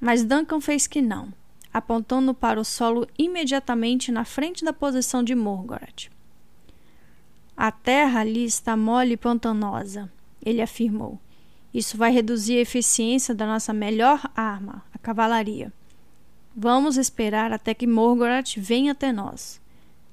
Mas 0.00 0.24
Duncan 0.24 0.60
fez 0.60 0.86
que 0.86 1.02
não, 1.02 1.32
apontando 1.72 2.32
para 2.32 2.60
o 2.60 2.64
solo 2.64 3.06
imediatamente 3.18 4.10
na 4.10 4.24
frente 4.24 4.64
da 4.64 4.72
posição 4.72 5.22
de 5.22 5.34
Morgoth. 5.34 6.10
A 7.56 7.72
terra 7.72 8.20
ali 8.20 8.44
está 8.44 8.76
mole 8.76 9.14
e 9.14 9.16
pantanosa, 9.16 10.10
ele 10.44 10.62
afirmou. 10.62 11.18
Isso 11.72 11.96
vai 11.96 12.10
reduzir 12.10 12.56
a 12.58 12.62
eficiência 12.62 13.34
da 13.34 13.46
nossa 13.46 13.72
melhor 13.72 14.30
arma, 14.34 14.82
a 14.92 14.98
cavalaria. 14.98 15.72
Vamos 16.56 16.96
esperar 16.96 17.52
até 17.52 17.74
que 17.74 17.86
Morgoth 17.86 18.56
venha 18.56 18.92
até 18.92 19.12
nós. 19.12 19.60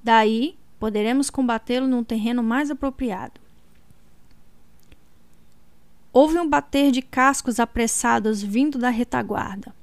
Daí, 0.02 0.56
poderemos 0.78 1.30
combatê-lo 1.30 1.86
num 1.86 2.04
terreno 2.04 2.42
mais 2.42 2.70
apropriado. 2.70 3.40
Houve 6.12 6.38
um 6.38 6.48
bater 6.48 6.92
de 6.92 7.02
cascos 7.02 7.58
apressados 7.58 8.42
vindo 8.42 8.78
da 8.78 8.90
retaguarda. 8.90 9.74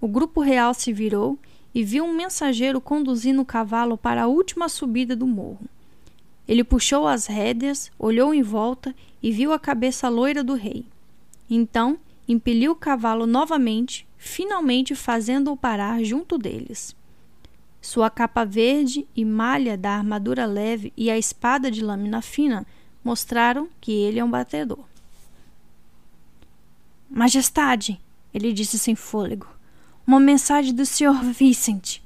O 0.00 0.08
grupo 0.08 0.40
real 0.40 0.72
se 0.72 0.92
virou 0.92 1.38
e 1.74 1.82
viu 1.82 2.04
um 2.04 2.14
mensageiro 2.14 2.80
conduzindo 2.80 3.42
o 3.42 3.44
cavalo 3.44 3.98
para 3.98 4.22
a 4.22 4.26
última 4.26 4.68
subida 4.68 5.14
do 5.14 5.26
morro. 5.26 5.66
Ele 6.48 6.62
puxou 6.62 7.06
as 7.06 7.26
rédeas, 7.26 7.90
olhou 7.98 8.32
em 8.32 8.42
volta 8.42 8.94
e 9.26 9.32
viu 9.32 9.52
a 9.52 9.58
cabeça 9.58 10.08
loira 10.08 10.44
do 10.44 10.54
rei. 10.54 10.86
Então, 11.50 11.98
impeliu 12.28 12.70
o 12.70 12.76
cavalo 12.76 13.26
novamente, 13.26 14.06
finalmente 14.16 14.94
fazendo-o 14.94 15.56
parar 15.56 16.00
junto 16.04 16.38
deles. 16.38 16.94
Sua 17.80 18.08
capa 18.08 18.44
verde 18.44 19.04
e 19.16 19.24
malha 19.24 19.76
da 19.76 19.90
armadura 19.90 20.46
leve 20.46 20.92
e 20.96 21.10
a 21.10 21.18
espada 21.18 21.72
de 21.72 21.82
lâmina 21.82 22.22
fina 22.22 22.64
mostraram 23.02 23.68
que 23.80 23.90
ele 23.90 24.20
é 24.20 24.24
um 24.24 24.30
batedor. 24.30 24.84
Majestade, 27.10 28.00
ele 28.32 28.52
disse 28.52 28.78
sem 28.78 28.94
fôlego, 28.94 29.48
uma 30.06 30.20
mensagem 30.20 30.72
do 30.72 30.86
Sr. 30.86 31.32
Vincent. 31.32 31.98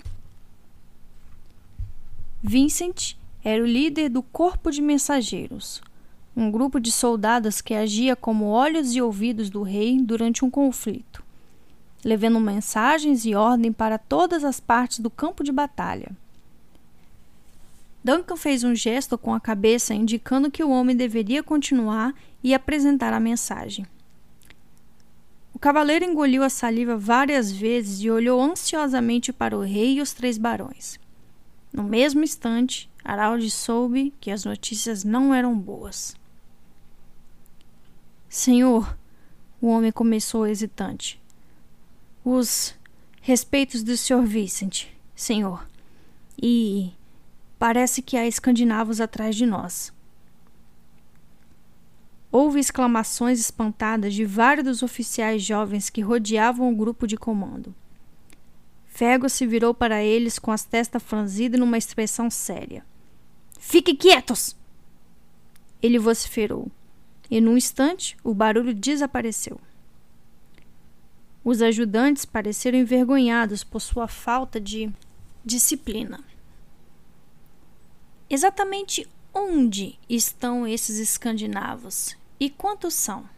Vincent 2.42 3.14
era 3.44 3.62
o 3.62 3.66
líder 3.66 4.08
do 4.08 4.22
corpo 4.22 4.70
de 4.70 4.80
mensageiros, 4.80 5.82
um 6.36 6.50
grupo 6.50 6.80
de 6.80 6.92
soldados 6.92 7.60
que 7.60 7.74
agia 7.74 8.14
como 8.14 8.46
olhos 8.46 8.94
e 8.94 9.02
ouvidos 9.02 9.50
do 9.50 9.62
rei 9.62 10.00
durante 10.00 10.44
um 10.44 10.50
conflito 10.50 11.22
levando 12.04 12.40
mensagens 12.40 13.24
e 13.24 13.34
ordem 13.34 13.72
para 13.72 13.98
todas 13.98 14.44
as 14.44 14.58
partes 14.58 15.00
do 15.00 15.10
campo 15.10 15.44
de 15.44 15.52
batalha. 15.52 16.10
Duncan 18.02 18.36
fez 18.36 18.64
um 18.64 18.74
gesto 18.74 19.18
com 19.18 19.34
a 19.34 19.40
cabeça 19.40 19.92
indicando 19.92 20.50
que 20.50 20.64
o 20.64 20.70
homem 20.70 20.96
deveria 20.96 21.42
continuar 21.42 22.14
e 22.42 22.54
apresentar 22.54 23.12
a 23.12 23.20
mensagem. 23.20 23.86
O 25.52 25.58
cavaleiro 25.58 26.06
engoliu 26.06 26.42
a 26.42 26.48
saliva 26.48 26.96
várias 26.96 27.52
vezes 27.52 28.00
e 28.00 28.10
olhou 28.10 28.40
ansiosamente 28.40 29.30
para 29.30 29.56
o 29.56 29.60
rei 29.60 29.98
e 29.98 30.00
os 30.00 30.14
três 30.14 30.38
barões. 30.38 30.98
No 31.70 31.82
mesmo 31.82 32.24
instante, 32.24 32.88
Araldi 33.04 33.50
soube 33.50 34.14
que 34.18 34.30
as 34.30 34.46
notícias 34.46 35.04
não 35.04 35.34
eram 35.34 35.54
boas. 35.54 36.16
Senhor, 38.30 38.96
o 39.60 39.66
homem 39.66 39.90
começou 39.90 40.46
hesitante 40.46 41.20
os 42.24 42.76
respeitos 43.20 43.82
do 43.82 43.96
Sr. 43.96 44.22
Vincent, 44.22 44.86
senhor. 45.16 45.66
E 46.40 46.92
parece 47.58 48.00
que 48.00 48.16
há 48.16 48.28
escandinavos 48.28 49.00
atrás 49.00 49.34
de 49.34 49.44
nós. 49.44 49.92
Houve 52.30 52.60
exclamações 52.60 53.40
espantadas 53.40 54.14
de 54.14 54.24
vários 54.24 54.64
dos 54.64 54.82
oficiais 54.84 55.42
jovens 55.42 55.90
que 55.90 56.00
rodeavam 56.00 56.72
o 56.72 56.76
grupo 56.76 57.08
de 57.08 57.16
comando. 57.16 57.74
Fergus 58.86 59.32
se 59.32 59.44
virou 59.44 59.74
para 59.74 60.04
eles 60.04 60.38
com 60.38 60.52
as 60.52 60.64
testas 60.64 61.02
franzidas 61.02 61.58
numa 61.58 61.76
expressão 61.76 62.30
séria. 62.30 62.86
Fiquem 63.58 63.96
quietos! 63.96 64.56
Ele 65.82 65.98
vociferou, 65.98 66.70
e 67.30 67.40
num 67.40 67.56
instante 67.56 68.16
o 68.24 68.34
barulho 68.34 68.74
desapareceu. 68.74 69.60
Os 71.44 71.62
ajudantes 71.62 72.24
pareceram 72.24 72.78
envergonhados 72.78 73.64
por 73.64 73.80
sua 73.80 74.08
falta 74.08 74.60
de 74.60 74.92
disciplina. 75.44 76.22
Exatamente 78.28 79.08
onde 79.32 79.98
estão 80.08 80.66
esses 80.66 80.98
escandinavos 80.98 82.16
e 82.38 82.50
quantos 82.50 82.94
são? 82.94 83.28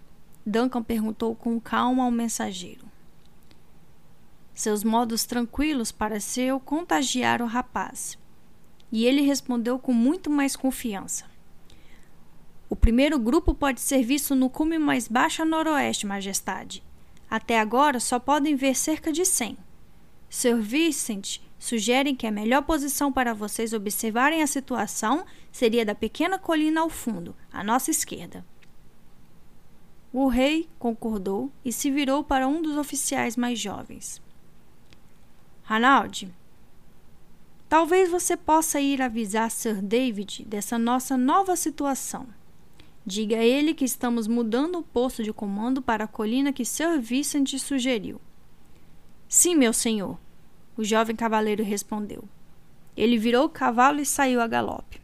Duncan 0.45 0.83
perguntou 0.83 1.35
com 1.37 1.61
calma 1.61 2.05
ao 2.05 2.11
mensageiro. 2.11 2.91
Seus 4.53 4.83
modos 4.83 5.25
tranquilos 5.25 5.93
pareceu 5.93 6.61
contagiar 6.61 7.41
o 7.41 7.47
rapaz, 7.47 8.19
e 8.91 9.07
ele 9.07 9.23
respondeu 9.23 9.79
com 9.79 9.93
muito 9.93 10.29
mais 10.29 10.57
confiança. 10.57 11.32
O 12.73 12.75
primeiro 12.75 13.19
grupo 13.19 13.53
pode 13.53 13.83
ser 13.83 14.03
visto 14.03 14.35
no 14.35 14.49
cume 14.49 14.79
mais 14.79 15.07
baixo 15.07 15.43
a 15.43 15.45
noroeste, 15.45 16.07
Majestade, 16.07 16.83
até 17.29 17.61
agora 17.61 18.01
só 18.01 18.19
podem 18.19 18.57
ver 18.57 18.75
cerca 18.75 19.13
de 19.13 19.27
100. 19.27 19.59
Sir 20.31 20.57
Vincent 20.57 21.43
sugere 21.59 22.15
que 22.15 22.27
a 22.27 22.31
melhor 22.31 22.63
posição 22.63 23.13
para 23.13 23.35
vocês 23.35 23.75
observarem 23.75 24.43
a 24.43 24.47
situação 24.47 25.27
seria 25.53 25.85
da 25.85 25.95
pequena 25.95 26.39
colina 26.39 26.81
ao 26.81 26.89
fundo, 26.89 27.37
à 27.53 27.63
nossa 27.63 27.91
esquerda. 27.91 28.43
O 30.11 30.29
rei 30.29 30.67
concordou 30.79 31.53
e 31.63 31.71
se 31.75 31.91
virou 31.91 32.25
para 32.25 32.49
um 32.49 32.63
dos 32.63 32.79
oficiais 32.79 33.37
mais 33.37 33.59
jovens. 33.59 34.19
Ranald, 35.63 36.35
talvez 37.69 38.11
você 38.11 38.35
possa 38.35 38.81
ir 38.81 39.03
avisar 39.03 39.51
Sir 39.51 39.83
David 39.83 40.47
dessa 40.47 40.79
nossa 40.79 41.19
nova 41.19 41.55
situação. 41.55 42.27
Diga 43.05 43.37
a 43.37 43.45
ele 43.45 43.75
que 43.75 43.85
estamos 43.85 44.29
mudando 44.29 44.79
o 44.79 44.83
posto 44.83 45.25
de 45.25 45.33
comando 45.33 45.83
para 45.83 46.05
a 46.05 46.09
colina 46.09 46.53
que 46.53 46.65
Sir 46.65 47.01
Vincent 47.01 47.59
sugeriu. 47.59 48.21
Sim, 49.29 49.57
meu 49.57 49.73
senhor, 49.73 50.19
o 50.77 50.85
jovem 50.85 51.17
cavaleiro 51.17 51.65
respondeu. 51.65 52.23
Ele 52.97 53.19
virou 53.19 53.47
o 53.47 53.49
cavalo 53.49 54.01
e 54.01 54.07
saiu 54.07 54.41
a 54.41 54.47
galope. 54.47 55.01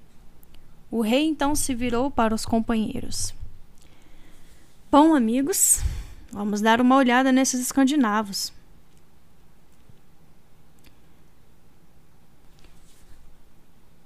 O 0.90 1.00
rei 1.00 1.26
então 1.26 1.54
se 1.54 1.74
virou 1.74 2.10
para 2.10 2.34
os 2.34 2.46
companheiros. 2.46 3.34
Bom, 4.90 5.14
amigos, 5.14 5.82
vamos 6.30 6.60
dar 6.60 6.80
uma 6.80 6.96
olhada 6.96 7.32
nesses 7.32 7.60
escandinavos. 7.60 8.52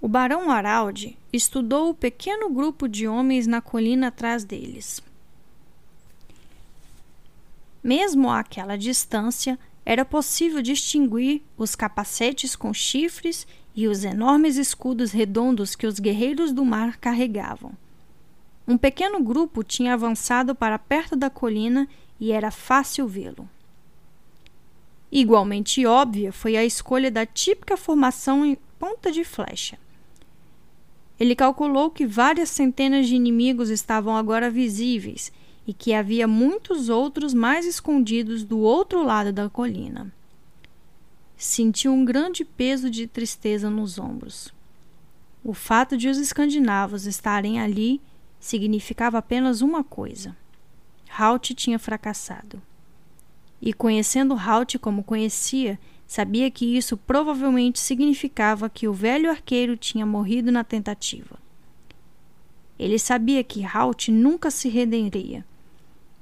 O 0.02 0.08
barão 0.08 0.50
Araldi 0.50 1.16
estudou 1.32 1.90
o 1.90 1.94
pequeno 1.94 2.50
grupo 2.50 2.88
de 2.88 3.06
homens 3.06 3.46
na 3.46 3.60
colina 3.60 4.08
atrás 4.08 4.42
deles. 4.42 5.00
Mesmo 7.80 8.28
àquela 8.28 8.76
distância, 8.76 9.56
era 9.86 10.04
possível 10.04 10.60
distinguir 10.60 11.40
os 11.56 11.76
capacetes 11.76 12.56
com 12.56 12.74
chifres 12.74 13.46
e 13.76 13.86
os 13.86 14.02
enormes 14.02 14.56
escudos 14.56 15.12
redondos 15.12 15.76
que 15.76 15.86
os 15.86 16.00
guerreiros 16.00 16.52
do 16.52 16.64
mar 16.64 16.96
carregavam. 16.96 17.70
Um 18.66 18.76
pequeno 18.76 19.22
grupo 19.22 19.62
tinha 19.62 19.94
avançado 19.94 20.52
para 20.52 20.80
perto 20.80 21.14
da 21.14 21.30
colina 21.30 21.88
e 22.18 22.32
era 22.32 22.50
fácil 22.50 23.06
vê-lo. 23.06 23.48
Igualmente 25.12 25.86
óbvia 25.86 26.32
foi 26.32 26.56
a 26.56 26.64
escolha 26.64 27.08
da 27.08 27.24
típica 27.24 27.76
formação 27.76 28.44
em 28.44 28.58
ponta 28.80 29.12
de 29.12 29.22
flecha. 29.22 29.78
Ele 31.18 31.36
calculou 31.36 31.90
que 31.90 32.06
várias 32.06 32.48
centenas 32.48 33.06
de 33.06 33.14
inimigos 33.14 33.70
estavam 33.70 34.16
agora 34.16 34.50
visíveis 34.50 35.32
e 35.66 35.72
que 35.72 35.94
havia 35.94 36.26
muitos 36.26 36.88
outros 36.88 37.32
mais 37.32 37.64
escondidos 37.66 38.44
do 38.44 38.58
outro 38.58 39.04
lado 39.04 39.32
da 39.32 39.48
colina. 39.48 40.12
Sentiu 41.36 41.92
um 41.92 42.04
grande 42.04 42.44
peso 42.44 42.90
de 42.90 43.06
tristeza 43.06 43.70
nos 43.70 43.98
ombros. 43.98 44.52
O 45.44 45.52
fato 45.52 45.96
de 45.96 46.08
os 46.08 46.18
escandinavos 46.18 47.06
estarem 47.06 47.60
ali 47.60 48.00
significava 48.38 49.18
apenas 49.18 49.60
uma 49.60 49.82
coisa: 49.82 50.36
Halt 51.10 51.54
tinha 51.54 51.78
fracassado. 51.78 52.60
e 53.60 53.72
conhecendo 53.72 54.34
Halt 54.34 54.76
como 54.78 55.04
conhecia, 55.04 55.78
sabia 56.12 56.50
que 56.50 56.76
isso 56.76 56.94
provavelmente 56.94 57.80
significava 57.80 58.68
que 58.68 58.86
o 58.86 58.92
velho 58.92 59.30
arqueiro 59.30 59.78
tinha 59.78 60.04
morrido 60.04 60.52
na 60.52 60.62
tentativa. 60.62 61.38
Ele 62.78 62.98
sabia 62.98 63.42
que 63.42 63.64
Halt 63.64 64.08
nunca 64.08 64.50
se 64.50 64.68
renderia. 64.68 65.42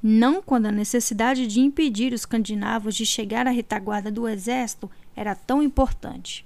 Não 0.01 0.41
quando 0.41 0.67
a 0.67 0.73
necessidade 0.73 1.45
de 1.49 1.59
impedir 1.59 2.13
os 2.13 2.25
candinavos 2.25 2.95
de 2.95 3.05
chegar 3.05 3.49
à 3.49 3.51
retaguarda 3.51 4.13
do 4.13 4.29
exército 4.29 4.89
era 5.17 5.35
tão 5.35 5.61
importante. 5.61 6.45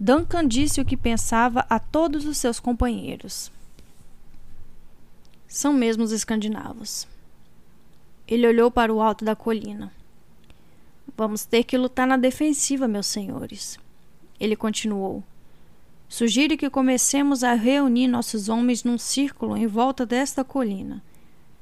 Duncan 0.00 0.48
disse 0.48 0.80
o 0.80 0.86
que 0.86 0.96
pensava 0.96 1.66
a 1.68 1.78
todos 1.78 2.24
os 2.24 2.38
seus 2.38 2.58
companheiros. 2.58 3.52
São 5.46 5.74
mesmo 5.74 6.02
os 6.02 6.12
escandinavos. 6.12 7.06
Ele 8.26 8.46
olhou 8.46 8.70
para 8.70 8.92
o 8.92 9.02
alto 9.02 9.22
da 9.22 9.36
colina. 9.36 9.92
Vamos 11.14 11.44
ter 11.44 11.64
que 11.64 11.76
lutar 11.76 12.06
na 12.06 12.16
defensiva, 12.16 12.88
meus 12.88 13.06
senhores. 13.06 13.78
Ele 14.40 14.56
continuou. 14.56 15.22
Sugiro 16.08 16.56
que 16.56 16.70
comecemos 16.70 17.42
a 17.42 17.52
reunir 17.52 18.06
nossos 18.06 18.48
homens 18.48 18.84
num 18.84 18.96
círculo 18.96 19.56
em 19.56 19.66
volta 19.66 20.06
desta 20.06 20.44
colina. 20.44 21.02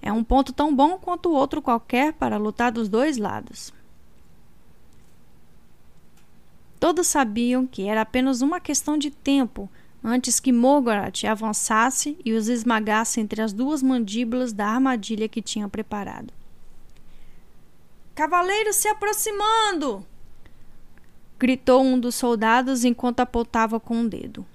É 0.02 0.12
um 0.12 0.22
ponto 0.22 0.52
tão 0.52 0.74
bom 0.74 0.98
quanto 0.98 1.32
outro 1.32 1.62
qualquer 1.62 2.12
para 2.12 2.36
lutar 2.36 2.70
dos 2.70 2.88
dois 2.88 3.16
lados. 3.16 3.72
Todos 6.78 7.06
sabiam 7.06 7.66
que 7.66 7.88
era 7.88 8.02
apenas 8.02 8.42
uma 8.42 8.60
questão 8.60 8.98
de 8.98 9.10
tempo 9.10 9.70
antes 10.02 10.38
que 10.38 10.52
Morgoth 10.52 11.24
avançasse 11.26 12.18
e 12.22 12.34
os 12.34 12.48
esmagasse 12.48 13.18
entre 13.18 13.40
as 13.40 13.54
duas 13.54 13.82
mandíbulas 13.82 14.52
da 14.52 14.66
armadilha 14.66 15.26
que 15.26 15.40
tinha 15.40 15.66
preparado. 15.66 16.30
Cavaleiros 18.14 18.76
se 18.76 18.86
aproximando! 18.86 20.06
gritou 21.36 21.82
um 21.82 21.98
dos 21.98 22.14
soldados 22.14 22.84
enquanto 22.84 23.20
apontava 23.20 23.80
com 23.80 23.96
um 23.96 24.08
dedo. 24.08 24.46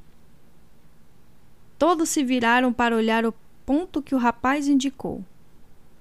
Todos 1.77 2.07
se 2.07 2.23
viraram 2.23 2.71
para 2.71 2.95
olhar 2.95 3.25
o 3.25 3.33
ponto 3.65 4.01
que 4.01 4.15
o 4.15 4.17
rapaz 4.17 4.67
indicou. 4.67 5.23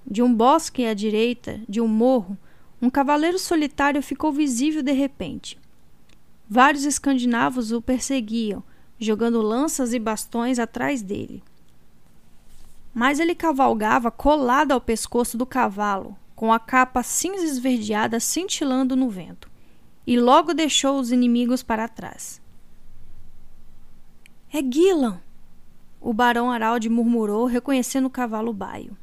De 0.05 0.23
um 0.23 0.33
bosque 0.33 0.85
à 0.85 0.93
direita, 0.93 1.59
de 1.67 1.81
um 1.81 1.87
morro, 1.87 2.37
um 2.81 2.89
cavaleiro 2.89 3.37
solitário 3.37 4.01
ficou 4.01 4.31
visível 4.31 4.81
de 4.81 4.93
repente. 4.93 5.59
Vários 6.49 6.85
escandinavos 6.85 7.73
o 7.73 7.81
perseguiam, 7.81 8.63
jogando 8.97 9.41
lanças 9.41 9.93
e 9.93 9.99
bastões 9.99 10.59
atrás 10.59 11.01
dele. 11.01 11.43
Mas 12.93 13.19
ele 13.19 13.35
cavalgava 13.35 14.09
colado 14.09 14.71
ao 14.71 14.81
pescoço 14.81 15.37
do 15.37 15.45
cavalo, 15.45 16.17
com 16.39 16.53
a 16.53 16.57
capa 16.57 17.03
cinza 17.03 17.43
esverdeada 17.43 18.17
cintilando 18.17 18.95
no 18.95 19.09
vento, 19.09 19.51
e 20.07 20.17
logo 20.17 20.53
deixou 20.53 20.97
os 20.97 21.11
inimigos 21.11 21.61
para 21.61 21.85
trás. 21.85 22.41
É 24.49 24.61
Gillan! 24.63 25.19
O 25.99 26.13
barão 26.13 26.49
Araldi 26.49 26.87
murmurou, 26.87 27.45
reconhecendo 27.45 28.05
o 28.05 28.09
cavalo 28.09 28.53
baio. 28.53 28.95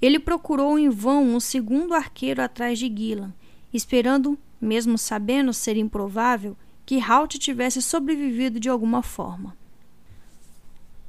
Ele 0.00 0.20
procurou 0.20 0.78
em 0.78 0.88
vão 0.88 1.24
um 1.24 1.40
segundo 1.40 1.94
arqueiro 1.94 2.40
atrás 2.40 2.78
de 2.78 2.86
Gillan, 2.86 3.34
esperando 3.72 4.38
mesmo 4.60 4.96
sabendo 4.96 5.52
ser 5.52 5.76
improvável 5.76 6.56
que 6.86 7.00
Halt 7.00 7.40
tivesse 7.40 7.82
sobrevivido 7.82 8.60
de 8.60 8.68
alguma 8.68 9.02
forma. 9.02 9.56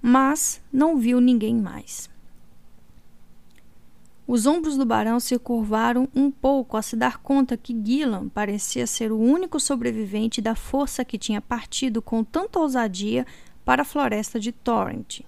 Mas 0.01 0.59
não 0.73 0.97
viu 0.97 1.21
ninguém 1.21 1.55
mais. 1.55 2.09
Os 4.27 4.47
ombros 4.47 4.75
do 4.75 4.85
barão 4.85 5.19
se 5.19 5.37
curvaram 5.37 6.07
um 6.15 6.31
pouco 6.31 6.77
a 6.77 6.81
se 6.81 6.95
dar 6.95 7.19
conta 7.19 7.55
que 7.55 7.79
Gillan 7.85 8.27
parecia 8.27 8.87
ser 8.87 9.11
o 9.11 9.19
único 9.19 9.59
sobrevivente 9.59 10.41
da 10.41 10.55
força 10.55 11.05
que 11.05 11.17
tinha 11.17 11.39
partido 11.39 12.01
com 12.01 12.23
tanta 12.23 12.59
ousadia 12.59 13.25
para 13.63 13.83
a 13.83 13.85
floresta 13.85 14.39
de 14.39 14.51
Torrent. 14.51 15.21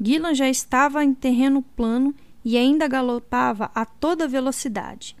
Gillan 0.00 0.34
já 0.34 0.48
estava 0.48 1.04
em 1.04 1.14
terreno 1.14 1.62
plano 1.62 2.12
e 2.44 2.56
ainda 2.56 2.88
galopava 2.88 3.70
a 3.74 3.84
toda 3.84 4.28
velocidade. 4.28 5.16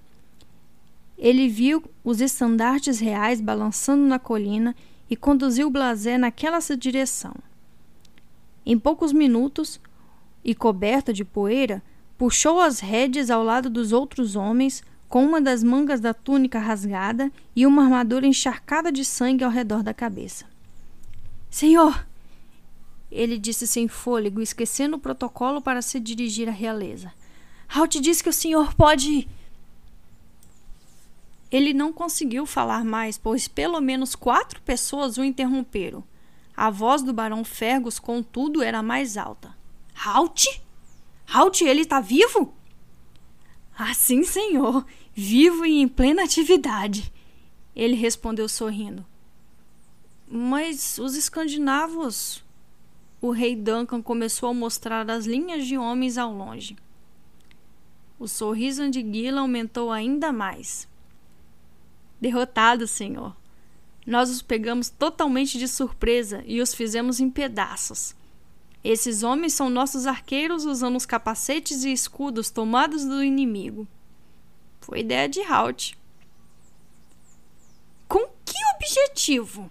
Ele 1.16 1.48
viu 1.48 1.82
os 2.04 2.20
estandartes 2.20 2.98
reais 2.98 3.40
balançando 3.40 4.04
na 4.04 4.18
colina 4.18 4.74
e 5.08 5.16
conduziu 5.16 5.70
Blasé 5.70 6.18
naquela 6.18 6.58
direção. 6.76 7.34
Em 8.64 8.78
poucos 8.78 9.12
minutos, 9.12 9.80
e 10.46 10.54
coberta 10.54 11.12
de 11.12 11.24
poeira, 11.24 11.82
puxou 12.16 12.60
as 12.60 12.78
rédeas 12.78 13.30
ao 13.30 13.42
lado 13.42 13.68
dos 13.68 13.92
outros 13.92 14.36
homens, 14.36 14.80
com 15.08 15.24
uma 15.26 15.40
das 15.40 15.64
mangas 15.64 16.00
da 16.00 16.14
túnica 16.14 16.60
rasgada 16.60 17.32
e 17.54 17.66
uma 17.66 17.82
armadura 17.82 18.28
encharcada 18.28 18.92
de 18.92 19.04
sangue 19.04 19.42
ao 19.42 19.50
redor 19.50 19.82
da 19.82 19.92
cabeça. 19.92 20.44
Senhor! 21.50 22.06
Ele 23.10 23.38
disse 23.38 23.66
sem 23.66 23.88
fôlego, 23.88 24.40
esquecendo 24.40 24.96
o 24.96 25.00
protocolo 25.00 25.60
para 25.60 25.82
se 25.82 25.98
dirigir 25.98 26.48
à 26.48 26.52
realeza. 26.52 27.12
Halt 27.68 28.00
diz 28.00 28.22
que 28.22 28.28
o 28.28 28.32
senhor 28.32 28.72
pode. 28.74 29.28
Ele 31.50 31.74
não 31.74 31.92
conseguiu 31.92 32.46
falar 32.46 32.84
mais, 32.84 33.18
pois 33.18 33.48
pelo 33.48 33.80
menos 33.80 34.14
quatro 34.14 34.60
pessoas 34.62 35.18
o 35.18 35.24
interromperam. 35.24 36.04
A 36.56 36.70
voz 36.70 37.02
do 37.02 37.12
Barão 37.12 37.44
Fergus, 37.44 37.98
contudo, 37.98 38.62
era 38.62 38.82
mais 38.82 39.16
alta. 39.16 39.55
Halt? 40.04 40.60
Halt, 41.26 41.62
ele 41.62 41.82
está 41.82 42.00
vivo? 42.00 42.54
Ah, 43.76 43.94
sim, 43.94 44.22
senhor. 44.22 44.84
Vivo 45.14 45.64
e 45.64 45.80
em 45.80 45.88
plena 45.88 46.24
atividade. 46.24 47.12
Ele 47.74 47.96
respondeu 47.96 48.48
sorrindo. 48.48 49.04
Mas 50.28 50.98
os 50.98 51.14
escandinavos. 51.14 52.44
O 53.20 53.30
rei 53.30 53.56
Duncan 53.56 54.02
começou 54.02 54.50
a 54.50 54.54
mostrar 54.54 55.10
as 55.10 55.26
linhas 55.26 55.66
de 55.66 55.78
homens 55.78 56.18
ao 56.18 56.32
longe. 56.32 56.76
O 58.18 58.26
sorriso 58.26 58.88
de 58.90 59.00
Gila 59.00 59.40
aumentou 59.40 59.90
ainda 59.90 60.32
mais. 60.32 60.88
Derrotados, 62.20 62.90
Senhor. 62.90 63.36
Nós 64.06 64.30
os 64.30 64.40
pegamos 64.40 64.88
totalmente 64.88 65.58
de 65.58 65.66
surpresa 65.68 66.42
e 66.46 66.60
os 66.60 66.74
fizemos 66.74 67.20
em 67.20 67.28
pedaços. 67.28 68.14
Esses 68.88 69.24
homens 69.24 69.52
são 69.52 69.68
nossos 69.68 70.06
arqueiros 70.06 70.64
usando 70.64 70.94
os 70.94 71.04
capacetes 71.04 71.82
e 71.82 71.90
escudos 71.90 72.50
tomados 72.50 73.04
do 73.04 73.20
inimigo. 73.20 73.84
Foi 74.80 75.00
ideia 75.00 75.28
de 75.28 75.42
Halt. 75.42 75.98
Com 78.06 78.28
que 78.44 78.56
objetivo? 78.76 79.68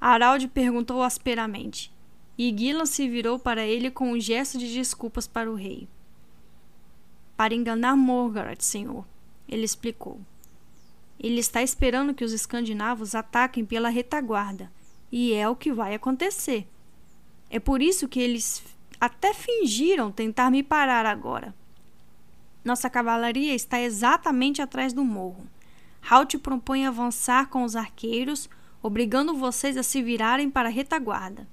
Araldi 0.00 0.46
perguntou 0.46 1.02
asperamente, 1.02 1.92
e 2.38 2.56
Gillan 2.56 2.86
se 2.86 3.08
virou 3.08 3.36
para 3.36 3.66
ele 3.66 3.90
com 3.90 4.12
um 4.12 4.20
gesto 4.20 4.58
de 4.58 4.72
desculpas 4.72 5.26
para 5.26 5.50
o 5.50 5.56
rei. 5.56 5.88
Para 7.36 7.52
enganar 7.52 7.96
Morgoth, 7.96 8.62
senhor, 8.62 9.04
ele 9.48 9.64
explicou. 9.64 10.20
Ele 11.18 11.40
está 11.40 11.60
esperando 11.64 12.14
que 12.14 12.24
os 12.24 12.30
escandinavos 12.30 13.16
ataquem 13.16 13.64
pela 13.64 13.88
retaguarda, 13.88 14.70
e 15.10 15.32
é 15.32 15.48
o 15.48 15.56
que 15.56 15.72
vai 15.72 15.96
acontecer. 15.96 16.68
É 17.54 17.60
por 17.60 17.82
isso 17.82 18.08
que 18.08 18.18
eles 18.18 18.64
até 18.98 19.34
fingiram 19.34 20.10
tentar 20.10 20.50
me 20.50 20.62
parar 20.62 21.04
agora. 21.04 21.54
Nossa 22.64 22.88
cavalaria 22.88 23.54
está 23.54 23.78
exatamente 23.78 24.62
atrás 24.62 24.94
do 24.94 25.04
morro. 25.04 25.46
Halt 26.10 26.38
propõe 26.38 26.86
avançar 26.86 27.50
com 27.50 27.62
os 27.62 27.76
arqueiros, 27.76 28.48
obrigando 28.82 29.36
vocês 29.36 29.76
a 29.76 29.82
se 29.82 30.02
virarem 30.02 30.50
para 30.50 30.70
a 30.70 30.72
retaguarda. 30.72 31.46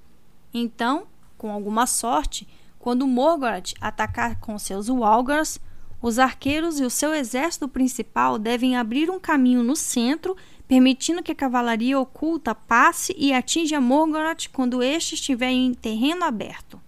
Então, 0.54 1.06
com 1.36 1.52
alguma 1.52 1.86
sorte, 1.86 2.48
quando 2.78 3.06
Morgoth 3.06 3.74
atacar 3.78 4.40
com 4.40 4.58
seus 4.58 4.88
Walgars, 4.88 5.60
os 6.00 6.18
arqueiros 6.18 6.80
e 6.80 6.84
o 6.84 6.88
seu 6.88 7.12
exército 7.12 7.68
principal 7.68 8.38
devem 8.38 8.74
abrir 8.74 9.10
um 9.10 9.20
caminho 9.20 9.62
no 9.62 9.76
centro, 9.76 10.34
permitindo 10.70 11.20
que 11.20 11.32
a 11.32 11.34
cavalaria 11.34 11.98
oculta 11.98 12.54
passe 12.54 13.12
e 13.18 13.32
atinja 13.32 13.80
Morgoth 13.80 14.48
quando 14.52 14.84
este 14.84 15.16
estiver 15.16 15.50
em 15.50 15.74
terreno 15.74 16.24
aberto. 16.24 16.80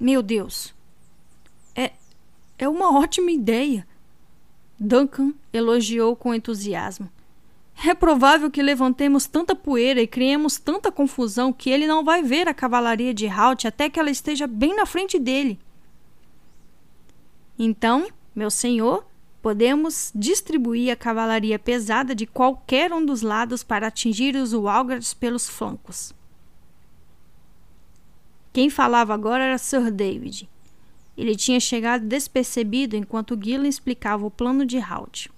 Meu 0.00 0.22
Deus! 0.22 0.74
É, 1.76 1.92
é 2.58 2.66
uma 2.66 2.98
ótima 2.98 3.30
ideia! 3.30 3.86
Duncan 4.80 5.34
elogiou 5.52 6.16
com 6.16 6.32
entusiasmo. 6.32 7.10
É 7.86 7.92
provável 7.92 8.50
que 8.50 8.62
levantemos 8.62 9.26
tanta 9.26 9.54
poeira 9.54 10.00
e 10.00 10.06
criemos 10.06 10.56
tanta 10.56 10.90
confusão 10.90 11.52
que 11.52 11.68
ele 11.68 11.86
não 11.86 12.02
vai 12.02 12.22
ver 12.22 12.48
a 12.48 12.54
cavalaria 12.54 13.12
de 13.12 13.28
Halt 13.28 13.66
até 13.66 13.90
que 13.90 14.00
ela 14.00 14.10
esteja 14.10 14.46
bem 14.46 14.74
na 14.74 14.86
frente 14.86 15.18
dele. 15.18 15.58
Então, 17.58 18.08
meu 18.34 18.50
senhor, 18.50 19.04
podemos 19.48 20.12
distribuir 20.14 20.92
a 20.92 20.96
cavalaria 20.96 21.58
pesada 21.58 22.14
de 22.14 22.26
qualquer 22.26 22.92
um 22.92 23.02
dos 23.02 23.22
lados 23.22 23.64
para 23.64 23.86
atingir 23.86 24.36
os 24.36 24.52
Walgars 24.52 25.14
pelos 25.14 25.48
flancos. 25.48 26.12
Quem 28.52 28.68
falava 28.68 29.14
agora 29.14 29.44
era 29.44 29.56
Sir 29.56 29.90
David. 29.90 30.46
Ele 31.16 31.34
tinha 31.34 31.58
chegado 31.58 32.04
despercebido 32.04 32.94
enquanto 32.94 33.42
Gillen 33.42 33.70
explicava 33.70 34.26
o 34.26 34.30
plano 34.30 34.66
de 34.66 34.76
Halt. 34.76 35.30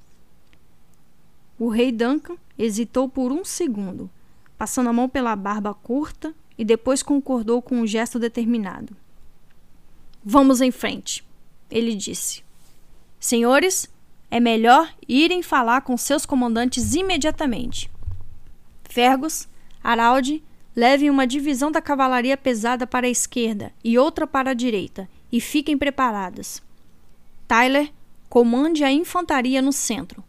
O 1.57 1.69
rei 1.69 1.93
Duncan 1.93 2.37
hesitou 2.59 3.09
por 3.09 3.31
um 3.31 3.45
segundo, 3.45 4.11
passando 4.59 4.89
a 4.89 4.93
mão 4.93 5.09
pela 5.09 5.37
barba 5.37 5.73
curta 5.73 6.35
e 6.59 6.65
depois 6.65 7.01
concordou 7.01 7.63
com 7.63 7.77
um 7.77 7.87
gesto 7.87 8.19
determinado. 8.19 8.97
Vamos 10.25 10.61
em 10.61 10.73
frente, 10.73 11.25
ele 11.71 11.95
disse. 11.95 12.43
Senhores, 13.21 13.89
é 14.31 14.39
melhor 14.39 14.95
irem 15.09 15.43
falar 15.43 15.81
com 15.81 15.97
seus 15.97 16.25
comandantes 16.25 16.95
imediatamente. 16.95 17.91
Fergus, 18.85 19.49
Araldi, 19.83 20.43
levem 20.75 21.11
uma 21.11 21.27
divisão 21.27 21.71
da 21.71 21.83
cavalaria 21.83 22.37
pesada 22.37 22.87
para 22.87 23.07
a 23.07 23.11
esquerda 23.11 23.73
e 23.83 23.99
outra 23.99 24.27
para 24.27 24.51
a 24.51 24.55
direita, 24.55 25.09
e 25.33 25.41
fiquem 25.41 25.77
preparadas. 25.77 26.63
Tyler, 27.47 27.93
comande 28.29 28.85
a 28.85 28.93
infantaria 28.93 29.61
no 29.61 29.73
centro. 29.73 30.23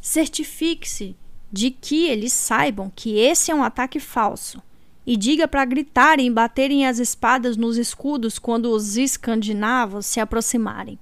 Certifique-se 0.00 1.14
de 1.52 1.70
que 1.70 2.06
eles 2.06 2.32
saibam 2.32 2.90
que 2.94 3.18
esse 3.18 3.50
é 3.50 3.54
um 3.54 3.62
ataque 3.62 4.00
falso 4.00 4.62
e 5.06 5.16
diga 5.16 5.48
para 5.48 5.64
gritarem 5.64 6.26
e 6.26 6.30
baterem 6.30 6.86
as 6.86 6.98
espadas 6.98 7.56
nos 7.56 7.76
escudos 7.78 8.38
quando 8.38 8.70
os 8.70 8.96
escandinavos 8.96 10.04
se 10.04 10.20
aproximarem. 10.20 10.98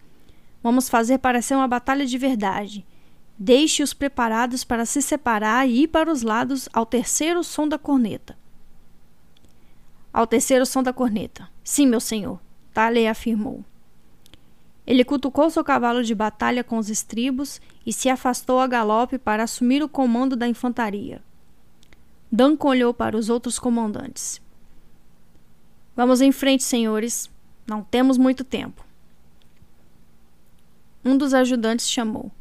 Vamos 0.67 0.89
fazer 0.89 1.19
parecer 1.19 1.55
uma 1.55 1.69
batalha 1.69 2.05
de 2.05 2.19
verdade. 2.19 2.85
Deixe-os 3.39 3.95
preparados 3.95 4.65
para 4.65 4.85
se 4.85 5.01
separar 5.01 5.65
e 5.65 5.83
ir 5.83 5.87
para 5.87 6.11
os 6.11 6.23
lados 6.23 6.69
ao 6.73 6.85
terceiro 6.85 7.45
som 7.45 7.69
da 7.69 7.79
corneta. 7.79 8.37
Ao 10.13 10.27
terceiro 10.27 10.67
som 10.67 10.83
da 10.83 10.93
corneta. 10.93 11.49
Sim, 11.63 11.87
meu 11.87 12.01
senhor, 12.01 12.41
Taley 12.75 13.07
afirmou. 13.07 13.65
Ele 14.85 15.05
cutucou 15.05 15.49
seu 15.51 15.63
cavalo 15.63 16.03
de 16.03 16.17
batalha 16.17 16.65
com 16.65 16.79
os 16.79 16.91
estribos 16.91 17.61
e 17.87 17.93
se 17.93 18.09
afastou 18.09 18.59
a 18.59 18.67
galope 18.67 19.19
para 19.19 19.45
assumir 19.45 19.85
o 19.85 19.89
comando 19.89 20.35
da 20.35 20.49
infantaria. 20.49 21.23
Duncan 22.33 22.71
olhou 22.71 22.93
para 22.93 23.17
os 23.17 23.31
outros 23.31 23.57
comandantes. 23.57 24.43
Vamos 25.95 26.21
em 26.21 26.33
frente, 26.33 26.65
senhores. 26.65 27.31
Não 27.69 27.85
temos 27.85 28.19
muito 28.19 28.43
tempo. 28.43 28.86
Um 31.07 31.17
dos 31.17 31.33
ajudantes 31.33 31.89
chamou: 31.89 32.33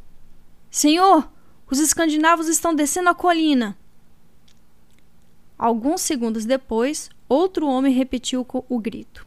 Senhor, 0.71 1.31
os 1.69 1.77
escandinavos 1.77 2.47
estão 2.47 2.73
descendo 2.73 3.09
a 3.09 3.13
colina. 3.13 3.77
Alguns 5.55 6.01
segundos 6.01 6.45
depois, 6.45 7.11
outro 7.29 7.67
homem 7.67 7.93
repetiu 7.93 8.43
o 8.67 8.79
grito. 8.79 9.23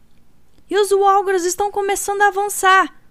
E 0.69 0.77
os 0.77 0.91
Walgers 0.91 1.45
estão 1.45 1.71
começando 1.71 2.21
a 2.21 2.27
avançar. 2.27 3.01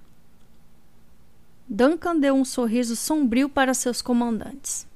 Duncan 1.66 2.18
deu 2.18 2.34
um 2.34 2.44
sorriso 2.44 2.94
sombrio 2.94 3.48
para 3.48 3.72
seus 3.72 4.02
comandantes. 4.02 4.86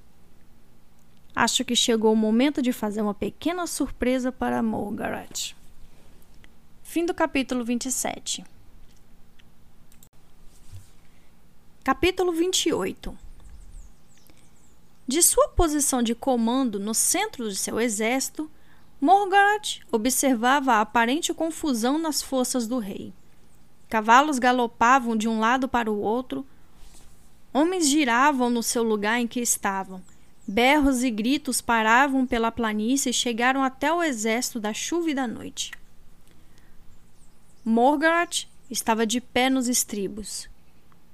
Acho 1.34 1.64
que 1.64 1.74
chegou 1.74 2.12
o 2.12 2.16
momento 2.16 2.60
de 2.60 2.74
fazer 2.74 3.00
uma 3.00 3.14
pequena 3.14 3.66
surpresa 3.66 4.30
para 4.30 4.62
Morgaret. 4.62 5.56
Fim 6.82 7.06
do 7.06 7.14
capítulo 7.14 7.64
27. 7.64 8.44
Capítulo 11.84 12.30
28 12.30 13.18
De 15.04 15.20
sua 15.20 15.48
posição 15.48 16.00
de 16.00 16.14
comando 16.14 16.78
no 16.78 16.94
centro 16.94 17.48
de 17.48 17.56
seu 17.56 17.80
exército, 17.80 18.48
Morgaret 19.00 19.80
observava 19.90 20.74
a 20.74 20.80
aparente 20.80 21.34
confusão 21.34 21.98
nas 21.98 22.22
forças 22.22 22.68
do 22.68 22.78
rei. 22.78 23.12
Cavalos 23.88 24.38
galopavam 24.38 25.16
de 25.16 25.26
um 25.26 25.40
lado 25.40 25.68
para 25.68 25.90
o 25.90 25.98
outro, 25.98 26.46
homens 27.52 27.88
giravam 27.88 28.48
no 28.48 28.62
seu 28.62 28.84
lugar 28.84 29.18
em 29.18 29.26
que 29.26 29.40
estavam, 29.40 30.00
Berros 30.46 31.02
e 31.02 31.10
gritos 31.10 31.60
paravam 31.60 32.24
pela 32.24 32.52
planície 32.52 33.10
e 33.10 33.12
chegaram 33.12 33.64
até 33.64 33.92
o 33.92 34.04
exército 34.04 34.60
da 34.60 34.72
chuva 34.72 35.10
e 35.10 35.14
da 35.14 35.26
noite. 35.26 35.72
Morgaret 37.64 38.46
estava 38.70 39.04
de 39.04 39.20
pé 39.20 39.50
nos 39.50 39.66
estribos. 39.66 40.51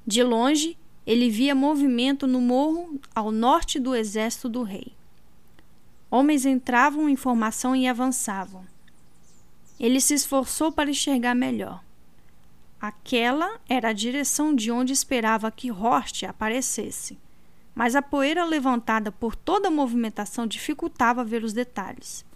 De 0.09 0.25
longe, 0.25 0.77
ele 1.07 1.31
via 1.31 1.55
movimento 1.55 2.27
no 2.27 2.41
morro 2.41 2.99
ao 3.15 3.31
norte 3.31 3.79
do 3.79 3.95
exército 3.95 4.49
do 4.49 4.63
rei. 4.63 4.93
Homens 6.11 6.45
entravam 6.45 7.09
em 7.09 7.15
formação 7.15 7.77
e 7.77 7.87
avançavam. 7.87 8.65
Ele 9.79 10.01
se 10.01 10.15
esforçou 10.15 10.73
para 10.73 10.91
enxergar 10.91 11.35
melhor. 11.35 11.85
Aquela 12.81 13.61
era 13.69 13.91
a 13.91 13.93
direção 13.93 14.55
de 14.55 14.73
onde 14.73 14.93
esperava 14.93 15.51
que 15.51 15.71
Horst 15.71 16.23
aparecesse 16.25 17.19
mas 17.79 17.95
a 17.95 18.03
poeira 18.03 18.45
levantada 18.45 19.13
por 19.13 19.37
toda 19.37 19.69
a 19.69 19.71
movimentação 19.71 20.49
dificultava 20.49 21.23
ver 21.23 21.45
os 21.45 21.53
detalhes. 21.53 22.27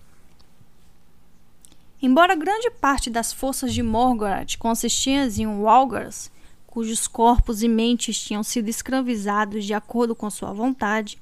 Embora 2.00 2.36
grande 2.36 2.70
parte 2.70 3.10
das 3.10 3.32
forças 3.32 3.74
de 3.74 3.82
Morgoth 3.82 4.56
consistiam 4.56 5.26
em 5.26 5.46
Walgars, 5.48 6.30
cujos 6.72 7.06
corpos 7.06 7.62
e 7.62 7.68
mentes 7.68 8.18
tinham 8.18 8.42
sido 8.42 8.70
escravizados 8.70 9.66
de 9.66 9.74
acordo 9.74 10.14
com 10.14 10.30
sua 10.30 10.54
vontade, 10.54 11.18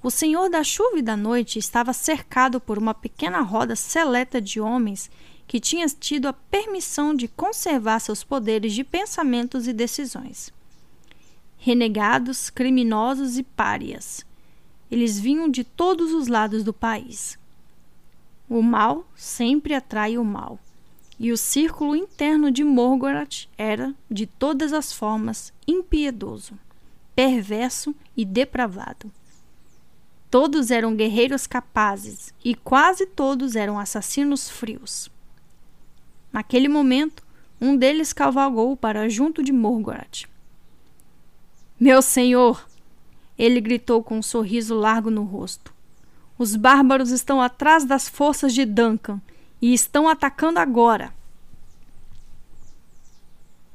o 0.00 0.12
Senhor 0.12 0.48
da 0.48 0.62
Chuva 0.62 1.00
e 1.00 1.02
da 1.02 1.16
Noite 1.16 1.58
estava 1.58 1.92
cercado 1.92 2.60
por 2.60 2.78
uma 2.78 2.94
pequena 2.94 3.40
roda 3.40 3.74
seleta 3.74 4.40
de 4.40 4.60
homens 4.60 5.10
que 5.44 5.58
tinham 5.58 5.88
tido 5.88 6.28
a 6.28 6.32
permissão 6.32 7.16
de 7.16 7.26
conservar 7.26 7.98
seus 7.98 8.22
poderes 8.22 8.74
de 8.74 8.84
pensamentos 8.84 9.66
e 9.66 9.72
decisões 9.72 10.54
renegados, 11.58 12.48
criminosos 12.48 13.38
e 13.38 13.42
párias. 13.42 14.24
Eles 14.88 15.18
vinham 15.18 15.48
de 15.48 15.64
todos 15.64 16.12
os 16.12 16.28
lados 16.28 16.62
do 16.62 16.72
país. 16.72 17.36
O 18.48 18.62
mal 18.62 19.04
sempre 19.16 19.74
atrai 19.74 20.16
o 20.16 20.24
mal, 20.24 20.60
e 21.18 21.32
o 21.32 21.36
círculo 21.36 21.96
interno 21.96 22.50
de 22.50 22.62
Morgoth 22.62 23.48
era, 23.56 23.94
de 24.10 24.26
todas 24.26 24.72
as 24.72 24.92
formas, 24.92 25.52
impiedoso, 25.66 26.58
perverso 27.14 27.94
e 28.16 28.24
depravado. 28.24 29.10
Todos 30.30 30.70
eram 30.70 30.94
guerreiros 30.94 31.46
capazes 31.46 32.34
e 32.44 32.54
quase 32.54 33.06
todos 33.06 33.56
eram 33.56 33.78
assassinos 33.78 34.50
frios. 34.50 35.10
Naquele 36.32 36.68
momento, 36.68 37.24
um 37.58 37.76
deles 37.76 38.12
cavalgou 38.12 38.76
para 38.76 39.08
junto 39.08 39.42
de 39.42 39.52
Morgoth. 39.52 40.28
Meu 41.80 42.02
senhor! 42.02 42.68
Ele 43.38 43.60
gritou 43.60 44.02
com 44.02 44.18
um 44.18 44.22
sorriso 44.22 44.74
largo 44.74 45.10
no 45.10 45.22
rosto. 45.22 45.74
Os 46.38 46.56
bárbaros 46.56 47.10
estão 47.10 47.40
atrás 47.40 47.84
das 47.84 48.08
forças 48.08 48.52
de 48.52 48.66
Duncan 48.66 49.20
e 49.60 49.72
estão 49.72 50.08
atacando 50.08 50.58
agora. 50.58 51.12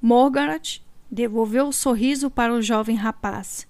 Morgaret 0.01 0.81
devolveu 1.09 1.67
o 1.67 1.73
sorriso 1.73 2.29
para 2.29 2.53
o 2.53 2.61
jovem 2.61 2.95
rapaz. 2.95 3.67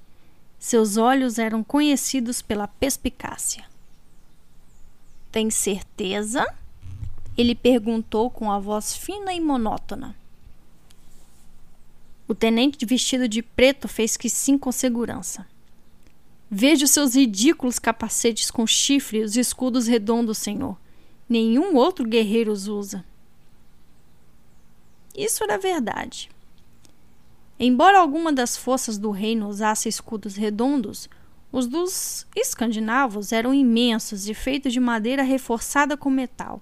Seus 0.59 0.95
olhos 0.95 1.39
eram 1.39 1.63
conhecidos 1.63 2.41
pela 2.41 2.67
perspicácia. 2.67 3.65
Tem 5.31 5.49
certeza? 5.49 6.45
Ele 7.37 7.55
perguntou 7.55 8.29
com 8.29 8.51
a 8.51 8.59
voz 8.59 8.95
fina 8.95 9.33
e 9.33 9.39
monótona. 9.39 10.15
O 12.27 12.35
tenente 12.35 12.85
vestido 12.85 13.27
de 13.27 13.41
preto 13.41 13.87
fez 13.87 14.15
que 14.15 14.29
sim 14.29 14.57
com 14.57 14.71
segurança. 14.71 15.45
Veja 16.49 16.85
os 16.85 16.91
seus 16.91 17.15
ridículos 17.15 17.79
capacetes 17.79 18.51
com 18.51 18.67
chifre 18.67 19.19
e 19.19 19.23
os 19.23 19.35
escudos 19.35 19.87
redondos, 19.87 20.37
senhor. 20.37 20.77
Nenhum 21.31 21.77
outro 21.77 22.05
guerreiro 22.05 22.51
os 22.51 22.67
usa. 22.67 23.05
Isso 25.17 25.45
era 25.45 25.57
verdade. 25.57 26.29
Embora 27.57 28.01
alguma 28.01 28.33
das 28.33 28.57
forças 28.57 28.97
do 28.97 29.11
reino 29.11 29.47
usasse 29.47 29.87
escudos 29.87 30.35
redondos, 30.35 31.09
os 31.49 31.67
dos 31.67 32.27
escandinavos 32.35 33.31
eram 33.31 33.53
imensos 33.53 34.27
e 34.27 34.33
feitos 34.33 34.73
de 34.73 34.81
madeira 34.81 35.23
reforçada 35.23 35.95
com 35.95 36.09
metal. 36.09 36.61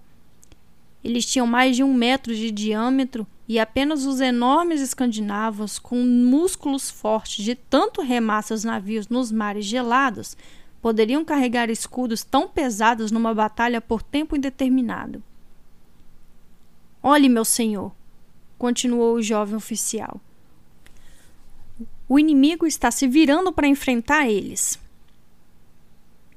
Eles 1.04 1.26
tinham 1.26 1.48
mais 1.48 1.76
de 1.76 1.84
um 1.84 1.92
metro 1.92 2.36
de 2.36 2.52
diâmetro 2.52 3.26
e 3.48 3.58
apenas 3.58 4.06
os 4.06 4.22
enormes 4.22 4.82
escandinavos, 4.82 5.80
com 5.80 5.96
músculos 5.96 6.92
fortes 6.92 7.44
de 7.44 7.56
tanto 7.56 8.04
remar 8.04 8.44
seus 8.44 8.64
navios 8.64 9.08
nos 9.08 9.32
mares 9.32 9.66
gelados, 9.66 10.38
poderiam 10.82 11.26
carregar 11.26 11.70
escudos 11.70 12.24
tão 12.24 12.48
pesados 12.48 13.12
numa 13.12 13.34
batalha 13.34 13.82
por 13.82 14.02
tempo 14.02 14.36
indeterminado. 14.36 15.22
Olhe, 17.02 17.30
meu 17.30 17.46
senhor, 17.46 17.94
continuou 18.58 19.16
o 19.16 19.22
jovem 19.22 19.56
oficial. 19.56 20.20
O 22.08 22.18
inimigo 22.18 22.66
está 22.66 22.92
se 22.92 23.08
virando 23.08 23.52
para 23.52 23.68
enfrentar 23.68 24.28
eles. 24.28 24.80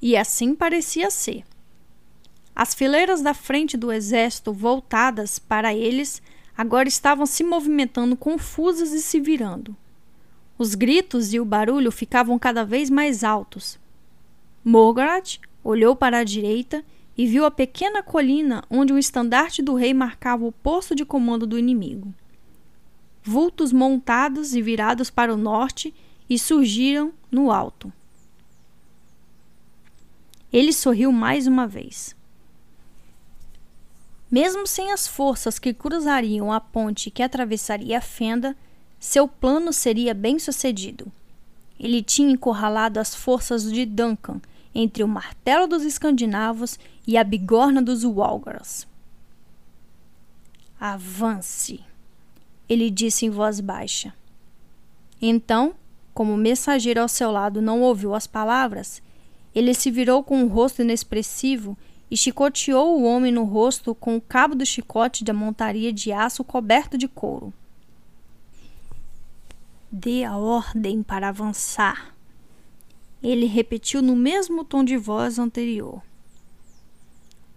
E 0.01 0.15
assim 0.15 0.53
parecia 0.53 1.09
ser. 1.09 1.43
As 2.55 2.75
fileiras 2.75 3.21
da 3.21 3.33
frente 3.33 3.75
do 3.75 3.91
exército 3.91 4.53
voltadas 4.53 5.39
para 5.39 5.73
eles 5.73 6.21
agora 6.55 6.87
estavam 6.87 7.25
se 7.25 7.43
movimentando 7.43 8.15
confusas 8.15 8.91
e 8.91 9.01
se 9.01 9.19
virando. 9.19 9.75
Os 10.57 10.75
gritos 10.75 11.33
e 11.33 11.39
o 11.39 11.45
barulho 11.45 11.91
ficavam 11.91 12.37
cada 12.37 12.63
vez 12.63 12.89
mais 12.89 13.23
altos. 13.23 13.79
Morgarat 14.63 15.39
olhou 15.61 15.95
para 15.95 16.19
a 16.19 16.23
direita 16.23 16.85
e 17.17 17.27
viu 17.27 17.45
a 17.45 17.51
pequena 17.51 18.01
colina 18.01 18.63
onde 18.69 18.93
o 18.93 18.97
estandarte 18.97 19.61
do 19.61 19.75
rei 19.75 19.93
marcava 19.93 20.45
o 20.45 20.51
posto 20.51 20.95
de 20.95 21.05
comando 21.05 21.45
do 21.45 21.59
inimigo. 21.59 22.13
Vultos 23.21 23.73
montados 23.73 24.55
e 24.55 24.61
virados 24.61 25.09
para 25.09 25.33
o 25.33 25.37
norte 25.37 25.93
e 26.29 26.39
surgiram 26.39 27.13
no 27.29 27.51
alto. 27.51 27.91
Ele 30.51 30.71
sorriu 30.71 31.11
mais 31.11 31.45
uma 31.45 31.67
vez. 31.67 32.15
Mesmo 34.31 34.65
sem 34.65 34.91
as 34.91 35.07
forças 35.07 35.59
que 35.59 35.73
cruzariam 35.73 36.51
a 36.51 36.59
ponte 36.59 37.11
que 37.11 37.21
atravessaria 37.21 37.97
a 37.97 38.01
fenda, 38.01 38.55
seu 38.99 39.27
plano 39.27 39.73
seria 39.73 40.13
bem 40.13 40.39
sucedido. 40.39 41.11
Ele 41.79 42.01
tinha 42.01 42.31
encurralado 42.31 42.99
as 42.99 43.13
forças 43.13 43.71
de 43.71 43.85
Duncan 43.85 44.41
entre 44.73 45.03
o 45.03 45.07
martelo 45.07 45.67
dos 45.67 45.83
escandinavos 45.83 46.79
e 47.05 47.17
a 47.17 47.23
bigorna 47.23 47.81
dos 47.81 48.03
Walgars. 48.03 48.87
Avance, 50.79 51.79
ele 52.67 52.89
disse 52.89 53.25
em 53.25 53.29
voz 53.29 53.59
baixa. 53.59 54.13
Então, 55.21 55.73
como 56.13 56.33
o 56.33 56.37
mensageiro 56.37 57.01
ao 57.01 57.07
seu 57.07 57.31
lado 57.31 57.61
não 57.61 57.81
ouviu 57.81 58.13
as 58.13 58.27
palavras, 58.27 59.01
ele 59.55 59.73
se 59.73 59.89
virou 59.89 60.23
com 60.23 60.37
um 60.37 60.47
rosto 60.47 60.81
inexpressivo 60.81 61.77
e 62.09 62.17
chicoteou 62.17 62.99
o 62.99 63.03
homem 63.03 63.31
no 63.31 63.43
rosto 63.43 63.95
com 63.95 64.15
o 64.15 64.21
cabo 64.21 64.55
do 64.55 64.65
chicote 64.65 65.23
da 65.23 65.33
montaria 65.33 65.91
de 65.91 66.11
aço 66.11 66.43
coberto 66.43 66.97
de 66.97 67.07
couro. 67.07 67.53
Dê 69.91 70.23
a 70.23 70.37
ordem 70.37 71.01
para 71.01 71.29
avançar. 71.29 72.12
Ele 73.23 73.45
repetiu 73.45 74.01
no 74.01 74.15
mesmo 74.15 74.65
tom 74.65 74.83
de 74.83 74.97
voz 74.97 75.39
anterior. 75.39 76.01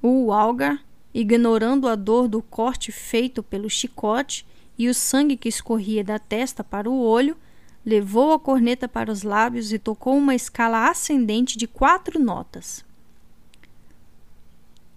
O 0.00 0.32
Algar, 0.32 0.84
ignorando 1.12 1.88
a 1.88 1.96
dor 1.96 2.28
do 2.28 2.40
corte 2.40 2.92
feito 2.92 3.42
pelo 3.42 3.68
chicote 3.68 4.46
e 4.78 4.88
o 4.88 4.94
sangue 4.94 5.36
que 5.36 5.48
escorria 5.48 6.04
da 6.04 6.20
testa 6.20 6.62
para 6.62 6.88
o 6.88 7.00
olho, 7.00 7.36
levou 7.84 8.32
a 8.32 8.38
corneta 8.38 8.88
para 8.88 9.10
os 9.10 9.22
lábios 9.22 9.72
e 9.72 9.78
tocou 9.78 10.16
uma 10.16 10.34
escala 10.34 10.88
ascendente 10.88 11.58
de 11.58 11.66
quatro 11.66 12.18
notas. 12.20 12.84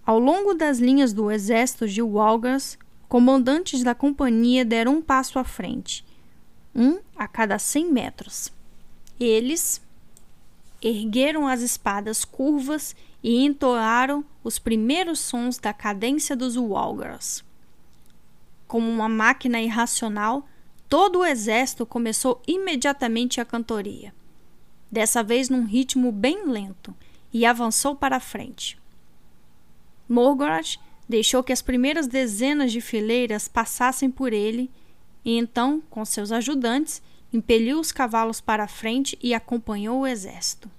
Ao 0.04 0.18
longo 0.18 0.54
das 0.54 0.78
linhas 0.78 1.12
do 1.12 1.30
exército 1.30 1.88
de 1.88 2.02
Walgas, 2.02 2.78
comandantes 3.08 3.82
da 3.82 3.94
companhia 3.94 4.64
deram 4.64 4.96
um 4.96 5.02
passo 5.02 5.38
à 5.38 5.44
frente, 5.44 6.04
um 6.74 6.98
a 7.16 7.26
cada 7.26 7.58
cem 7.58 7.90
metros. 7.90 8.52
Eles 9.18 9.80
ergueram 10.82 11.46
as 11.46 11.60
espadas 11.60 12.24
curvas 12.24 12.94
e 13.22 13.44
entoaram 13.44 14.24
os 14.42 14.58
primeiros 14.58 15.20
sons 15.20 15.58
da 15.58 15.72
cadência 15.72 16.34
dos 16.34 16.56
Walgars. 16.56 17.44
Como 18.66 18.90
uma 18.90 19.08
máquina 19.08 19.60
irracional, 19.60 20.48
todo 20.88 21.20
o 21.20 21.24
exército 21.24 21.84
começou 21.84 22.40
imediatamente 22.46 23.40
a 23.40 23.44
cantoria, 23.44 24.14
dessa 24.90 25.22
vez 25.22 25.48
num 25.48 25.64
ritmo 25.64 26.10
bem 26.10 26.46
lento, 26.46 26.94
e 27.32 27.46
avançou 27.46 27.94
para 27.94 28.16
a 28.16 28.20
frente. 28.20 28.78
Morgoth 30.08 30.78
deixou 31.08 31.42
que 31.42 31.52
as 31.52 31.62
primeiras 31.62 32.06
dezenas 32.06 32.72
de 32.72 32.80
fileiras 32.80 33.46
passassem 33.46 34.10
por 34.10 34.32
ele 34.32 34.70
e 35.24 35.36
então, 35.36 35.82
com 35.90 36.04
seus 36.04 36.32
ajudantes, 36.32 37.02
impeliu 37.32 37.78
os 37.78 37.92
cavalos 37.92 38.40
para 38.40 38.64
a 38.64 38.68
frente 38.68 39.18
e 39.22 39.32
acompanhou 39.34 40.00
o 40.00 40.06
exército. 40.06 40.70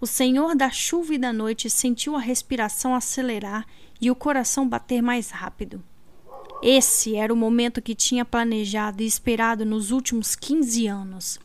O 0.00 0.06
senhor 0.06 0.56
da 0.56 0.68
chuva 0.68 1.14
e 1.14 1.18
da 1.18 1.32
noite 1.32 1.70
sentiu 1.70 2.16
a 2.16 2.20
respiração 2.20 2.92
acelerar 2.92 3.64
e 4.00 4.10
o 4.10 4.16
coração 4.16 4.68
bater 4.68 5.00
mais 5.00 5.30
rápido. 5.30 5.80
Esse 6.60 7.14
era 7.14 7.32
o 7.32 7.36
momento 7.36 7.80
que 7.80 7.94
tinha 7.94 8.24
planejado 8.24 9.02
e 9.02 9.06
esperado 9.06 9.64
nos 9.64 9.92
últimos 9.92 10.34
quinze 10.34 10.88
anos. 10.88 11.38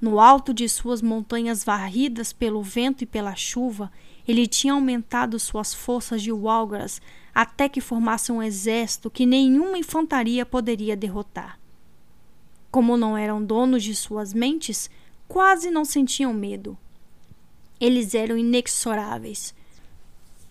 No 0.00 0.18
alto 0.18 0.54
de 0.54 0.66
suas 0.70 1.02
montanhas 1.02 1.62
varridas 1.62 2.32
pelo 2.32 2.62
vento 2.62 3.04
e 3.04 3.06
pela 3.06 3.34
chuva, 3.34 3.92
ele 4.26 4.46
tinha 4.46 4.72
aumentado 4.72 5.38
suas 5.38 5.74
forças 5.74 6.22
de 6.22 6.32
Walgras 6.32 7.02
até 7.34 7.68
que 7.68 7.82
formasse 7.82 8.32
um 8.32 8.42
exército 8.42 9.10
que 9.10 9.26
nenhuma 9.26 9.76
infantaria 9.76 10.46
poderia 10.46 10.96
derrotar. 10.96 11.59
Como 12.70 12.96
não 12.96 13.16
eram 13.16 13.42
donos 13.44 13.82
de 13.82 13.94
suas 13.94 14.32
mentes, 14.32 14.88
quase 15.26 15.70
não 15.70 15.84
sentiam 15.84 16.32
medo. 16.32 16.78
Eles 17.80 18.14
eram 18.14 18.36
inexoráveis. 18.36 19.54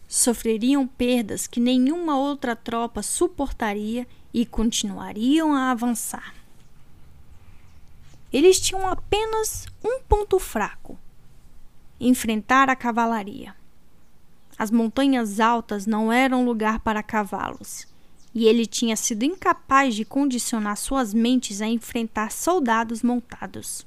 Sofreriam 0.07 0.87
perdas 0.87 1.47
que 1.47 1.59
nenhuma 1.59 2.17
outra 2.17 2.55
tropa 2.55 3.01
suportaria 3.01 4.07
e 4.33 4.45
continuariam 4.45 5.53
a 5.53 5.71
avançar. 5.71 6.33
Eles 8.31 8.59
tinham 8.59 8.87
apenas 8.87 9.65
um 9.83 10.01
ponto 10.01 10.39
fraco: 10.39 10.97
enfrentar 11.99 12.69
a 12.69 12.75
cavalaria. 12.75 13.55
As 14.57 14.69
montanhas 14.69 15.39
altas 15.39 15.85
não 15.85 16.11
eram 16.11 16.43
lugar 16.43 16.79
para 16.79 17.01
cavalos, 17.01 17.87
e 18.33 18.45
ele 18.45 18.65
tinha 18.65 18.95
sido 18.95 19.23
incapaz 19.23 19.95
de 19.95 20.05
condicionar 20.05 20.77
suas 20.77 21.13
mentes 21.13 21.61
a 21.61 21.67
enfrentar 21.67 22.31
soldados 22.31 23.01
montados. 23.01 23.85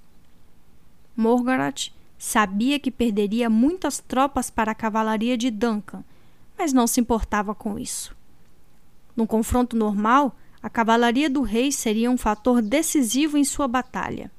Morgoth 1.16 1.92
Sabia 2.24 2.78
que 2.78 2.92
perderia 2.92 3.50
muitas 3.50 3.98
tropas 3.98 4.48
para 4.48 4.70
a 4.70 4.76
cavalaria 4.76 5.36
de 5.36 5.50
Duncan, 5.50 6.04
mas 6.56 6.72
não 6.72 6.86
se 6.86 7.00
importava 7.00 7.52
com 7.52 7.76
isso. 7.76 8.14
No 9.16 9.26
confronto 9.26 9.74
normal, 9.74 10.32
a 10.62 10.70
cavalaria 10.70 11.28
do 11.28 11.42
rei 11.42 11.72
seria 11.72 12.08
um 12.08 12.16
fator 12.16 12.62
decisivo 12.62 13.36
em 13.36 13.42
sua 13.42 13.66
batalha. 13.66 14.30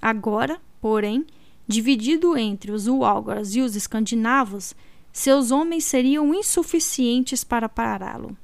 Agora, 0.00 0.60
porém, 0.80 1.26
dividido 1.66 2.36
entre 2.36 2.70
os 2.70 2.86
Walgars 2.86 3.56
e 3.56 3.62
os 3.62 3.74
escandinavos, 3.74 4.72
seus 5.12 5.50
homens 5.50 5.84
seriam 5.84 6.32
insuficientes 6.32 7.42
para 7.42 7.68
pará-lo. 7.68 8.36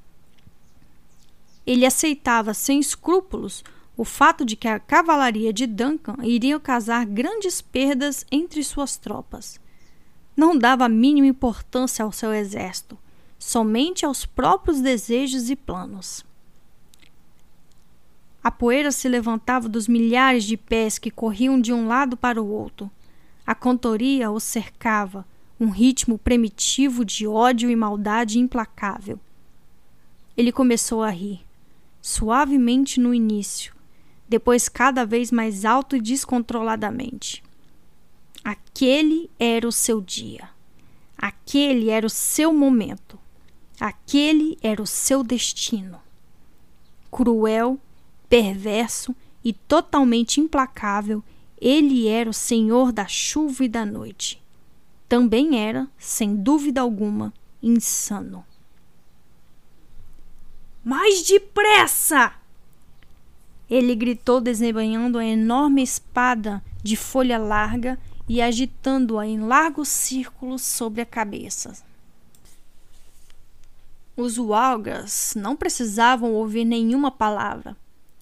Ele 1.67 1.87
aceitava 1.87 2.55
sem 2.55 2.81
escrúpulos 2.81 3.63
o 3.97 4.05
fato 4.05 4.45
de 4.45 4.57
que 4.57 4.67
a 4.67 4.81
cavalaria 4.81 5.53
de 5.53 5.67
Duncan 5.67 6.17
iria 6.23 6.59
causar 6.59 7.05
grandes 7.07 7.61
perdas 7.61 8.27
entre 8.33 8.65
suas 8.65 8.97
tropas. 8.97 9.61
Não 10.37 10.57
dava 10.57 10.87
a 10.87 10.89
mínima 10.89 11.27
importância 11.27 12.05
ao 12.05 12.11
seu 12.11 12.33
exército, 12.33 12.99
somente 13.39 14.05
aos 14.05 14.25
próprios 14.25 14.81
desejos 14.81 15.51
e 15.51 15.57
planos. 15.57 16.25
A 18.43 18.51
poeira 18.51 18.91
se 18.91 19.09
levantava 19.09 19.69
dos 19.69 19.87
milhares 19.87 20.43
de 20.45 20.57
pés 20.57 20.99
que 20.99 21.11
corriam 21.11 21.61
de 21.61 21.73
um 21.73 21.87
lado 21.87 22.17
para 22.17 22.43
o 22.43 22.49
outro. 22.49 22.91
A 23.47 23.55
cantoria 23.55 24.31
o 24.31 24.41
cercava, 24.41 25.25
um 25.61 25.69
ritmo 25.69 26.19
primitivo 26.19 27.05
de 27.05 27.27
ódio 27.27 27.71
e 27.71 27.77
maldade 27.77 28.41
implacável. 28.41 29.21
Ele 30.37 30.51
começou 30.51 31.03
a 31.03 31.11
rir, 31.11 31.45
suavemente 32.03 32.99
no 32.99 33.15
início, 33.15 33.73
depois 34.29 34.69
cada 34.69 35.07
vez 35.07 35.31
mais 35.31 35.65
alto 35.65 35.95
e 35.97 36.01
descontroladamente. 36.01 37.43
Aquele 38.43 39.31
era 39.39 39.67
o 39.69 39.73
seu 39.73 40.01
dia. 40.01 40.51
Aquele 41.17 41.89
era 41.89 42.05
o 42.05 42.11
seu 42.11 42.53
momento. 42.53 43.17
Aquele 43.79 44.59
era 44.61 44.83
o 44.83 44.87
seu 44.87 45.23
destino. 45.23 46.01
Cruel, 47.11 47.79
perverso 48.29 49.15
e 49.45 49.53
totalmente 49.53 50.41
implacável, 50.41 51.23
ele 51.61 52.09
era 52.09 52.29
o 52.29 52.35
senhor 52.35 52.91
da 52.91 53.07
chuva 53.07 53.65
e 53.65 53.69
da 53.69 53.87
noite. 53.87 54.43
Também 55.09 55.61
era, 55.61 55.89
sem 55.97 56.35
dúvida 56.35 56.81
alguma, 56.81 57.33
insano. 57.63 58.45
Mais 60.85 61.23
depressa! 61.23 62.33
Ele 63.71 63.95
gritou, 63.95 64.41
desembanhando 64.41 65.19
a 65.19 65.25
enorme 65.25 65.83
espada 65.83 66.63
de 66.83 66.97
folha 66.97 67.39
larga 67.39 67.99
e 68.29 68.43
agitando-a 68.43 69.27
em 69.27 69.41
largos 69.41 69.89
círculos 69.89 70.63
sobre 70.63 71.01
a 71.01 71.07
cabeça. 71.07 71.73
Os 74.17 74.37
Walgas 74.37 75.35
não 75.37 75.57
precisavam 75.57 76.33
ouvir 76.33 76.65
nenhuma 76.65 77.11
palavra. 77.11 77.77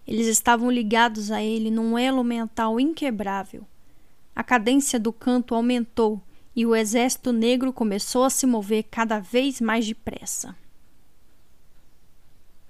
Eles 0.07 0.27
estavam 0.27 0.70
ligados 0.70 1.31
a 1.31 1.43
ele 1.43 1.70
num 1.70 1.99
elo 1.99 2.23
mental 2.23 2.78
inquebrável. 2.78 3.66
A 4.37 4.45
cadência 4.45 5.01
do 5.01 5.12
canto 5.12 5.55
aumentou 5.55 6.20
e 6.55 6.66
o 6.66 6.77
exército 6.77 7.32
negro 7.32 7.73
começou 7.73 8.24
a 8.24 8.31
se 8.31 8.47
mover 8.47 8.85
cada 8.91 9.19
vez 9.19 9.61
mais 9.61 9.87
depressa. 9.87 10.55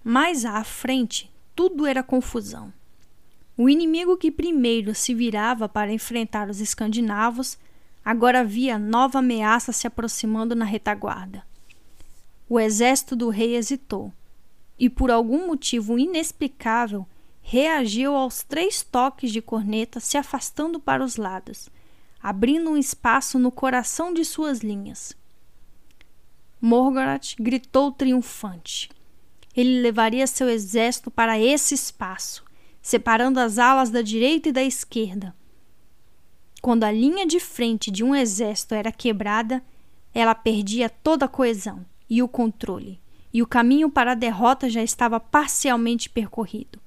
Mais 0.02 0.44
à 0.44 0.64
frente, 0.64 1.30
tudo 1.54 1.86
era 1.86 2.02
confusão. 2.02 2.72
O 3.56 3.68
inimigo 3.68 4.16
que 4.16 4.30
primeiro 4.30 4.94
se 4.94 5.14
virava 5.14 5.68
para 5.68 5.92
enfrentar 5.92 6.48
os 6.48 6.60
escandinavos, 6.60 7.58
agora 8.02 8.42
via 8.42 8.78
nova 8.78 9.18
ameaça 9.18 9.72
se 9.72 9.86
aproximando 9.86 10.54
na 10.54 10.64
retaguarda. 10.64 11.44
O 12.48 12.58
exército 12.58 13.14
do 13.14 13.28
rei 13.28 13.54
hesitou 13.56 14.10
e, 14.78 14.88
por 14.88 15.10
algum 15.10 15.46
motivo 15.46 15.98
inexplicável, 15.98 17.06
reagiu 17.42 18.14
aos 18.14 18.42
três 18.42 18.82
toques 18.82 19.30
de 19.30 19.42
corneta, 19.42 20.00
se 20.00 20.16
afastando 20.16 20.80
para 20.80 21.04
os 21.04 21.16
lados, 21.16 21.68
abrindo 22.22 22.70
um 22.70 22.76
espaço 22.78 23.38
no 23.38 23.52
coração 23.52 24.14
de 24.14 24.24
suas 24.24 24.60
linhas. 24.60 25.14
Morgoth 26.58 27.34
gritou 27.38 27.92
triunfante. 27.92 28.88
Ele 29.56 29.80
levaria 29.80 30.26
seu 30.26 30.48
exército 30.48 31.10
para 31.10 31.38
esse 31.38 31.74
espaço, 31.74 32.44
separando 32.80 33.40
as 33.40 33.58
alas 33.58 33.90
da 33.90 34.02
direita 34.02 34.48
e 34.48 34.52
da 34.52 34.62
esquerda. 34.62 35.34
Quando 36.62 36.84
a 36.84 36.92
linha 36.92 37.26
de 37.26 37.40
frente 37.40 37.90
de 37.90 38.04
um 38.04 38.14
exército 38.14 38.74
era 38.74 38.92
quebrada, 38.92 39.62
ela 40.14 40.34
perdia 40.34 40.88
toda 40.88 41.24
a 41.24 41.28
coesão 41.28 41.84
e 42.08 42.22
o 42.22 42.28
controle 42.28 43.00
e 43.32 43.42
o 43.42 43.46
caminho 43.46 43.88
para 43.88 44.12
a 44.12 44.16
derrota 44.16 44.68
já 44.68 44.82
estava 44.82 45.20
parcialmente 45.20 46.10
percorrido. 46.10 46.80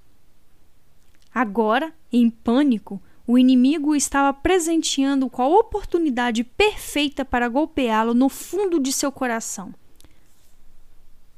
Agora, 1.33 1.93
em 2.11 2.29
pânico, 2.29 3.01
o 3.25 3.37
inimigo 3.37 3.95
estava 3.95 4.33
presenteando 4.33 5.29
com 5.29 5.41
a 5.41 5.47
oportunidade 5.47 6.43
perfeita 6.43 7.23
para 7.23 7.47
golpeá-lo 7.47 8.13
no 8.13 8.27
fundo 8.27 8.79
de 8.79 8.91
seu 8.91 9.11
coração. 9.11 9.73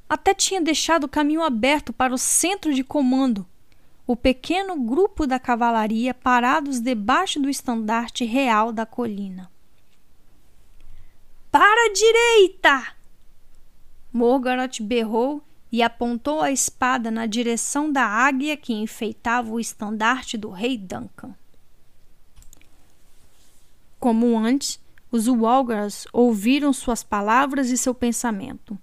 Até 0.07 0.33
tinha 0.33 0.61
deixado 0.61 1.05
o 1.05 1.09
caminho 1.09 1.41
aberto 1.41 1.91
para 1.91 2.13
o 2.13 2.17
centro 2.17 2.73
de 2.73 2.83
comando, 2.83 3.45
o 4.05 4.15
pequeno 4.15 4.79
grupo 4.79 5.25
da 5.25 5.39
cavalaria 5.39 6.13
parados 6.13 6.79
debaixo 6.79 7.39
do 7.39 7.49
estandarte 7.49 8.23
real 8.23 8.71
da 8.71 8.85
colina. 8.85 9.51
Para 11.51 11.89
a 11.89 11.93
direita! 11.93 12.95
Morgoth 14.13 14.81
berrou 14.81 15.41
e 15.71 15.81
apontou 15.81 16.41
a 16.41 16.51
espada 16.51 17.09
na 17.09 17.25
direção 17.25 17.91
da 17.91 18.05
águia 18.05 18.55
que 18.55 18.73
enfeitava 18.73 19.51
o 19.51 19.59
estandarte 19.59 20.37
do 20.37 20.49
rei 20.49 20.77
Duncan. 20.77 21.35
Como 23.99 24.37
antes, 24.37 24.79
os 25.11 25.27
Walgars 25.27 26.05
ouviram 26.13 26.71
suas 26.71 27.03
palavras 27.03 27.69
e 27.71 27.77
seu 27.77 27.93
pensamento. 27.93 28.77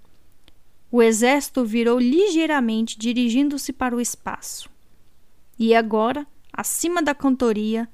O 0.92 1.02
exército 1.02 1.64
virou 1.64 1.98
ligeiramente, 1.98 2.96
dirigindo-se 2.96 3.72
para 3.72 3.96
o 3.96 4.00
espaço. 4.00 4.70
E 5.58 5.74
agora, 5.74 6.24
acima 6.52 7.02
da 7.02 7.14
cantoria, 7.14 7.88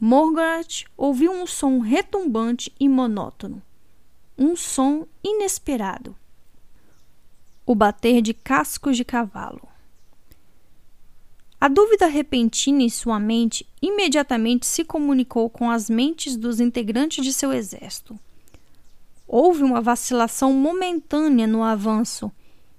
Morgoth 0.00 0.84
ouviu 0.96 1.32
um 1.32 1.46
som 1.46 1.80
retumbante 1.80 2.72
e 2.80 2.88
monótono. 2.88 3.60
Um 4.38 4.56
som 4.56 5.06
inesperado 5.22 6.16
o 7.66 7.74
bater 7.74 8.22
de 8.22 8.32
cascos 8.32 8.96
de 8.96 9.04
cavalo. 9.04 9.66
A 11.60 11.66
dúvida 11.66 12.06
repentina 12.06 12.82
em 12.82 12.88
sua 12.88 13.18
mente 13.18 13.66
imediatamente 13.82 14.64
se 14.66 14.84
comunicou 14.84 15.50
com 15.50 15.68
as 15.68 15.90
mentes 15.90 16.36
dos 16.36 16.60
integrantes 16.60 17.24
de 17.24 17.32
seu 17.32 17.52
exército. 17.52 18.16
Houve 19.26 19.62
uma 19.62 19.80
vacilação 19.80 20.52
momentânea 20.52 21.46
no 21.46 21.62
avanço, 21.62 22.30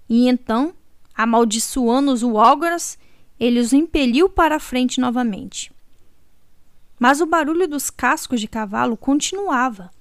e 0.10 0.28
então, 0.28 0.74
amaldiçoando 1.14 2.12
os 2.12 2.24
Walgras, 2.24 2.98
ele 3.40 3.60
os 3.60 3.74
impeliu 3.74 4.30
para 4.30 4.56
a 4.56 4.60
frente 4.60 5.00
novamente. 5.00 5.72
Mas 7.00 7.22
o 7.22 7.26
barulho 7.26 7.68
dos 7.68 7.90
cascos 7.90 8.40
de 8.40 8.48
cavalo 8.48 8.98
continuava 8.98 9.92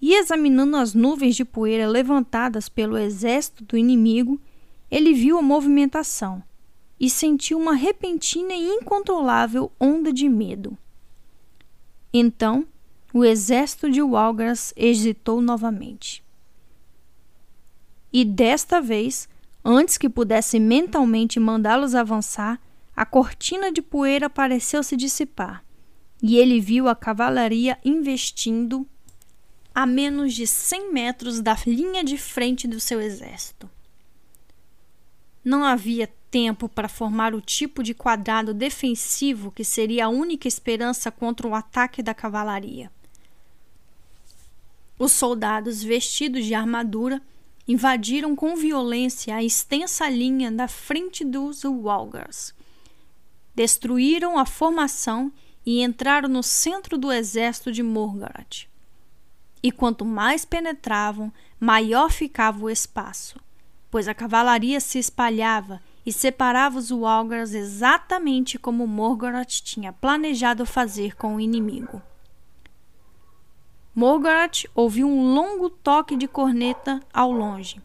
e 0.00 0.14
examinando 0.14 0.76
as 0.76 0.94
nuvens 0.94 1.36
de 1.36 1.44
poeira 1.44 1.86
levantadas 1.86 2.68
pelo 2.68 2.96
exército 2.96 3.64
do 3.64 3.76
inimigo, 3.76 4.40
ele 4.90 5.12
viu 5.12 5.38
a 5.38 5.42
movimentação 5.42 6.42
e 6.98 7.10
sentiu 7.10 7.58
uma 7.58 7.74
repentina 7.74 8.54
e 8.54 8.66
incontrolável 8.66 9.70
onda 9.78 10.12
de 10.12 10.28
medo. 10.28 10.76
Então, 12.12 12.66
o 13.12 13.24
exército 13.24 13.90
de 13.90 14.00
Walgras 14.02 14.72
hesitou 14.76 15.40
novamente. 15.40 16.24
E 18.12 18.24
desta 18.24 18.80
vez, 18.80 19.28
antes 19.64 19.98
que 19.98 20.08
pudesse 20.08 20.58
mentalmente 20.58 21.38
mandá-los 21.38 21.94
avançar, 21.94 22.60
a 22.94 23.04
cortina 23.06 23.72
de 23.72 23.80
poeira 23.80 24.28
pareceu 24.28 24.82
se 24.82 24.96
dissipar, 24.96 25.64
e 26.22 26.36
ele 26.36 26.60
viu 26.60 26.88
a 26.88 26.94
cavalaria 26.94 27.78
investindo 27.84 28.86
a 29.74 29.86
menos 29.86 30.34
de 30.34 30.46
100 30.46 30.92
metros 30.92 31.40
da 31.40 31.56
linha 31.66 32.02
de 32.02 32.18
frente 32.18 32.66
do 32.66 32.80
seu 32.80 33.00
exército. 33.00 33.70
Não 35.44 35.64
havia 35.64 36.12
tempo 36.30 36.68
para 36.68 36.88
formar 36.88 37.34
o 37.34 37.40
tipo 37.40 37.82
de 37.82 37.94
quadrado 37.94 38.52
defensivo 38.52 39.50
que 39.50 39.64
seria 39.64 40.06
a 40.06 40.08
única 40.08 40.46
esperança 40.46 41.10
contra 41.10 41.46
o 41.46 41.54
ataque 41.54 42.02
da 42.02 42.12
cavalaria. 42.12 42.90
Os 45.00 45.12
soldados 45.12 45.82
vestidos 45.82 46.44
de 46.44 46.52
armadura 46.52 47.22
invadiram 47.66 48.36
com 48.36 48.54
violência 48.54 49.34
a 49.34 49.42
extensa 49.42 50.10
linha 50.10 50.52
da 50.52 50.68
frente 50.68 51.24
dos 51.24 51.64
Walgars. 51.64 52.54
Destruíram 53.54 54.38
a 54.38 54.44
formação 54.44 55.32
e 55.64 55.82
entraram 55.82 56.28
no 56.28 56.42
centro 56.42 56.98
do 56.98 57.10
exército 57.10 57.72
de 57.72 57.82
Morgoth 57.82 58.68
e 59.62 59.72
quanto 59.72 60.04
mais 60.04 60.44
penetravam, 60.44 61.32
maior 61.58 62.10
ficava 62.10 62.62
o 62.62 62.68
espaço, 62.68 63.40
pois 63.90 64.06
a 64.06 64.12
cavalaria 64.12 64.80
se 64.80 64.98
espalhava 64.98 65.80
e 66.04 66.12
separava 66.12 66.78
os 66.78 66.90
Walgars 66.90 67.54
exatamente 67.54 68.58
como 68.58 68.86
Morgoth 68.86 69.62
tinha 69.62 69.94
planejado 69.94 70.66
fazer 70.66 71.16
com 71.16 71.36
o 71.36 71.40
inimigo. 71.40 72.02
Morgoth 74.00 74.64
ouviu 74.74 75.06
um 75.06 75.34
longo 75.34 75.68
toque 75.68 76.16
de 76.16 76.26
corneta 76.26 77.02
ao 77.12 77.30
longe. 77.30 77.82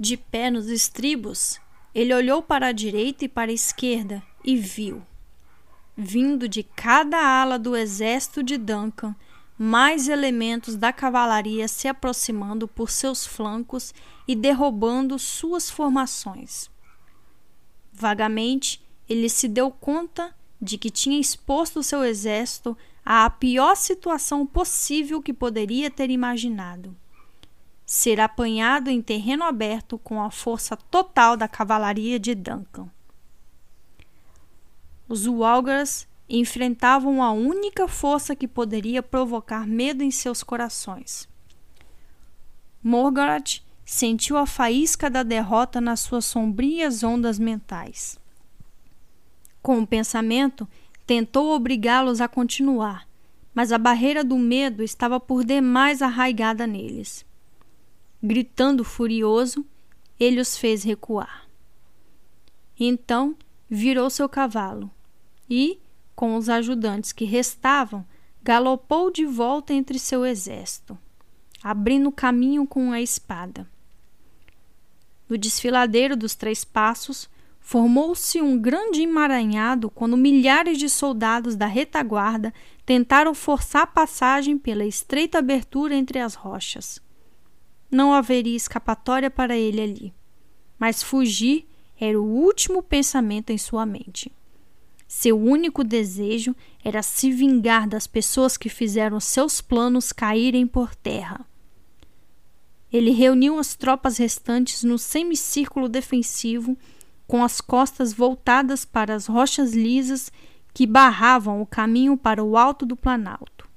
De 0.00 0.16
pé 0.16 0.50
nos 0.50 0.68
estribos, 0.68 1.60
ele 1.94 2.14
olhou 2.14 2.40
para 2.40 2.68
a 2.68 2.72
direita 2.72 3.26
e 3.26 3.28
para 3.28 3.50
a 3.50 3.54
esquerda 3.54 4.22
e 4.42 4.56
viu, 4.56 5.02
vindo 5.94 6.48
de 6.48 6.62
cada 6.62 7.18
ala 7.18 7.58
do 7.58 7.76
exército 7.76 8.42
de 8.42 8.56
Duncan, 8.56 9.14
mais 9.58 10.08
elementos 10.08 10.74
da 10.74 10.90
cavalaria 10.90 11.68
se 11.68 11.86
aproximando 11.86 12.66
por 12.66 12.88
seus 12.88 13.26
flancos 13.26 13.92
e 14.26 14.34
derrubando 14.34 15.18
suas 15.18 15.68
formações. 15.68 16.70
Vagamente, 17.92 18.82
ele 19.06 19.28
se 19.28 19.48
deu 19.48 19.70
conta 19.70 20.34
de 20.58 20.78
que 20.78 20.88
tinha 20.88 21.20
exposto 21.20 21.82
seu 21.82 22.02
exército 22.02 22.74
à 23.06 23.30
pior 23.30 23.76
situação 23.76 24.44
possível 24.44 25.22
que 25.22 25.32
poderia 25.32 25.88
ter 25.88 26.10
imaginado. 26.10 26.96
Ser 27.86 28.18
apanhado 28.20 28.90
em 28.90 29.00
terreno 29.00 29.44
aberto 29.44 29.96
com 29.96 30.20
a 30.20 30.28
força 30.28 30.76
total 30.76 31.36
da 31.36 31.46
cavalaria 31.46 32.18
de 32.18 32.34
Duncan. 32.34 32.90
Os 35.08 35.24
Walgars 35.24 36.08
enfrentavam 36.28 37.22
a 37.22 37.30
única 37.30 37.86
força 37.86 38.34
que 38.34 38.48
poderia 38.48 39.00
provocar 39.04 39.68
medo 39.68 40.02
em 40.02 40.10
seus 40.10 40.42
corações. 40.42 41.28
Morgoth 42.82 43.62
sentiu 43.84 44.36
a 44.36 44.46
faísca 44.46 45.08
da 45.08 45.22
derrota 45.22 45.80
nas 45.80 46.00
suas 46.00 46.24
sombrias 46.24 47.04
ondas 47.04 47.38
mentais. 47.38 48.18
Com 49.62 49.80
o 49.80 49.86
pensamento, 49.86 50.68
tentou 51.06 51.54
obrigá-los 51.54 52.20
a 52.20 52.26
continuar, 52.26 53.08
mas 53.54 53.70
a 53.70 53.78
barreira 53.78 54.24
do 54.24 54.36
medo 54.36 54.82
estava 54.82 55.20
por 55.20 55.44
demais 55.44 56.02
arraigada 56.02 56.66
neles. 56.66 57.24
Gritando 58.22 58.82
furioso, 58.82 59.64
ele 60.18 60.40
os 60.40 60.58
fez 60.58 60.82
recuar. 60.82 61.46
Então 62.78 63.36
virou 63.70 64.10
seu 64.10 64.28
cavalo 64.28 64.90
e, 65.48 65.78
com 66.14 66.36
os 66.36 66.48
ajudantes 66.48 67.12
que 67.12 67.24
restavam, 67.24 68.04
galopou 68.42 69.10
de 69.10 69.24
volta 69.24 69.72
entre 69.72 69.98
seu 69.98 70.24
exército, 70.24 70.98
abrindo 71.62 72.12
caminho 72.12 72.66
com 72.66 72.92
a 72.92 73.00
espada. 73.00 73.66
No 75.28 75.36
desfiladeiro 75.36 76.16
dos 76.16 76.34
três 76.34 76.64
passos, 76.64 77.28
formou-se 77.66 78.40
um 78.40 78.56
grande 78.56 79.02
emaranhado 79.02 79.90
quando 79.90 80.16
milhares 80.16 80.78
de 80.78 80.88
soldados 80.88 81.56
da 81.56 81.66
retaguarda 81.66 82.54
tentaram 82.84 83.34
forçar 83.34 83.92
passagem 83.92 84.56
pela 84.56 84.84
estreita 84.84 85.38
abertura 85.40 85.92
entre 85.92 86.20
as 86.20 86.34
rochas. 86.34 87.02
Não 87.90 88.14
haveria 88.14 88.56
escapatória 88.56 89.28
para 89.28 89.56
ele 89.56 89.80
ali. 89.80 90.14
mas 90.78 91.02
fugir 91.02 91.66
era 92.00 92.20
o 92.20 92.24
último 92.24 92.84
pensamento 92.84 93.50
em 93.50 93.58
sua 93.58 93.84
mente. 93.84 94.30
Seu 95.08 95.36
único 95.36 95.82
desejo 95.82 96.54
era 96.84 97.02
se 97.02 97.32
vingar 97.32 97.88
das 97.88 98.06
pessoas 98.06 98.56
que 98.56 98.68
fizeram 98.68 99.18
seus 99.18 99.60
planos 99.60 100.12
caírem 100.12 100.68
por 100.68 100.94
terra. 100.94 101.44
Ele 102.92 103.10
reuniu 103.10 103.58
as 103.58 103.74
tropas 103.74 104.18
restantes 104.18 104.84
no 104.84 104.96
semicírculo 104.96 105.88
defensivo, 105.88 106.78
com 107.26 107.42
as 107.42 107.60
costas 107.60 108.12
voltadas 108.12 108.84
para 108.84 109.14
as 109.14 109.26
rochas 109.26 109.72
lisas 109.72 110.30
que 110.72 110.86
barravam 110.86 111.60
o 111.60 111.66
caminho 111.66 112.16
para 112.16 112.44
o 112.44 112.56
alto 112.56 112.84
do 112.84 112.96
Planalto. 112.96 113.68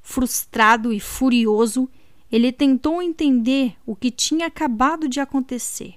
Frustrado 0.00 0.92
e 0.92 0.98
furioso, 0.98 1.88
ele 2.30 2.50
tentou 2.50 3.02
entender 3.02 3.76
o 3.84 3.94
que 3.94 4.10
tinha 4.10 4.46
acabado 4.46 5.06
de 5.06 5.20
acontecer. 5.20 5.96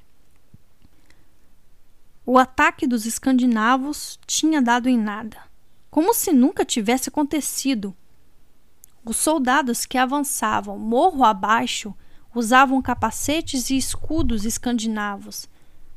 O 2.26 2.38
ataque 2.38 2.86
dos 2.86 3.06
escandinavos 3.06 4.20
tinha 4.28 4.62
dado 4.62 4.90
em 4.90 4.98
nada, 4.98 5.38
como 5.90 6.14
se 6.14 6.34
nunca 6.34 6.66
tivesse 6.66 7.10
acontecido. 7.10 7.96
Os 9.06 9.18
soldados 9.18 9.86
que 9.86 9.98
avançavam 9.98 10.78
morro 10.78 11.24
abaixo 11.24 11.96
usavam 12.34 12.82
capacetes 12.82 13.70
e 13.70 13.78
escudos 13.78 14.44
escandinavos, 14.44 15.48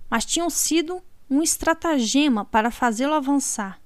mas 0.08 0.24
tinham 0.24 0.48
sido 0.48 1.02
um 1.30 1.42
estratagema 1.42 2.44
para 2.44 2.70
fazê-lo 2.70 3.14
avançar. 3.14 3.80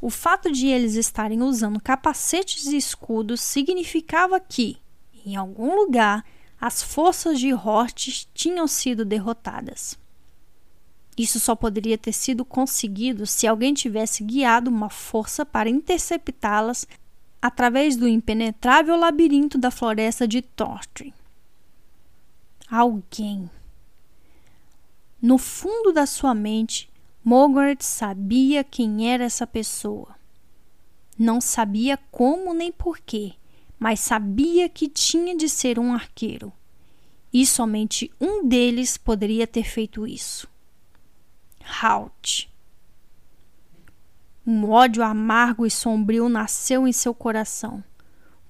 O 0.00 0.10
fato 0.10 0.52
de 0.52 0.66
eles 0.66 0.94
estarem 0.94 1.42
usando 1.42 1.80
capacetes 1.80 2.66
e 2.66 2.76
escudos 2.76 3.40
significava 3.40 4.38
que, 4.38 4.78
em 5.24 5.36
algum 5.36 5.74
lugar, 5.74 6.24
as 6.60 6.82
forças 6.82 7.38
de 7.38 7.52
Hortes 7.52 8.28
tinham 8.32 8.66
sido 8.66 9.04
derrotadas. 9.04 9.98
Isso 11.16 11.40
só 11.40 11.54
poderia 11.54 11.96
ter 11.96 12.12
sido 12.12 12.44
conseguido 12.44 13.26
se 13.26 13.46
alguém 13.46 13.72
tivesse 13.72 14.22
guiado 14.22 14.70
uma 14.70 14.90
força 14.90 15.46
para 15.46 15.70
interceptá-las 15.70 16.86
através 17.40 17.96
do 17.96 18.06
impenetrável 18.06 18.96
labirinto 18.96 19.56
da 19.56 19.70
floresta 19.70 20.28
de 20.28 20.42
Tortry. 20.42 21.14
Alguém. 22.68 23.48
No 25.20 25.38
fundo 25.38 25.92
da 25.92 26.04
sua 26.04 26.34
mente, 26.34 26.90
Mogart 27.24 27.82
sabia 27.82 28.62
quem 28.62 29.10
era 29.10 29.24
essa 29.24 29.46
pessoa. 29.46 30.14
Não 31.18 31.40
sabia 31.40 31.98
como 32.10 32.52
nem 32.52 32.70
porquê, 32.70 33.32
mas 33.78 34.00
sabia 34.00 34.68
que 34.68 34.88
tinha 34.88 35.34
de 35.34 35.48
ser 35.48 35.78
um 35.78 35.94
arqueiro. 35.94 36.52
E 37.32 37.46
somente 37.46 38.12
um 38.20 38.46
deles 38.46 38.98
poderia 38.98 39.46
ter 39.46 39.64
feito 39.64 40.06
isso. 40.06 40.48
Halt. 41.82 42.50
Um 44.46 44.70
ódio 44.70 45.02
amargo 45.02 45.66
e 45.66 45.70
sombrio 45.70 46.28
nasceu 46.28 46.86
em 46.86 46.92
seu 46.92 47.14
coração. 47.14 47.82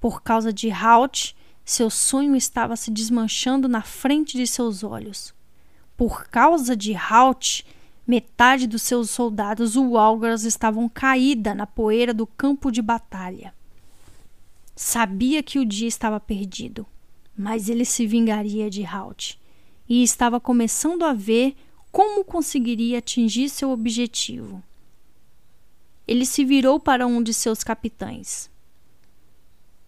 Por 0.00 0.22
causa 0.22 0.52
de 0.52 0.70
Halt, 0.70 1.34
seu 1.64 1.88
sonho 1.88 2.36
estava 2.36 2.76
se 2.76 2.90
desmanchando 2.90 3.68
na 3.68 3.82
frente 3.82 4.36
de 4.36 4.46
seus 4.46 4.84
olhos. 4.84 5.35
Por 5.96 6.28
causa 6.28 6.76
de 6.76 6.94
Halt, 6.94 7.64
metade 8.06 8.66
dos 8.66 8.82
seus 8.82 9.10
soldados 9.10 9.76
Walgras 9.76 10.44
estavam 10.44 10.88
caída 10.88 11.54
na 11.54 11.66
poeira 11.66 12.12
do 12.12 12.26
campo 12.26 12.70
de 12.70 12.82
batalha. 12.82 13.54
Sabia 14.74 15.42
que 15.42 15.58
o 15.58 15.64
dia 15.64 15.88
estava 15.88 16.20
perdido, 16.20 16.86
mas 17.36 17.68
ele 17.68 17.84
se 17.84 18.06
vingaria 18.06 18.68
de 18.68 18.84
Halt 18.84 19.38
e 19.88 20.02
estava 20.02 20.38
começando 20.38 21.04
a 21.04 21.14
ver 21.14 21.56
como 21.90 22.24
conseguiria 22.24 22.98
atingir 22.98 23.48
seu 23.48 23.70
objetivo. 23.70 24.62
Ele 26.06 26.26
se 26.26 26.44
virou 26.44 26.78
para 26.78 27.06
um 27.06 27.22
de 27.22 27.32
seus 27.32 27.64
capitães. 27.64 28.50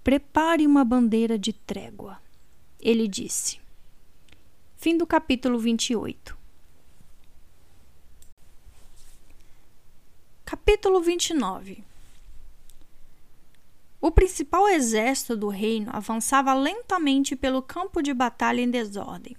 Prepare 0.02 0.66
uma 0.66 0.84
bandeira 0.84 1.38
de 1.38 1.52
trégua, 1.52 2.18
ele 2.80 3.06
disse. 3.06 3.60
Fim 4.80 4.96
do 4.96 5.04
capítulo 5.04 5.58
28. 5.58 6.38
Capítulo 10.44 11.00
29 11.00 11.82
O 14.00 14.12
principal 14.12 14.68
exército 14.68 15.36
do 15.36 15.48
reino 15.48 15.90
avançava 15.92 16.54
lentamente 16.54 17.34
pelo 17.34 17.60
campo 17.60 18.00
de 18.00 18.14
batalha 18.14 18.60
em 18.60 18.70
desordem. 18.70 19.36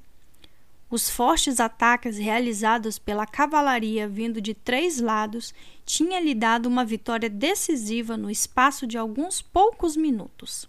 Os 0.90 1.10
fortes 1.10 1.62
ataques 1.62 2.18
realizados 2.18 3.00
pela 3.00 3.26
cavalaria 3.26 4.10
vindo 4.10 4.42
de 4.42 4.54
três 4.54 5.00
lados 5.00 5.54
tinham 5.86 6.22
lhe 6.22 6.36
dado 6.36 6.66
uma 6.66 6.84
vitória 6.84 7.30
decisiva 7.30 8.18
no 8.18 8.30
espaço 8.30 8.86
de 8.86 8.98
alguns 8.98 9.42
poucos 9.42 9.96
minutos. 9.96 10.68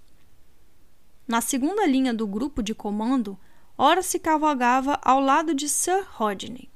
Na 1.27 1.41
segunda 1.41 1.85
linha 1.87 2.15
do 2.15 2.25
grupo 2.25 2.63
de 2.63 2.73
comando, 2.73 3.37
ora 3.83 4.03
se 4.03 4.19
cavalgava 4.19 4.99
ao 5.03 5.21
lado 5.21 5.55
de 5.55 5.67
Sir 5.67 6.07
Rodney. 6.11 6.69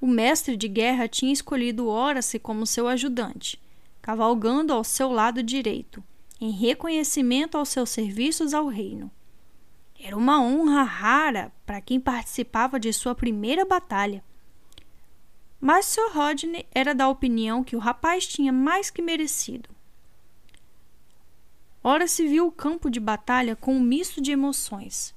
O 0.00 0.08
mestre 0.08 0.56
de 0.56 0.66
guerra 0.66 1.06
tinha 1.06 1.32
escolhido 1.32 1.86
Horace 1.86 2.36
como 2.36 2.66
seu 2.66 2.88
ajudante, 2.88 3.62
cavalgando 4.02 4.72
ao 4.72 4.82
seu 4.82 5.12
lado 5.12 5.40
direito, 5.40 6.02
em 6.40 6.50
reconhecimento 6.50 7.56
aos 7.56 7.68
seus 7.68 7.90
serviços 7.90 8.52
ao 8.52 8.66
reino. 8.66 9.08
Era 10.00 10.16
uma 10.16 10.42
honra 10.42 10.82
rara 10.82 11.52
para 11.64 11.80
quem 11.80 12.00
participava 12.00 12.80
de 12.80 12.92
sua 12.92 13.14
primeira 13.14 13.64
batalha. 13.64 14.24
Mas 15.60 15.86
Sir 15.86 16.10
Rodney 16.12 16.66
era 16.72 16.92
da 16.92 17.08
opinião 17.08 17.62
que 17.62 17.76
o 17.76 17.78
rapaz 17.78 18.26
tinha 18.26 18.52
mais 18.52 18.90
que 18.90 19.00
merecido. 19.00 19.70
Ora 21.84 22.08
se 22.08 22.26
viu 22.26 22.48
o 22.48 22.52
campo 22.52 22.90
de 22.90 22.98
batalha 22.98 23.54
com 23.54 23.76
um 23.76 23.80
misto 23.80 24.20
de 24.20 24.32
emoções. 24.32 25.14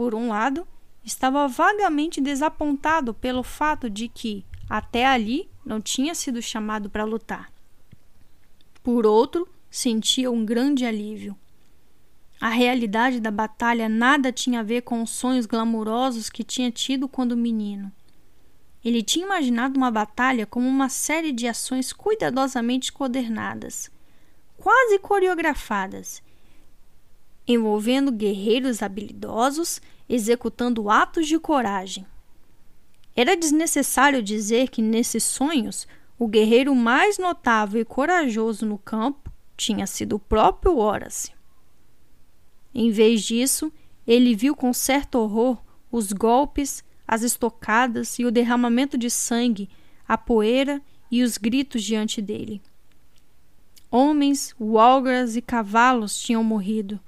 Por 0.00 0.14
um 0.14 0.28
lado, 0.28 0.66
estava 1.04 1.46
vagamente 1.46 2.22
desapontado 2.22 3.12
pelo 3.12 3.42
fato 3.42 3.90
de 3.90 4.08
que, 4.08 4.46
até 4.66 5.04
ali, 5.04 5.46
não 5.62 5.78
tinha 5.78 6.14
sido 6.14 6.40
chamado 6.40 6.88
para 6.88 7.04
lutar. 7.04 7.52
Por 8.82 9.04
outro, 9.04 9.46
sentia 9.70 10.30
um 10.30 10.42
grande 10.42 10.86
alívio. 10.86 11.36
A 12.40 12.48
realidade 12.48 13.20
da 13.20 13.30
batalha 13.30 13.90
nada 13.90 14.32
tinha 14.32 14.60
a 14.60 14.62
ver 14.62 14.80
com 14.80 15.02
os 15.02 15.10
sonhos 15.10 15.44
glamurosos 15.44 16.30
que 16.30 16.42
tinha 16.42 16.70
tido 16.70 17.06
quando 17.06 17.36
menino. 17.36 17.92
Ele 18.82 19.02
tinha 19.02 19.26
imaginado 19.26 19.76
uma 19.76 19.90
batalha 19.90 20.46
como 20.46 20.66
uma 20.66 20.88
série 20.88 21.30
de 21.30 21.46
ações 21.46 21.92
cuidadosamente 21.92 22.90
coordenadas, 22.90 23.90
quase 24.56 24.98
coreografadas, 24.98 26.22
envolvendo 27.46 28.12
guerreiros 28.12 28.82
habilidosos 28.82 29.80
executando 30.08 30.90
atos 30.90 31.28
de 31.28 31.38
coragem. 31.38 32.06
Era 33.14 33.36
desnecessário 33.36 34.22
dizer 34.22 34.68
que 34.68 34.82
nesses 34.82 35.22
sonhos 35.22 35.86
o 36.18 36.26
guerreiro 36.26 36.74
mais 36.74 37.16
notável 37.16 37.80
e 37.80 37.84
corajoso 37.84 38.66
no 38.66 38.76
campo 38.76 39.30
tinha 39.56 39.86
sido 39.86 40.16
o 40.16 40.18
próprio 40.18 40.76
Horace. 40.76 41.32
Em 42.74 42.90
vez 42.90 43.22
disso, 43.22 43.72
ele 44.06 44.34
viu 44.34 44.54
com 44.56 44.72
certo 44.72 45.16
horror 45.16 45.58
os 45.90 46.12
golpes, 46.12 46.84
as 47.06 47.22
estocadas 47.22 48.18
e 48.18 48.24
o 48.24 48.30
derramamento 48.30 48.96
de 48.96 49.10
sangue, 49.10 49.68
a 50.06 50.16
poeira 50.16 50.80
e 51.10 51.22
os 51.22 51.36
gritos 51.36 51.82
diante 51.82 52.22
dele. 52.22 52.62
Homens, 53.90 54.54
walgras 54.58 55.36
e 55.36 55.42
cavalos 55.42 56.16
tinham 56.16 56.44
morrido, 56.44 57.00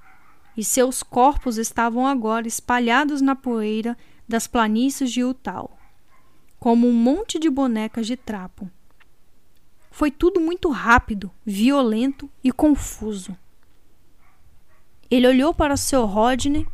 e 0.55 0.63
seus 0.63 1.01
corpos 1.01 1.57
estavam 1.57 2.05
agora 2.05 2.47
espalhados 2.47 3.21
na 3.21 3.35
poeira 3.35 3.97
das 4.27 4.47
planícies 4.47 5.11
de 5.11 5.23
Utal, 5.23 5.77
como 6.59 6.87
um 6.87 6.93
monte 6.93 7.37
de 7.39 7.49
bonecas 7.49 8.07
de 8.07 8.15
trapo. 8.15 8.69
Foi 9.91 10.09
tudo 10.09 10.39
muito 10.39 10.69
rápido, 10.69 11.31
violento 11.45 12.29
e 12.43 12.51
confuso. 12.51 13.37
Ele 15.09 15.27
olhou 15.27 15.53
para 15.53 15.77
seu 15.77 16.05
Rodney. 16.05 16.65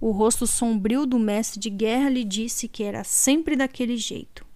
O 0.00 0.12
rosto 0.12 0.46
sombrio 0.46 1.04
do 1.04 1.18
mestre 1.18 1.58
de 1.58 1.68
guerra 1.68 2.08
lhe 2.08 2.22
disse 2.22 2.68
que 2.68 2.84
era 2.84 3.02
sempre 3.02 3.56
daquele 3.56 3.96
jeito. 3.96 4.46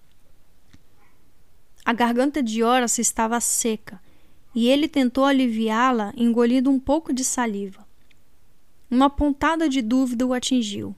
A 1.85 1.93
garganta 1.93 2.41
de 2.41 2.63
Horace 2.63 3.01
estava 3.01 3.41
seca 3.41 4.01
e 4.55 4.69
ele 4.69 4.87
tentou 4.87 5.25
aliviá-la 5.25 6.13
engolindo 6.17 6.71
um 6.71 6.79
pouco 6.79 7.13
de 7.13 7.25
saliva. 7.25 7.82
Uma 8.93 9.09
pontada 9.09 9.70
de 9.70 9.81
dúvida 9.81 10.27
o 10.27 10.35
atingiu. 10.35 10.94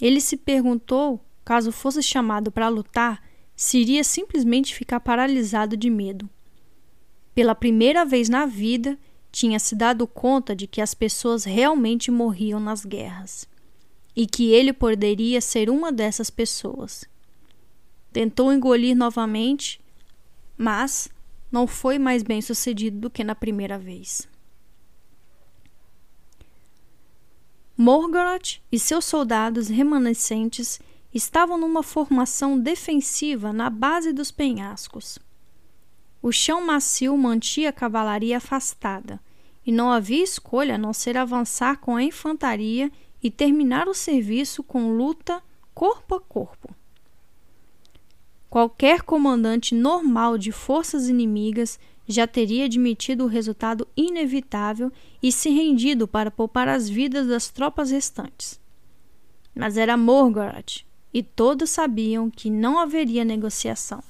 Ele 0.00 0.18
se 0.18 0.34
perguntou, 0.34 1.22
caso 1.44 1.70
fosse 1.70 2.02
chamado 2.02 2.50
para 2.50 2.68
lutar, 2.70 3.22
se 3.54 3.76
iria 3.76 4.02
simplesmente 4.02 4.74
ficar 4.74 4.98
paralisado 4.98 5.76
de 5.76 5.90
medo. 5.90 6.26
Pela 7.34 7.54
primeira 7.54 8.02
vez 8.06 8.30
na 8.30 8.46
vida, 8.46 8.98
tinha 9.30 9.58
se 9.58 9.76
dado 9.76 10.06
conta 10.06 10.56
de 10.56 10.66
que 10.66 10.80
as 10.80 10.94
pessoas 10.94 11.44
realmente 11.44 12.10
morriam 12.10 12.58
nas 12.58 12.82
guerras. 12.82 13.46
e 14.14 14.26
que 14.26 14.50
ele 14.50 14.72
poderia 14.72 15.40
ser 15.40 15.70
uma 15.70 15.90
dessas 15.90 16.30
pessoas. 16.30 17.04
Tentou 18.12 18.52
engolir 18.52 18.94
novamente, 18.96 19.80
mas 20.56 21.08
não 21.50 21.66
foi 21.66 21.98
mais 21.98 22.22
bem 22.22 22.40
sucedido 22.42 22.98
do 22.98 23.10
que 23.10 23.24
na 23.24 23.34
primeira 23.34 23.78
vez. 23.78 24.28
Morgoth 27.84 28.60
e 28.70 28.78
seus 28.78 29.04
soldados 29.04 29.66
remanescentes 29.66 30.80
estavam 31.12 31.58
numa 31.58 31.82
formação 31.82 32.56
defensiva 32.56 33.52
na 33.52 33.68
base 33.68 34.12
dos 34.12 34.30
penhascos. 34.30 35.18
O 36.22 36.30
chão 36.30 36.64
macio 36.64 37.18
mantia 37.18 37.70
a 37.70 37.72
cavalaria 37.72 38.36
afastada, 38.36 39.20
e 39.66 39.72
não 39.72 39.90
havia 39.90 40.22
escolha 40.22 40.76
a 40.76 40.78
não 40.78 40.92
ser 40.92 41.16
avançar 41.16 41.78
com 41.78 41.96
a 41.96 42.04
infantaria 42.04 42.88
e 43.20 43.32
terminar 43.32 43.88
o 43.88 43.94
serviço 43.94 44.62
com 44.62 44.96
luta 44.96 45.42
corpo 45.74 46.14
a 46.14 46.20
corpo. 46.20 46.72
Qualquer 48.48 49.02
comandante 49.02 49.74
normal 49.74 50.38
de 50.38 50.52
forças 50.52 51.08
inimigas 51.08 51.80
já 52.12 52.26
teria 52.26 52.66
admitido 52.66 53.24
o 53.24 53.28
resultado 53.28 53.88
inevitável 53.96 54.92
e 55.22 55.32
se 55.32 55.50
rendido 55.50 56.06
para 56.06 56.30
poupar 56.30 56.68
as 56.68 56.88
vidas 56.88 57.26
das 57.26 57.48
tropas 57.48 57.90
restantes. 57.90 58.60
Mas 59.54 59.76
era 59.76 59.96
Morgoth, 59.96 60.84
e 61.12 61.22
todos 61.22 61.70
sabiam 61.70 62.30
que 62.30 62.48
não 62.48 62.78
haveria 62.78 63.24
negociação. 63.24 64.02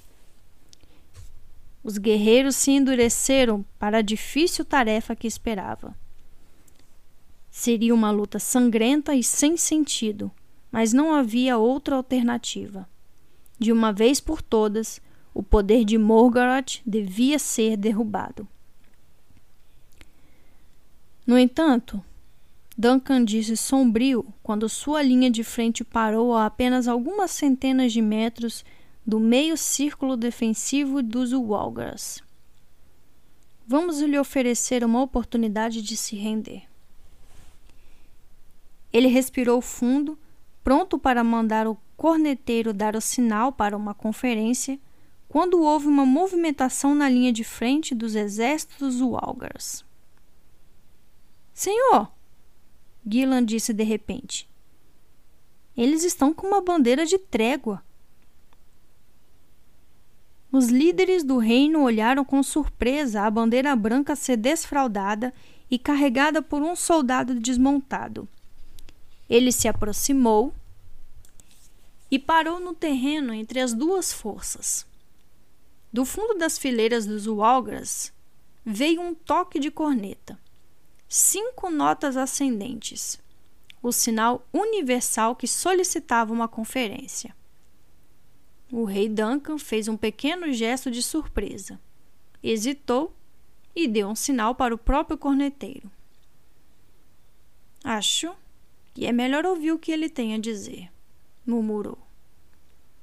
Os 1.82 1.98
guerreiros 1.98 2.54
se 2.54 2.70
endureceram 2.70 3.64
para 3.78 3.98
a 3.98 4.02
difícil 4.02 4.64
tarefa 4.64 5.16
que 5.16 5.26
esperava. 5.26 5.96
Seria 7.50 7.92
uma 7.92 8.10
luta 8.10 8.38
sangrenta 8.38 9.14
e 9.14 9.22
sem 9.22 9.56
sentido, 9.56 10.30
mas 10.70 10.92
não 10.92 11.12
havia 11.12 11.58
outra 11.58 11.96
alternativa. 11.96 12.88
De 13.58 13.72
uma 13.72 13.92
vez 13.92 14.20
por 14.20 14.40
todas, 14.40 15.01
o 15.34 15.42
poder 15.42 15.84
de 15.84 15.96
Morgoth 15.96 16.80
devia 16.84 17.38
ser 17.38 17.76
derrubado. 17.76 18.46
No 21.26 21.38
entanto, 21.38 22.02
Duncan 22.76 23.24
disse 23.24 23.56
sombrio 23.56 24.26
quando 24.42 24.68
sua 24.68 25.02
linha 25.02 25.30
de 25.30 25.44
frente 25.44 25.84
parou 25.84 26.34
a 26.34 26.46
apenas 26.46 26.88
algumas 26.88 27.30
centenas 27.30 27.92
de 27.92 28.02
metros 28.02 28.64
do 29.06 29.20
meio 29.20 29.56
círculo 29.56 30.16
defensivo 30.16 31.02
dos 31.02 31.32
Walgras. 31.32 32.22
Vamos 33.66 34.00
lhe 34.00 34.18
oferecer 34.18 34.84
uma 34.84 35.02
oportunidade 35.02 35.82
de 35.82 35.96
se 35.96 36.16
render. 36.16 36.64
Ele 38.92 39.08
respirou 39.08 39.60
fundo, 39.60 40.18
pronto 40.62 40.98
para 40.98 41.24
mandar 41.24 41.66
o 41.66 41.78
corneteiro 41.96 42.72
dar 42.72 42.94
o 42.94 43.00
sinal 43.00 43.52
para 43.52 43.76
uma 43.76 43.94
conferência, 43.94 44.78
quando 45.32 45.62
houve 45.62 45.86
uma 45.86 46.04
movimentação 46.04 46.94
na 46.94 47.08
linha 47.08 47.32
de 47.32 47.42
frente 47.42 47.94
dos 47.94 48.14
exércitos 48.14 49.00
Walgars. 49.00 49.82
Senhor, 51.54 52.12
Gillan 53.06 53.42
disse 53.42 53.72
de 53.72 53.82
repente. 53.82 54.46
Eles 55.74 56.04
estão 56.04 56.34
com 56.34 56.46
uma 56.46 56.60
bandeira 56.60 57.06
de 57.06 57.16
trégua. 57.16 57.82
Os 60.52 60.68
líderes 60.68 61.24
do 61.24 61.38
reino 61.38 61.82
olharam 61.82 62.26
com 62.26 62.42
surpresa 62.42 63.22
a 63.22 63.30
bandeira 63.30 63.74
branca 63.74 64.14
ser 64.14 64.36
desfraldada 64.36 65.32
e 65.70 65.78
carregada 65.78 66.42
por 66.42 66.60
um 66.60 66.76
soldado 66.76 67.40
desmontado. 67.40 68.28
Ele 69.30 69.50
se 69.50 69.66
aproximou 69.66 70.52
e 72.10 72.18
parou 72.18 72.60
no 72.60 72.74
terreno 72.74 73.32
entre 73.32 73.60
as 73.60 73.72
duas 73.72 74.12
forças. 74.12 74.91
Do 75.92 76.04
fundo 76.04 76.34
das 76.34 76.56
fileiras 76.56 77.06
dos 77.06 77.26
Walgras 77.26 78.12
veio 78.64 79.00
um 79.00 79.14
toque 79.14 79.58
de 79.58 79.70
corneta 79.70 80.38
cinco 81.14 81.68
notas 81.68 82.16
ascendentes, 82.16 83.20
o 83.82 83.92
sinal 83.92 84.48
universal 84.50 85.36
que 85.36 85.46
solicitava 85.46 86.32
uma 86.32 86.48
conferência. 86.48 87.36
O 88.72 88.84
rei 88.84 89.10
Duncan 89.10 89.58
fez 89.58 89.88
um 89.88 89.96
pequeno 89.96 90.50
gesto 90.54 90.90
de 90.90 91.02
surpresa, 91.02 91.78
hesitou 92.42 93.14
e 93.76 93.86
deu 93.86 94.08
um 94.08 94.14
sinal 94.14 94.54
para 94.54 94.74
o 94.74 94.78
próprio 94.78 95.18
corneteiro. 95.18 95.90
Acho 97.84 98.34
que 98.94 99.04
é 99.04 99.12
melhor 99.12 99.44
ouvir 99.44 99.72
o 99.72 99.78
que 99.78 99.92
ele 99.92 100.08
tem 100.08 100.32
a 100.32 100.38
dizer, 100.38 100.90
murmurou. 101.44 101.98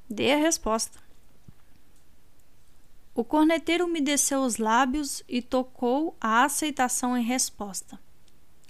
Dê 0.09 0.31
a 0.31 0.37
resposta. 0.37 0.99
O 3.19 3.23
corneteiro 3.25 3.83
umedeceu 3.83 4.39
os 4.43 4.55
lábios 4.55 5.21
e 5.27 5.41
tocou 5.41 6.15
a 6.21 6.45
aceitação 6.45 7.17
em 7.17 7.21
resposta. 7.21 7.99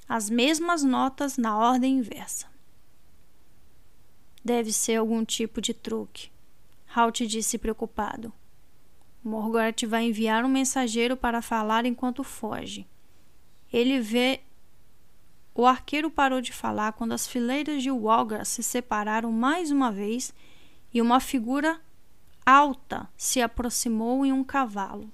As 0.08 0.28
mesmas 0.28 0.84
notas 0.84 1.38
na 1.38 1.56
ordem 1.56 2.00
inversa. 2.00 2.48
Deve 4.44 4.74
ser 4.74 4.96
algum 4.96 5.24
tipo 5.24 5.62
de 5.62 5.72
truque, 5.72 6.32
Halt 6.96 7.28
disse 7.28 7.60
preocupado. 7.60 8.34
Morgoth 9.24 9.86
vai 9.88 10.06
enviar 10.06 10.44
um 10.44 10.50
mensageiro 10.50 11.16
para 11.16 11.44
falar 11.44 11.86
enquanto 11.86 12.24
foge. 12.24 12.88
Ele 13.72 14.00
vê. 14.00 14.40
O 15.54 15.64
arqueiro 15.64 16.10
parou 16.10 16.42
de 16.42 16.52
falar 16.52 16.94
quando 16.94 17.12
as 17.12 17.28
fileiras 17.28 17.84
de 17.84 17.92
Walgar 17.92 18.46
se 18.46 18.64
separaram 18.64 19.32
mais 19.32 19.70
uma 19.70 19.92
vez 19.92 20.34
e 20.92 21.00
uma 21.00 21.20
figura 21.20 21.80
alta 22.50 23.08
se 23.16 23.42
aproximou 23.42 24.26
em 24.26 24.32
um 24.32 24.44
cavalo. 24.44 25.12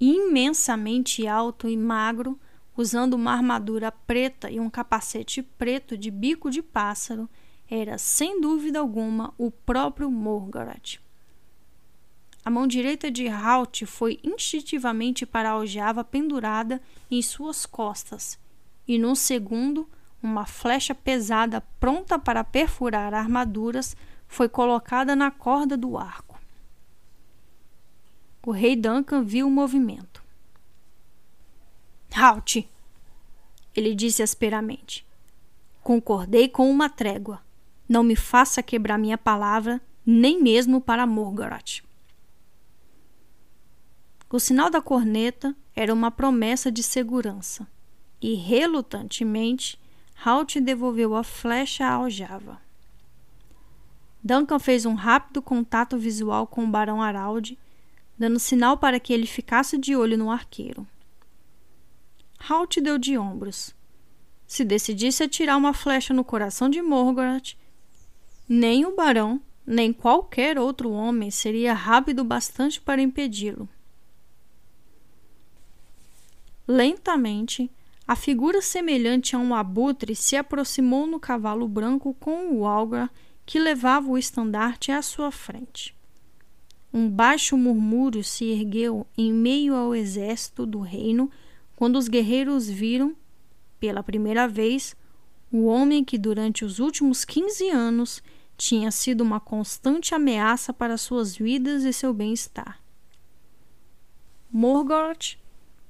Imensamente 0.00 1.26
alto 1.26 1.68
e 1.68 1.76
magro, 1.76 2.38
usando 2.76 3.14
uma 3.14 3.32
armadura 3.32 3.92
preta 3.92 4.50
e 4.50 4.58
um 4.58 4.70
capacete 4.70 5.42
preto 5.42 5.98
de 5.98 6.10
bico 6.10 6.50
de 6.50 6.62
pássaro, 6.62 7.28
era 7.68 7.98
sem 7.98 8.40
dúvida 8.40 8.78
alguma 8.78 9.34
o 9.36 9.50
próprio 9.50 10.10
Morgoth. 10.10 10.98
A 12.42 12.50
mão 12.50 12.66
direita 12.66 13.10
de 13.10 13.28
Halt 13.28 13.84
foi 13.84 14.18
instintivamente 14.24 15.26
para 15.26 15.50
a 15.50 15.52
aljava 15.52 16.02
pendurada 16.02 16.80
em 17.10 17.20
suas 17.20 17.66
costas, 17.66 18.38
e 18.88 18.98
num 18.98 19.14
segundo, 19.14 19.86
uma 20.22 20.46
flecha 20.46 20.94
pesada 20.94 21.60
pronta 21.78 22.18
para 22.18 22.42
perfurar 22.42 23.12
armaduras 23.12 23.94
foi 24.30 24.48
colocada 24.48 25.16
na 25.16 25.28
corda 25.28 25.76
do 25.76 25.98
arco. 25.98 26.38
O 28.46 28.52
rei 28.52 28.76
Duncan 28.76 29.24
viu 29.24 29.48
o 29.48 29.50
movimento. 29.50 30.22
Halt! 32.14 32.66
Ele 33.74 33.92
disse 33.92 34.22
asperamente. 34.22 35.04
Concordei 35.82 36.48
com 36.48 36.70
uma 36.70 36.88
trégua. 36.88 37.42
Não 37.88 38.04
me 38.04 38.14
faça 38.14 38.62
quebrar 38.62 38.98
minha 38.98 39.18
palavra, 39.18 39.80
nem 40.06 40.40
mesmo 40.40 40.80
para 40.80 41.08
Morgoth. 41.08 41.82
O 44.30 44.38
sinal 44.38 44.70
da 44.70 44.80
corneta 44.80 45.56
era 45.74 45.92
uma 45.92 46.10
promessa 46.10 46.70
de 46.70 46.84
segurança, 46.84 47.66
e 48.22 48.34
relutantemente 48.34 49.78
Halt 50.24 50.60
devolveu 50.60 51.16
a 51.16 51.24
flecha 51.24 51.84
à 51.84 51.94
aljava. 51.94 52.69
Duncan 54.22 54.58
fez 54.58 54.84
um 54.84 54.94
rápido 54.94 55.40
contato 55.40 55.98
visual 55.98 56.46
com 56.46 56.64
o 56.64 56.70
Barão 56.70 57.02
Araldi, 57.02 57.58
dando 58.18 58.38
sinal 58.38 58.76
para 58.76 59.00
que 59.00 59.12
ele 59.12 59.26
ficasse 59.26 59.78
de 59.78 59.96
olho 59.96 60.18
no 60.18 60.30
arqueiro. 60.30 60.86
Halt 62.48 62.80
deu 62.80 62.98
de 62.98 63.16
ombros. 63.16 63.74
Se 64.46 64.64
decidisse 64.64 65.22
atirar 65.22 65.56
uma 65.56 65.72
flecha 65.72 66.12
no 66.12 66.24
coração 66.24 66.68
de 66.68 66.82
Morgoth, 66.82 67.56
nem 68.48 68.84
o 68.84 68.94
barão, 68.94 69.40
nem 69.64 69.92
qualquer 69.92 70.58
outro 70.58 70.90
homem 70.90 71.30
seria 71.30 71.72
rápido 71.72 72.24
bastante 72.24 72.80
para 72.80 73.00
impedi-lo. 73.00 73.68
Lentamente, 76.66 77.70
a 78.06 78.16
figura 78.16 78.60
semelhante 78.60 79.36
a 79.36 79.38
um 79.38 79.54
abutre 79.54 80.16
se 80.16 80.36
aproximou 80.36 81.06
no 81.06 81.20
cavalo 81.20 81.68
branco 81.68 82.12
com 82.18 82.52
o 82.52 82.66
alga 82.66 83.08
que 83.50 83.58
levava 83.58 84.08
o 84.08 84.16
estandarte 84.16 84.92
à 84.92 85.02
sua 85.02 85.32
frente. 85.32 85.92
Um 86.94 87.10
baixo 87.10 87.56
murmúrio 87.56 88.22
se 88.22 88.44
ergueu 88.44 89.04
em 89.18 89.32
meio 89.32 89.74
ao 89.74 89.92
exército 89.92 90.64
do 90.64 90.78
reino 90.78 91.28
quando 91.74 91.96
os 91.96 92.06
guerreiros 92.06 92.68
viram, 92.68 93.12
pela 93.80 94.04
primeira 94.04 94.46
vez, 94.46 94.94
o 95.50 95.64
homem 95.64 96.04
que 96.04 96.16
durante 96.16 96.64
os 96.64 96.78
últimos 96.78 97.24
15 97.24 97.70
anos 97.70 98.22
tinha 98.56 98.92
sido 98.92 99.22
uma 99.22 99.40
constante 99.40 100.14
ameaça 100.14 100.72
para 100.72 100.96
suas 100.96 101.34
vidas 101.34 101.82
e 101.82 101.92
seu 101.92 102.14
bem-estar. 102.14 102.80
Morgoth 104.48 105.36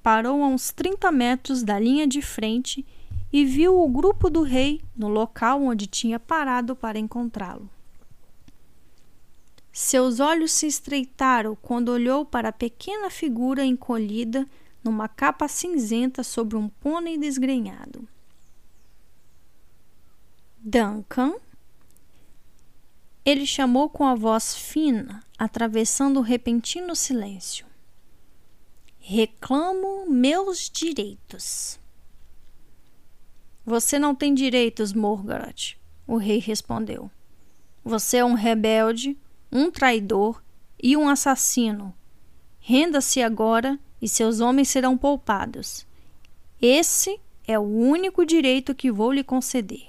parou 0.03 0.43
a 0.43 0.47
uns 0.47 0.73
30 0.73 1.12
metros 1.12 1.62
da 1.62 1.78
linha 1.78 2.07
de 2.07 2.23
frente 2.23 2.87
e 3.32 3.44
viu 3.44 3.81
o 3.81 3.89
grupo 3.89 4.28
do 4.28 4.43
rei 4.43 4.82
no 4.97 5.09
local 5.09 5.62
onde 5.62 5.86
tinha 5.86 6.19
parado 6.19 6.74
para 6.74 6.98
encontrá-lo. 6.98 7.69
Seus 9.73 10.20
olhos 10.20 10.52
se 10.52 10.66
estreitaram 10.66 11.57
quando 11.57 11.90
olhou 11.90 12.24
para 12.24 12.48
a 12.48 12.52
pequena 12.52 13.09
figura 13.09 13.65
encolhida 13.65 14.47
numa 14.82 15.09
capa 15.09 15.47
cinzenta 15.47 16.23
sobre 16.23 16.57
um 16.57 16.69
pônei 16.69 17.16
desgrenhado. 17.16 18.07
Duncan? 20.59 21.35
Ele 23.24 23.47
chamou 23.47 23.89
com 23.89 24.07
a 24.07 24.15
voz 24.15 24.55
fina, 24.55 25.23
atravessando 25.39 26.19
o 26.19 26.23
repentino 26.23 26.94
silêncio. 26.94 27.66
Reclamo 28.98 30.05
meus 30.07 30.69
direitos. 30.69 31.80
Você 33.65 33.99
não 33.99 34.15
tem 34.15 34.35
direitos, 34.35 34.93
Morgaret, 34.93 35.77
o 36.07 36.16
rei 36.16 36.39
respondeu. 36.39 37.11
Você 37.85 38.19
é 38.19 38.24
um 38.24 38.35
rebelde, 38.35 39.16
um 39.51 39.70
traidor 39.70 40.43
e 40.82 40.97
um 40.97 41.09
assassino. 41.09 41.95
Renda-se 42.59 43.23
agora 43.23 43.78
e 44.01 44.09
seus 44.09 44.41
homens 44.41 44.69
serão 44.69 44.97
poupados. 44.97 45.87
Esse 46.61 47.20
é 47.47 47.59
o 47.59 47.62
único 47.62 48.24
direito 48.24 48.74
que 48.74 48.93
vou 48.93 49.12
lhe 49.12 49.24
conceder. 49.24 49.89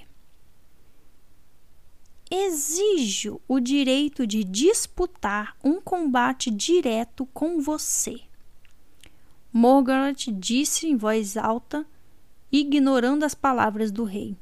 Exijo 2.30 3.40
o 3.46 3.60
direito 3.60 4.26
de 4.26 4.42
disputar 4.42 5.54
um 5.62 5.80
combate 5.80 6.50
direto 6.50 7.26
com 7.26 7.60
você. 7.60 8.20
Morgaret 9.52 10.32
disse 10.32 10.86
em 10.86 10.96
voz 10.96 11.36
alta, 11.36 11.86
ignorando 12.52 13.24
as 13.24 13.34
palavras 13.34 13.90
do 13.90 14.04
rei. 14.04 14.36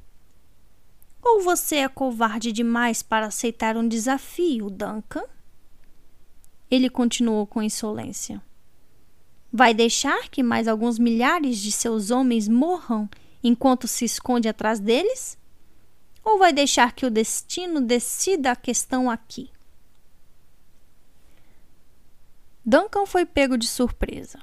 Ou 1.23 1.43
você 1.43 1.77
é 1.77 1.89
covarde 1.89 2.51
demais 2.51 3.03
para 3.03 3.27
aceitar 3.27 3.77
um 3.77 3.87
desafio, 3.87 4.69
Duncan? 4.69 5.25
Ele 6.69 6.91
continuou 6.91 7.47
com 7.47 7.63
insolência. 7.63 8.43
Vai 9.53 9.73
deixar 9.75 10.29
que 10.29 10.43
mais 10.43 10.67
alguns 10.67 10.99
milhares 10.99 11.59
de 11.59 11.71
seus 11.71 12.11
homens 12.11 12.49
morram 12.49 13.09
enquanto 13.43 13.87
se 13.87 14.05
esconde 14.05 14.49
atrás 14.49 14.81
deles? 14.81 15.39
Ou 16.25 16.39
vai 16.39 16.53
deixar 16.53 16.93
que 16.93 17.07
o 17.07 17.11
destino 17.11 17.81
decida 17.81 18.53
a 18.53 18.57
questão 18.57 19.11
aqui? 19.11 19.51
Duncan 22.65 23.07
foi 23.07 23.25
pego 23.25 23.57
de 23.57 23.67
surpresa. 23.67 24.39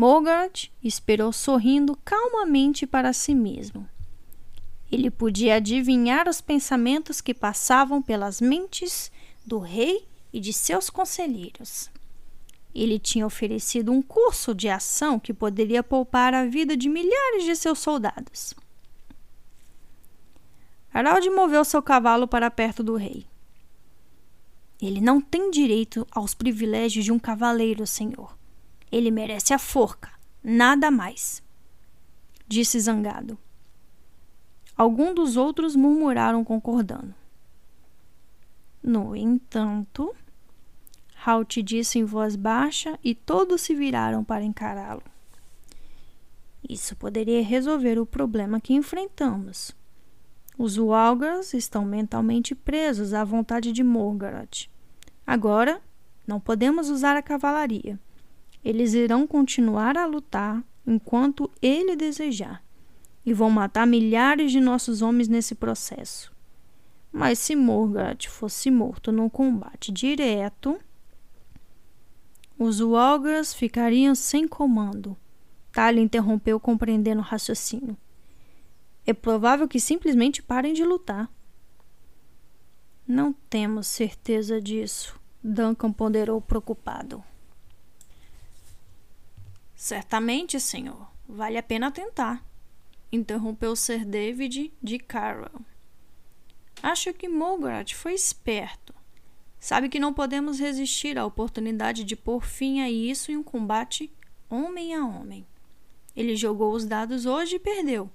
Morgard 0.00 0.72
esperou 0.82 1.30
sorrindo 1.30 1.94
calmamente 2.02 2.86
para 2.86 3.12
si 3.12 3.34
mesmo. 3.34 3.86
Ele 4.90 5.10
podia 5.10 5.56
adivinhar 5.56 6.26
os 6.26 6.40
pensamentos 6.40 7.20
que 7.20 7.34
passavam 7.34 8.00
pelas 8.00 8.40
mentes 8.40 9.12
do 9.44 9.58
rei 9.58 10.08
e 10.32 10.40
de 10.40 10.54
seus 10.54 10.88
conselheiros. 10.88 11.90
Ele 12.74 12.98
tinha 12.98 13.26
oferecido 13.26 13.92
um 13.92 14.00
curso 14.00 14.54
de 14.54 14.70
ação 14.70 15.20
que 15.20 15.34
poderia 15.34 15.82
poupar 15.82 16.32
a 16.32 16.46
vida 16.46 16.74
de 16.74 16.88
milhares 16.88 17.44
de 17.44 17.54
seus 17.54 17.78
soldados. 17.78 18.54
Harald 20.94 21.28
moveu 21.28 21.62
seu 21.62 21.82
cavalo 21.82 22.26
para 22.26 22.50
perto 22.50 22.82
do 22.82 22.96
rei. 22.96 23.26
Ele 24.80 25.02
não 25.02 25.20
tem 25.20 25.50
direito 25.50 26.06
aos 26.10 26.32
privilégios 26.32 27.04
de 27.04 27.12
um 27.12 27.18
cavaleiro, 27.18 27.86
senhor. 27.86 28.39
Ele 28.90 29.10
merece 29.10 29.52
a 29.54 29.58
forca, 29.58 30.10
nada 30.42 30.90
mais. 30.90 31.42
Disse 32.46 32.80
zangado. 32.80 33.38
Alguns 34.76 35.14
dos 35.14 35.36
outros 35.36 35.76
murmuraram 35.76 36.44
concordando. 36.44 37.14
No 38.82 39.14
entanto, 39.14 40.14
Halt 41.24 41.62
disse 41.62 41.98
em 41.98 42.04
voz 42.04 42.34
baixa 42.34 42.98
e 43.04 43.14
todos 43.14 43.60
se 43.60 43.74
viraram 43.74 44.24
para 44.24 44.42
encará-lo. 44.42 45.02
Isso 46.66 46.96
poderia 46.96 47.42
resolver 47.42 47.98
o 47.98 48.06
problema 48.06 48.60
que 48.60 48.72
enfrentamos. 48.72 49.74
Os 50.56 50.78
Walgars 50.78 51.54
estão 51.54 51.84
mentalmente 51.84 52.54
presos 52.54 53.12
à 53.12 53.22
vontade 53.24 53.72
de 53.72 53.82
Morgaroth. 53.82 54.68
Agora, 55.26 55.80
não 56.26 56.40
podemos 56.40 56.88
usar 56.90 57.16
a 57.16 57.22
cavalaria. 57.22 57.98
Eles 58.64 58.94
irão 58.94 59.26
continuar 59.26 59.96
a 59.96 60.06
lutar 60.06 60.62
enquanto 60.86 61.50
ele 61.62 61.96
desejar 61.96 62.62
e 63.24 63.32
vão 63.32 63.50
matar 63.50 63.86
milhares 63.86 64.50
de 64.50 64.60
nossos 64.60 65.02
homens 65.02 65.28
nesse 65.28 65.54
processo. 65.54 66.32
Mas 67.12 67.38
se 67.38 67.56
Morgaroth 67.56 68.26
fosse 68.28 68.70
morto 68.70 69.10
num 69.10 69.28
combate 69.28 69.90
direto, 69.90 70.78
os 72.58 72.80
Walgers 72.80 73.54
ficariam 73.54 74.14
sem 74.14 74.46
comando. 74.46 75.16
Talia 75.72 76.02
interrompeu, 76.02 76.60
compreendendo 76.60 77.20
o 77.20 77.24
raciocínio. 77.24 77.96
É 79.06 79.12
provável 79.12 79.66
que 79.66 79.80
simplesmente 79.80 80.42
parem 80.42 80.72
de 80.72 80.84
lutar. 80.84 81.30
Não 83.06 83.32
temos 83.32 83.86
certeza 83.86 84.60
disso, 84.60 85.18
Duncan 85.42 85.90
ponderou 85.92 86.40
preocupado. 86.40 87.24
Certamente, 89.80 90.60
senhor. 90.60 91.10
Vale 91.26 91.56
a 91.56 91.62
pena 91.62 91.90
tentar, 91.90 92.44
interrompeu 93.10 93.74
Sir 93.74 94.04
David 94.04 94.70
de 94.82 94.98
Carroll. 94.98 95.62
Acho 96.82 97.14
que 97.14 97.30
Mograt 97.30 97.96
foi 97.96 98.12
esperto 98.12 98.94
Sabe 99.58 99.88
que 99.88 99.98
não 99.98 100.12
podemos 100.12 100.58
resistir 100.58 101.18
à 101.18 101.24
oportunidade 101.24 102.04
de 102.04 102.14
pôr 102.14 102.44
fim 102.44 102.82
a 102.82 102.90
isso 102.90 103.32
em 103.32 103.38
um 103.38 103.42
combate 103.42 104.12
homem 104.50 104.94
a 104.94 105.02
homem. 105.02 105.46
Ele 106.14 106.36
jogou 106.36 106.74
os 106.74 106.84
dados 106.84 107.24
hoje 107.24 107.56
e 107.56 107.58
perdeu, 107.58 108.10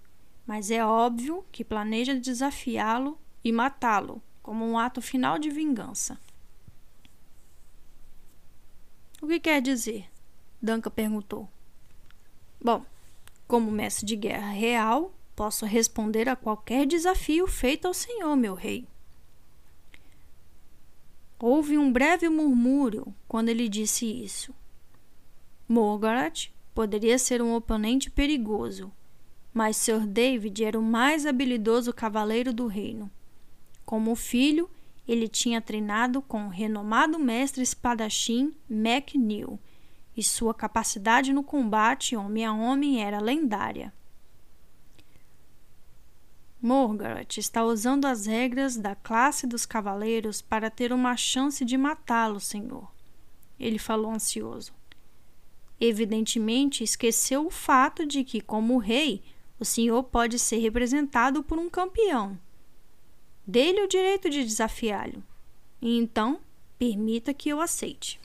mas 0.45 0.69
é 0.69 0.85
óbvio 0.85 1.43
que 1.51 1.65
planeja 1.65 2.13
desafiá-lo 2.13 3.17
e 3.43 3.51
matá-lo 3.51 4.21
como 4.43 4.63
um 4.63 4.77
ato 4.77 5.01
final 5.01 5.39
de 5.39 5.49
vingança. 5.49 6.19
O 9.19 9.27
que 9.27 9.39
quer 9.39 9.63
dizer? 9.63 10.07
Danca 10.61 10.91
perguntou. 10.91 11.49
Bom, 12.65 12.83
como 13.47 13.69
mestre 13.69 14.07
de 14.07 14.15
guerra 14.15 14.49
real, 14.49 15.13
posso 15.35 15.67
responder 15.67 16.27
a 16.27 16.35
qualquer 16.35 16.87
desafio 16.87 17.45
feito 17.45 17.87
ao 17.87 17.93
senhor, 17.93 18.35
meu 18.35 18.55
rei. 18.55 18.87
Houve 21.37 21.77
um 21.77 21.93
breve 21.93 22.27
murmúrio 22.27 23.13
quando 23.27 23.49
ele 23.49 23.69
disse 23.69 24.07
isso. 24.07 24.51
Morgaret 25.69 26.51
poderia 26.73 27.19
ser 27.19 27.39
um 27.39 27.53
oponente 27.53 28.09
perigoso, 28.09 28.91
mas 29.53 29.77
Sir 29.77 29.99
David 29.99 30.63
era 30.63 30.79
o 30.79 30.81
mais 30.81 31.27
habilidoso 31.27 31.93
cavaleiro 31.93 32.51
do 32.51 32.65
reino. 32.65 33.11
Como 33.85 34.15
filho, 34.15 34.67
ele 35.07 35.27
tinha 35.27 35.61
treinado 35.61 36.19
com 36.19 36.47
o 36.47 36.49
renomado 36.49 37.19
mestre 37.19 37.61
espadachim 37.61 38.55
MacNeil, 38.67 39.59
e 40.15 40.23
sua 40.23 40.53
capacidade 40.53 41.33
no 41.33 41.43
combate 41.43 42.15
homem 42.15 42.45
a 42.45 42.53
homem 42.53 43.03
era 43.03 43.19
lendária. 43.19 43.93
Morgaret 46.61 47.37
está 47.37 47.63
usando 47.63 48.05
as 48.05 48.25
regras 48.25 48.75
da 48.75 48.95
classe 48.95 49.45
dos 49.45 49.65
cavaleiros 49.65 50.41
para 50.41 50.71
ter 50.71 50.91
uma 50.91 51.15
chance 51.15 51.63
de 51.63 51.77
matá-lo, 51.77 52.39
senhor. 52.39 52.91
Ele 53.59 53.77
falou 53.77 54.11
ansioso. 54.11 54.73
Evidentemente, 55.79 56.83
esqueceu 56.83 57.45
o 57.45 57.51
fato 57.51 58.05
de 58.05 58.23
que, 58.23 58.41
como 58.41 58.77
rei, 58.77 59.21
o 59.59 59.65
senhor 59.65 60.03
pode 60.05 60.39
ser 60.39 60.57
representado 60.57 61.43
por 61.43 61.59
um 61.59 61.69
campeão. 61.69 62.39
Dê-lhe 63.45 63.81
o 63.81 63.87
direito 63.87 64.29
de 64.29 64.43
desafiá-lo. 64.43 65.23
E 65.81 65.97
então, 65.97 66.39
permita 66.79 67.33
que 67.33 67.49
eu 67.49 67.61
aceite. 67.61 68.19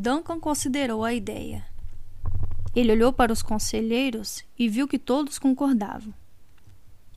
Duncan 0.00 0.40
considerou 0.40 1.04
a 1.04 1.12
ideia. 1.12 1.66
Ele 2.74 2.90
olhou 2.90 3.12
para 3.12 3.30
os 3.30 3.42
conselheiros 3.42 4.42
e 4.58 4.66
viu 4.66 4.88
que 4.88 4.98
todos 4.98 5.38
concordavam. 5.38 6.14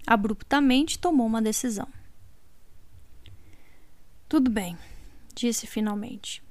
Abruptamente 0.05 0.99
tomou 0.99 1.25
uma 1.25 1.41
decisão. 1.41 1.87
Tudo 4.27 4.51
bem, 4.51 4.77
disse 5.33 5.65
finalmente. 5.65 6.43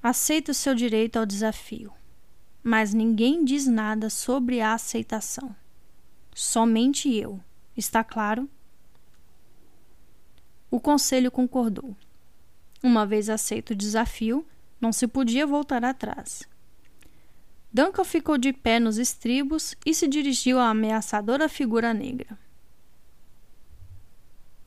Aceito 0.00 0.50
o 0.50 0.54
seu 0.54 0.76
direito 0.76 1.16
ao 1.16 1.26
desafio, 1.26 1.92
mas 2.62 2.94
ninguém 2.94 3.44
diz 3.44 3.66
nada 3.66 4.08
sobre 4.08 4.60
a 4.60 4.74
aceitação. 4.74 5.56
Somente 6.32 7.12
eu. 7.12 7.40
Está 7.76 8.04
claro? 8.04 8.48
O 10.70 10.78
conselho 10.78 11.32
concordou. 11.32 11.96
Uma 12.80 13.04
vez 13.04 13.28
aceito 13.28 13.70
o 13.70 13.76
desafio, 13.76 14.46
não 14.82 14.92
se 14.92 15.06
podia 15.06 15.46
voltar 15.46 15.84
atrás. 15.84 16.42
Duncan 17.72 18.04
ficou 18.04 18.36
de 18.36 18.52
pé 18.52 18.80
nos 18.80 18.98
estribos 18.98 19.76
e 19.86 19.94
se 19.94 20.08
dirigiu 20.08 20.58
à 20.58 20.68
ameaçadora 20.70 21.48
figura 21.48 21.94
negra. 21.94 22.36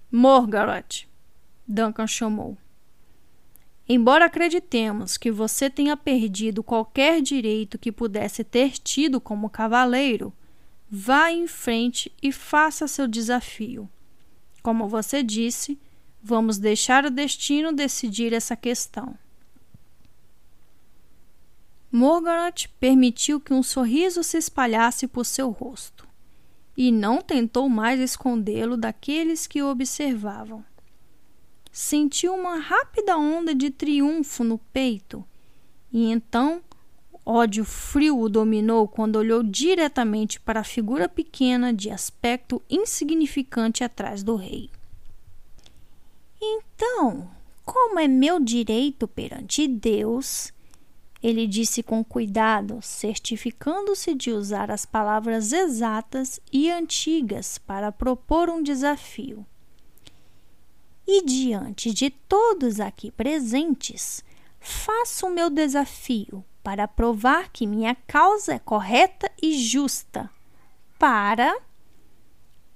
Morgaroth, 0.10 1.06
Duncan 1.68 2.08
chamou. 2.08 2.58
Embora 3.88 4.26
acreditemos 4.26 5.18
que 5.18 5.30
você 5.30 5.70
tenha 5.70 5.96
perdido 5.98 6.64
qualquer 6.64 7.22
direito 7.22 7.78
que 7.78 7.92
pudesse 7.92 8.44
ter 8.44 8.72
tido 8.80 9.20
como 9.20 9.50
cavaleiro, 9.50 10.34
vá 10.90 11.30
em 11.30 11.46
frente 11.46 12.12
e 12.24 12.32
faça 12.32 12.88
seu 12.88 13.08
desafio. 13.08 13.88
Como 14.64 14.88
você 14.88 15.22
disse, 15.22 15.78
vamos 16.24 16.58
deixar 16.58 17.06
o 17.06 17.12
destino 17.12 17.72
decidir 17.72 18.34
essa 18.34 18.56
questão. 18.56 19.16
Morgarath 21.96 22.68
permitiu 22.78 23.40
que 23.40 23.54
um 23.54 23.64
sorriso 23.64 24.22
se 24.22 24.38
espalhasse 24.38 25.08
por 25.08 25.26
seu 25.26 25.50
rosto 25.50 26.06
e 26.76 26.92
não 26.92 27.22
tentou 27.22 27.70
mais 27.70 28.02
escondê-lo 28.02 28.76
daqueles 28.76 29.48
que 29.48 29.64
o 29.64 29.70
observavam. 29.70 30.62
Sentiu 31.72 32.34
uma 32.34 32.58
rápida 32.58 33.18
onda 33.18 33.56
de 33.56 33.70
triunfo 33.70 34.44
no 34.44 34.58
peito 34.74 35.24
e 35.90 36.12
então 36.12 36.62
ódio 37.26 37.64
frio 37.64 38.20
o 38.20 38.28
dominou 38.28 38.90
quando 38.90 39.16
olhou 39.16 39.42
diretamente 39.42 40.38
para 40.38 40.60
a 40.60 40.66
figura 40.66 41.08
pequena 41.08 41.72
de 41.72 41.90
aspecto 41.90 42.62
insignificante 42.70 43.86
atrás 43.86 44.22
do 44.22 44.36
rei. 44.36 44.70
Então, 46.42 47.30
como 47.64 47.98
é 48.02 48.08
meu 48.08 48.38
direito 48.38 49.08
perante 49.08 49.66
Deus 49.66 50.54
ele 51.26 51.48
disse 51.48 51.82
com 51.82 52.04
cuidado, 52.04 52.78
certificando-se 52.84 54.14
de 54.14 54.30
usar 54.30 54.70
as 54.70 54.86
palavras 54.86 55.52
exatas 55.52 56.40
e 56.54 56.70
antigas 56.70 57.58
para 57.58 57.92
propor 57.92 58.48
um 58.48 58.62
desafio. 58.62 59.44
E 61.08 61.26
diante 61.26 61.92
de 61.92 62.12
todos 62.12 62.80
aqui 62.80 63.10
presentes, 63.10 64.24
faço 64.60 65.26
o 65.26 65.32
meu 65.32 65.50
desafio 65.50 66.46
para 66.64 66.88
provar 66.88 67.50
que 67.50 67.66
minha 67.66 67.96
causa 68.06 68.54
é 68.54 68.60
correta 68.60 69.28
e 69.42 69.58
justa. 69.58 70.30
Para. 71.00 71.60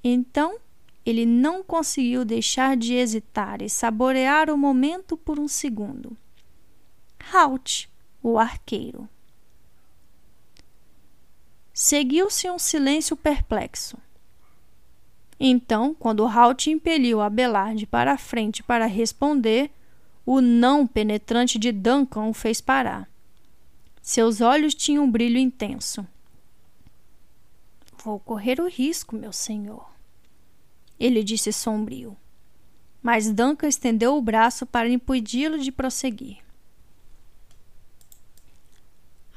Então, 0.03 0.57
ele 1.05 1.23
não 1.23 1.61
conseguiu 1.61 2.25
deixar 2.25 2.75
de 2.75 2.95
hesitar 2.95 3.61
e 3.61 3.69
saborear 3.69 4.49
o 4.49 4.57
momento 4.57 5.15
por 5.15 5.39
um 5.39 5.47
segundo. 5.47 6.17
Halt! 7.31 7.87
O 8.21 8.37
arqueiro. 8.37 9.07
Seguiu-se 11.73 12.49
um 12.49 12.59
silêncio 12.59 13.15
perplexo. 13.15 13.97
Então, 15.39 15.93
quando 15.93 16.27
Halt 16.27 16.67
impeliu 16.67 17.21
Abelard 17.21 17.85
para 17.85 18.13
a 18.13 18.17
frente 18.17 18.61
para 18.61 18.85
responder, 18.85 19.71
o 20.25 20.41
não 20.41 20.85
penetrante 20.85 21.57
de 21.57 21.71
Duncan 21.71 22.25
o 22.25 22.33
fez 22.33 22.59
parar. 22.59 23.09
Seus 24.01 24.41
olhos 24.41 24.75
tinham 24.75 25.05
um 25.05 25.11
brilho 25.11 25.37
intenso. 25.37 26.05
Vou 28.03 28.19
correr 28.19 28.59
o 28.59 28.67
risco, 28.67 29.15
meu 29.15 29.31
senhor. 29.31 29.89
Ele 30.99 31.23
disse 31.23 31.53
sombrio. 31.53 32.17
Mas 33.01 33.31
Duncan 33.31 33.67
estendeu 33.67 34.17
o 34.17 34.21
braço 34.21 34.65
para 34.65 34.89
impedi-lo 34.89 35.57
de 35.57 35.71
prosseguir. 35.71 36.48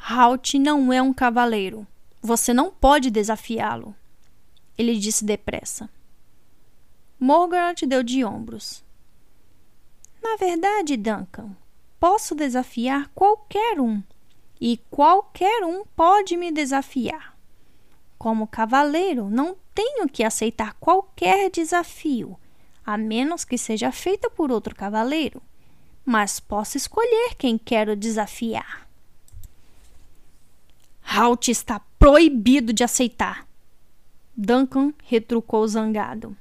Halt 0.05 0.59
não 0.59 0.93
é 0.93 1.01
um 1.01 1.12
cavaleiro. 1.12 1.87
Você 2.20 2.53
não 2.53 2.73
pode 2.73 3.09
desafiá-lo. 3.09 3.95
Ele 4.77 4.99
disse 4.99 5.24
depressa. 5.24 5.89
Morgarath 7.20 7.83
deu 7.87 8.03
de 8.03 8.24
ombros. 8.24 8.83
Na 10.20 10.37
verdade, 10.37 10.97
Duncan, 10.97 11.57
posso 12.01 12.35
desafiar 12.35 13.09
qualquer 13.15 13.81
um, 13.81 14.03
e 14.61 14.77
qualquer 14.91 15.65
um 15.65 15.85
pode 15.97 16.37
me 16.37 16.51
desafiar. 16.51 17.37
Como 18.19 18.49
cavaleiro, 18.49 19.31
não 19.31 19.57
tenho 19.73 20.09
que 20.09 20.24
aceitar 20.24 20.74
qualquer 20.74 21.49
desafio, 21.49 22.37
a 22.85 22.99
menos 22.99 23.45
que 23.45 23.57
seja 23.57 23.93
feita 23.93 24.29
por 24.29 24.51
outro 24.51 24.74
cavaleiro, 24.74 25.41
mas 26.05 26.41
posso 26.41 26.77
escolher 26.77 27.37
quem 27.37 27.57
quero 27.57 27.95
desafiar. 27.95 28.89
Halt 31.15 31.51
está 31.51 31.79
proibido 31.99 32.73
de 32.73 32.83
aceitar. 32.83 33.47
Duncan 34.35 34.95
retrucou 35.05 35.69
zangado. 35.69 36.35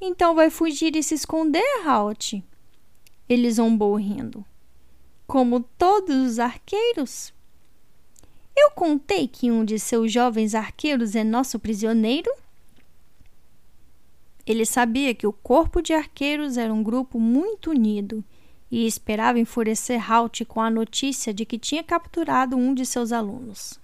Então 0.00 0.34
vai 0.34 0.50
fugir 0.50 0.96
e 0.96 1.02
se 1.04 1.14
esconder, 1.14 1.86
Halt? 1.86 2.42
Ele 3.28 3.48
zombou 3.48 3.94
rindo. 3.94 4.44
Como 5.24 5.60
todos 5.78 6.32
os 6.32 6.38
arqueiros? 6.40 7.32
Eu 8.56 8.72
contei 8.72 9.28
que 9.28 9.52
um 9.52 9.64
de 9.64 9.78
seus 9.78 10.10
jovens 10.10 10.52
arqueiros 10.52 11.14
é 11.14 11.22
nosso 11.22 11.60
prisioneiro? 11.60 12.30
Ele 14.44 14.66
sabia 14.66 15.14
que 15.14 15.28
o 15.28 15.32
corpo 15.32 15.80
de 15.80 15.92
arqueiros 15.92 16.56
era 16.56 16.74
um 16.74 16.82
grupo 16.82 17.20
muito 17.20 17.70
unido 17.70 18.24
e 18.70 18.86
esperava 18.86 19.38
enfurecer 19.38 20.10
Halt 20.10 20.44
com 20.44 20.60
a 20.60 20.70
notícia 20.70 21.32
de 21.32 21.44
que 21.44 21.58
tinha 21.58 21.84
capturado 21.84 22.56
um 22.56 22.74
de 22.74 22.84
seus 22.84 23.12
alunos. 23.12 23.78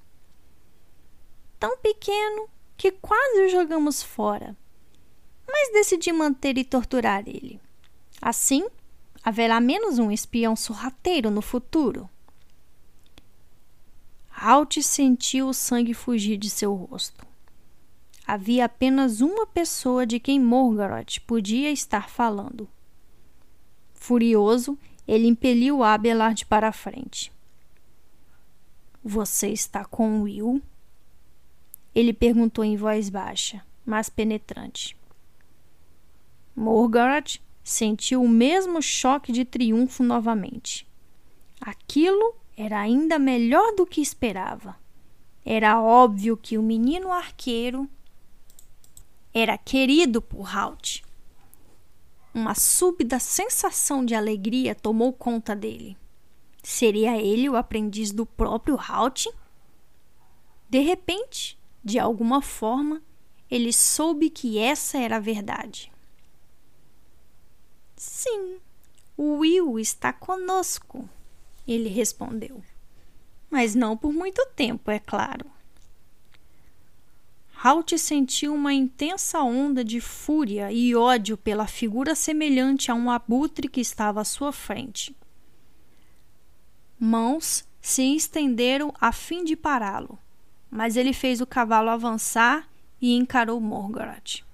Tão 1.58 1.78
pequeno 1.78 2.48
que 2.76 2.90
quase 2.90 3.42
o 3.42 3.48
jogamos 3.48 4.02
fora, 4.02 4.56
mas 5.46 5.72
decidi 5.72 6.12
manter 6.12 6.58
e 6.58 6.64
torturar 6.64 7.22
ele. 7.26 7.60
Assim, 8.20 8.66
haverá 9.22 9.60
menos 9.60 9.98
um 9.98 10.10
espião 10.10 10.56
sorrateiro 10.56 11.30
no 11.30 11.42
futuro. 11.42 12.08
Halt 14.30 14.82
sentiu 14.82 15.48
o 15.48 15.54
sangue 15.54 15.94
fugir 15.94 16.36
de 16.36 16.50
seu 16.50 16.74
rosto. 16.74 17.24
Havia 18.26 18.64
apenas 18.64 19.20
uma 19.20 19.46
pessoa 19.46 20.06
de 20.06 20.18
quem 20.18 20.40
Morgaroth 20.40 21.20
podia 21.26 21.70
estar 21.70 22.08
falando. 22.08 22.68
Furioso, 24.02 24.76
ele 25.06 25.28
impeliu 25.28 25.84
Abelard 25.84 26.44
para 26.46 26.66
a 26.66 26.72
frente. 26.72 27.32
Você 29.00 29.50
está 29.50 29.84
com 29.84 30.22
Will? 30.22 30.60
Ele 31.94 32.12
perguntou 32.12 32.64
em 32.64 32.76
voz 32.76 33.08
baixa, 33.08 33.64
mas 33.86 34.08
penetrante. 34.08 34.96
Morgaret 36.56 37.40
sentiu 37.62 38.24
o 38.24 38.28
mesmo 38.28 38.82
choque 38.82 39.30
de 39.30 39.44
triunfo 39.44 40.02
novamente. 40.02 40.84
Aquilo 41.60 42.34
era 42.56 42.80
ainda 42.80 43.20
melhor 43.20 43.72
do 43.76 43.86
que 43.86 44.00
esperava. 44.00 44.74
Era 45.44 45.80
óbvio 45.80 46.36
que 46.36 46.58
o 46.58 46.62
menino 46.62 47.12
arqueiro 47.12 47.88
era 49.32 49.56
querido 49.56 50.20
por 50.20 50.52
Halt. 50.52 51.04
Uma 52.34 52.54
súbita 52.54 53.18
sensação 53.18 54.04
de 54.04 54.14
alegria 54.14 54.74
tomou 54.74 55.12
conta 55.12 55.54
dele. 55.54 55.96
Seria 56.62 57.20
ele 57.20 57.48
o 57.48 57.56
aprendiz 57.56 58.10
do 58.10 58.24
próprio 58.24 58.78
Halt? 58.80 59.26
De 60.70 60.78
repente, 60.78 61.58
de 61.84 61.98
alguma 61.98 62.40
forma, 62.40 63.02
ele 63.50 63.70
soube 63.70 64.30
que 64.30 64.58
essa 64.58 64.96
era 64.96 65.16
a 65.16 65.20
verdade. 65.20 65.92
Sim, 67.94 68.56
o 69.14 69.38
Will 69.40 69.78
está 69.78 70.10
conosco, 70.10 71.06
ele 71.68 71.90
respondeu. 71.90 72.62
Mas 73.50 73.74
não 73.74 73.94
por 73.94 74.10
muito 74.10 74.44
tempo, 74.56 74.90
é 74.90 74.98
claro. 74.98 75.51
Halt 77.64 77.96
sentiu 77.96 78.52
uma 78.54 78.72
intensa 78.72 79.40
onda 79.40 79.84
de 79.84 80.00
fúria 80.00 80.72
e 80.72 80.96
ódio 80.96 81.36
pela 81.36 81.64
figura 81.68 82.12
semelhante 82.12 82.90
a 82.90 82.94
um 82.94 83.08
abutre 83.08 83.68
que 83.68 83.80
estava 83.80 84.20
à 84.20 84.24
sua 84.24 84.50
frente. 84.50 85.14
Mãos 86.98 87.64
se 87.80 88.16
estenderam 88.16 88.92
a 89.00 89.12
fim 89.12 89.44
de 89.44 89.54
pará-lo, 89.54 90.18
mas 90.68 90.96
ele 90.96 91.12
fez 91.12 91.40
o 91.40 91.46
cavalo 91.46 91.90
avançar 91.90 92.68
e 93.00 93.14
encarou 93.14 93.60
Morgarat. 93.60 94.44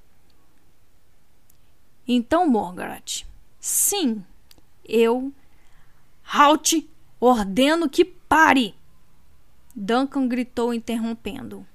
Então, 2.06 2.46
Morgarat, 2.46 3.24
sim, 3.58 4.22
eu. 4.84 5.32
Halt! 6.22 6.86
Ordeno 7.18 7.88
que 7.88 8.04
pare! 8.04 8.74
Duncan 9.74 10.28
gritou, 10.28 10.74
interrompendo. 10.74 11.66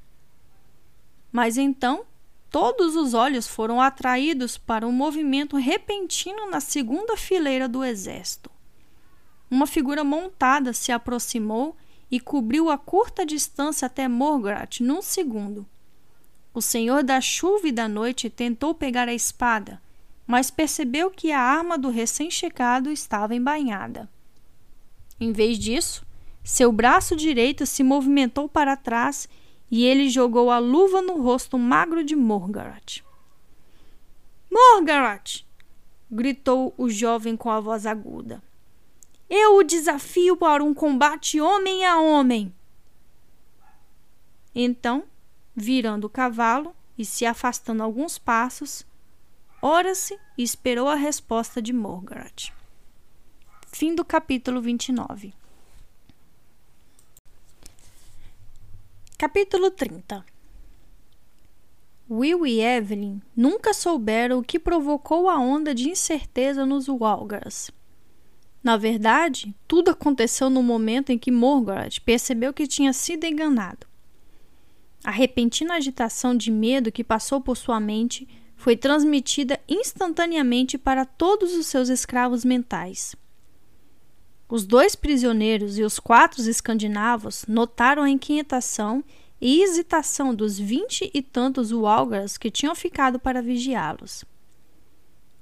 Mas 1.33 1.57
então 1.57 2.05
todos 2.51 2.95
os 2.95 3.15
olhos 3.15 3.47
foram 3.47 3.81
atraídos 3.81 4.55
para 4.55 4.87
um 4.87 4.91
movimento 4.91 5.57
repentino 5.57 6.47
na 6.51 6.59
segunda 6.59 7.17
fileira 7.17 7.67
do 7.67 7.83
exército. 7.83 8.51
Uma 9.49 9.65
figura 9.65 10.03
montada 10.03 10.71
se 10.71 10.91
aproximou 10.91 11.75
e 12.11 12.19
cobriu 12.19 12.69
a 12.69 12.77
curta 12.77 13.25
distância 13.25 13.87
até 13.87 14.07
Morgoth 14.07 14.81
num 14.81 15.01
segundo. 15.01 15.65
O 16.53 16.61
senhor 16.61 17.03
da 17.03 17.19
chuva 17.19 17.67
e 17.67 17.71
da 17.71 17.87
noite 17.87 18.29
tentou 18.29 18.75
pegar 18.75 19.07
a 19.07 19.13
espada, 19.13 19.81
mas 20.27 20.51
percebeu 20.51 21.09
que 21.09 21.31
a 21.31 21.39
arma 21.39 21.75
do 21.75 21.89
recém-chegado 21.89 22.91
estava 22.91 23.33
embainhada. 23.33 24.07
Em 25.19 25.31
vez 25.31 25.57
disso, 25.57 26.05
seu 26.43 26.71
braço 26.71 27.15
direito 27.15 27.65
se 27.65 27.81
movimentou 27.81 28.47
para 28.47 28.77
trás 28.77 29.27
e 29.73 29.85
ele 29.85 30.07
jogou 30.07 30.51
a 30.51 30.59
luva 30.59 31.01
no 31.01 31.19
rosto 31.19 31.57
magro 31.57 32.03
de 32.03 32.15
Morgoth. 32.15 33.03
Morgoth! 34.51 35.43
gritou 36.11 36.75
o 36.77 36.87
jovem 36.91 37.35
com 37.35 37.49
a 37.49 37.59
voz 37.59 37.87
aguda. 37.87 38.39
Eu 39.27 39.55
o 39.55 39.63
desafio 39.63 40.37
para 40.37 40.63
um 40.63 40.75
combate 40.75 41.41
homem 41.41 41.83
a 41.87 41.99
homem. 41.99 42.53
Então, 44.53 45.05
virando 45.55 46.05
o 46.05 46.09
cavalo 46.09 46.75
e 46.95 47.03
se 47.03 47.25
afastando 47.25 47.81
alguns 47.81 48.19
passos, 48.19 48.85
ora-se 49.59 50.19
e 50.37 50.43
esperou 50.43 50.87
a 50.87 50.93
resposta 50.93 51.59
de 51.59 51.73
Morgoth. 51.73 52.53
Fim 53.71 53.95
do 53.95 54.05
capítulo 54.05 54.61
29. 54.61 55.33
Capítulo 59.17 59.69
30 59.69 60.25
Will 62.09 62.45
e 62.45 62.59
Evelyn 62.59 63.21
nunca 63.35 63.73
souberam 63.73 64.39
o 64.39 64.43
que 64.43 64.59
provocou 64.59 65.29
a 65.29 65.37
onda 65.39 65.73
de 65.73 65.87
incerteza 65.89 66.65
nos 66.65 66.89
Walgars. 66.89 67.71
Na 68.61 68.75
verdade, 68.75 69.55
tudo 69.67 69.91
aconteceu 69.91 70.49
no 70.49 70.63
momento 70.63 71.11
em 71.11 71.17
que 71.17 71.31
Morgoth 71.31 72.01
percebeu 72.03 72.51
que 72.51 72.67
tinha 72.67 72.91
sido 72.91 73.25
enganado. 73.25 73.85
A 75.03 75.11
repentina 75.11 75.75
agitação 75.75 76.35
de 76.35 76.49
medo 76.49 76.91
que 76.91 77.03
passou 77.03 77.39
por 77.39 77.55
sua 77.55 77.79
mente 77.79 78.27
foi 78.55 78.75
transmitida 78.75 79.59
instantaneamente 79.69 80.77
para 80.77 81.05
todos 81.05 81.53
os 81.53 81.67
seus 81.67 81.87
escravos 81.87 82.43
mentais. 82.43 83.15
Os 84.53 84.67
dois 84.67 84.95
prisioneiros 84.95 85.79
e 85.79 85.83
os 85.83 85.97
quatro 85.97 86.39
escandinavos 86.47 87.43
notaram 87.47 88.03
a 88.03 88.09
inquietação 88.11 89.03
e 89.41 89.63
hesitação 89.63 90.31
dos 90.31 90.59
vinte 90.59 91.09
e 91.11 91.23
tantos 91.23 91.71
Walgars 91.71 92.37
que 92.37 92.51
tinham 92.51 92.75
ficado 92.75 93.17
para 93.17 93.41
vigiá-los. 93.41 94.23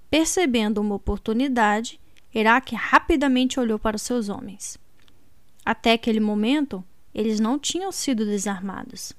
Percebendo 0.09 0.79
uma 0.79 0.95
oportunidade, 0.95 1.99
Herak 2.33 2.73
rapidamente 2.73 3.59
olhou 3.59 3.77
para 3.77 3.97
seus 3.97 4.29
homens. 4.29 4.77
Até 5.65 5.91
aquele 5.91 6.21
momento, 6.21 6.81
eles 7.13 7.38
não 7.38 7.59
tinham 7.59 7.91
sido 7.91 8.23
desarmados. 8.23 9.11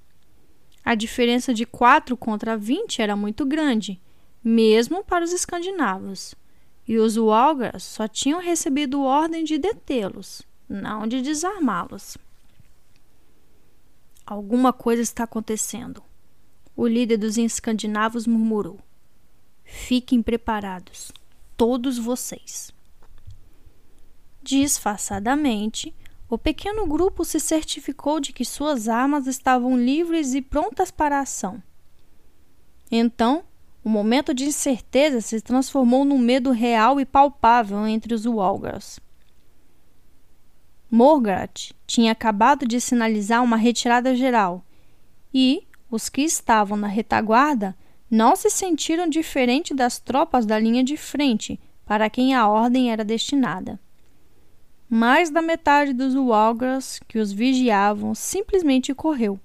A 0.83 0.95
diferença 0.95 1.53
de 1.53 1.67
quatro 1.67 2.17
contra 2.17 2.57
vinte 2.57 3.03
era 3.03 3.15
muito 3.15 3.45
grande, 3.45 4.01
mesmo 4.43 5.05
para 5.05 5.23
os 5.23 5.35
escandinavos, 5.35 6.35
e 6.87 6.99
os 6.99 7.17
Walgars 7.17 7.85
só 7.85 8.09
tinham 8.09 8.41
recebido 8.41 9.03
ordem 9.03 9.45
de 9.45 9.59
detê-los, 9.59 10.43
não 10.69 11.07
de 11.07 11.23
desarmá-los. 11.23 12.19
Alguma 14.27 14.73
coisa 14.73 15.03
está 15.03 15.25
acontecendo. 15.25 16.03
O 16.77 16.87
líder 16.87 17.19
dos 17.19 17.37
escandinavos 17.37 18.27
murmurou. 18.27 18.81
Fiquem 19.65 20.23
preparados, 20.23 21.13
todos 21.57 21.99
vocês. 21.99 22.73
Disfarçadamente, 24.43 25.95
o 26.29 26.39
pequeno 26.39 26.87
grupo 26.87 27.25
se 27.25 27.39
certificou 27.39 28.19
de 28.19 28.33
que 28.33 28.45
suas 28.45 28.89
armas 28.89 29.27
estavam 29.27 29.77
livres 29.77 30.35
e 30.35 30.43
prontas 30.43 30.91
para 30.91 31.19
a 31.19 31.21
ação. 31.21 31.63
Então, 32.91 33.45
o 33.85 33.89
momento 33.89 34.33
de 34.33 34.45
incerteza 34.45 35.21
se 35.21 35.41
transformou 35.41 36.05
num 36.05 36.19
medo 36.19 36.51
real 36.51 37.01
e 37.01 37.05
palpável 37.05 37.87
entre 37.87 38.15
os 38.15 38.25
Walgars. 38.25 39.01
Morgoth 40.91 41.73
tinha 41.87 42.13
acabado 42.13 42.67
de 42.67 42.81
sinalizar 42.81 43.43
uma 43.43 43.57
retirada 43.57 44.15
geral 44.15 44.65
e 45.33 45.67
os 45.91 46.09
que 46.09 46.23
estavam 46.23 46.77
na 46.77 46.87
retaguarda 46.87 47.77
não 48.11 48.37
se 48.37 48.51
sentiram 48.51 49.09
diferente 49.09 49.75
das 49.75 49.99
tropas 49.99 50.45
da 50.45 50.59
linha 50.59 50.85
de 50.85 50.97
frente 50.97 51.59
para 51.87 52.11
quem 52.11 52.35
a 52.35 52.47
ordem 52.47 52.93
era 52.93 53.05
destinada. 53.05 53.81
Mais 54.89 55.31
da 55.31 55.41
metade 55.41 55.95
dos 55.95 56.15
Walgras 56.15 57.01
que 57.09 57.19
os 57.19 57.33
vigiavam 57.33 58.15
simplesmente 58.15 58.95
correu. 58.95 59.41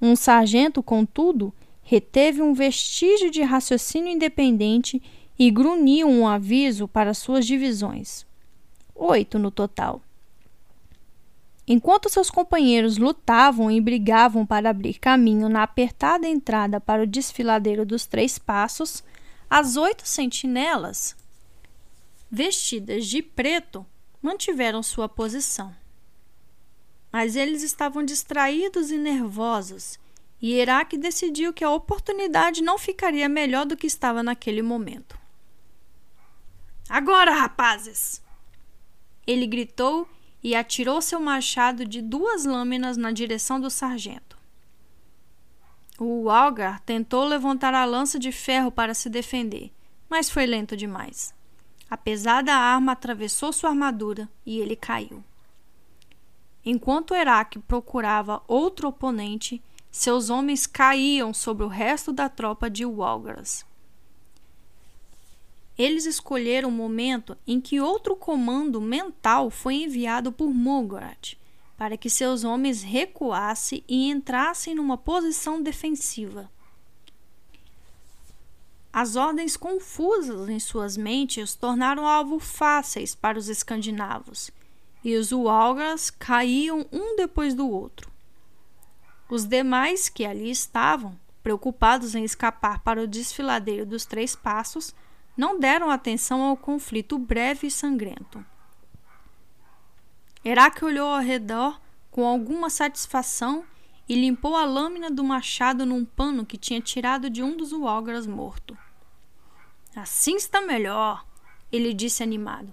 Um 0.00 0.16
sargento, 0.16 0.82
contudo, 0.82 1.52
reteve 1.88 2.42
um 2.42 2.52
vestígio 2.52 3.30
de 3.30 3.42
raciocínio 3.42 4.12
independente 4.12 5.00
e 5.38 5.48
grunhiu 5.52 6.08
um 6.08 6.26
aviso 6.26 6.88
para 6.88 7.14
suas 7.14 7.46
divisões. 7.46 8.26
Oito 8.92 9.38
no 9.38 9.52
total. 9.52 10.02
Enquanto 11.64 12.10
seus 12.10 12.28
companheiros 12.28 12.98
lutavam 12.98 13.70
e 13.70 13.80
brigavam 13.80 14.44
para 14.44 14.68
abrir 14.68 14.94
caminho 14.94 15.48
na 15.48 15.62
apertada 15.62 16.26
entrada 16.26 16.80
para 16.80 17.04
o 17.04 17.06
desfiladeiro 17.06 17.86
dos 17.86 18.04
Três 18.04 18.36
Passos, 18.36 19.04
as 19.48 19.76
oito 19.76 20.08
sentinelas, 20.08 21.14
vestidas 22.28 23.06
de 23.06 23.22
preto, 23.22 23.86
mantiveram 24.20 24.82
sua 24.82 25.08
posição. 25.08 25.72
Mas 27.12 27.36
eles 27.36 27.62
estavam 27.62 28.04
distraídos 28.04 28.90
e 28.90 28.98
nervosos, 28.98 30.00
e 30.40 30.54
Herak 30.54 30.96
decidiu 30.96 31.52
que 31.52 31.64
a 31.64 31.70
oportunidade 31.70 32.62
não 32.62 32.78
ficaria 32.78 33.28
melhor 33.28 33.64
do 33.64 33.76
que 33.76 33.86
estava 33.86 34.22
naquele 34.22 34.62
momento. 34.62 35.18
Agora, 36.88 37.32
rapazes! 37.32 38.22
Ele 39.26 39.46
gritou 39.46 40.08
e 40.42 40.54
atirou 40.54 41.02
seu 41.02 41.18
machado 41.18 41.84
de 41.84 42.00
duas 42.00 42.44
lâminas 42.44 42.96
na 42.96 43.10
direção 43.10 43.60
do 43.60 43.68
sargento. 43.68 44.36
O 45.98 46.30
Algar 46.30 46.80
tentou 46.80 47.24
levantar 47.24 47.74
a 47.74 47.84
lança 47.84 48.18
de 48.18 48.30
ferro 48.30 48.70
para 48.70 48.94
se 48.94 49.08
defender, 49.08 49.72
mas 50.08 50.28
foi 50.30 50.46
lento 50.46 50.76
demais. 50.76 51.34
A 51.88 51.96
pesada 51.96 52.52
arma 52.52 52.92
atravessou 52.92 53.52
sua 53.52 53.70
armadura 53.70 54.28
e 54.44 54.58
ele 54.58 54.76
caiu. 54.76 55.24
Enquanto 56.64 57.14
Herak 57.14 57.58
procurava 57.60 58.42
outro 58.46 58.88
oponente, 58.88 59.62
seus 59.96 60.28
homens 60.28 60.66
caíam 60.66 61.32
sobre 61.32 61.64
o 61.64 61.68
resto 61.68 62.12
da 62.12 62.28
tropa 62.28 62.68
de 62.68 62.84
Walgras. 62.84 63.64
Eles 65.78 66.04
escolheram 66.04 66.68
o 66.68 66.72
momento 66.72 67.36
em 67.46 67.60
que 67.60 67.80
outro 67.80 68.14
comando 68.14 68.80
mental 68.80 69.50
foi 69.50 69.76
enviado 69.76 70.30
por 70.30 70.52
Morgoth 70.52 71.36
para 71.76 71.96
que 71.96 72.08
seus 72.08 72.44
homens 72.44 72.82
recuassem 72.82 73.84
e 73.86 74.08
entrassem 74.08 74.74
numa 74.74 74.96
posição 74.96 75.62
defensiva. 75.62 76.50
As 78.92 79.14
ordens 79.14 79.56
confusas 79.56 80.48
em 80.48 80.58
suas 80.58 80.96
mentes 80.96 81.54
tornaram 81.54 82.06
alvo 82.06 82.38
fáceis 82.38 83.14
para 83.14 83.38
os 83.38 83.48
escandinavos, 83.48 84.50
e 85.04 85.14
os 85.16 85.32
Walgas 85.32 86.08
caíam 86.08 86.86
um 86.90 87.14
depois 87.16 87.52
do 87.52 87.68
outro. 87.68 88.15
Os 89.28 89.44
demais 89.44 90.08
que 90.08 90.24
ali 90.24 90.50
estavam, 90.50 91.18
preocupados 91.42 92.14
em 92.14 92.24
escapar 92.24 92.80
para 92.80 93.02
o 93.02 93.06
desfiladeiro 93.06 93.84
dos 93.84 94.04
Três 94.04 94.36
Passos, 94.36 94.94
não 95.36 95.58
deram 95.58 95.90
atenção 95.90 96.42
ao 96.42 96.56
conflito 96.56 97.18
breve 97.18 97.66
e 97.66 97.70
sangrento. 97.70 98.44
Herak 100.44 100.84
olhou 100.84 101.08
ao 101.08 101.20
redor 101.20 101.80
com 102.10 102.24
alguma 102.24 102.70
satisfação 102.70 103.64
e 104.08 104.14
limpou 104.14 104.56
a 104.56 104.64
lâmina 104.64 105.10
do 105.10 105.24
machado 105.24 105.84
num 105.84 106.04
pano 106.04 106.46
que 106.46 106.56
tinha 106.56 106.80
tirado 106.80 107.28
de 107.28 107.42
um 107.42 107.56
dos 107.56 107.72
Walgras 107.72 108.26
morto. 108.26 108.78
Assim 109.94 110.36
está 110.36 110.60
melhor, 110.60 111.26
ele 111.70 111.92
disse 111.92 112.22
animado. 112.22 112.72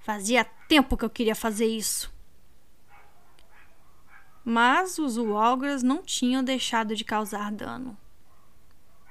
Fazia 0.00 0.44
tempo 0.44 0.96
que 0.96 1.04
eu 1.04 1.10
queria 1.10 1.34
fazer 1.34 1.66
isso. 1.66 2.12
Mas 4.48 4.96
os 4.96 5.18
Walgras 5.18 5.82
não 5.82 6.04
tinham 6.04 6.40
deixado 6.40 6.94
de 6.94 7.02
causar 7.02 7.50
dano. 7.50 7.98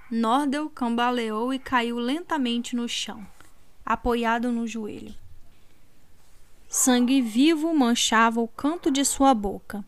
Nordel 0.10 0.70
cambaleou 0.70 1.54
e 1.54 1.60
caiu 1.60 1.98
lentamente 1.98 2.74
no 2.74 2.88
chão, 2.88 3.28
apoiado 3.86 4.50
no 4.50 4.66
joelho. 4.66 5.14
Sangue 6.70 7.20
vivo 7.20 7.74
manchava 7.74 8.40
o 8.40 8.48
canto 8.48 8.90
de 8.90 9.04
sua 9.04 9.34
boca, 9.34 9.84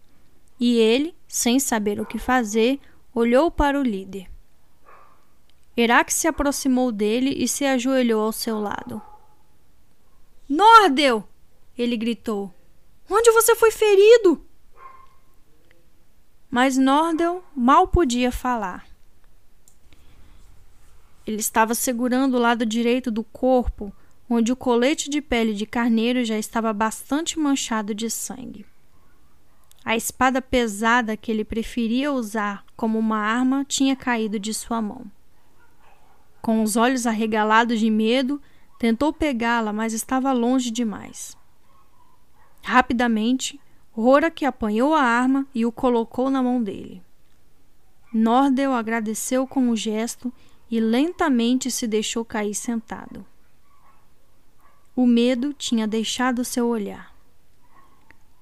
e 0.60 0.76
ele, 0.76 1.16
sem 1.30 1.62
saber 1.62 2.02
o 2.02 2.06
que 2.06 2.20
fazer, 2.20 2.82
olhou 3.16 3.50
para 3.50 3.80
o 3.80 3.84
líder. 3.84 4.30
Herak 5.78 6.12
se 6.12 6.28
aproximou 6.28 6.92
dele 6.92 7.34
e 7.42 7.48
se 7.48 7.64
ajoelhou 7.64 8.22
ao 8.22 8.34
seu 8.34 8.60
lado. 8.60 9.02
Nordel! 10.50 11.26
ele 11.78 11.96
gritou. 11.96 12.54
Onde 13.10 13.32
você 13.32 13.56
foi 13.56 13.72
ferido? 13.72 14.46
Mas 16.58 16.76
Nordel 16.76 17.44
mal 17.56 17.88
podia 17.88 18.32
falar. 18.32 18.88
Ele 21.24 21.38
estava 21.38 21.76
segurando 21.76 22.34
o 22.34 22.40
lado 22.40 22.66
direito 22.66 23.12
do 23.12 23.24
corpo, 23.24 23.94
onde 24.28 24.52
o 24.52 24.56
colete 24.56 25.08
de 25.08 25.22
pele 25.22 25.54
de 25.54 25.68
carneiro 25.68 26.26
já 26.26 26.36
estava 26.36 26.74
bastante 26.74 27.38
manchado 27.38 27.94
de 27.94 28.10
sangue. 28.10 28.66
A 29.86 29.96
espada 29.96 30.42
pesada 30.42 31.16
que 31.16 31.32
ele 31.32 31.46
preferia 31.46 32.12
usar 32.12 32.66
como 32.76 32.98
uma 32.98 33.20
arma 33.20 33.64
tinha 33.64 33.96
caído 33.96 34.40
de 34.40 34.52
sua 34.52 34.82
mão. 34.82 35.06
Com 36.42 36.64
os 36.64 36.76
olhos 36.76 37.06
arregalados 37.06 37.80
de 37.80 37.92
medo, 37.92 38.42
tentou 38.80 39.14
pegá-la, 39.14 39.72
mas 39.72 39.94
estava 39.94 40.32
longe 40.32 40.72
demais. 40.72 41.38
Rapidamente, 42.64 43.60
Horak 44.00 44.46
apanhou 44.46 44.94
a 44.94 45.02
arma 45.02 45.48
e 45.56 45.66
o 45.66 45.72
colocou 45.72 46.30
na 46.30 46.44
mão 46.44 46.62
dele. 46.62 47.02
Nordel 48.14 48.72
agradeceu 48.72 49.48
com 49.48 49.60
um 49.60 49.76
gesto 49.76 50.32
e 50.70 50.80
lentamente 50.80 51.72
se 51.72 51.88
deixou 51.88 52.24
cair 52.24 52.54
sentado. 52.54 53.26
O 54.96 55.08
medo 55.08 55.52
tinha 55.52 55.88
deixado 55.88 56.46
seu 56.46 56.68
olhar. 56.68 57.12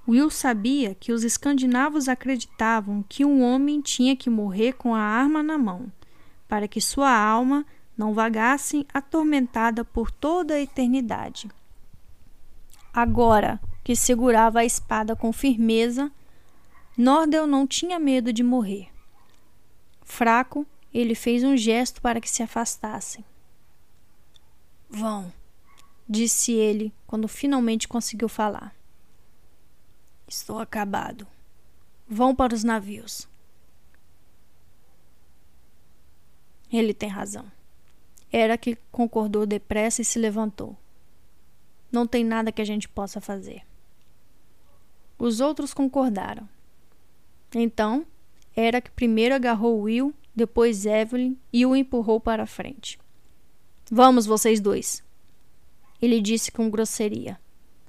Will 0.05 0.29
sabia 0.29 0.93
que 0.93 1.13
os 1.13 1.23
escandinavos 1.23 2.09
acreditavam 2.09 3.01
que 3.07 3.23
um 3.23 3.41
homem 3.41 3.79
tinha 3.79 4.13
que 4.13 4.29
morrer 4.29 4.73
com 4.73 4.93
a 4.93 4.99
arma 4.99 5.41
na 5.41 5.57
mão, 5.57 5.89
para 6.49 6.67
que 6.67 6.81
sua 6.81 7.17
alma 7.17 7.65
não 7.97 8.13
vagasse 8.13 8.85
atormentada 8.93 9.85
por 9.85 10.11
toda 10.11 10.55
a 10.55 10.61
eternidade. 10.61 11.49
Agora 12.93 13.57
que 13.85 13.95
segurava 13.95 14.61
a 14.61 14.65
espada 14.65 15.15
com 15.15 15.31
firmeza, 15.31 16.11
Nordel 16.97 17.45
não 17.45 17.67
tinha 17.67 17.99
medo 17.99 18.33
de 18.33 18.41
morrer. 18.41 18.89
Fraco, 20.01 20.65
ele 20.91 21.13
fez 21.13 21.43
um 21.43 21.55
gesto 21.55 22.01
para 22.01 22.19
que 22.19 22.27
se 22.27 22.41
afastassem. 22.41 23.23
Vão, 24.89 25.31
disse 26.09 26.51
ele 26.51 26.91
quando 27.05 27.27
finalmente 27.27 27.87
conseguiu 27.87 28.27
falar. 28.27 28.75
Estou 30.27 30.57
acabado. 30.57 31.27
Vão 32.09 32.35
para 32.35 32.55
os 32.55 32.63
navios. 32.63 33.27
Ele 36.73 36.91
tem 36.91 37.07
razão. 37.07 37.45
Era 38.31 38.57
que 38.57 38.79
concordou 38.91 39.45
depressa 39.45 40.01
e 40.01 40.05
se 40.05 40.17
levantou. 40.17 40.75
Não 41.91 42.07
tem 42.07 42.23
nada 42.23 42.51
que 42.51 42.63
a 42.63 42.65
gente 42.65 42.89
possa 42.89 43.21
fazer. 43.21 43.63
Os 45.17 45.39
outros 45.39 45.73
concordaram. 45.73 46.47
Então, 47.53 48.05
era 48.55 48.81
que 48.81 48.91
primeiro 48.91 49.35
agarrou 49.35 49.81
Will, 49.81 50.13
depois 50.35 50.85
Evelyn 50.85 51.37
e 51.51 51.65
o 51.65 51.75
empurrou 51.75 52.19
para 52.19 52.43
a 52.43 52.47
frente. 52.47 52.99
Vamos, 53.89 54.25
vocês 54.25 54.59
dois. 54.59 55.03
Ele 56.01 56.19
disse 56.19 56.51
com 56.51 56.69
grosseria. 56.69 57.39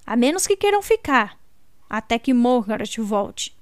A 0.06 0.14
menos 0.14 0.46
que 0.46 0.56
queiram 0.56 0.82
ficar 0.82 1.38
até 1.88 2.18
que 2.18 2.34
Morgaret 2.34 2.98
volte. 2.98 3.56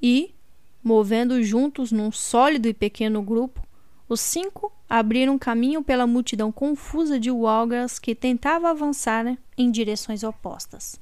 E, 0.00 0.34
movendo 0.82 1.42
juntos 1.42 1.92
num 1.92 2.10
sólido 2.10 2.68
e 2.68 2.74
pequeno 2.74 3.22
grupo, 3.22 3.66
os 4.08 4.20
cinco 4.20 4.72
abriram 4.88 5.38
caminho 5.38 5.84
pela 5.84 6.06
multidão 6.06 6.50
confusa 6.50 7.18
de 7.18 7.30
Walgers 7.30 7.98
que 7.98 8.14
tentava 8.14 8.70
avançar 8.70 9.38
em 9.56 9.70
direções 9.70 10.22
opostas. 10.22 10.98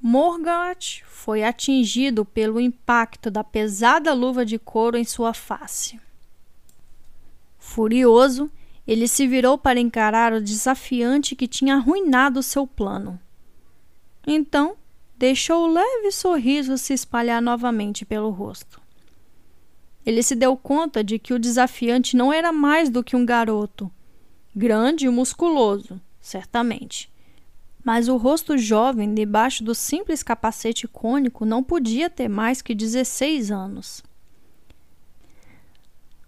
Morgaret 0.00 1.02
foi 1.06 1.42
atingido 1.42 2.24
pelo 2.24 2.60
impacto 2.60 3.30
da 3.30 3.42
pesada 3.42 4.14
luva 4.14 4.46
de 4.46 4.58
couro 4.58 4.96
em 4.96 5.04
sua 5.04 5.34
face. 5.34 6.00
Furioso, 7.58 8.50
ele 8.86 9.08
se 9.08 9.26
virou 9.26 9.58
para 9.58 9.80
encarar 9.80 10.32
o 10.32 10.40
desafiante 10.40 11.34
que 11.34 11.48
tinha 11.48 11.74
arruinado 11.74 12.42
seu 12.42 12.66
plano. 12.66 13.20
Então, 14.26 14.76
deixou 15.16 15.64
o 15.64 15.72
leve 15.72 16.12
sorriso 16.12 16.78
se 16.78 16.94
espalhar 16.94 17.42
novamente 17.42 18.06
pelo 18.06 18.30
rosto. 18.30 18.80
Ele 20.06 20.22
se 20.22 20.36
deu 20.36 20.56
conta 20.56 21.02
de 21.02 21.18
que 21.18 21.34
o 21.34 21.38
desafiante 21.38 22.16
não 22.16 22.32
era 22.32 22.52
mais 22.52 22.88
do 22.88 23.02
que 23.02 23.16
um 23.16 23.26
garoto, 23.26 23.90
grande 24.54 25.06
e 25.06 25.10
musculoso, 25.10 26.00
certamente. 26.20 27.10
Mas 27.88 28.06
o 28.06 28.18
rosto 28.18 28.58
jovem 28.58 29.14
debaixo 29.14 29.64
do 29.64 29.74
simples 29.74 30.22
capacete 30.22 30.86
cônico 30.86 31.46
não 31.46 31.64
podia 31.64 32.10
ter 32.10 32.28
mais 32.28 32.60
que 32.60 32.74
16 32.74 33.50
anos. 33.50 34.02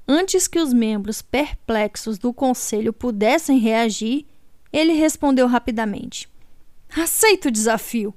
Antes 0.08 0.48
que 0.48 0.58
os 0.58 0.72
membros 0.72 1.20
perplexos 1.20 2.16
do 2.16 2.32
conselho 2.32 2.94
pudessem 2.94 3.58
reagir, 3.58 4.24
ele 4.72 4.94
respondeu 4.94 5.46
rapidamente: 5.46 6.30
Aceito 6.96 7.48
o 7.48 7.50
desafio. 7.50 8.14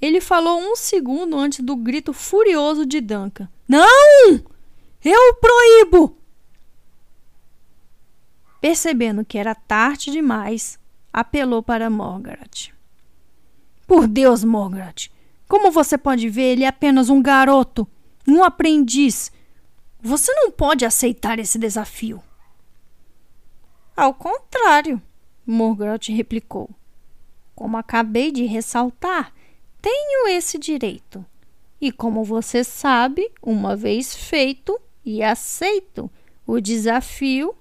Ele 0.00 0.18
falou 0.18 0.58
um 0.58 0.74
segundo 0.74 1.36
antes 1.36 1.62
do 1.62 1.76
grito 1.76 2.14
furioso 2.14 2.86
de 2.86 2.98
Duncan. 3.02 3.46
Não! 3.68 4.42
Eu 5.04 5.34
proíbo! 5.34 6.16
Percebendo 8.58 9.22
que 9.22 9.36
era 9.36 9.54
tarde 9.54 10.10
demais, 10.10 10.78
apelou 11.16 11.62
para 11.62 11.88
Morgaret. 11.88 12.74
Por 13.86 14.06
Deus, 14.06 14.44
Morgaret! 14.44 15.10
Como 15.48 15.70
você 15.70 15.96
pode 15.96 16.28
ver, 16.28 16.52
ele 16.52 16.64
é 16.64 16.66
apenas 16.66 17.08
um 17.08 17.22
garoto, 17.22 17.88
um 18.28 18.44
aprendiz. 18.44 19.32
Você 19.98 20.30
não 20.34 20.50
pode 20.50 20.84
aceitar 20.84 21.38
esse 21.38 21.58
desafio. 21.58 22.22
Ao 23.96 24.12
contrário, 24.12 25.00
Morgaret 25.46 26.12
replicou. 26.12 26.68
Como 27.54 27.78
acabei 27.78 28.30
de 28.30 28.44
ressaltar, 28.44 29.32
tenho 29.80 30.28
esse 30.28 30.58
direito. 30.58 31.24
E 31.80 31.90
como 31.90 32.24
você 32.24 32.62
sabe, 32.62 33.32
uma 33.40 33.74
vez 33.74 34.14
feito 34.14 34.78
e 35.02 35.22
aceito 35.22 36.10
o 36.46 36.60
desafio, 36.60 37.54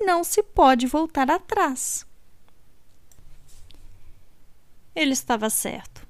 não 0.00 0.22
se 0.22 0.44
pode 0.44 0.86
voltar 0.86 1.28
atrás. 1.28 2.08
Ele 4.94 5.12
estava 5.12 5.48
certo. 5.48 6.06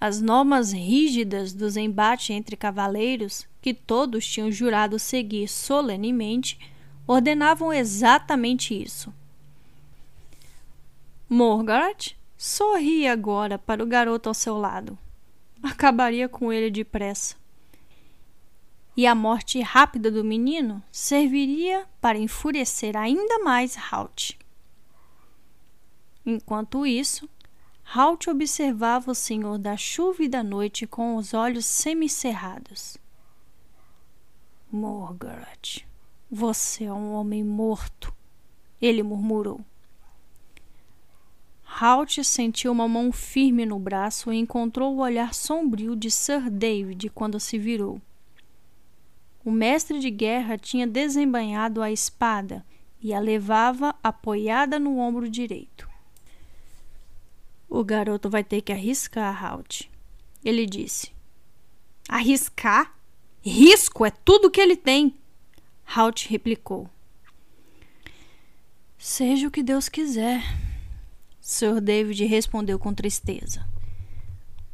As 0.00 0.20
normas 0.20 0.72
rígidas 0.72 1.52
dos 1.52 1.76
embates 1.76 2.30
entre 2.30 2.56
cavaleiros, 2.56 3.46
que 3.60 3.72
todos 3.72 4.26
tinham 4.26 4.50
jurado 4.50 4.98
seguir 4.98 5.48
solenemente, 5.48 6.58
ordenavam 7.06 7.72
exatamente 7.72 8.80
isso. 8.80 9.12
Morgaret 11.28 12.16
Sorria 12.44 13.12
agora 13.12 13.56
para 13.56 13.84
o 13.84 13.86
garoto 13.86 14.28
ao 14.28 14.34
seu 14.34 14.58
lado. 14.58 14.98
Acabaria 15.62 16.28
com 16.28 16.52
ele 16.52 16.72
depressa. 16.72 17.36
E 18.96 19.06
a 19.06 19.14
morte 19.14 19.60
rápida 19.60 20.10
do 20.10 20.24
menino 20.24 20.82
serviria 20.90 21.86
para 22.00 22.18
enfurecer 22.18 22.96
ainda 22.96 23.38
mais 23.38 23.76
Halt. 23.76 24.36
Enquanto 26.26 26.84
isso, 26.84 27.28
Halt 27.94 28.26
observava 28.30 29.10
o 29.10 29.14
senhor 29.14 29.58
da 29.58 29.76
chuva 29.76 30.22
e 30.22 30.28
da 30.28 30.42
noite 30.42 30.86
com 30.86 31.14
os 31.16 31.34
olhos 31.34 31.66
semicerrados. 31.66 32.96
Morgaret, 34.70 35.84
você 36.30 36.84
é 36.84 36.92
um 36.92 37.12
homem 37.12 37.44
morto, 37.44 38.10
ele 38.80 39.02
murmurou. 39.02 39.60
Halt 41.66 42.24
sentiu 42.24 42.72
uma 42.72 42.88
mão 42.88 43.12
firme 43.12 43.66
no 43.66 43.78
braço 43.78 44.32
e 44.32 44.38
encontrou 44.38 44.96
o 44.96 45.00
olhar 45.02 45.34
sombrio 45.34 45.94
de 45.94 46.10
Sir 46.10 46.48
David 46.48 47.10
quando 47.10 47.38
se 47.38 47.58
virou. 47.58 48.00
O 49.44 49.50
mestre 49.50 49.98
de 49.98 50.10
guerra 50.10 50.56
tinha 50.56 50.86
desembainhado 50.86 51.82
a 51.82 51.92
espada 51.92 52.64
e 53.02 53.12
a 53.12 53.20
levava 53.20 53.94
apoiada 54.02 54.78
no 54.78 54.96
ombro 54.96 55.28
direito. 55.28 55.91
O 57.74 57.82
garoto 57.82 58.28
vai 58.28 58.44
ter 58.44 58.60
que 58.60 58.70
arriscar, 58.70 59.42
Halt. 59.42 59.90
Ele 60.44 60.66
disse. 60.66 61.10
Arriscar? 62.06 62.94
Risco 63.40 64.04
é 64.04 64.10
tudo 64.10 64.50
que 64.50 64.60
ele 64.60 64.76
tem. 64.76 65.16
Halt 65.86 66.28
replicou. 66.28 66.90
Seja 68.98 69.48
o 69.48 69.50
que 69.50 69.62
Deus 69.62 69.88
quiser. 69.88 70.42
Sr. 71.40 71.80
David 71.80 72.26
respondeu 72.26 72.78
com 72.78 72.92
tristeza. 72.92 73.66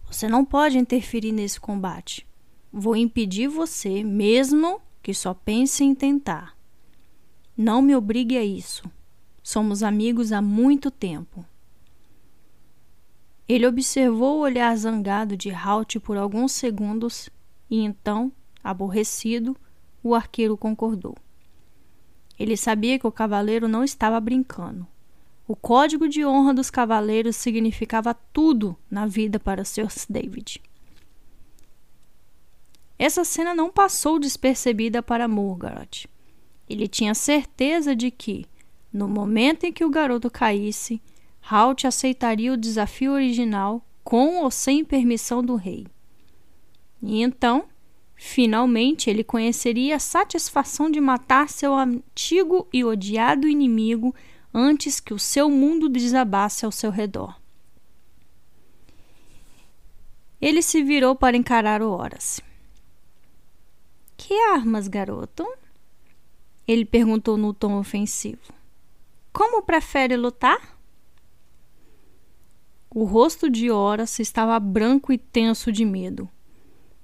Você 0.08 0.26
não 0.26 0.44
pode 0.44 0.76
interferir 0.76 1.30
nesse 1.30 1.60
combate. 1.60 2.26
Vou 2.72 2.96
impedir 2.96 3.46
você, 3.46 4.02
mesmo 4.02 4.82
que 5.04 5.14
só 5.14 5.32
pense 5.32 5.84
em 5.84 5.94
tentar. 5.94 6.58
Não 7.56 7.80
me 7.80 7.94
obrigue 7.94 8.36
a 8.36 8.44
isso. 8.44 8.90
Somos 9.40 9.84
amigos 9.84 10.32
há 10.32 10.42
muito 10.42 10.90
tempo. 10.90 11.46
Ele 13.48 13.66
observou 13.66 14.36
o 14.36 14.42
olhar 14.42 14.76
zangado 14.76 15.36
de 15.36 15.50
Halt 15.50 15.98
por 16.00 16.18
alguns 16.18 16.52
segundos 16.52 17.30
e 17.70 17.80
então, 17.80 18.30
aborrecido, 18.62 19.56
o 20.02 20.14
arqueiro 20.14 20.56
concordou. 20.56 21.16
Ele 22.38 22.56
sabia 22.56 22.98
que 22.98 23.06
o 23.06 23.12
cavaleiro 23.12 23.66
não 23.66 23.82
estava 23.82 24.20
brincando. 24.20 24.86
O 25.46 25.56
código 25.56 26.06
de 26.06 26.26
honra 26.26 26.52
dos 26.52 26.70
cavaleiros 26.70 27.36
significava 27.36 28.12
tudo 28.12 28.76
na 28.90 29.06
vida 29.06 29.40
para 29.40 29.64
Sir 29.64 29.88
David. 30.08 30.60
Essa 32.98 33.24
cena 33.24 33.54
não 33.54 33.70
passou 33.70 34.18
despercebida 34.18 35.02
para 35.02 35.26
Morgoth. 35.26 36.06
Ele 36.68 36.86
tinha 36.86 37.14
certeza 37.14 37.96
de 37.96 38.10
que, 38.10 38.44
no 38.92 39.08
momento 39.08 39.64
em 39.64 39.72
que 39.72 39.84
o 39.84 39.90
garoto 39.90 40.30
caísse, 40.30 41.00
Halt 41.50 41.86
aceitaria 41.86 42.52
o 42.52 42.56
desafio 42.56 43.12
original 43.12 43.82
com 44.04 44.42
ou 44.42 44.50
sem 44.50 44.84
permissão 44.84 45.42
do 45.42 45.54
rei. 45.54 45.86
E 47.02 47.22
então, 47.22 47.64
finalmente, 48.14 49.08
ele 49.08 49.24
conheceria 49.24 49.96
a 49.96 50.00
satisfação 50.00 50.90
de 50.90 51.00
matar 51.00 51.48
seu 51.48 51.74
antigo 51.74 52.68
e 52.72 52.84
odiado 52.84 53.48
inimigo 53.48 54.14
antes 54.52 55.00
que 55.00 55.14
o 55.14 55.18
seu 55.18 55.48
mundo 55.48 55.88
desabasse 55.88 56.64
ao 56.64 56.72
seu 56.72 56.90
redor. 56.90 57.40
Ele 60.40 60.62
se 60.62 60.82
virou 60.82 61.16
para 61.16 61.36
encarar 61.36 61.82
o 61.82 61.90
Horace. 61.90 62.42
Que 64.16 64.34
armas, 64.50 64.86
garoto? 64.86 65.46
Ele 66.66 66.84
perguntou 66.84 67.36
no 67.36 67.54
tom 67.54 67.78
ofensivo. 67.78 68.52
Como 69.32 69.62
prefere 69.62 70.16
lutar? 70.16 70.77
O 72.90 73.04
rosto 73.04 73.50
de 73.50 73.70
Horace 73.70 74.22
estava 74.22 74.58
branco 74.58 75.12
e 75.12 75.18
tenso 75.18 75.70
de 75.70 75.84
medo. 75.84 76.28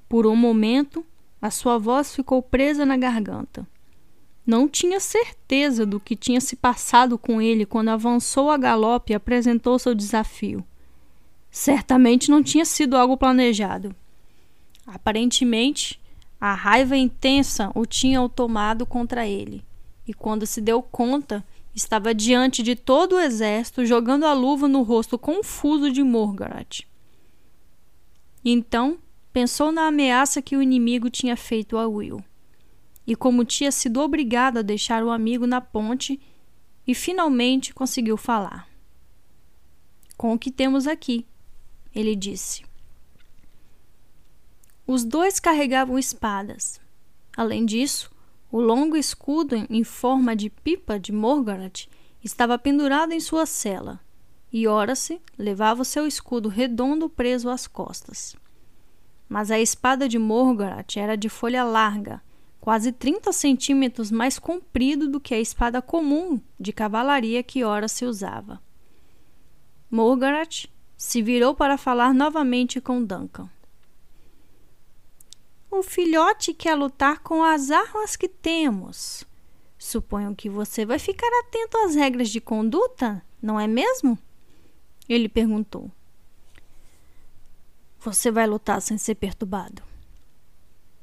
Por 0.08 0.26
um 0.26 0.34
momento, 0.34 1.04
a 1.40 1.50
sua 1.50 1.76
voz 1.76 2.14
ficou 2.14 2.40
presa 2.42 2.86
na 2.86 2.96
garganta. 2.96 3.66
Não 4.46 4.68
tinha 4.68 4.98
certeza 4.98 5.84
do 5.84 6.00
que 6.00 6.16
tinha 6.16 6.40
se 6.40 6.56
passado 6.56 7.18
com 7.18 7.40
ele 7.40 7.66
quando 7.66 7.90
avançou 7.90 8.50
a 8.50 8.56
galope 8.56 9.12
e 9.12 9.14
apresentou 9.14 9.78
seu 9.78 9.94
desafio. 9.94 10.64
Certamente 11.50 12.30
não 12.30 12.42
tinha 12.42 12.64
sido 12.64 12.96
algo 12.96 13.16
planejado. 13.16 13.94
Aparentemente, 14.86 16.00
a 16.40 16.52
raiva 16.52 16.96
intensa 16.96 17.70
o 17.74 17.86
tinha 17.86 18.26
tomado 18.28 18.84
contra 18.84 19.26
ele, 19.26 19.64
e 20.06 20.12
quando 20.12 20.46
se 20.46 20.60
deu 20.60 20.82
conta, 20.82 21.44
estava 21.74 22.14
diante 22.14 22.62
de 22.62 22.76
todo 22.76 23.16
o 23.16 23.20
exército, 23.20 23.84
jogando 23.84 24.24
a 24.24 24.32
luva 24.32 24.68
no 24.68 24.82
rosto 24.82 25.18
confuso 25.18 25.90
de 25.90 26.02
Morgoth. 26.02 26.86
Então, 28.44 28.98
pensou 29.32 29.72
na 29.72 29.86
ameaça 29.86 30.40
que 30.40 30.56
o 30.56 30.62
inimigo 30.62 31.10
tinha 31.10 31.36
feito 31.36 31.76
a 31.76 31.88
Will 31.88 32.22
e 33.06 33.14
como 33.14 33.44
tinha 33.44 33.70
sido 33.70 34.00
obrigado 34.00 34.58
a 34.58 34.62
deixar 34.62 35.02
o 35.02 35.10
amigo 35.10 35.46
na 35.46 35.60
ponte 35.60 36.20
e 36.86 36.94
finalmente 36.94 37.74
conseguiu 37.74 38.16
falar. 38.16 38.68
Com 40.16 40.32
o 40.32 40.38
que 40.38 40.50
temos 40.50 40.86
aqui, 40.86 41.26
ele 41.94 42.14
disse. 42.14 42.64
Os 44.86 45.04
dois 45.04 45.40
carregavam 45.40 45.98
espadas. 45.98 46.80
Além 47.36 47.64
disso, 47.64 48.10
o 48.54 48.60
longo 48.60 48.96
escudo 48.96 49.66
em 49.68 49.82
forma 49.82 50.36
de 50.36 50.48
pipa 50.48 50.96
de 50.96 51.10
Morgoth 51.10 51.88
estava 52.22 52.56
pendurado 52.56 53.10
em 53.10 53.18
sua 53.18 53.46
cela, 53.46 53.98
e 54.52 54.68
Horace 54.68 55.20
levava 55.36 55.82
o 55.82 55.84
seu 55.84 56.06
escudo 56.06 56.48
redondo 56.48 57.08
preso 57.08 57.50
às 57.50 57.66
costas. 57.66 58.36
Mas 59.28 59.50
a 59.50 59.58
espada 59.58 60.08
de 60.08 60.20
Morgoth 60.20 60.96
era 60.96 61.16
de 61.16 61.28
folha 61.28 61.64
larga 61.64 62.22
quase 62.60 62.92
30 62.92 63.32
centímetros 63.32 64.12
mais 64.12 64.38
comprido 64.38 65.08
do 65.08 65.18
que 65.18 65.34
a 65.34 65.40
espada 65.40 65.82
comum 65.82 66.40
de 66.58 66.72
cavalaria 66.72 67.42
que 67.42 67.64
ora 67.64 67.88
se 67.88 68.04
usava. 68.04 68.62
Morgaret 69.90 70.70
se 70.96 71.20
virou 71.20 71.56
para 71.56 71.76
falar 71.76 72.14
novamente 72.14 72.80
com 72.80 73.02
Duncan. 73.02 73.50
O 75.76 75.82
filhote 75.82 76.54
quer 76.54 76.76
lutar 76.76 77.18
com 77.18 77.42
as 77.42 77.68
armas 77.68 78.14
que 78.14 78.28
temos. 78.28 79.24
Suponho 79.76 80.32
que 80.32 80.48
você 80.48 80.86
vai 80.86 81.00
ficar 81.00 81.26
atento 81.40 81.76
às 81.78 81.96
regras 81.96 82.30
de 82.30 82.40
conduta, 82.40 83.20
não 83.42 83.58
é 83.58 83.66
mesmo? 83.66 84.16
Ele 85.08 85.28
perguntou. 85.28 85.90
Você 87.98 88.30
vai 88.30 88.46
lutar 88.46 88.80
sem 88.80 88.96
ser 88.96 89.16
perturbado. 89.16 89.82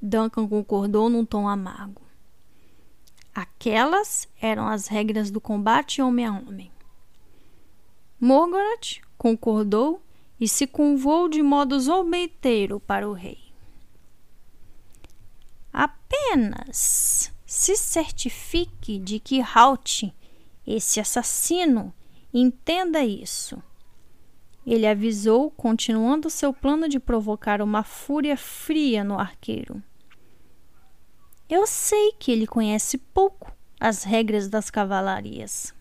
Duncan 0.02 0.48
concordou 0.48 1.10
num 1.10 1.26
tom 1.26 1.50
amargo. 1.50 2.02
Aquelas 3.36 4.26
eram 4.42 4.70
as 4.70 4.88
regras 4.88 5.30
do 5.30 5.42
combate 5.42 6.02
homem 6.02 6.26
a 6.26 6.32
homem. 6.32 6.72
Morgoth 8.18 9.02
concordou 9.18 10.02
e 10.40 10.48
se 10.48 10.66
curvou 10.66 11.28
de 11.28 11.44
modo 11.44 11.78
zombeiteiro 11.78 12.80
para 12.80 13.10
o 13.10 13.12
rei. 13.12 13.41
Apenas 15.72 17.32
se 17.46 17.76
certifique 17.76 19.00
de 19.00 19.20
que 19.20 19.42
Halt, 19.42 20.14
esse 20.66 21.00
assassino, 21.00 21.94
entenda 22.34 23.04
isso. 23.04 23.62
Ele 24.66 24.86
avisou, 24.86 25.50
continuando 25.52 26.30
seu 26.30 26.54
plano 26.54 26.88
de 26.88 27.00
provocar 27.00 27.62
uma 27.62 27.84
fúria 27.84 28.38
fria 28.38 29.04
no 29.04 29.18
arqueiro. 29.18 29.82
Eu 31.50 31.68
sei 31.68 32.14
que 32.14 32.32
ele 32.32 32.48
conhece 32.48 32.98
pouco 32.98 33.52
as 33.80 34.04
regras 34.04 34.48
das 34.48 34.70
cavalarias. 34.70 35.74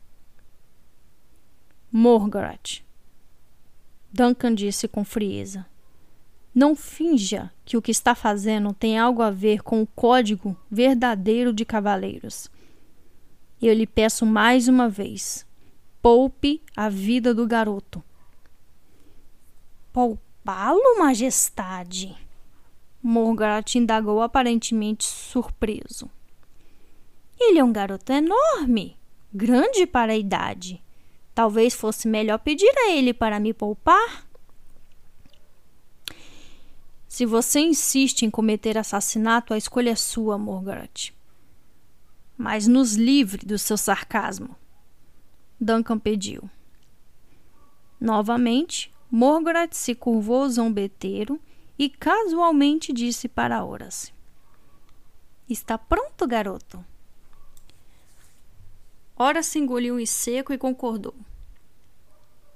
Morgoth. 1.92 2.82
Duncan 4.12 4.54
disse 4.54 4.88
com 4.88 5.04
frieza. 5.04 5.69
Não 6.54 6.74
finja 6.74 7.50
que 7.64 7.76
o 7.76 7.82
que 7.82 7.92
está 7.92 8.14
fazendo 8.14 8.72
tem 8.74 8.98
algo 8.98 9.22
a 9.22 9.30
ver 9.30 9.62
com 9.62 9.80
o 9.80 9.86
código 9.86 10.56
verdadeiro 10.70 11.52
de 11.52 11.64
cavaleiros. 11.64 12.50
Eu 13.62 13.72
lhe 13.72 13.86
peço 13.86 14.26
mais 14.26 14.66
uma 14.66 14.88
vez: 14.88 15.46
poupe 16.02 16.60
a 16.76 16.88
vida 16.88 17.32
do 17.32 17.46
garoto. 17.46 18.02
Poupá-lo, 19.92 20.98
majestade? 20.98 22.16
Morgoth 23.02 23.76
indagou 23.76 24.20
aparentemente 24.20 25.04
surpreso. 25.04 26.10
Ele 27.38 27.58
é 27.58 27.64
um 27.64 27.72
garoto 27.72 28.12
enorme, 28.12 28.98
grande 29.32 29.86
para 29.86 30.12
a 30.12 30.16
idade. 30.16 30.82
Talvez 31.34 31.74
fosse 31.74 32.06
melhor 32.06 32.38
pedir 32.38 32.72
a 32.76 32.90
ele 32.90 33.14
para 33.14 33.40
me 33.40 33.54
poupar. 33.54 34.26
Se 37.10 37.26
você 37.26 37.58
insiste 37.58 38.22
em 38.22 38.30
cometer 38.30 38.78
assassinato, 38.78 39.52
a 39.52 39.58
escolha 39.58 39.90
é 39.90 39.96
sua, 39.96 40.38
Morgoth. 40.38 41.12
Mas 42.38 42.68
nos 42.68 42.94
livre 42.94 43.44
do 43.44 43.58
seu 43.58 43.76
sarcasmo. 43.76 44.54
Duncan 45.60 45.98
pediu. 45.98 46.48
Novamente, 48.00 48.94
Morgoth 49.10 49.74
se 49.74 49.92
curvou 49.92 50.48
zombeteiro 50.48 51.40
e 51.76 51.88
casualmente 51.88 52.92
disse 52.92 53.26
para 53.26 53.64
Horace: 53.64 54.14
Está 55.48 55.76
pronto, 55.76 56.28
garoto? 56.28 56.82
Horace 59.16 59.58
engoliu 59.58 59.98
em 59.98 60.06
seco 60.06 60.52
e 60.52 60.58
concordou. 60.58 61.16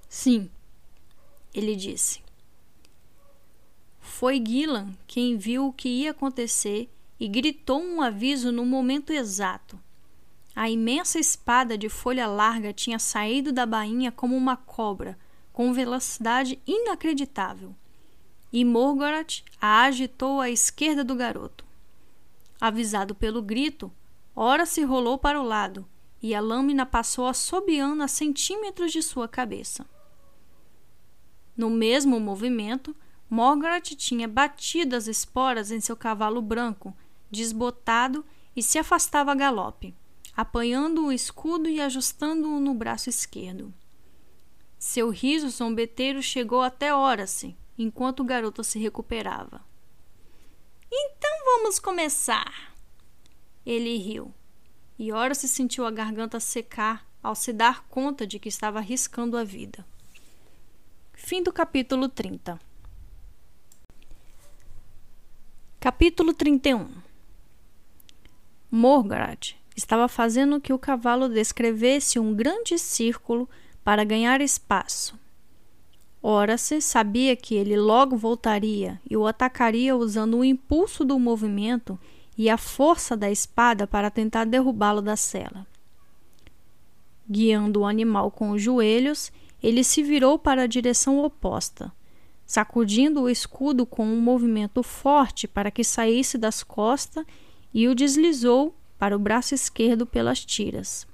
Sim, 0.08 0.48
ele 1.52 1.74
disse. 1.74 2.23
Foi 4.16 4.40
Gillan 4.40 4.92
quem 5.08 5.36
viu 5.36 5.66
o 5.66 5.72
que 5.72 5.88
ia 5.88 6.12
acontecer 6.12 6.88
e 7.18 7.26
gritou 7.26 7.82
um 7.82 8.00
aviso 8.00 8.52
no 8.52 8.64
momento 8.64 9.12
exato. 9.12 9.76
A 10.54 10.70
imensa 10.70 11.18
espada 11.18 11.76
de 11.76 11.88
folha 11.88 12.24
larga 12.28 12.72
tinha 12.72 13.00
saído 13.00 13.52
da 13.52 13.66
bainha 13.66 14.12
como 14.12 14.36
uma 14.36 14.56
cobra, 14.56 15.18
com 15.52 15.72
velocidade 15.72 16.60
inacreditável 16.64 17.74
e 18.52 18.64
Morgoth 18.64 19.42
a 19.60 19.82
agitou 19.82 20.40
à 20.40 20.48
esquerda 20.48 21.02
do 21.02 21.16
garoto. 21.16 21.64
Avisado 22.60 23.16
pelo 23.16 23.42
grito, 23.42 23.90
ora 24.36 24.64
se 24.64 24.84
rolou 24.84 25.18
para 25.18 25.40
o 25.40 25.44
lado 25.44 25.84
e 26.22 26.36
a 26.36 26.40
lâmina 26.40 26.86
passou 26.86 27.26
assobiando 27.26 28.04
a 28.04 28.06
centímetros 28.06 28.92
de 28.92 29.02
sua 29.02 29.26
cabeça. 29.26 29.84
No 31.56 31.68
mesmo 31.68 32.20
movimento, 32.20 32.94
Morgoth 33.34 33.96
tinha 33.96 34.28
batido 34.28 34.94
as 34.94 35.08
esporas 35.08 35.72
em 35.72 35.80
seu 35.80 35.96
cavalo 35.96 36.40
branco, 36.40 36.96
desbotado 37.28 38.24
e 38.54 38.62
se 38.62 38.78
afastava 38.78 39.32
a 39.32 39.34
galope, 39.34 39.92
apanhando 40.36 41.06
o 41.06 41.12
escudo 41.12 41.68
e 41.68 41.80
ajustando-o 41.80 42.60
no 42.60 42.72
braço 42.72 43.10
esquerdo. 43.10 43.74
Seu 44.78 45.10
riso 45.10 45.48
zombeteiro 45.48 46.22
chegou 46.22 46.62
até 46.62 46.94
Horace, 46.94 47.56
enquanto 47.76 48.20
o 48.20 48.24
garoto 48.24 48.62
se 48.62 48.78
recuperava. 48.78 49.60
Então 50.88 51.32
vamos 51.44 51.80
começar. 51.80 52.72
Ele 53.66 53.98
riu, 53.98 54.32
e 54.96 55.12
Horace 55.12 55.48
sentiu 55.48 55.84
a 55.84 55.90
garganta 55.90 56.38
secar 56.38 57.04
ao 57.20 57.34
se 57.34 57.52
dar 57.52 57.84
conta 57.88 58.28
de 58.28 58.38
que 58.38 58.48
estava 58.48 58.78
arriscando 58.78 59.36
a 59.36 59.42
vida. 59.42 59.84
Fim 61.14 61.42
do 61.42 61.52
capítulo 61.52 62.08
30. 62.08 62.60
Capítulo 65.84 66.32
31 66.32 66.88
Morgaret 68.70 69.54
estava 69.76 70.08
fazendo 70.08 70.58
que 70.58 70.72
o 70.72 70.78
cavalo 70.78 71.28
descrevesse 71.28 72.18
um 72.18 72.32
grande 72.32 72.78
círculo 72.78 73.46
para 73.84 74.02
ganhar 74.02 74.40
espaço. 74.40 75.14
Ora-se 76.22 76.80
sabia 76.80 77.36
que 77.36 77.54
ele 77.54 77.76
logo 77.76 78.16
voltaria 78.16 78.98
e 79.10 79.14
o 79.14 79.26
atacaria 79.26 79.94
usando 79.94 80.38
o 80.38 80.44
impulso 80.44 81.04
do 81.04 81.18
movimento 81.18 82.00
e 82.38 82.48
a 82.48 82.56
força 82.56 83.14
da 83.14 83.30
espada 83.30 83.86
para 83.86 84.10
tentar 84.10 84.46
derrubá-lo 84.46 85.02
da 85.02 85.16
cela. 85.16 85.66
Guiando 87.28 87.80
o 87.80 87.86
animal 87.86 88.30
com 88.30 88.52
os 88.52 88.62
joelhos, 88.62 89.30
ele 89.62 89.84
se 89.84 90.02
virou 90.02 90.38
para 90.38 90.62
a 90.62 90.66
direção 90.66 91.22
oposta, 91.22 91.92
sacudindo 92.46 93.22
o 93.22 93.30
escudo 93.30 93.86
com 93.86 94.06
um 94.06 94.20
movimento 94.20 94.82
forte 94.82 95.48
para 95.48 95.70
que 95.70 95.82
saísse 95.82 96.36
das 96.36 96.62
costas 96.62 97.24
e 97.72 97.88
o 97.88 97.94
deslizou 97.94 98.74
para 98.98 99.16
o 99.16 99.18
braço 99.18 99.54
esquerdo 99.54 100.06
pelas 100.06 100.44
tiras. 100.44 101.06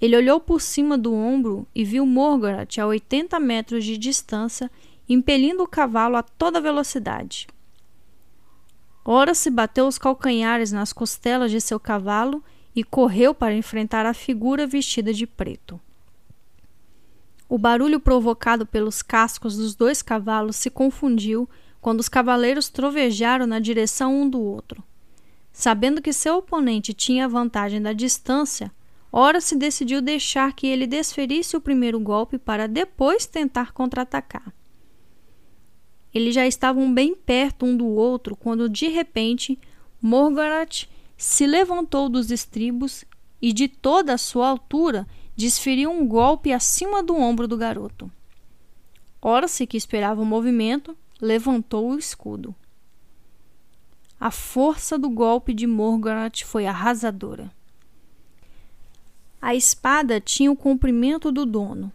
Ele 0.00 0.16
olhou 0.16 0.40
por 0.40 0.60
cima 0.60 0.96
do 0.96 1.12
ombro 1.14 1.66
e 1.74 1.84
viu 1.84 2.06
Morgoth 2.06 2.78
a 2.80 2.86
80 2.86 3.38
metros 3.38 3.84
de 3.84 3.98
distância, 3.98 4.70
impelindo 5.08 5.62
o 5.62 5.68
cavalo 5.68 6.16
a 6.16 6.22
toda 6.22 6.60
velocidade. 6.60 7.46
Ora 9.04 9.34
se 9.34 9.50
bateu 9.50 9.86
os 9.86 9.98
calcanhares 9.98 10.72
nas 10.72 10.92
costelas 10.92 11.50
de 11.50 11.60
seu 11.60 11.78
cavalo 11.78 12.42
e 12.74 12.84
correu 12.84 13.34
para 13.34 13.54
enfrentar 13.54 14.06
a 14.06 14.14
figura 14.14 14.66
vestida 14.66 15.12
de 15.12 15.26
preto. 15.26 15.80
O 17.50 17.58
barulho 17.58 18.00
provocado 18.00 18.64
pelos 18.64 19.02
cascos 19.02 19.58
dos 19.58 19.74
dois 19.74 20.00
cavalos 20.00 20.56
se 20.56 20.70
confundiu 20.70 21.46
quando 21.82 22.00
os 22.00 22.08
cavaleiros 22.08 22.70
trovejaram 22.70 23.46
na 23.46 23.58
direção 23.58 24.22
um 24.22 24.30
do 24.30 24.40
outro. 24.40 24.82
Sabendo 25.52 26.00
que 26.00 26.14
seu 26.14 26.36
oponente 26.36 26.94
tinha 26.94 27.26
a 27.26 27.28
vantagem 27.28 27.82
da 27.82 27.92
distância, 27.92 28.72
Ora 29.12 29.40
se 29.40 29.56
decidiu 29.56 30.00
deixar 30.00 30.52
que 30.52 30.66
ele 30.66 30.86
desferisse 30.86 31.56
o 31.56 31.60
primeiro 31.60 31.98
golpe 31.98 32.38
para 32.38 32.68
depois 32.68 33.26
tentar 33.26 33.72
contra-atacar. 33.72 34.52
Eles 36.14 36.34
já 36.34 36.46
estavam 36.46 36.92
bem 36.92 37.14
perto 37.14 37.66
um 37.66 37.76
do 37.76 37.86
outro 37.86 38.36
quando 38.36 38.68
de 38.68 38.88
repente 38.88 39.58
Morgoth 40.00 40.88
se 41.16 41.46
levantou 41.46 42.08
dos 42.08 42.30
estribos 42.30 43.04
e 43.42 43.52
de 43.52 43.66
toda 43.68 44.14
a 44.14 44.18
sua 44.18 44.48
altura 44.48 45.06
desferiu 45.40 45.90
um 45.90 46.06
golpe 46.06 46.52
acima 46.52 47.02
do 47.02 47.16
ombro 47.16 47.48
do 47.48 47.56
garoto. 47.56 48.10
Ora-se 49.22 49.66
que 49.66 49.76
esperava 49.76 50.20
o 50.20 50.26
movimento, 50.26 50.94
levantou 51.20 51.90
o 51.90 51.98
escudo. 51.98 52.54
A 54.18 54.30
força 54.30 54.98
do 54.98 55.08
golpe 55.08 55.54
de 55.54 55.66
Morgoth 55.66 56.44
foi 56.44 56.66
arrasadora. 56.66 57.50
A 59.40 59.54
espada 59.54 60.20
tinha 60.20 60.52
o 60.52 60.56
comprimento 60.56 61.32
do 61.32 61.46
dono, 61.46 61.90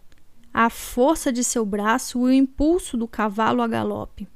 a 0.52 0.68
força 0.68 1.32
de 1.32 1.44
seu 1.44 1.64
braço 1.64 2.18
e 2.18 2.22
o 2.22 2.32
impulso 2.32 2.96
do 2.96 3.06
cavalo 3.06 3.62
a 3.62 3.68
galope. 3.68 4.26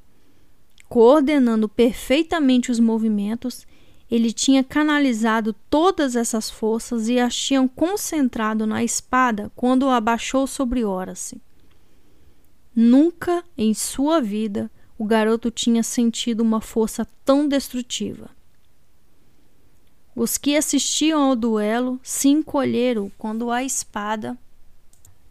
Coordenando 0.87 1.67
perfeitamente 1.67 2.71
os 2.71 2.79
movimentos, 2.79 3.67
ele 4.11 4.33
tinha 4.33 4.61
canalizado 4.61 5.55
todas 5.69 6.17
essas 6.17 6.49
forças 6.49 7.07
e 7.07 7.17
as 7.17 7.33
tinham 7.33 7.65
concentrado 7.65 8.67
na 8.67 8.83
espada 8.83 9.49
quando 9.55 9.87
abaixou 9.87 10.45
sobre 10.45 10.83
Horace. 10.83 11.41
Nunca 12.75 13.41
em 13.57 13.73
sua 13.73 14.19
vida 14.19 14.69
o 14.97 15.05
garoto 15.05 15.49
tinha 15.49 15.81
sentido 15.81 16.41
uma 16.41 16.59
força 16.59 17.07
tão 17.23 17.47
destrutiva. 17.47 18.29
Os 20.13 20.37
que 20.37 20.57
assistiam 20.57 21.21
ao 21.21 21.35
duelo 21.35 21.97
se 22.03 22.27
encolheram 22.27 23.09
quando 23.17 23.49
a 23.49 23.63
espada 23.63 24.37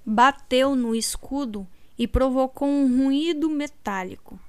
bateu 0.07 0.75
no 0.75 0.95
escudo 0.95 1.69
e 1.99 2.09
provocou 2.09 2.67
um 2.67 3.05
ruído 3.05 3.51
metálico. 3.51 4.41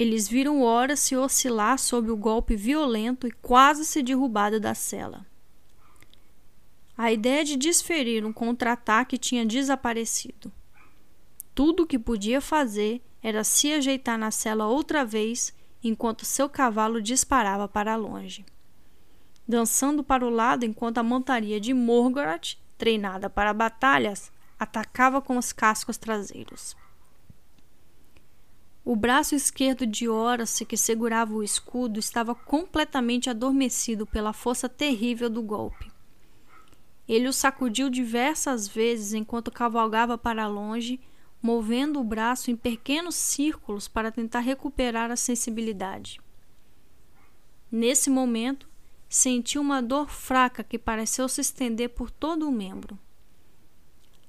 Eles 0.00 0.26
viram 0.26 0.62
Ora 0.62 0.96
se 0.96 1.14
oscilar 1.14 1.78
sob 1.78 2.10
o 2.10 2.16
golpe 2.16 2.56
violento 2.56 3.26
e 3.26 3.30
quase 3.30 3.84
se 3.84 4.02
derrubado 4.02 4.58
da 4.58 4.74
cela. 4.74 5.26
A 6.96 7.12
ideia 7.12 7.44
de 7.44 7.56
desferir 7.56 8.24
um 8.24 8.32
contra-ataque 8.32 9.18
tinha 9.18 9.44
desaparecido. 9.44 10.50
Tudo 11.54 11.82
o 11.82 11.86
que 11.86 11.98
podia 11.98 12.40
fazer 12.40 13.02
era 13.22 13.44
se 13.44 13.72
ajeitar 13.72 14.18
na 14.18 14.30
cela 14.30 14.66
outra 14.66 15.04
vez 15.04 15.52
enquanto 15.84 16.24
seu 16.24 16.48
cavalo 16.48 17.02
disparava 17.02 17.68
para 17.68 17.96
longe 17.96 18.46
dançando 19.50 20.04
para 20.04 20.24
o 20.24 20.30
lado 20.30 20.64
enquanto 20.64 20.98
a 20.98 21.02
montaria 21.02 21.60
de 21.60 21.74
Morgoth, 21.74 22.56
treinada 22.78 23.28
para 23.28 23.52
batalhas, 23.52 24.30
atacava 24.56 25.20
com 25.20 25.36
os 25.36 25.52
cascos 25.52 25.98
traseiros. 25.98 26.76
O 28.84 28.96
braço 28.96 29.34
esquerdo 29.34 29.86
de 29.86 30.08
Horace, 30.08 30.64
que 30.64 30.76
segurava 30.76 31.34
o 31.34 31.42
escudo, 31.42 32.00
estava 32.00 32.34
completamente 32.34 33.28
adormecido 33.28 34.06
pela 34.06 34.32
força 34.32 34.68
terrível 34.68 35.28
do 35.28 35.42
golpe. 35.42 35.90
Ele 37.06 37.28
o 37.28 37.32
sacudiu 37.32 37.90
diversas 37.90 38.66
vezes 38.66 39.12
enquanto 39.12 39.50
cavalgava 39.50 40.16
para 40.16 40.46
longe, 40.46 40.98
movendo 41.42 42.00
o 42.00 42.04
braço 42.04 42.50
em 42.50 42.56
pequenos 42.56 43.16
círculos 43.16 43.86
para 43.86 44.10
tentar 44.10 44.40
recuperar 44.40 45.10
a 45.10 45.16
sensibilidade. 45.16 46.20
Nesse 47.70 48.08
momento, 48.08 48.68
sentiu 49.08 49.60
uma 49.60 49.82
dor 49.82 50.08
fraca 50.08 50.64
que 50.64 50.78
pareceu 50.78 51.28
se 51.28 51.40
estender 51.40 51.90
por 51.90 52.10
todo 52.10 52.48
o 52.48 52.52
membro. 52.52 52.98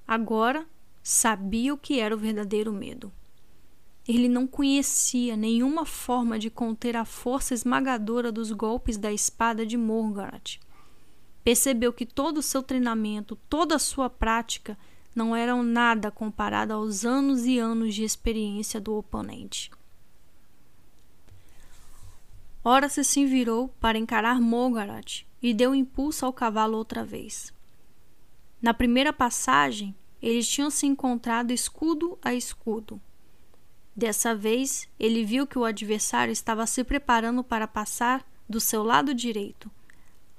Agora 0.08 0.66
sabia 1.02 1.74
o 1.74 1.78
que 1.78 2.00
era 2.00 2.14
o 2.16 2.18
verdadeiro 2.18 2.74
medo. 2.74 3.12
Ele 4.14 4.28
não 4.28 4.46
conhecia 4.46 5.38
nenhuma 5.38 5.86
forma 5.86 6.38
de 6.38 6.50
conter 6.50 6.98
a 6.98 7.06
força 7.06 7.54
esmagadora 7.54 8.30
dos 8.30 8.52
golpes 8.52 8.98
da 8.98 9.10
espada 9.10 9.66
de 9.66 9.78
Morgoth. 9.78 10.60
Percebeu 11.46 11.94
que 11.94 12.06
todo 12.06 12.40
o 12.40 12.42
seu 12.42 12.62
treinamento, 12.62 13.38
toda 13.50 13.78
a 13.78 13.80
sua 13.80 14.10
prática, 14.10 14.78
não 15.16 15.34
eram 15.34 15.64
nada 15.64 16.12
comparado 16.12 16.74
aos 16.74 17.06
anos 17.06 17.46
e 17.46 17.58
anos 17.58 17.96
de 17.96 18.04
experiência 18.04 18.82
do 18.82 18.98
oponente. 18.98 19.72
Ora 22.66 22.90
se 22.90 23.26
virou 23.26 23.70
para 23.80 23.98
encarar 23.98 24.42
Morgoth 24.42 25.26
e 25.42 25.54
deu 25.54 25.74
impulso 25.74 26.26
ao 26.26 26.34
cavalo 26.34 26.78
outra 26.78 27.06
vez. 27.06 27.54
Na 28.62 28.74
primeira 28.74 29.14
passagem, 29.14 29.96
eles 30.22 30.50
tinham 30.50 30.70
se 30.70 30.86
encontrado 30.86 31.52
escudo 31.52 32.20
a 32.22 32.34
escudo. 32.34 33.00
Dessa 33.96 34.34
vez, 34.34 34.88
ele 35.00 35.26
viu 35.26 35.46
que 35.46 35.60
o 35.60 35.66
adversário 35.66 36.32
estava 36.32 36.66
se 36.66 36.84
preparando 36.84 37.44
para 37.44 37.68
passar 37.68 38.26
do 38.48 38.60
seu 38.60 38.84
lado 38.84 39.14
direito, 39.14 39.70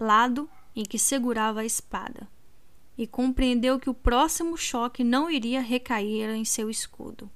lado 0.01 0.49
em 0.75 0.85
que 0.85 0.99
segurava 0.99 1.61
a 1.61 1.65
espada, 1.65 2.27
e 2.97 3.07
compreendeu 3.07 3.79
que 3.79 3.91
o 3.91 3.95
próximo 3.95 4.57
choque 4.57 5.05
não 5.05 5.31
iria 5.31 5.61
recair 5.61 6.31
em 6.31 6.45
seu 6.45 6.71
escudo. 6.71 7.31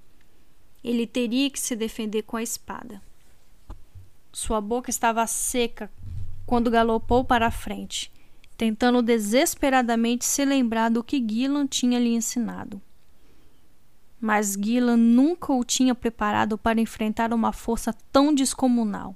Ele 0.82 1.06
teria 1.06 1.50
que 1.50 1.60
se 1.60 1.76
defender 1.76 2.22
com 2.22 2.36
a 2.36 2.42
espada. 2.42 3.02
Sua 4.32 4.60
boca 4.60 4.90
estava 4.90 5.26
seca 5.26 5.90
quando 6.46 6.70
galopou 6.70 7.24
para 7.24 7.48
a 7.48 7.50
frente, 7.50 8.12
tentando 8.56 9.02
desesperadamente 9.02 10.24
se 10.24 10.44
lembrar 10.44 10.90
do 10.90 11.02
que 11.02 11.24
Gillan 11.26 11.66
tinha 11.66 11.98
lhe 11.98 12.14
ensinado. 12.14 12.80
Mas 14.20 14.52
Gillan 14.54 14.96
nunca 14.96 15.52
o 15.52 15.64
tinha 15.64 15.94
preparado 15.94 16.56
para 16.56 16.80
enfrentar 16.80 17.32
uma 17.32 17.52
força 17.52 17.94
tão 18.10 18.34
descomunal. 18.34 19.14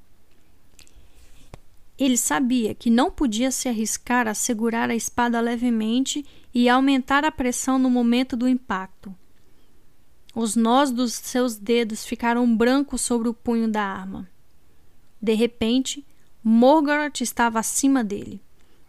Ele 1.99 2.17
sabia 2.17 2.75
que 2.75 2.89
não 2.89 3.11
podia 3.11 3.51
se 3.51 3.69
arriscar 3.69 4.27
a 4.27 4.35
segurar 4.35 4.89
a 4.89 4.95
espada 4.95 5.39
levemente 5.41 6.25
e 6.53 6.69
aumentar 6.69 7.25
a 7.25 7.31
pressão 7.31 7.79
no 7.79 7.91
momento 7.91 8.37
do 8.37 8.49
impacto. 8.49 9.15
Os 10.35 10.57
nós 10.57 10.91
dos 10.91 11.12
seus 11.12 11.57
dedos 11.57 12.05
ficaram 12.05 12.57
brancos 12.57 13.01
sobre 13.01 13.29
o 13.29 13.35
punho 13.35 13.69
da 13.69 13.83
arma. 13.83 14.29
De 15.20 15.35
repente, 15.35 16.07
Morgoth 16.43 17.20
estava 17.20 17.59
acima 17.59 18.03
dele, 18.03 18.41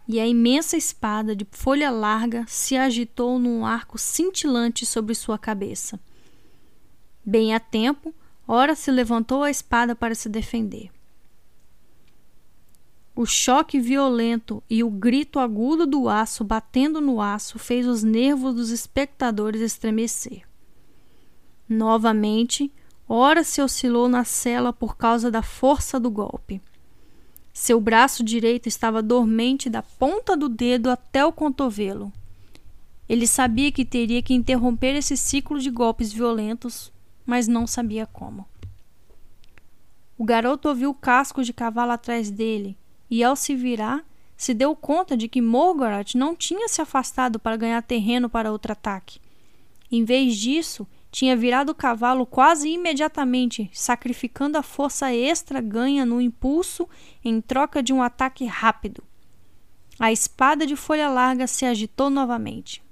e 0.06 0.18
a 0.18 0.26
imensa 0.26 0.76
espada 0.76 1.34
de 1.34 1.46
folha 1.50 1.90
larga 1.90 2.44
se 2.48 2.76
agitou 2.76 3.38
num 3.38 3.64
arco 3.64 3.98
cintilante 3.98 4.84
sobre 4.84 5.14
sua 5.14 5.38
cabeça. 5.38 5.98
Bem 7.24 7.54
a 7.54 7.60
tempo, 7.60 8.14
ora 8.46 8.74
se 8.74 8.90
levantou 8.90 9.42
a 9.42 9.50
espada 9.50 9.94
para 9.94 10.14
se 10.14 10.28
defender. 10.28 10.90
O 13.14 13.26
choque 13.26 13.78
violento 13.78 14.62
e 14.68 14.82
o 14.82 14.90
grito 14.90 15.38
agudo 15.38 15.86
do 15.86 16.08
aço 16.08 16.42
batendo 16.42 17.00
no 17.00 17.20
aço 17.20 17.58
fez 17.58 17.86
os 17.86 18.02
nervos 18.02 18.54
dos 18.54 18.70
espectadores 18.70 19.60
estremecer. 19.60 20.42
Novamente, 21.68 22.72
ora 23.06 23.44
se 23.44 23.60
oscilou 23.60 24.08
na 24.08 24.24
cela 24.24 24.72
por 24.72 24.96
causa 24.96 25.30
da 25.30 25.42
força 25.42 26.00
do 26.00 26.10
golpe. 26.10 26.60
Seu 27.62 27.80
braço 27.80 28.24
direito 28.24 28.68
estava 28.68 29.00
dormente 29.00 29.70
da 29.70 29.82
ponta 29.84 30.36
do 30.36 30.48
dedo 30.48 30.90
até 30.90 31.24
o 31.24 31.32
cotovelo. 31.32 32.12
Ele 33.08 33.24
sabia 33.24 33.70
que 33.70 33.84
teria 33.84 34.20
que 34.20 34.34
interromper 34.34 34.96
esse 34.96 35.16
ciclo 35.16 35.60
de 35.60 35.70
golpes 35.70 36.12
violentos, 36.12 36.92
mas 37.24 37.46
não 37.46 37.64
sabia 37.64 38.04
como. 38.04 38.44
O 40.18 40.24
garoto 40.24 40.68
ouviu 40.68 40.90
o 40.90 40.94
casco 40.94 41.44
de 41.44 41.52
cavalo 41.52 41.92
atrás 41.92 42.32
dele 42.32 42.76
e, 43.08 43.22
ao 43.22 43.36
se 43.36 43.54
virar, 43.54 44.04
se 44.36 44.52
deu 44.52 44.74
conta 44.74 45.16
de 45.16 45.28
que 45.28 45.40
Morgoth 45.40 46.16
não 46.16 46.34
tinha 46.34 46.66
se 46.66 46.82
afastado 46.82 47.38
para 47.38 47.56
ganhar 47.56 47.80
terreno 47.84 48.28
para 48.28 48.50
outro 48.50 48.72
ataque. 48.72 49.20
Em 49.88 50.04
vez 50.04 50.36
disso, 50.36 50.84
tinha 51.12 51.36
virado 51.36 51.70
o 51.70 51.74
cavalo 51.74 52.24
quase 52.24 52.70
imediatamente, 52.70 53.70
sacrificando 53.70 54.56
a 54.56 54.62
força 54.62 55.12
extra 55.12 55.60
ganha 55.60 56.06
no 56.06 56.22
impulso 56.22 56.88
em 57.22 57.38
troca 57.38 57.82
de 57.82 57.92
um 57.92 58.02
ataque 58.02 58.46
rápido. 58.46 59.04
A 59.98 60.10
espada 60.10 60.66
de 60.66 60.74
folha 60.74 61.10
larga 61.10 61.46
se 61.46 61.66
agitou 61.66 62.08
novamente. 62.08 62.82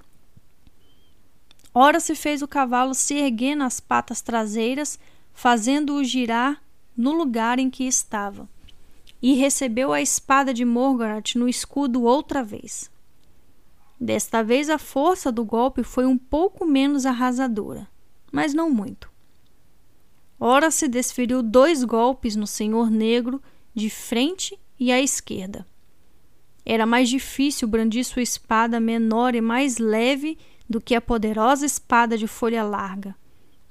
Ora 1.73 1.99
se 1.99 2.15
fez 2.15 2.43
o 2.43 2.49
cavalo 2.49 2.95
se 2.95 3.15
erguer 3.15 3.55
nas 3.55 3.81
patas 3.81 4.21
traseiras, 4.21 4.99
fazendo-o 5.33 6.05
girar 6.05 6.63
no 6.95 7.13
lugar 7.13 7.59
em 7.59 7.71
que 7.71 7.85
estava 7.85 8.47
e 9.23 9.35
recebeu 9.35 9.95
a 9.95 10.03
espada 10.03 10.53
de 10.53 10.65
Morgoth 10.65 11.37
no 11.37 11.49
escudo 11.49 12.03
outra 12.03 12.43
vez. 12.43 12.91
Desta 13.99 14.43
vez 14.43 14.69
a 14.69 14.79
força 14.79 15.33
do 15.33 15.45
golpe 15.45 15.83
foi 15.83 16.05
um 16.07 16.19
pouco 16.19 16.67
menos 16.67 17.07
arrasadora, 17.07 17.89
mas 18.31 18.55
não 18.55 18.71
muito. 18.71 19.11
Ora 20.39 20.71
se 20.71 20.89
desferiu 20.89 21.43
dois 21.43 21.85
golpes 21.85 22.35
no 22.35 22.47
Senhor 22.47 22.91
Negro, 22.91 23.43
de 23.75 23.91
frente 23.91 24.59
e 24.79 24.91
à 24.91 25.01
esquerda. 25.01 25.67
Era 26.65 26.87
mais 26.87 27.09
difícil 27.09 27.69
brandir 27.69 28.05
sua 28.05 28.23
espada 28.23 28.81
menor 28.81 29.35
e 29.35 29.41
mais 29.41 29.79
leve 29.79 30.39
do 30.69 30.81
que 30.81 30.95
a 30.95 31.01
poderosa 31.01 31.67
espada 31.67 32.17
de 32.17 32.27
folha 32.27 32.63
larga, 32.63 33.15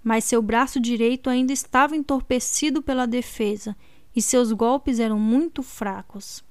mas 0.03 0.25
seu 0.25 0.41
braço 0.41 0.79
direito 0.79 1.29
ainda 1.29 1.53
estava 1.53 1.95
entorpecido 1.95 2.81
pela 2.81 3.07
defesa 3.07 3.75
e 4.15 4.21
seus 4.21 4.51
golpes 4.51 4.99
eram 4.99 5.17
muito 5.17 5.63
fracos. 5.63 6.43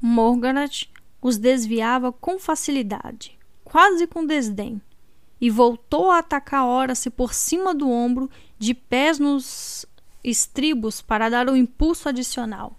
Morganath 0.00 0.88
os 1.20 1.38
desviava 1.38 2.12
com 2.12 2.38
facilidade, 2.38 3.38
quase 3.64 4.06
com 4.06 4.26
desdém, 4.26 4.82
e 5.44 5.50
voltou 5.50 6.10
a 6.10 6.20
atacar 6.20 6.64
Horace 6.64 7.10
por 7.10 7.34
cima 7.34 7.74
do 7.74 7.90
ombro, 7.90 8.30
de 8.58 8.72
pés 8.72 9.18
nos 9.18 9.84
estribos 10.24 11.02
para 11.02 11.28
dar 11.28 11.50
um 11.50 11.54
impulso 11.54 12.08
adicional. 12.08 12.78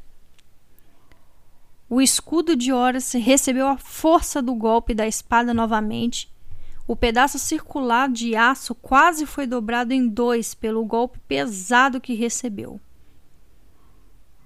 O 1.88 2.02
escudo 2.02 2.56
de 2.56 2.74
Horace 2.74 3.20
recebeu 3.20 3.68
a 3.68 3.78
força 3.78 4.42
do 4.42 4.56
golpe 4.56 4.96
da 4.96 5.06
espada 5.06 5.54
novamente. 5.54 6.28
O 6.88 6.96
pedaço 6.96 7.38
circular 7.38 8.10
de 8.10 8.36
aço 8.36 8.74
quase 8.74 9.28
foi 9.28 9.46
dobrado 9.46 9.94
em 9.94 10.08
dois 10.08 10.56
pelo 10.56 10.84
golpe 10.86 11.20
pesado 11.28 12.02
que 12.02 12.16
recebeu 12.16 12.82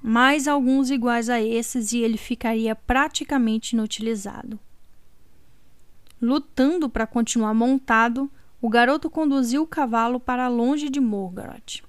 mais 0.02 0.46
alguns 0.46 0.90
iguais 0.90 1.30
a 1.30 1.42
esses 1.42 1.94
e 1.94 2.00
ele 2.00 2.18
ficaria 2.18 2.76
praticamente 2.76 3.76
inutilizado. 3.76 4.60
Lutando 6.22 6.90
para 6.90 7.08
continuar 7.08 7.54
montado, 7.54 8.30
o 8.62 8.70
garoto 8.70 9.10
conduziu 9.10 9.64
o 9.64 9.68
cavalo 9.68 10.20
para 10.20 10.48
longe 10.48 10.90
de 10.90 11.00
Morgoth. 11.00 11.84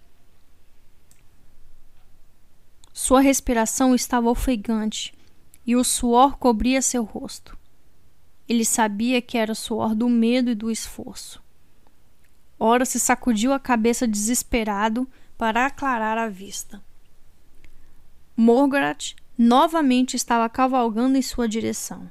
Sua 2.92 3.20
respiração 3.20 3.94
estava 3.94 4.28
ofegante 4.28 5.14
e 5.66 5.74
o 5.74 5.82
suor 5.82 6.36
cobria 6.36 6.82
seu 6.82 7.02
rosto. 7.02 7.58
Ele 8.48 8.64
sabia 8.64 9.22
que 9.22 9.38
era 9.38 9.52
o 9.52 9.56
suor 9.56 9.94
do 9.94 10.08
medo 10.08 10.50
e 10.50 10.54
do 10.54 10.70
esforço. 10.70 11.42
Ora 12.58 12.84
se 12.84 13.00
sacudiu 13.00 13.52
a 13.52 13.58
cabeça 13.58 14.06
desesperado 14.06 15.08
para 15.38 15.66
aclarar 15.66 16.18
a 16.18 16.28
vista. 16.28 16.82
Morgoth 18.36 19.14
novamente 19.36 20.14
estava 20.14 20.48
cavalgando 20.48 21.16
em 21.16 21.22
sua 21.22 21.48
direção. 21.48 22.10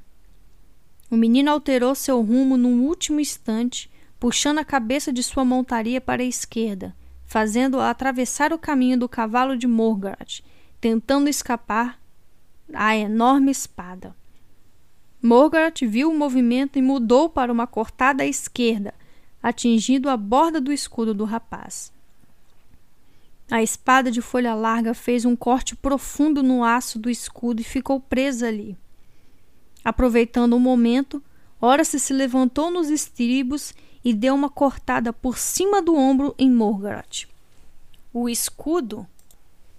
O 1.10 1.16
menino 1.16 1.50
alterou 1.50 1.94
seu 1.94 2.22
rumo 2.22 2.56
num 2.56 2.84
último 2.84 3.18
instante, 3.18 3.90
puxando 4.18 4.58
a 4.58 4.64
cabeça 4.64 5.12
de 5.12 5.22
sua 5.22 5.44
montaria 5.44 6.00
para 6.00 6.22
a 6.22 6.26
esquerda, 6.26 6.94
fazendo-a 7.26 7.90
atravessar 7.90 8.52
o 8.52 8.58
caminho 8.58 8.96
do 8.96 9.08
cavalo 9.08 9.56
de 9.56 9.66
Morgoth, 9.66 10.42
tentando 10.80 11.28
escapar 11.28 12.00
à 12.72 12.96
enorme 12.96 13.50
espada. 13.50 14.14
Morgoth 15.20 15.80
viu 15.82 16.10
o 16.10 16.16
movimento 16.16 16.78
e 16.78 16.82
mudou 16.82 17.28
para 17.28 17.52
uma 17.52 17.66
cortada 17.66 18.22
à 18.22 18.26
esquerda, 18.26 18.94
atingindo 19.42 20.08
a 20.08 20.16
borda 20.16 20.60
do 20.60 20.72
escudo 20.72 21.12
do 21.12 21.24
rapaz. 21.24 21.92
A 23.50 23.60
espada 23.62 24.12
de 24.12 24.22
folha 24.22 24.54
larga 24.54 24.94
fez 24.94 25.24
um 25.24 25.34
corte 25.34 25.74
profundo 25.74 26.40
no 26.40 26.62
aço 26.62 27.00
do 27.00 27.10
escudo 27.10 27.60
e 27.60 27.64
ficou 27.64 27.98
presa 27.98 28.46
ali. 28.46 28.78
Aproveitando 29.90 30.52
o 30.52 30.60
momento, 30.60 31.20
Horace 31.60 31.98
se 31.98 32.12
levantou 32.12 32.70
nos 32.70 32.90
estribos 32.90 33.74
e 34.04 34.14
deu 34.14 34.36
uma 34.36 34.48
cortada 34.48 35.12
por 35.12 35.36
cima 35.36 35.82
do 35.82 35.96
ombro 35.96 36.32
em 36.38 36.48
Morgoth. 36.48 37.26
O 38.12 38.28
escudo, 38.28 39.04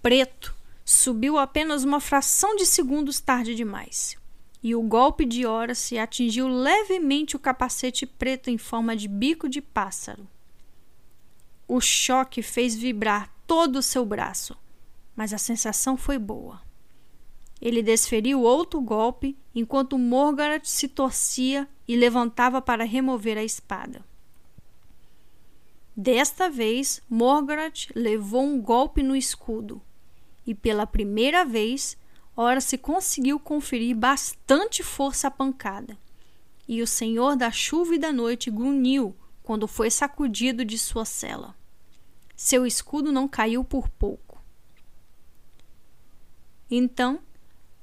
preto, 0.02 0.54
subiu 0.84 1.38
apenas 1.38 1.86
uma 1.86 2.02
fração 2.02 2.58
de 2.58 2.66
segundos 2.66 3.22
tarde 3.22 3.56
demais, 3.56 4.18
e 4.62 4.76
o 4.76 4.82
golpe 4.82 5.24
de 5.24 5.46
Horace 5.46 5.98
atingiu 5.98 6.46
levemente 6.46 7.38
o 7.38 7.40
capacete 7.40 8.06
preto 8.06 8.50
em 8.50 8.58
forma 8.58 8.98
de 8.98 9.08
bico 9.08 9.48
de 9.48 9.62
pássaro. 9.62 10.28
O 11.70 11.80
choque 11.80 12.42
fez 12.42 12.76
vibrar 12.76 13.34
todo 13.48 13.78
o 13.78 13.82
seu 13.82 14.06
braço, 14.06 14.58
mas 15.16 15.32
a 15.32 15.38
sensação 15.38 15.96
foi 15.96 16.18
boa. 16.18 16.60
Ele 17.62 17.84
desferiu 17.84 18.42
outro 18.42 18.82
golpe 18.82 19.38
enquanto 19.54 19.98
Morgoth 19.98 20.66
se 20.66 20.88
torcia 20.88 21.70
e 21.88 21.96
levantava 21.96 22.62
para 22.62 22.84
remover 22.84 23.38
a 23.38 23.44
espada. 23.44 24.04
Desta 25.96 26.50
vez, 26.50 27.02
Morgoth 27.08 27.92
levou 27.94 28.44
um 28.44 28.60
golpe 28.60 29.04
no 29.04 29.16
escudo 29.16 29.82
e, 30.48 30.56
pela 30.56 30.88
primeira 30.88 31.46
vez, 31.46 31.96
ora 32.36 32.60
se 32.60 32.78
conseguiu 32.78 33.40
conferir 33.40 33.96
bastante 33.96 34.82
força 34.82 35.28
à 35.28 35.32
pancada. 35.32 35.98
E 36.68 36.82
o 36.82 36.88
Senhor 36.88 37.36
da 37.36 37.52
chuva 37.52 37.96
e 37.96 38.00
da 38.00 38.12
noite 38.12 38.50
grunhiu 38.50 39.16
quando 39.44 39.68
foi 39.68 39.92
sacudido 39.92 40.64
de 40.66 40.80
sua 40.80 41.06
cela. 41.06 41.56
Seu 42.36 42.66
escudo 42.66 43.12
não 43.12 43.28
caiu 43.28 43.64
por 43.64 43.90
pouco. 43.90 44.42
Então, 46.70 47.20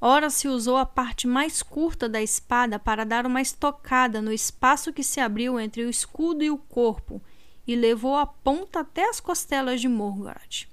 ora 0.01 0.31
se 0.31 0.49
usou 0.49 0.77
a 0.77 0.86
parte 0.86 1.27
mais 1.27 1.62
curta 1.62 2.09
da 2.09 2.23
espada 2.23 2.78
para 2.78 3.05
dar 3.05 3.27
uma 3.27 3.41
estocada 3.41 4.23
no 4.23 4.33
espaço 4.33 4.93
que 4.93 5.02
se 5.02 5.20
abriu 5.20 5.59
entre 5.59 5.85
o 5.85 5.91
escudo 5.91 6.44
e 6.44 6.51
o 6.51 6.59
corpo 6.59 7.20
e 7.67 7.77
levou 7.77 8.17
a 8.17 8.27
ponta 8.27 8.81
até 8.81 9.09
as 9.09 9.20
costelas 9.20 9.81
de 9.81 9.89
Morgoth. 9.89 10.68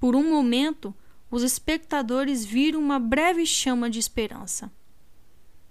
Por 0.00 0.16
um 0.16 0.30
momento, 0.30 0.94
os 1.30 1.42
espectadores 1.42 2.44
viram 2.44 2.80
uma 2.80 2.98
breve 2.98 3.46
chama 3.46 3.88
de 3.88 3.98
esperança. 3.98 4.70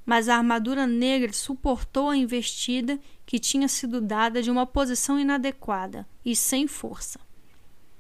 Mas 0.06 0.30
a 0.30 0.38
armadura 0.38 0.88
negra 0.88 1.34
suportou 1.34 2.10
a 2.10 2.18
investida 2.18 3.00
que 3.26 3.38
tinha 3.38 3.68
sido 3.68 4.02
dada 4.02 4.42
de 4.42 4.50
uma 4.50 4.66
posição 4.66 5.20
inadequada 5.20 6.08
e 6.26 6.36
sem 6.36 6.66
força. 6.66 7.20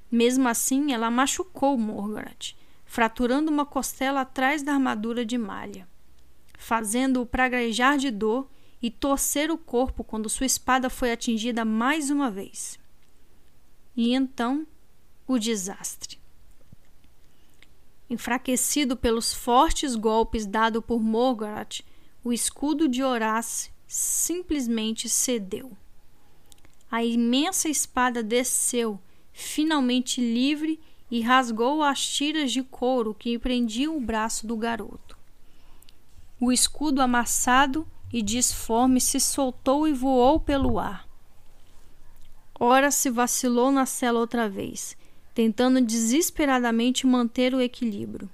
Mesmo 0.10 0.48
assim, 0.48 0.92
ela 0.92 1.12
machucou 1.12 1.78
Morgoth, 1.78 2.56
fraturando 2.92 3.50
uma 3.50 3.66
costela 3.66 4.20
atrás 4.20 4.64
da 4.64 4.74
armadura 4.74 5.26
de 5.26 5.38
malha, 5.38 5.88
fazendo-o 6.58 7.26
praguejar 7.26 7.98
de 7.98 8.11
dor 8.11 8.50
e 8.82 8.92
torcer 8.92 9.50
o 9.50 9.58
corpo 9.58 10.03
quando 10.03 10.28
sua 10.28 10.45
espada 10.45 10.90
foi 10.90 11.14
atingida 11.14 11.64
mais 11.64 12.10
uma 12.10 12.30
vez. 12.30 12.78
E 13.95 14.14
então, 14.14 14.68
o 15.26 15.40
desastre. 15.40 16.20
Enfraquecido 18.10 18.98
pelos 18.98 19.34
fortes 19.34 19.95
golpes 19.95 20.45
dados 20.45 20.84
por 20.86 21.02
Morgoth, 21.02 21.86
o 22.22 22.34
escudo 22.34 22.90
de 22.90 23.02
Horace 23.02 23.72
simplesmente 23.88 25.08
cedeu. 25.08 25.72
A 26.92 27.06
imensa 27.06 27.70
espada 27.70 28.22
desceu, 28.22 29.00
finalmente 29.32 30.20
livre, 30.20 30.78
e 31.12 31.20
rasgou 31.20 31.84
as 31.84 32.08
tiras 32.08 32.54
de 32.54 32.64
couro 32.64 33.14
que 33.14 33.38
prendiam 33.38 33.98
o 33.98 34.02
braço 34.02 34.48
do 34.48 34.56
garoto. 34.56 35.18
O 36.40 36.52
escudo 36.52 37.02
amassado 37.02 37.86
e 38.12 38.22
disforme 38.22 39.02
se 39.02 39.20
soltou 39.20 39.86
e 39.88 39.94
voou 39.94 40.40
pelo 40.40 40.80
ar. 40.80 41.06
Ora 42.58 42.90
se 42.90 43.10
vacilou 43.10 43.72
na 43.72 43.86
cela 43.86 44.20
outra 44.20 44.48
vez, 44.48 44.96
tentando 45.34 45.82
desesperadamente 45.82 47.06
manter 47.06 47.54
o 47.54 47.62
equilíbrio. 47.62 48.30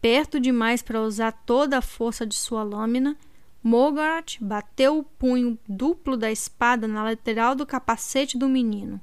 Perto 0.00 0.40
demais 0.40 0.82
para 0.82 1.02
usar 1.02 1.32
toda 1.32 1.78
a 1.78 1.82
força 1.82 2.26
de 2.26 2.34
sua 2.34 2.62
lâmina, 2.62 3.16
Morgoth 3.62 4.36
bateu 4.40 4.98
o 4.98 5.02
punho 5.02 5.58
duplo 5.68 6.16
da 6.16 6.30
espada 6.30 6.86
na 6.86 7.02
lateral 7.02 7.54
do 7.54 7.64
capacete 7.64 8.36
do 8.36 8.48
menino. 8.48 9.00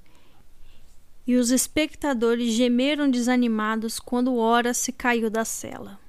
E 1.25 1.35
os 1.35 1.51
espectadores 1.51 2.53
gemeram 2.53 3.09
desanimados 3.09 3.99
quando 3.99 4.35
Ora 4.35 4.73
se 4.73 4.91
caiu 4.91 5.29
da 5.29 5.45
cela. 5.45 5.99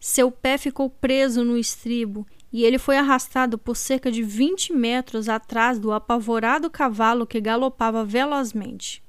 Seu 0.00 0.30
pé 0.30 0.56
ficou 0.56 0.88
preso 0.88 1.44
no 1.44 1.58
estribo 1.58 2.26
e 2.52 2.64
ele 2.64 2.78
foi 2.78 2.96
arrastado 2.96 3.58
por 3.58 3.76
cerca 3.76 4.10
de 4.10 4.22
20 4.22 4.72
metros 4.72 5.28
atrás 5.28 5.78
do 5.78 5.92
apavorado 5.92 6.70
cavalo 6.70 7.26
que 7.26 7.40
galopava 7.40 8.04
velozmente. 8.04 9.02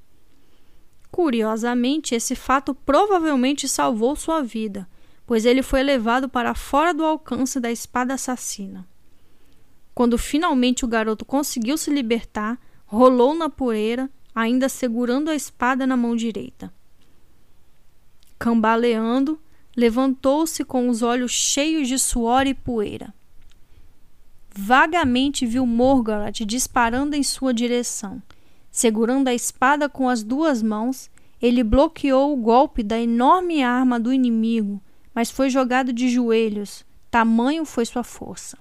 Curiosamente, 1.10 2.14
esse 2.14 2.34
fato 2.34 2.74
provavelmente 2.74 3.68
salvou 3.68 4.14
sua 4.14 4.42
vida, 4.42 4.88
pois 5.26 5.44
ele 5.44 5.62
foi 5.62 5.82
levado 5.82 6.28
para 6.28 6.54
fora 6.54 6.92
do 6.92 7.04
alcance 7.04 7.58
da 7.60 7.70
espada 7.70 8.14
assassina. 8.14 8.86
Quando 9.94 10.18
finalmente 10.18 10.84
o 10.84 10.88
garoto 10.88 11.24
conseguiu 11.24 11.76
se 11.76 11.90
libertar, 11.90 12.58
rolou 12.90 13.36
na 13.36 13.48
poeira, 13.48 14.10
ainda 14.34 14.68
segurando 14.68 15.30
a 15.30 15.34
espada 15.34 15.86
na 15.86 15.96
mão 15.96 16.16
direita. 16.16 16.72
Cambaleando, 18.36 19.40
levantou-se 19.76 20.64
com 20.64 20.88
os 20.88 21.00
olhos 21.00 21.30
cheios 21.30 21.86
de 21.86 21.96
suor 22.00 22.48
e 22.48 22.54
poeira. 22.54 23.14
Vagamente 24.52 25.46
viu 25.46 25.64
Morgoth 25.64 26.44
disparando 26.44 27.14
em 27.14 27.22
sua 27.22 27.54
direção. 27.54 28.20
Segurando 28.72 29.28
a 29.28 29.34
espada 29.34 29.88
com 29.88 30.08
as 30.08 30.24
duas 30.24 30.60
mãos, 30.60 31.08
ele 31.40 31.62
bloqueou 31.62 32.32
o 32.32 32.36
golpe 32.36 32.82
da 32.82 33.00
enorme 33.00 33.62
arma 33.62 34.00
do 34.00 34.12
inimigo, 34.12 34.82
mas 35.14 35.30
foi 35.30 35.48
jogado 35.48 35.92
de 35.92 36.08
joelhos, 36.08 36.84
tamanho 37.08 37.64
foi 37.64 37.86
sua 37.86 38.02
força. 38.02 38.58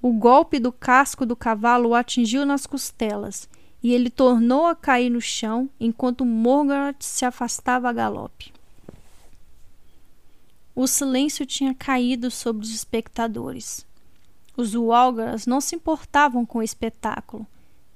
O 0.00 0.12
golpe 0.12 0.58
do 0.58 0.70
casco 0.70 1.24
do 1.24 1.34
cavalo 1.34 1.90
o 1.90 1.94
atingiu 1.94 2.44
nas 2.44 2.66
costelas 2.66 3.48
e 3.82 3.92
ele 3.92 4.10
tornou 4.10 4.66
a 4.66 4.74
cair 4.74 5.10
no 5.10 5.20
chão 5.20 5.70
enquanto 5.78 6.24
Morgoth 6.24 7.02
se 7.02 7.24
afastava 7.24 7.88
a 7.88 7.92
galope. 7.92 8.52
O 10.74 10.86
silêncio 10.86 11.46
tinha 11.46 11.74
caído 11.74 12.30
sobre 12.30 12.62
os 12.62 12.74
espectadores. 12.74 13.86
Os 14.56 14.74
Walgaras 14.74 15.46
não 15.46 15.60
se 15.60 15.74
importavam 15.74 16.44
com 16.44 16.58
o 16.58 16.62
espetáculo, 16.62 17.46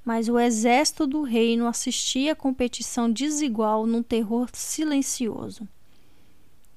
mas 0.04 0.28
o 0.28 0.38
exército 0.38 1.06
do 1.06 1.22
reino 1.22 1.66
assistia 1.66 2.32
à 2.32 2.36
competição 2.36 3.10
desigual 3.10 3.86
num 3.86 4.02
terror 4.02 4.48
silencioso. 4.52 5.68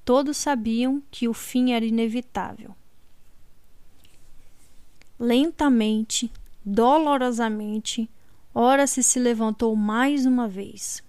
Todos 0.04 0.36
sabiam 0.36 1.02
que 1.10 1.26
o 1.26 1.32
fim 1.32 1.72
era 1.72 1.84
inevitável. 1.84 2.74
Lentamente, 5.18 6.30
dolorosamente, 6.64 8.10
Horace 8.52 9.02
se 9.02 9.18
levantou 9.18 9.74
mais 9.76 10.26
uma 10.26 10.48
vez. 10.48 11.02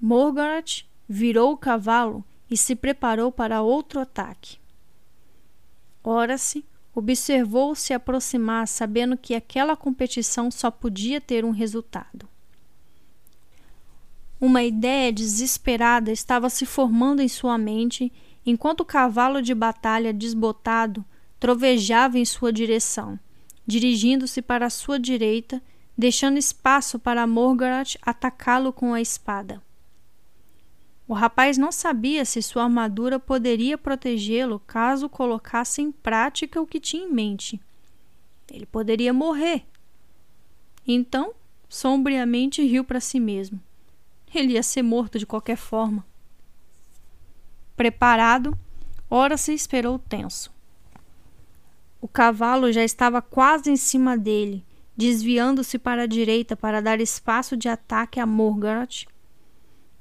Morgoth 0.00 0.84
virou 1.08 1.52
o 1.52 1.56
cavalo 1.56 2.24
e 2.50 2.56
se 2.56 2.74
preparou 2.74 3.30
para 3.30 3.62
outro 3.62 4.00
ataque. 4.00 4.58
Ora-se, 6.02 6.64
observou 6.94 7.74
se 7.74 7.92
aproximar, 7.92 8.66
sabendo 8.66 9.16
que 9.16 9.34
aquela 9.34 9.76
competição 9.76 10.50
só 10.50 10.70
podia 10.70 11.20
ter 11.20 11.44
um 11.44 11.50
resultado. 11.50 12.28
Uma 14.40 14.62
ideia 14.62 15.12
desesperada 15.12 16.10
estava 16.10 16.48
se 16.48 16.64
formando 16.64 17.20
em 17.20 17.28
sua 17.28 17.58
mente 17.58 18.10
enquanto 18.44 18.80
o 18.80 18.86
cavalo 18.86 19.42
de 19.42 19.54
batalha 19.54 20.14
desbotado 20.14 21.04
trovejava 21.40 22.18
em 22.18 22.24
sua 22.24 22.52
direção, 22.52 23.18
dirigindo-se 23.66 24.42
para 24.42 24.66
a 24.66 24.70
sua 24.70 25.00
direita, 25.00 25.62
deixando 25.96 26.38
espaço 26.38 26.98
para 26.98 27.26
Morgoth 27.26 27.96
atacá-lo 28.02 28.72
com 28.72 28.92
a 28.92 29.00
espada. 29.00 29.62
O 31.08 31.14
rapaz 31.14 31.58
não 31.58 31.72
sabia 31.72 32.24
se 32.24 32.40
sua 32.40 32.64
armadura 32.64 33.18
poderia 33.18 33.76
protegê-lo 33.76 34.60
caso 34.60 35.08
colocasse 35.08 35.82
em 35.82 35.90
prática 35.90 36.60
o 36.60 36.66
que 36.66 36.78
tinha 36.78 37.04
em 37.04 37.12
mente. 37.12 37.60
Ele 38.48 38.66
poderia 38.66 39.12
morrer. 39.12 39.64
Então, 40.86 41.34
sombriamente 41.68 42.62
riu 42.62 42.84
para 42.84 43.00
si 43.00 43.18
mesmo. 43.18 43.60
Ele 44.32 44.52
ia 44.52 44.62
ser 44.62 44.82
morto 44.82 45.18
de 45.18 45.26
qualquer 45.26 45.56
forma. 45.56 46.06
Preparado, 47.76 48.56
ora 49.08 49.36
se 49.36 49.52
esperou 49.52 49.98
tenso. 49.98 50.52
O 52.00 52.08
cavalo 52.08 52.72
já 52.72 52.82
estava 52.82 53.20
quase 53.20 53.70
em 53.70 53.76
cima 53.76 54.16
dele, 54.16 54.64
desviando-se 54.96 55.78
para 55.78 56.02
a 56.02 56.06
direita 56.06 56.56
para 56.56 56.80
dar 56.80 57.00
espaço 57.00 57.56
de 57.56 57.68
ataque 57.68 58.18
a 58.18 58.26
Morgoth 58.26 59.06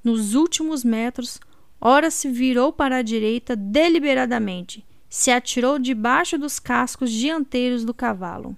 nos 0.03 0.33
últimos 0.33 0.83
metros, 0.83 1.39
ora 1.79 2.09
se 2.09 2.29
virou 2.29 2.71
para 2.71 2.97
a 2.97 3.01
direita 3.01 3.55
deliberadamente, 3.55 4.85
se 5.09 5.29
atirou 5.29 5.77
debaixo 5.77 6.37
dos 6.37 6.57
cascos 6.59 7.11
dianteiros 7.11 7.83
do 7.83 7.93
cavalo. 7.93 8.55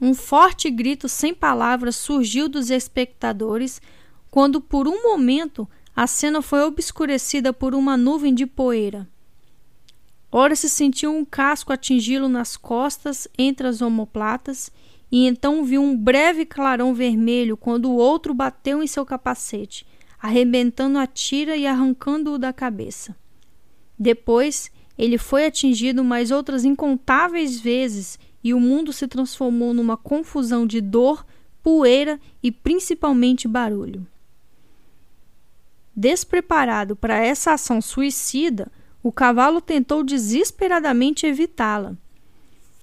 Um 0.00 0.14
forte 0.14 0.70
grito 0.70 1.08
sem 1.08 1.34
palavras 1.34 1.96
surgiu 1.96 2.48
dos 2.48 2.70
espectadores 2.70 3.80
quando, 4.30 4.60
por 4.60 4.86
um 4.86 5.02
momento, 5.02 5.68
a 5.94 6.06
cena 6.06 6.42
foi 6.42 6.62
obscurecida 6.62 7.52
por 7.52 7.74
uma 7.74 7.96
nuvem 7.96 8.34
de 8.34 8.46
poeira. 8.46 9.08
Ora 10.36 10.56
se 10.56 10.68
sentiu 10.68 11.14
um 11.14 11.24
casco 11.24 11.72
atingi-lo 11.72 12.28
nas 12.28 12.56
costas 12.56 13.28
entre 13.38 13.68
as 13.68 13.80
omoplatas 13.80 14.68
e 15.08 15.28
então 15.28 15.64
viu 15.64 15.80
um 15.80 15.96
breve 15.96 16.44
clarão 16.44 16.92
vermelho 16.92 17.56
quando 17.56 17.88
o 17.88 17.94
outro 17.94 18.34
bateu 18.34 18.82
em 18.82 18.86
seu 18.88 19.06
capacete, 19.06 19.86
arrebentando 20.20 20.98
a 20.98 21.06
tira 21.06 21.56
e 21.56 21.68
arrancando-o 21.68 22.36
da 22.36 22.52
cabeça. 22.52 23.14
Depois, 23.96 24.72
ele 24.98 25.18
foi 25.18 25.46
atingido 25.46 26.02
mais 26.02 26.32
outras 26.32 26.64
incontáveis 26.64 27.60
vezes 27.60 28.18
e 28.42 28.52
o 28.52 28.58
mundo 28.58 28.92
se 28.92 29.06
transformou 29.06 29.72
numa 29.72 29.96
confusão 29.96 30.66
de 30.66 30.80
dor, 30.80 31.24
poeira 31.62 32.18
e 32.42 32.50
principalmente 32.50 33.46
barulho. 33.46 34.04
Despreparado 35.94 36.96
para 36.96 37.24
essa 37.24 37.52
ação 37.52 37.80
suicida, 37.80 38.68
o 39.04 39.12
cavalo 39.12 39.60
tentou 39.60 40.02
desesperadamente 40.02 41.26
evitá-la. 41.26 41.94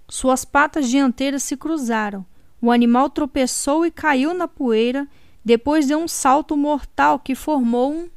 Suas 0.08 0.45
patas 0.45 0.88
dianteiras 0.88 1.41
se 1.41 1.58
cruzaram. 1.58 2.24
O 2.61 2.69
animal 2.69 3.09
tropeçou 3.09 3.88
e 3.88 3.90
caiu 3.90 4.32
na 4.32 4.48
poeira, 4.48 5.08
depois 5.43 5.88
deu 5.88 5.98
um 5.98 6.08
salto 6.08 6.56
mortal 6.56 7.17
que 7.17 7.33
formou 7.33 7.91
um 7.91 8.09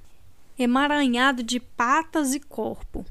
emaranhado 0.59 1.43
de 1.43 1.59
patas 1.59 2.35
e 2.35 2.41
corpo. 2.41 3.07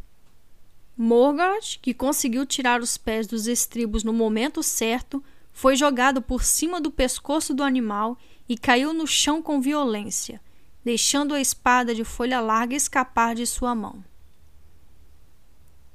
Morgoth, 0.96 1.80
que 1.82 1.92
conseguiu 1.92 2.46
tirar 2.46 2.80
os 2.80 2.96
pés 2.96 3.26
dos 3.26 3.48
estribos 3.48 4.04
no 4.04 4.14
momento 4.14 4.62
certo, 4.62 5.24
foi 5.52 5.76
jogado 5.76 6.22
por 6.22 6.44
cima 6.44 6.80
do 6.80 6.92
pescoço 6.92 7.52
do 7.52 7.64
animal 7.64 8.16
e 8.48 8.56
caiu 8.56 8.94
no 8.94 9.08
chão 9.08 9.42
com 9.42 9.60
violência, 9.60 10.40
deixando 10.86 11.34
a 11.34 11.42
espada 11.42 11.96
de 11.96 12.04
folha 12.04 12.40
larga 12.40 12.76
escapar 12.76 13.34
de 13.34 13.48
sua 13.48 13.74
mão. 13.74 14.04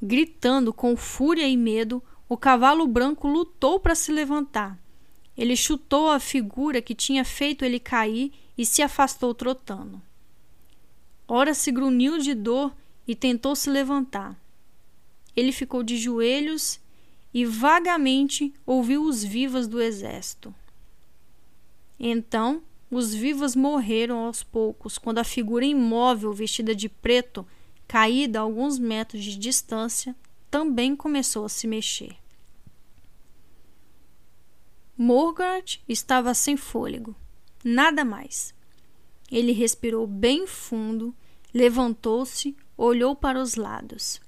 Gritando 0.00 0.72
com 0.72 0.96
fúria 0.96 1.48
e 1.48 1.56
medo, 1.56 2.02
o 2.28 2.36
cavalo 2.36 2.86
branco 2.86 3.26
lutou 3.26 3.80
para 3.80 3.94
se 3.94 4.12
levantar. 4.12 4.78
Ele 5.36 5.56
chutou 5.56 6.10
a 6.10 6.20
figura 6.20 6.82
que 6.82 6.94
tinha 6.94 7.24
feito 7.24 7.64
ele 7.64 7.80
cair 7.80 8.32
e 8.56 8.66
se 8.66 8.82
afastou 8.82 9.34
trotando. 9.34 10.02
Ora 11.26 11.54
se 11.54 11.70
grunhiu 11.70 12.18
de 12.18 12.34
dor 12.34 12.74
e 13.06 13.14
tentou 13.14 13.54
se 13.54 13.70
levantar. 13.70 14.36
Ele 15.36 15.52
ficou 15.52 15.82
de 15.82 15.96
joelhos 15.96 16.80
e 17.32 17.44
vagamente 17.44 18.52
ouviu 18.66 19.04
os 19.04 19.22
vivas 19.22 19.68
do 19.68 19.80
exército. 19.80 20.54
Então, 22.00 22.62
os 22.90 23.14
vivos 23.14 23.54
morreram 23.54 24.18
aos 24.18 24.42
poucos 24.42 24.98
quando 24.98 25.18
a 25.18 25.24
figura 25.24 25.64
imóvel 25.64 26.32
vestida 26.32 26.74
de 26.74 26.88
preto, 26.88 27.46
caída 27.88 28.38
a 28.38 28.42
alguns 28.42 28.78
metros 28.78 29.24
de 29.24 29.38
distância, 29.38 30.14
também 30.50 30.94
começou 30.94 31.46
a 31.46 31.48
se 31.48 31.66
mexer. 31.66 32.14
Morgart 34.96 35.78
estava 35.88 36.34
sem 36.34 36.56
fôlego, 36.56 37.16
nada 37.64 38.04
mais. 38.04 38.54
Ele 39.30 39.52
respirou 39.52 40.06
bem 40.06 40.46
fundo, 40.46 41.14
levantou-se, 41.54 42.56
olhou 42.76 43.16
para 43.16 43.40
os 43.40 43.54
lados. 43.54 44.20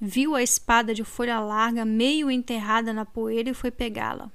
Viu 0.00 0.34
a 0.34 0.42
espada 0.42 0.94
de 0.94 1.04
folha 1.04 1.40
larga 1.40 1.84
meio 1.84 2.30
enterrada 2.30 2.92
na 2.92 3.04
poeira 3.04 3.50
e 3.50 3.54
foi 3.54 3.70
pegá-la. 3.70 4.30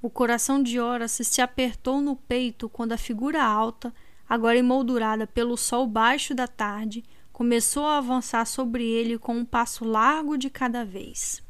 O 0.00 0.08
coração 0.08 0.62
de 0.62 0.78
Horace 0.78 1.24
se 1.24 1.40
apertou 1.40 2.00
no 2.00 2.14
peito 2.14 2.68
quando 2.68 2.92
a 2.92 2.96
figura 2.98 3.42
alta, 3.42 3.92
agora 4.28 4.58
emoldurada 4.58 5.26
pelo 5.26 5.56
sol 5.56 5.86
baixo 5.86 6.34
da 6.34 6.46
tarde, 6.46 7.02
começou 7.38 7.86
a 7.86 7.98
avançar 7.98 8.44
sobre 8.46 8.84
ele 8.84 9.16
com 9.16 9.32
um 9.36 9.44
passo 9.44 9.84
largo 9.84 10.36
de 10.36 10.50
cada 10.50 10.84
vez. 10.84 11.40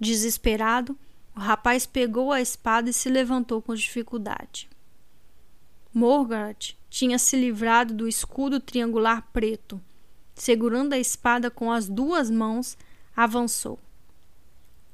Desesperado, 0.00 0.98
o 1.36 1.38
rapaz 1.40 1.84
pegou 1.84 2.32
a 2.32 2.40
espada 2.40 2.88
e 2.88 2.94
se 2.94 3.10
levantou 3.10 3.60
com 3.60 3.74
dificuldade. 3.74 4.70
Morgaret 5.92 6.78
tinha 6.88 7.18
se 7.18 7.36
livrado 7.36 7.92
do 7.92 8.08
escudo 8.08 8.58
triangular 8.58 9.28
preto. 9.34 9.78
Segurando 10.34 10.94
a 10.94 10.98
espada 10.98 11.50
com 11.50 11.70
as 11.70 11.86
duas 11.86 12.30
mãos, 12.30 12.74
avançou. 13.14 13.78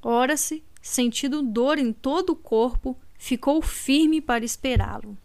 Ora-se 0.02 0.64
sentindo 0.80 1.42
dor 1.42 1.78
em 1.78 1.92
todo 1.92 2.30
o 2.30 2.36
corpo, 2.36 2.98
ficou 3.16 3.62
firme 3.62 4.20
para 4.20 4.44
esperá-lo. 4.44 5.16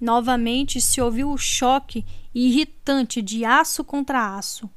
Novamente 0.00 0.80
se 0.80 1.00
ouviu 1.00 1.30
o 1.30 1.38
choque 1.38 2.04
irritante 2.34 3.22
de 3.22 3.44
aço 3.44 3.82
contra 3.82 4.36
aço. 4.36 4.68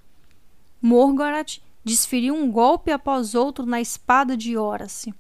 Morgoth 0.82 1.62
desferiu 1.84 2.36
um 2.36 2.50
golpe 2.50 2.92
após 2.92 3.36
outro 3.36 3.66
na 3.66 3.82
espada 3.82 4.38
de 4.38 4.58
Horace. 4.58 5.14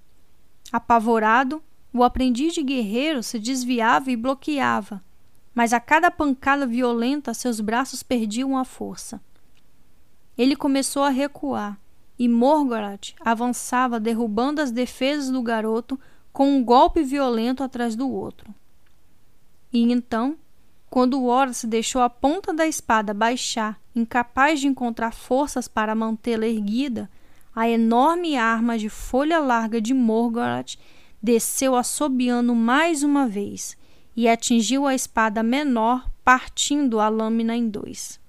Apavorado, 0.71 1.61
o 1.91 2.03
aprendiz 2.03 2.53
de 2.53 2.63
guerreiro 2.63 3.21
se 3.23 3.39
desviava 3.39 4.11
e 4.11 4.15
bloqueava, 4.15 5.03
mas 5.53 5.73
a 5.73 5.79
cada 5.79 6.09
pancada 6.11 6.65
violenta 6.65 7.33
seus 7.33 7.59
braços 7.59 8.03
perdiam 8.03 8.57
a 8.57 8.63
força. 8.63 9.19
Ele 10.37 10.55
começou 10.55 11.03
a 11.03 11.09
recuar 11.09 11.77
e 12.17 12.29
Morgoth 12.29 13.15
avançava 13.19 13.99
derrubando 13.99 14.61
as 14.61 14.71
defesas 14.71 15.29
do 15.29 15.41
garoto 15.41 15.99
com 16.31 16.49
um 16.49 16.63
golpe 16.63 17.03
violento 17.03 17.63
atrás 17.63 17.95
do 17.95 18.09
outro. 18.09 18.53
E 19.71 19.91
então, 19.91 20.37
quando 20.89 21.23
Horace 21.23 21.67
deixou 21.67 22.01
a 22.01 22.09
ponta 22.09 22.53
da 22.53 22.65
espada 22.65 23.13
baixar, 23.13 23.79
incapaz 23.95 24.59
de 24.59 24.67
encontrar 24.67 25.13
forças 25.13 25.67
para 25.67 25.93
mantê-la 25.93 26.47
erguida, 26.47 27.09
a 27.55 27.69
enorme 27.69 28.35
arma 28.35 28.77
de 28.77 28.89
folha 28.89 29.39
larga 29.39 29.79
de 29.79 29.93
Morgoth 29.93 30.77
desceu 31.21 31.75
assobiando 31.75 32.55
mais 32.55 33.03
uma 33.03 33.27
vez 33.27 33.77
e 34.15 34.27
atingiu 34.27 34.87
a 34.87 34.95
espada 34.95 35.43
menor, 35.43 36.09
partindo 36.23 36.99
a 36.99 37.07
lâmina 37.09 37.55
em 37.55 37.69
dois. 37.69 38.19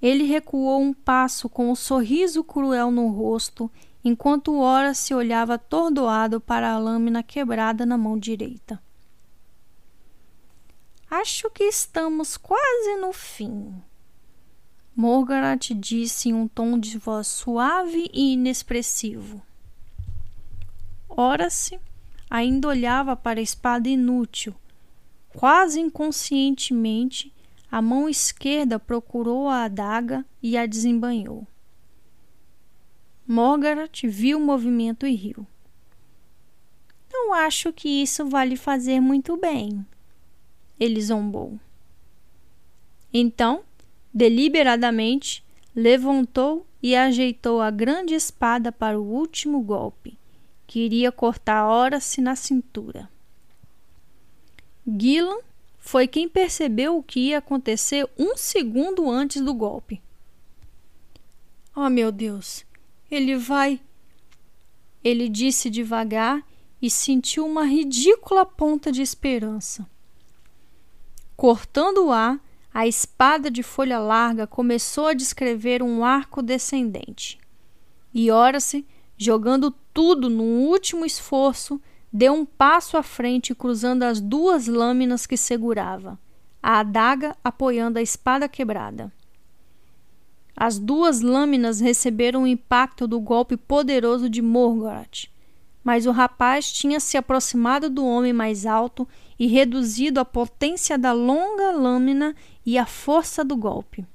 Ele 0.00 0.24
recuou 0.24 0.80
um 0.80 0.92
passo 0.92 1.48
com 1.48 1.70
um 1.70 1.74
sorriso 1.74 2.44
cruel 2.44 2.90
no 2.90 3.08
rosto, 3.08 3.70
enquanto 4.08 4.56
ora 4.60 4.94
se 4.94 5.12
olhava 5.12 5.54
atordoado 5.54 6.40
para 6.40 6.70
a 6.70 6.78
lâmina 6.78 7.24
quebrada 7.24 7.84
na 7.84 7.98
mão 7.98 8.16
direita. 8.16 8.80
Acho 11.10 11.50
que 11.50 11.64
estamos 11.64 12.36
quase 12.36 12.94
no 13.00 13.12
fim. 13.12 13.74
Morgaret 14.94 15.74
disse 15.74 16.28
em 16.28 16.34
um 16.34 16.46
tom 16.46 16.78
de 16.78 16.96
voz 16.98 17.26
suave 17.26 18.08
e 18.14 18.34
inexpressivo. 18.34 19.42
Ora-se, 21.08 21.80
ainda 22.30 22.68
olhava 22.68 23.16
para 23.16 23.40
a 23.40 23.42
espada 23.42 23.88
inútil, 23.88 24.54
quase 25.30 25.80
inconscientemente, 25.80 27.34
a 27.68 27.82
mão 27.82 28.08
esquerda 28.08 28.78
procurou 28.78 29.48
a 29.48 29.64
adaga 29.64 30.24
e 30.40 30.56
a 30.56 30.64
desembanhou. 30.64 31.44
Margaret 33.26 33.90
viu 34.04 34.38
o 34.38 34.40
movimento 34.40 35.06
e 35.06 35.14
riu. 35.14 35.46
Não 37.10 37.32
acho 37.32 37.72
que 37.72 37.88
isso 37.88 38.28
vai 38.28 38.46
lhe 38.46 38.56
fazer 38.56 39.00
muito 39.00 39.36
bem. 39.36 39.84
Ele 40.78 41.00
zombou. 41.00 41.58
Então, 43.12 43.64
deliberadamente, 44.12 45.42
levantou 45.74 46.66
e 46.82 46.94
ajeitou 46.94 47.60
a 47.60 47.70
grande 47.70 48.14
espada 48.14 48.70
para 48.70 49.00
o 49.00 49.04
último 49.04 49.60
golpe, 49.60 50.18
que 50.66 50.80
iria 50.80 51.10
cortar 51.10 51.66
Horace 51.66 52.20
na 52.20 52.36
cintura. 52.36 53.08
Gillan 54.86 55.38
foi 55.78 56.06
quem 56.06 56.28
percebeu 56.28 56.98
o 56.98 57.02
que 57.02 57.20
ia 57.20 57.38
acontecer 57.38 58.08
um 58.18 58.36
segundo 58.36 59.08
antes 59.08 59.40
do 59.40 59.54
golpe. 59.54 60.02
Oh, 61.74 61.88
meu 61.88 62.12
Deus, 62.12 62.65
ele 63.10 63.36
vai. 63.36 63.80
Ele 65.02 65.28
disse 65.28 65.70
devagar 65.70 66.44
e 66.80 66.90
sentiu 66.90 67.46
uma 67.46 67.64
ridícula 67.64 68.44
ponta 68.44 68.90
de 68.92 69.02
esperança. 69.02 69.88
Cortando 71.36 72.06
o 72.06 72.12
ar, 72.12 72.40
a 72.72 72.86
espada 72.86 73.50
de 73.50 73.62
folha 73.62 73.98
larga 73.98 74.46
começou 74.46 75.06
a 75.06 75.14
descrever 75.14 75.82
um 75.82 76.04
arco 76.04 76.42
descendente. 76.42 77.38
E 78.12 78.30
ora-se, 78.30 78.86
jogando 79.16 79.70
tudo 79.92 80.28
num 80.28 80.66
último 80.66 81.04
esforço, 81.04 81.80
deu 82.12 82.32
um 82.32 82.44
passo 82.44 82.96
à 82.96 83.02
frente, 83.02 83.54
cruzando 83.54 84.02
as 84.02 84.20
duas 84.20 84.66
lâminas 84.66 85.26
que 85.26 85.36
segurava, 85.36 86.18
a 86.62 86.80
adaga 86.80 87.36
apoiando 87.42 87.98
a 87.98 88.02
espada 88.02 88.48
quebrada. 88.48 89.12
As 90.56 90.78
duas 90.78 91.20
lâminas 91.20 91.80
receberam 91.80 92.44
o 92.44 92.46
impacto 92.46 93.06
do 93.06 93.20
golpe 93.20 93.58
poderoso 93.58 94.30
de 94.30 94.40
Morgoth, 94.40 95.28
mas 95.84 96.06
o 96.06 96.10
rapaz 96.10 96.72
tinha 96.72 96.98
se 96.98 97.18
aproximado 97.18 97.90
do 97.90 98.06
homem 98.06 98.32
mais 98.32 98.64
alto 98.64 99.06
e 99.38 99.46
reduzido 99.46 100.18
a 100.18 100.24
potência 100.24 100.96
da 100.96 101.12
longa 101.12 101.72
lâmina 101.72 102.34
e 102.64 102.78
a 102.78 102.86
força 102.86 103.44
do 103.44 103.54
golpe. 103.54 104.06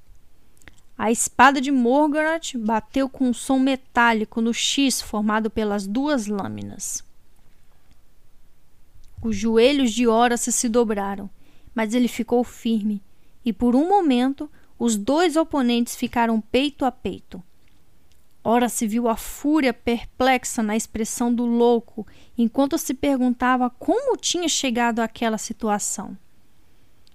A 0.98 1.11
espada 1.11 1.61
de 1.61 1.72
Morgoth 1.72 2.58
bateu 2.58 3.08
com 3.08 3.30
um 3.30 3.34
som 3.34 3.60
metálico 3.60 4.42
no 4.42 4.53
X 4.53 5.00
formado 5.00 5.50
pelas 5.50 5.86
duas 5.86 6.26
lâminas. 6.26 7.03
Os 9.22 9.36
joelhos 9.36 9.92
de 9.92 10.08
Horace 10.08 10.52
se 10.52 10.68
dobraram, 10.68 11.30
mas 11.76 11.94
ele 11.94 12.08
ficou 12.08 12.44
firme, 12.44 13.02
e 13.45 13.53
por 13.53 13.76
um 13.76 13.88
momento 13.88 14.50
os 14.84 14.98
dois 14.98 15.35
oponentes 15.35 15.95
ficaram 15.95 16.42
peito 16.42 16.85
a 16.85 16.92
peito. 16.92 17.43
Horace 18.43 18.88
viu 18.88 19.08
a 19.08 19.16
fúria 19.16 19.72
perplexa 19.72 20.64
na 20.64 20.76
expressão 20.76 21.32
do 21.32 21.45
louco 21.45 22.08
enquanto 22.35 22.80
se 22.80 22.95
perguntava 22.95 23.69
como 23.69 24.18
tinha 24.18 24.50
chegado 24.50 24.98
àquela 25.00 25.38
situação. 25.38 26.18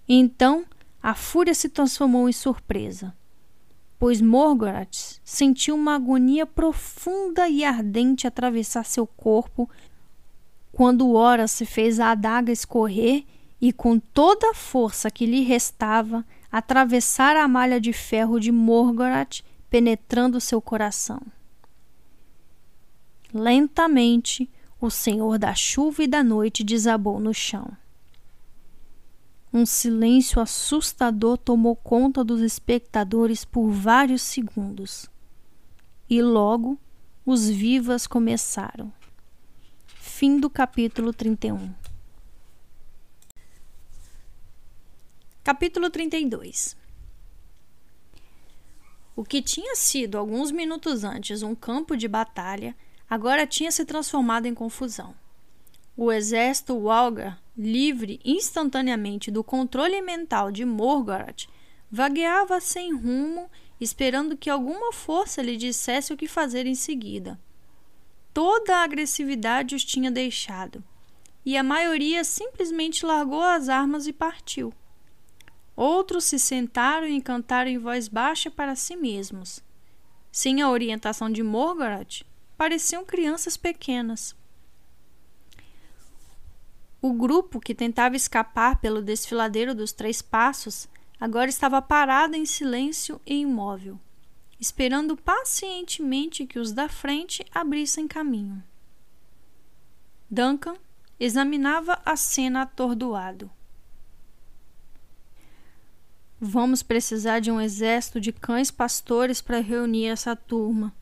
então 0.08 0.64
a 1.02 1.12
fúria 1.12 1.54
se 1.54 1.68
transformou 1.68 2.28
em 2.28 2.32
surpresa, 2.32 3.12
pois 3.98 4.20
Morgoth 4.20 5.20
sentiu 5.24 5.74
uma 5.74 5.96
agonia 5.96 6.46
profunda 6.46 7.48
e 7.48 7.64
ardente 7.64 8.28
atravessar 8.28 8.84
seu 8.84 9.08
corpo 9.08 9.68
quando 10.70 11.10
Horace 11.14 11.66
fez 11.66 11.98
a 11.98 12.12
adaga 12.12 12.52
escorrer 12.52 13.24
e, 13.60 13.72
com 13.72 13.98
toda 13.98 14.50
a 14.50 14.54
força 14.54 15.10
que 15.10 15.26
lhe 15.26 15.42
restava, 15.42 16.24
atravessar 16.50 17.36
a 17.36 17.46
malha 17.46 17.80
de 17.80 17.92
ferro 17.92 18.38
de 18.38 18.50
Morgoth, 18.50 19.42
penetrando 19.68 20.40
seu 20.40 20.60
coração. 20.60 21.20
Lentamente, 23.32 24.48
o 24.80 24.90
Senhor 24.90 25.38
da 25.38 25.54
chuva 25.54 26.02
e 26.02 26.06
da 26.06 26.22
noite 26.22 26.62
desabou 26.62 27.18
no 27.18 27.34
chão. 27.34 27.76
Um 29.52 29.64
silêncio 29.64 30.40
assustador 30.40 31.38
tomou 31.38 31.74
conta 31.74 32.22
dos 32.22 32.40
espectadores 32.40 33.44
por 33.44 33.70
vários 33.70 34.22
segundos. 34.22 35.08
E 36.10 36.20
logo 36.20 36.78
os 37.24 37.48
vivas 37.48 38.06
começaram. 38.06 38.92
Fim 39.86 40.38
do 40.38 40.48
capítulo 40.48 41.12
31. 41.12 41.85
Capítulo 45.46 45.88
32 45.88 46.76
O 49.14 49.22
que 49.22 49.40
tinha 49.40 49.76
sido 49.76 50.18
alguns 50.18 50.50
minutos 50.50 51.04
antes 51.04 51.40
um 51.40 51.54
campo 51.54 51.96
de 51.96 52.08
batalha, 52.08 52.74
agora 53.08 53.46
tinha 53.46 53.70
se 53.70 53.84
transformado 53.84 54.46
em 54.46 54.54
confusão. 54.54 55.14
O 55.96 56.10
exército 56.10 56.74
Walgar, 56.74 57.40
livre 57.56 58.18
instantaneamente 58.24 59.30
do 59.30 59.44
controle 59.44 60.02
mental 60.02 60.50
de 60.50 60.64
Morgoth, 60.64 61.46
vagueava 61.88 62.60
sem 62.60 62.92
rumo, 62.92 63.48
esperando 63.80 64.36
que 64.36 64.50
alguma 64.50 64.92
força 64.92 65.40
lhe 65.42 65.56
dissesse 65.56 66.12
o 66.12 66.16
que 66.16 66.26
fazer 66.26 66.66
em 66.66 66.74
seguida. 66.74 67.38
Toda 68.34 68.78
a 68.78 68.82
agressividade 68.82 69.76
os 69.76 69.84
tinha 69.84 70.10
deixado, 70.10 70.82
e 71.44 71.56
a 71.56 71.62
maioria 71.62 72.24
simplesmente 72.24 73.06
largou 73.06 73.42
as 73.42 73.68
armas 73.68 74.08
e 74.08 74.12
partiu. 74.12 74.74
Outros 75.76 76.24
se 76.24 76.38
sentaram 76.38 77.06
e 77.06 77.20
cantaram 77.20 77.70
em 77.70 77.76
voz 77.76 78.08
baixa 78.08 78.50
para 78.50 78.74
si 78.74 78.96
mesmos. 78.96 79.62
Sem 80.32 80.62
a 80.62 80.70
orientação 80.70 81.30
de 81.30 81.42
Morgoth, 81.42 82.24
pareciam 82.56 83.04
crianças 83.04 83.58
pequenas. 83.58 84.34
O 87.02 87.12
grupo 87.12 87.60
que 87.60 87.74
tentava 87.74 88.16
escapar 88.16 88.80
pelo 88.80 89.02
desfiladeiro 89.02 89.74
dos 89.74 89.92
três 89.92 90.22
passos 90.22 90.88
agora 91.20 91.48
estava 91.48 91.80
parado 91.82 92.34
em 92.36 92.46
silêncio 92.46 93.20
e 93.26 93.40
imóvel, 93.42 94.00
esperando 94.58 95.16
pacientemente 95.16 96.46
que 96.46 96.58
os 96.58 96.72
da 96.72 96.88
frente 96.88 97.44
abrissem 97.54 98.08
caminho. 98.08 98.64
Duncan 100.30 100.76
examinava 101.20 102.00
a 102.04 102.16
cena 102.16 102.62
atordoado. 102.62 103.50
Vamos 106.40 106.82
precisar 106.82 107.40
de 107.40 107.50
um 107.50 107.60
exército 107.60 108.20
de 108.20 108.30
cães 108.30 108.70
pastores 108.70 109.40
para 109.40 109.60
reunir 109.60 110.06
essa 110.06 110.36
turma. 110.36 110.94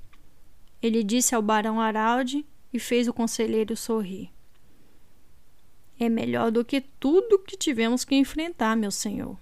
Ele 0.81 1.03
disse 1.03 1.35
ao 1.35 1.43
barão 1.43 1.81
Araldi 1.81 2.47
e 2.73 2.79
fez 2.79 3.09
o 3.09 3.13
conselheiro 3.13 3.77
sorrir. 3.77 4.31
É 5.99 6.09
melhor 6.09 6.51
do 6.51 6.65
que 6.65 6.81
tudo 6.81 7.39
que 7.39 7.57
tivemos 7.57 8.05
que 8.05 8.15
enfrentar, 8.15 8.77
meu 8.77 8.91
senhor. 8.91 9.37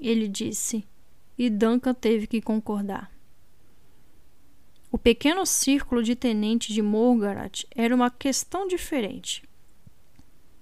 Ele 0.00 0.26
disse, 0.26 0.84
e 1.38 1.48
Duncan 1.48 1.94
teve 1.94 2.26
que 2.26 2.40
concordar. 2.40 3.12
O 4.90 4.98
pequeno 4.98 5.44
círculo 5.44 6.02
de 6.02 6.14
tenentes 6.14 6.74
de 6.74 6.80
Morgarat 6.80 7.64
era 7.74 7.94
uma 7.94 8.10
questão 8.10 8.66
diferente. 8.66 9.42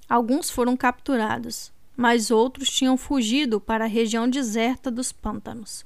Alguns 0.09 0.51
foram 0.51 0.77
capturados, 0.77 1.73
mas 1.97 2.31
outros 2.31 2.69
tinham 2.69 2.97
fugido 2.97 3.61
para 3.61 3.85
a 3.85 3.89
região 3.89 4.29
deserta 4.29 4.91
dos 4.91 5.13
pântanos. 5.13 5.85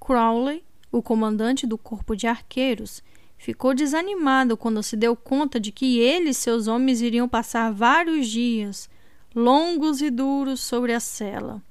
Crowley, 0.00 0.64
o 0.90 1.02
comandante 1.02 1.66
do 1.66 1.76
corpo 1.76 2.16
de 2.16 2.26
arqueiros, 2.26 3.02
Ficou 3.38 3.72
desanimado 3.72 4.56
quando 4.56 4.82
se 4.82 4.96
deu 4.96 5.14
conta 5.14 5.60
de 5.60 5.70
que 5.70 6.00
ele 6.00 6.30
e 6.30 6.34
seus 6.34 6.66
homens 6.66 7.00
iriam 7.00 7.28
passar 7.28 7.72
vários 7.72 8.26
dias, 8.26 8.90
longos 9.32 10.02
e 10.02 10.10
duros, 10.10 10.60
sobre 10.60 10.92
a 10.92 10.98
cela. 10.98 11.62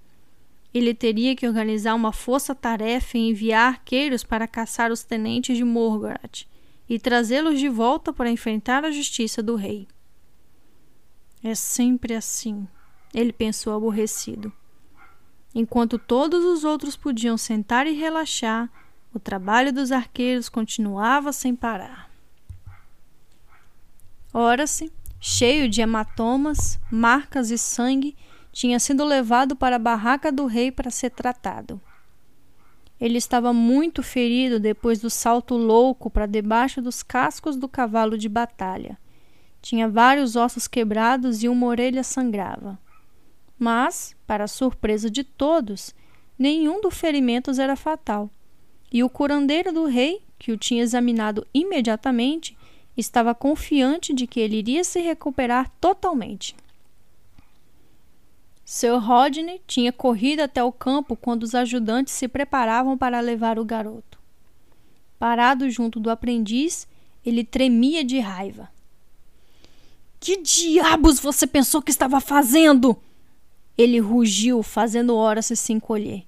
Ele 0.74 0.94
teria 0.94 1.36
que 1.36 1.46
organizar 1.46 1.94
uma 1.94 2.14
força-tarefa 2.14 3.18
e 3.18 3.30
enviar 3.30 3.68
arqueiros 3.68 4.24
para 4.24 4.48
caçar 4.48 4.92
os 4.92 5.04
tenentes 5.04 5.58
de 5.58 5.66
Morgoth 5.66 6.48
e 6.88 6.98
trazê-los 6.98 7.60
de 7.60 7.68
volta 7.68 8.14
para 8.14 8.32
enfrentar 8.32 8.86
a 8.86 8.92
justiça 8.92 9.44
do 9.44 9.56
rei. 9.56 9.88
É 11.44 11.54
sempre 11.54 12.14
assim, 12.14 12.66
ele 13.14 13.32
pensou 13.32 13.76
aborrecido. 13.76 14.52
Enquanto 15.54 15.98
todos 15.98 16.46
os 16.46 16.64
outros 16.64 16.96
podiam 16.96 17.38
sentar 17.38 17.88
e 17.88 17.94
relaxar, 17.94 18.70
o 19.14 19.20
trabalho 19.20 19.74
dos 19.74 19.92
arqueiros 19.92 20.50
continuava 20.50 21.34
sem 21.34 21.56
parar. 21.56 22.10
Ora-se, 24.34 24.92
cheio 25.20 25.68
de 25.68 25.82
hematomas, 25.82 26.80
marcas 26.92 27.50
e 27.50 27.58
sangue, 27.58 28.16
tinha 28.52 28.80
sido 28.80 29.04
levado 29.04 29.56
para 29.56 29.78
a 29.78 29.80
barraca 29.80 30.32
do 30.32 30.46
rei 30.46 30.72
para 30.72 30.92
ser 30.92 31.10
tratado. 31.10 31.82
Ele 33.00 33.18
estava 33.18 33.54
muito 33.54 34.02
ferido 34.02 34.60
depois 34.60 35.00
do 35.00 35.10
salto 35.10 35.56
louco 35.56 36.10
para 36.10 36.26
debaixo 36.26 36.82
dos 36.82 37.04
cascos 37.04 37.56
do 37.56 37.68
cavalo 37.68 38.18
de 38.18 38.28
batalha. 38.28 38.98
Tinha 39.62 39.88
vários 39.88 40.36
ossos 40.36 40.68
quebrados 40.68 41.44
e 41.44 41.50
uma 41.50 41.68
orelha 41.68 42.04
sangrava. 42.04 42.80
Mas, 43.58 44.16
para 44.26 44.44
a 44.44 44.48
surpresa 44.48 45.10
de 45.10 45.24
todos, 45.24 45.94
nenhum 46.38 46.80
dos 46.82 46.98
ferimentos 46.98 47.60
era 47.60 47.76
fatal. 47.76 48.30
E 48.92 49.04
o 49.04 49.10
curandeiro 49.10 49.74
do 49.74 49.86
rei, 49.86 50.22
que 50.38 50.52
o 50.52 50.58
tinha 50.58 50.84
examinado 50.84 51.46
imediatamente, 51.54 52.58
estava 52.96 53.36
confiante 53.36 54.14
de 54.14 54.26
que 54.26 54.40
ele 54.40 54.58
iria 54.58 54.84
se 54.84 55.00
recuperar 55.00 55.72
totalmente. 55.82 56.56
Sir 58.66 58.98
Rodney 58.98 59.62
tinha 59.66 59.94
corrido 59.94 60.42
até 60.42 60.62
o 60.64 60.72
campo 60.72 61.16
quando 61.16 61.44
os 61.44 61.56
ajudantes 61.56 62.14
se 62.14 62.28
preparavam 62.28 62.98
para 62.98 63.20
levar 63.22 63.58
o 63.58 63.66
garoto. 63.66 64.20
Parado 65.18 65.70
junto 65.70 66.00
do 66.00 66.10
aprendiz, 66.10 66.88
ele 67.26 67.44
tremia 67.44 68.04
de 68.04 68.20
raiva. 68.20 68.70
Que 70.20 70.42
diabos 70.42 71.20
você 71.20 71.48
pensou 71.48 71.82
que 71.82 71.92
estava 71.92 72.20
fazendo? 72.20 72.98
Ele 73.78 74.00
rugiu, 74.00 74.64
fazendo 74.64 75.16
Horace 75.16 75.56
se 75.56 75.72
encolher. 75.72 76.26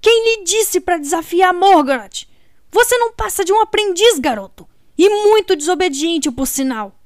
Quem 0.00 0.24
lhe 0.24 0.44
disse 0.44 0.80
para 0.80 0.98
desafiar 0.98 1.54
Morgoth? 1.54 2.26
Você 2.70 2.96
não 2.98 3.12
passa 3.12 3.44
de 3.44 3.52
um 3.52 3.60
aprendiz, 3.60 4.18
garoto. 4.18 4.68
E 4.96 5.08
muito 5.08 5.54
desobediente, 5.54 6.30
por 6.30 6.46
sinal. 6.46 6.98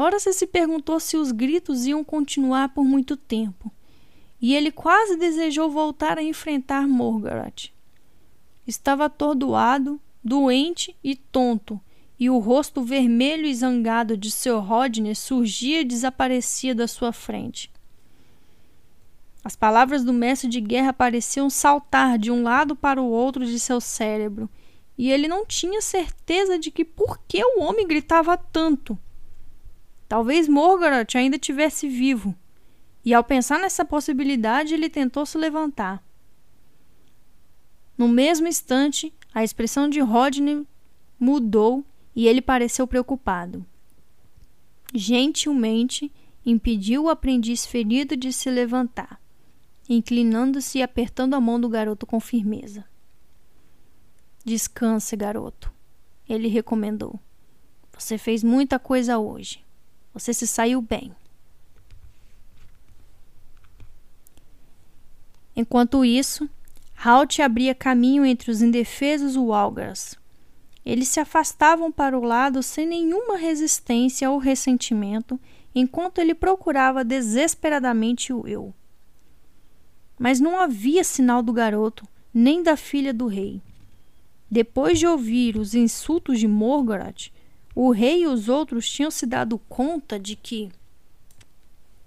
Ora 0.00 0.20
se 0.20 0.46
perguntou 0.46 1.00
se 1.00 1.16
os 1.16 1.32
gritos 1.32 1.84
iam 1.84 2.04
continuar 2.04 2.68
por 2.68 2.84
muito 2.84 3.16
tempo, 3.16 3.72
e 4.40 4.54
ele 4.54 4.70
quase 4.70 5.16
desejou 5.16 5.68
voltar 5.68 6.16
a 6.18 6.22
enfrentar 6.22 6.86
Morgoth. 6.86 7.72
Estava 8.64 9.06
atordoado, 9.06 10.00
doente 10.22 10.94
e 11.02 11.16
tonto, 11.16 11.80
e 12.18 12.28
o 12.28 12.38
rosto 12.38 12.82
vermelho 12.82 13.46
e 13.46 13.54
zangado 13.54 14.16
de 14.16 14.30
Sr. 14.30 14.58
Rodney 14.58 15.14
surgia 15.14 15.80
e 15.82 15.84
desaparecia 15.84 16.74
da 16.74 16.88
sua 16.88 17.12
frente. 17.12 17.70
As 19.44 19.54
palavras 19.54 20.02
do 20.04 20.12
mestre 20.12 20.48
de 20.48 20.60
guerra 20.60 20.92
pareciam 20.92 21.48
saltar 21.48 22.18
de 22.18 22.30
um 22.30 22.42
lado 22.42 22.74
para 22.74 23.00
o 23.00 23.08
outro 23.08 23.46
de 23.46 23.58
seu 23.60 23.80
cérebro, 23.80 24.50
e 24.96 25.10
ele 25.10 25.28
não 25.28 25.46
tinha 25.46 25.80
certeza 25.80 26.58
de 26.58 26.72
que 26.72 26.84
por 26.84 27.20
que 27.28 27.42
o 27.42 27.60
homem 27.60 27.86
gritava 27.86 28.36
tanto. 28.36 28.98
Talvez 30.08 30.48
Morgoth 30.48 31.14
ainda 31.14 31.38
tivesse 31.38 31.88
vivo, 31.88 32.34
e 33.04 33.14
ao 33.14 33.22
pensar 33.22 33.60
nessa 33.60 33.84
possibilidade, 33.84 34.74
ele 34.74 34.90
tentou 34.90 35.24
se 35.24 35.38
levantar. 35.38 36.02
No 37.96 38.08
mesmo 38.08 38.48
instante, 38.48 39.14
a 39.32 39.44
expressão 39.44 39.88
de 39.88 40.00
Rodney 40.00 40.66
mudou 41.18 41.84
e 42.14 42.26
ele 42.26 42.40
pareceu 42.40 42.86
preocupado. 42.86 43.64
Gentilmente, 44.94 46.12
impediu 46.44 47.04
o 47.04 47.08
aprendiz 47.08 47.66
ferido 47.66 48.16
de 48.16 48.32
se 48.32 48.50
levantar 48.50 49.20
inclinando-se 49.88 50.78
e 50.78 50.82
apertando 50.82 51.34
a 51.34 51.40
mão 51.40 51.58
do 51.58 51.68
garoto 51.68 52.06
com 52.06 52.20
firmeza. 52.20 52.84
Descanse, 54.44 55.16
garoto, 55.16 55.72
ele 56.28 56.48
recomendou. 56.48 57.18
Você 57.96 58.18
fez 58.18 58.44
muita 58.44 58.78
coisa 58.78 59.18
hoje. 59.18 59.64
Você 60.12 60.34
se 60.34 60.46
saiu 60.46 60.82
bem. 60.82 61.14
Enquanto 65.56 66.04
isso, 66.04 66.48
Halt 66.94 67.40
abria 67.40 67.74
caminho 67.74 68.24
entre 68.24 68.50
os 68.50 68.60
indefesos 68.60 69.36
Walgars. 69.36 70.17
Eles 70.88 71.08
se 71.08 71.20
afastavam 71.20 71.92
para 71.92 72.18
o 72.18 72.24
lado 72.24 72.62
sem 72.62 72.86
nenhuma 72.86 73.36
resistência 73.36 74.30
ou 74.30 74.38
ressentimento, 74.38 75.38
enquanto 75.74 76.18
ele 76.18 76.34
procurava 76.34 77.04
desesperadamente 77.04 78.32
o 78.32 78.48
eu 78.48 78.74
mas 80.18 80.40
não 80.40 80.58
havia 80.58 81.04
sinal 81.04 81.42
do 81.42 81.52
garoto, 81.52 82.06
nem 82.34 82.62
da 82.62 82.76
filha 82.76 83.14
do 83.14 83.26
rei. 83.26 83.62
Depois 84.50 84.98
de 84.98 85.06
ouvir 85.06 85.56
os 85.56 85.74
insultos 85.74 86.40
de 86.40 86.48
Morgoth, 86.48 87.30
o 87.74 87.90
rei 87.90 88.22
e 88.22 88.26
os 88.26 88.48
outros 88.48 88.90
tinham 88.90 89.10
se 89.10 89.24
dado 89.24 89.58
conta 89.68 90.18
de 90.18 90.34
que, 90.34 90.70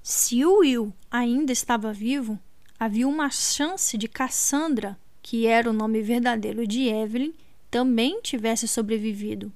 se 0.04 0.44
o 0.44 0.60
Will 0.60 0.94
ainda 1.10 1.52
estava 1.52 1.94
vivo, 1.94 2.38
havia 2.78 3.08
uma 3.08 3.30
chance 3.30 3.98
de 3.98 4.08
Cassandra, 4.08 5.00
que 5.22 5.46
era 5.46 5.70
o 5.70 5.74
nome 5.74 6.02
verdadeiro 6.02 6.68
de 6.68 6.88
Evelyn, 6.90 7.32
também 7.72 8.22
tivesse 8.22 8.68
sobrevivido. 8.68 9.52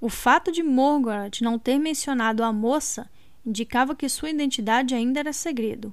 O 0.00 0.08
fato 0.08 0.50
de 0.50 0.62
Morgoth 0.62 1.42
não 1.42 1.58
ter 1.58 1.78
mencionado 1.78 2.42
a 2.42 2.52
moça 2.52 3.08
indicava 3.44 3.94
que 3.94 4.08
sua 4.08 4.30
identidade 4.30 4.94
ainda 4.94 5.20
era 5.20 5.32
segredo. 5.32 5.92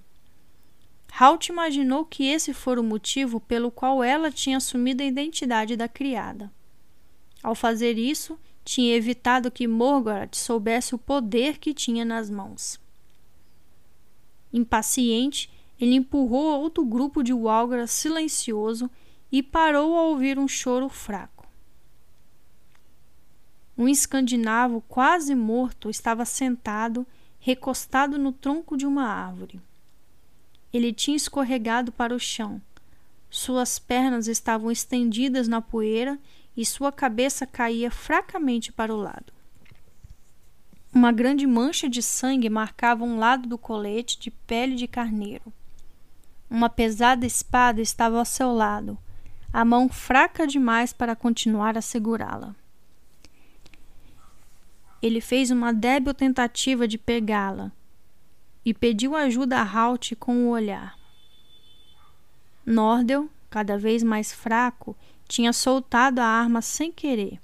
Halt 1.20 1.50
imaginou 1.50 2.06
que 2.06 2.24
esse 2.24 2.54
fora 2.54 2.80
o 2.80 2.84
motivo 2.84 3.42
pelo 3.42 3.70
qual 3.70 4.02
ela 4.02 4.32
tinha 4.32 4.58
assumido 4.58 5.04
a 5.04 5.06
identidade 5.06 5.76
da 5.76 5.90
criada. 5.90 6.50
Ao 7.44 7.54
fazer 7.54 7.98
isso, 7.98 8.40
tinha 8.64 8.96
evitado 8.96 9.52
que 9.52 9.68
Morgoth 9.68 10.36
soubesse 10.36 10.96
o 10.96 10.98
poder 10.98 11.58
que 11.58 11.74
tinha 11.74 12.06
nas 12.06 12.30
mãos. 12.30 12.80
Impaciente, 14.54 15.50
ele 15.80 15.96
empurrou 15.96 16.62
outro 16.62 16.86
grupo 16.86 17.22
de 17.22 17.34
Walgras 17.34 17.92
silencioso 17.92 18.90
e 19.32 19.42
parou 19.42 19.96
ao 19.98 20.10
ouvir 20.10 20.38
um 20.38 20.48
choro 20.48 20.90
fraco. 20.90 21.48
Um 23.78 23.88
escandinavo 23.88 24.84
quase 24.88 25.34
morto 25.34 25.90
estava 25.90 26.26
sentado, 26.26 27.08
recostado 27.40 28.18
no 28.18 28.32
tronco 28.32 28.76
de 28.76 28.86
uma 28.86 29.06
árvore. 29.06 29.60
Ele 30.74 30.94
tinha 30.94 31.18
escorregado 31.18 31.92
para 31.92 32.14
o 32.14 32.20
chão. 32.20 32.62
Suas 33.30 33.80
pernas 33.80 34.28
estavam 34.28 34.70
estendidas 34.70 35.48
na 35.48 35.62
poeira 35.62 36.20
e 36.56 36.66
sua 36.66 36.92
cabeça 36.92 37.48
caía 37.48 37.90
fracamente 37.90 38.72
para 38.72 38.94
o 38.94 38.98
lado. 38.98 39.34
Uma 40.94 41.14
grande 41.14 41.48
mancha 41.48 41.88
de 41.88 42.02
sangue 42.02 42.50
marcava 42.50 43.06
um 43.06 43.18
lado 43.18 43.48
do 43.48 43.58
colete 43.58 44.20
de 44.20 44.30
pele 44.30 44.76
de 44.76 44.88
carneiro. 44.88 45.54
Uma 46.50 46.70
pesada 46.70 47.26
espada 47.26 47.82
estava 47.82 48.20
ao 48.20 48.26
seu 48.26 48.52
lado, 48.52 48.98
a 49.54 49.66
mão 49.66 49.90
fraca 49.90 50.48
demais 50.48 50.94
para 50.94 51.16
continuar 51.16 51.78
a 51.78 51.82
segurá-la. 51.82 52.56
Ele 55.02 55.20
fez 55.20 55.52
uma 55.52 55.74
débil 55.74 56.14
tentativa 56.14 56.88
de 56.88 56.98
pegá-la 56.98 57.72
e 58.64 58.74
pediu 58.74 59.16
ajuda 59.16 59.60
a 59.60 59.64
Halt 59.64 60.16
com 60.16 60.46
o 60.46 60.50
olhar. 60.50 60.98
Nordel, 62.66 63.30
cada 63.50 63.78
vez 63.78 64.04
mais 64.04 64.32
fraco, 64.32 64.96
tinha 65.28 65.52
soltado 65.52 66.20
a 66.20 66.26
arma 66.26 66.62
sem 66.62 66.92
querer. 66.92 67.42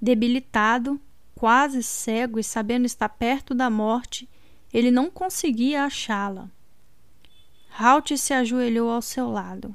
Debilitado, 0.00 1.00
quase 1.34 1.82
cego 1.82 2.38
e 2.38 2.44
sabendo 2.44 2.86
estar 2.86 3.08
perto 3.10 3.54
da 3.54 3.68
morte, 3.68 4.28
ele 4.72 4.90
não 4.90 5.10
conseguia 5.10 5.84
achá-la. 5.84 6.48
Halt 7.78 8.16
se 8.16 8.32
ajoelhou 8.32 8.90
ao 8.90 9.02
seu 9.02 9.30
lado. 9.30 9.74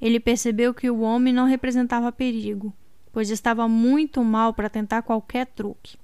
Ele 0.00 0.18
percebeu 0.18 0.72
que 0.72 0.90
o 0.90 1.00
homem 1.00 1.32
não 1.32 1.46
representava 1.46 2.10
perigo, 2.10 2.72
pois 3.12 3.30
estava 3.30 3.68
muito 3.68 4.24
mal 4.24 4.54
para 4.54 4.70
tentar 4.70 5.02
qualquer 5.02 5.46
truque. 5.46 5.98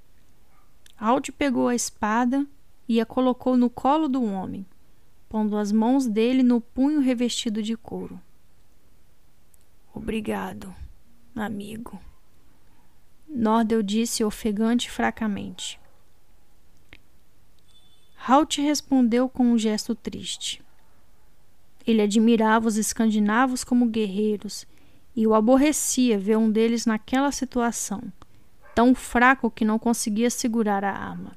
Halt 0.98 1.32
pegou 1.32 1.68
a 1.68 1.74
espada 1.74 2.46
e 2.88 3.00
a 3.00 3.06
colocou 3.06 3.56
no 3.56 3.70
colo 3.70 4.08
do 4.08 4.22
homem, 4.24 4.66
pondo 5.28 5.56
as 5.56 5.72
mãos 5.72 6.06
dele 6.06 6.42
no 6.42 6.60
punho 6.60 7.00
revestido 7.00 7.62
de 7.62 7.76
couro. 7.76 8.20
Obrigado, 9.94 10.74
amigo. 11.34 12.00
Nordel 13.28 13.82
disse 13.82 14.22
ofegante 14.22 14.90
fracamente. 14.90 15.80
Halt 18.28 18.60
respondeu 18.60 19.28
com 19.28 19.44
um 19.52 19.58
gesto 19.58 19.94
triste. 19.94 20.62
Ele 21.86 22.02
admirava 22.02 22.66
os 22.66 22.76
escandinavos 22.76 23.62
como 23.62 23.86
guerreiros 23.86 24.66
e 25.14 25.26
o 25.26 25.34
aborrecia 25.34 26.18
ver 26.18 26.36
um 26.36 26.50
deles 26.50 26.84
naquela 26.84 27.30
situação, 27.30 28.02
tão 28.74 28.94
fraco 28.94 29.50
que 29.50 29.64
não 29.64 29.78
conseguia 29.78 30.28
segurar 30.28 30.84
a 30.84 30.92
arma. 30.92 31.32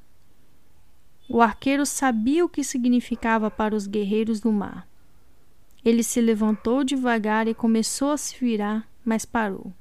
O 1.28 1.40
arqueiro 1.40 1.86
sabia 1.86 2.44
o 2.44 2.48
que 2.48 2.64
significava 2.64 3.50
para 3.50 3.74
os 3.74 3.86
guerreiros 3.86 4.40
do 4.40 4.50
mar. 4.50 4.88
Ele 5.84 6.02
se 6.02 6.20
levantou 6.20 6.82
devagar 6.82 7.46
e 7.46 7.54
começou 7.54 8.10
a 8.10 8.16
se 8.16 8.36
virar, 8.36 8.86
mas 9.04 9.24
parou. 9.24 9.72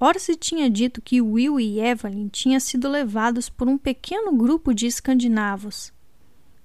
Ora 0.00 0.18
se 0.18 0.34
tinha 0.34 0.70
dito 0.70 1.02
que 1.02 1.20
Will 1.20 1.60
e 1.60 1.78
Evelyn 1.78 2.28
tinham 2.28 2.58
sido 2.58 2.88
levados 2.88 3.50
por 3.50 3.68
um 3.68 3.76
pequeno 3.76 4.32
grupo 4.32 4.72
de 4.72 4.86
escandinavos. 4.86 5.92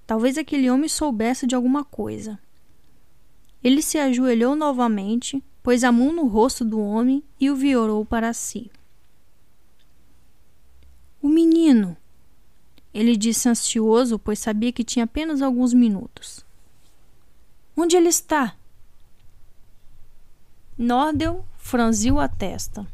Talvez 0.06 0.38
aquele 0.38 0.69
homem 0.69 0.88
soubesse 0.88 1.48
de 1.48 1.56
alguma 1.56 1.84
coisa. 1.84 2.40
Ele 3.64 3.82
se 3.82 3.98
ajoelhou 3.98 4.56
novamente, 4.56 5.43
pôs 5.64 5.84
a 5.84 5.92
mão 5.92 6.14
no 6.14 6.27
rosto 6.27 6.64
do 6.64 6.80
homem 6.80 7.24
e 7.40 7.50
o 7.50 7.56
virou 7.56 8.06
para 8.06 8.32
si. 8.34 8.72
O 11.22 11.27
menino, 11.27 11.98
ele 12.93 13.17
disse 13.17 13.50
ansioso, 13.50 14.19
pois 14.19 14.38
sabia 14.38 14.72
que 14.72 14.84
tinha 14.84 15.06
apenas 15.06 15.42
alguns 15.42 15.74
minutos. 15.74 16.45
Onde 17.75 17.98
ele 17.98 18.09
está? 18.09 18.56
Nordel 20.77 21.43
franziu 21.58 22.19
a 22.19 22.27
testa. 22.27 22.85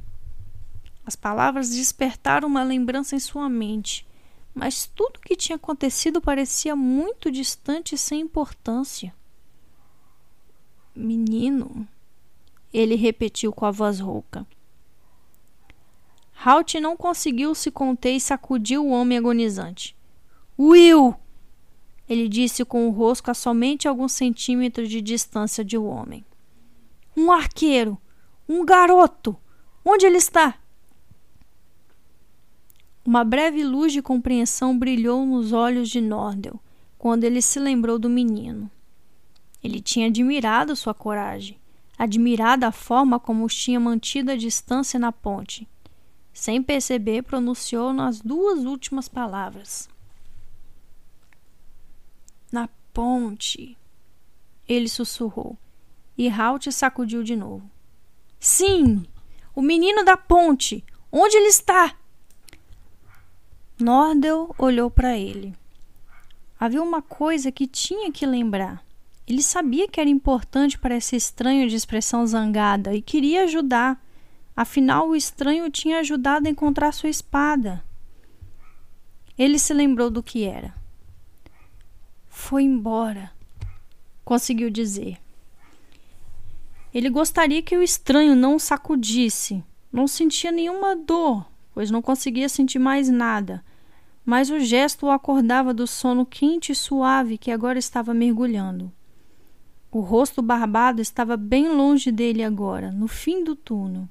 As 1.06 1.15
palavras 1.15 1.72
despertaram 1.72 2.48
uma 2.48 2.64
lembrança 2.64 3.15
em 3.15 3.19
sua 3.19 3.49
mente, 3.49 4.07
mas 4.53 4.85
tudo 4.85 5.17
o 5.17 5.21
que 5.21 5.35
tinha 5.35 5.55
acontecido 5.55 6.21
parecia 6.21 6.75
muito 6.75 7.31
distante 7.31 7.95
e 7.95 7.97
sem 7.97 8.21
importância. 8.21 9.13
Menino, 10.95 11.88
ele 12.73 12.95
repetiu 12.95 13.53
com 13.53 13.65
a 13.65 13.71
voz 13.71 13.99
rouca. 13.99 14.45
Halt 16.43 16.80
não 16.80 16.97
conseguiu 16.97 17.53
se 17.53 17.71
conter 17.71 18.13
e 18.13 18.19
sacudiu 18.19 18.85
o 18.85 18.89
homem 18.89 19.17
agonizante. 19.17 19.95
Will! 20.59 21.15
ele 22.11 22.27
disse 22.27 22.65
com 22.65 22.89
o 22.89 22.91
rosto 22.91 23.31
a 23.31 23.33
somente 23.33 23.88
alguns 23.88 24.11
centímetros 24.11 24.89
de 24.89 25.01
distância 25.01 25.63
de 25.63 25.77
o 25.77 25.83
um 25.83 25.88
homem. 25.88 26.25
Um 27.15 27.31
arqueiro! 27.31 27.97
Um 28.49 28.65
garoto! 28.65 29.38
Onde 29.85 30.05
ele 30.05 30.17
está? 30.17 30.60
Uma 33.05 33.23
breve 33.23 33.63
luz 33.63 33.91
de 33.93 34.01
compreensão 34.01 34.77
brilhou 34.77 35.25
nos 35.25 35.53
olhos 35.53 35.89
de 35.89 35.99
Nordel 35.99 36.59
quando 36.97 37.23
ele 37.23 37.41
se 37.41 37.59
lembrou 37.59 37.97
do 37.97 38.09
menino. 38.09 38.69
Ele 39.63 39.81
tinha 39.81 40.07
admirado 40.07 40.75
sua 40.75 40.93
coragem, 40.93 41.59
admirado 41.97 42.65
a 42.65 42.71
forma 42.71 43.19
como 43.19 43.45
os 43.45 43.55
tinha 43.55 43.80
mantido 43.80 44.31
a 44.31 44.35
distância 44.35 44.99
na 44.99 45.11
ponte. 45.11 45.67
Sem 46.33 46.61
perceber, 46.61 47.23
pronunciou 47.23 47.91
nas 47.91 48.21
duas 48.21 48.65
últimas 48.65 49.09
palavras 49.09 49.89
na 52.51 52.67
ponte. 52.93 53.77
Ele 54.67 54.89
sussurrou. 54.89 55.57
E 56.17 56.30
Halt 56.30 56.71
sacudiu 56.71 57.23
de 57.23 57.35
novo. 57.35 57.69
Sim! 58.39 59.05
O 59.55 59.61
menino 59.61 60.03
da 60.03 60.17
ponte! 60.17 60.83
Onde 61.11 61.35
ele 61.38 61.47
está? 61.47 61.95
Nordel 63.82 64.53
olhou 64.58 64.90
para 64.90 65.18
ele. 65.18 65.53
Havia 66.60 66.82
uma 66.82 67.01
coisa 67.01 67.51
que 67.51 67.66
tinha 67.66 68.11
que 68.11 68.26
lembrar. 68.26 68.84
Ele 69.27 69.42
sabia 69.42 69.88
que 69.88 70.00
era 70.00 70.10
importante 70.10 70.77
para 70.77 70.95
esse 70.95 71.16
estranho 71.16 71.68
de 71.68 71.76
expressão 71.76 72.26
zangada 72.27 72.93
e 72.93 73.01
queria 73.01 73.43
ajudar. 73.43 74.00
Afinal, 74.56 75.10
o 75.10 75.16
estranho 75.16 75.72
tinha 75.72 76.00
ajudado 76.00 76.48
a 76.48 76.51
encontrar 76.51 76.92
sua 76.92 77.10
espada. 77.10 77.84
Ele 79.38 79.58
se 79.58 79.74
lembrou 79.74 80.11
do 80.11 80.22
que 80.22 80.43
era. 80.43 80.74
Foi 82.30 82.64
embora, 82.64 83.32
conseguiu 84.24 84.69
dizer. 84.69 85.18
Ele 86.93 87.10
gostaria 87.10 87.61
que 87.61 87.76
o 87.76 87.82
estranho 87.82 88.35
não 88.35 88.56
o 88.56 88.60
sacudisse. 88.60 89.64
Não 89.92 90.08
sentia 90.08 90.51
nenhuma 90.51 90.95
dor, 90.95 91.45
pois 91.74 91.90
não 91.90 92.01
conseguia 92.01 92.50
sentir 92.50 92.80
mais 92.80 93.10
nada. 93.10 93.64
Mas 94.25 94.50
o 94.50 94.59
gesto 94.59 95.08
o 95.08 95.11
acordava 95.11 95.74
do 95.74 95.88
sono 95.88 96.25
quente 96.25 96.72
e 96.72 96.75
suave 96.75 97.38
que 97.38 97.51
agora 97.51 97.80
estava 97.80 98.14
mergulhando. 98.14 98.91
O 99.91 100.00
rosto 100.00 100.41
barbado 100.41 101.01
estava 101.01 101.35
bem 101.35 101.67
longe 101.67 102.11
dele 102.11 102.43
agora, 102.43 102.91
no 102.91 103.08
fim 103.08 103.43
do 103.43 103.56
túnel. 103.56 104.08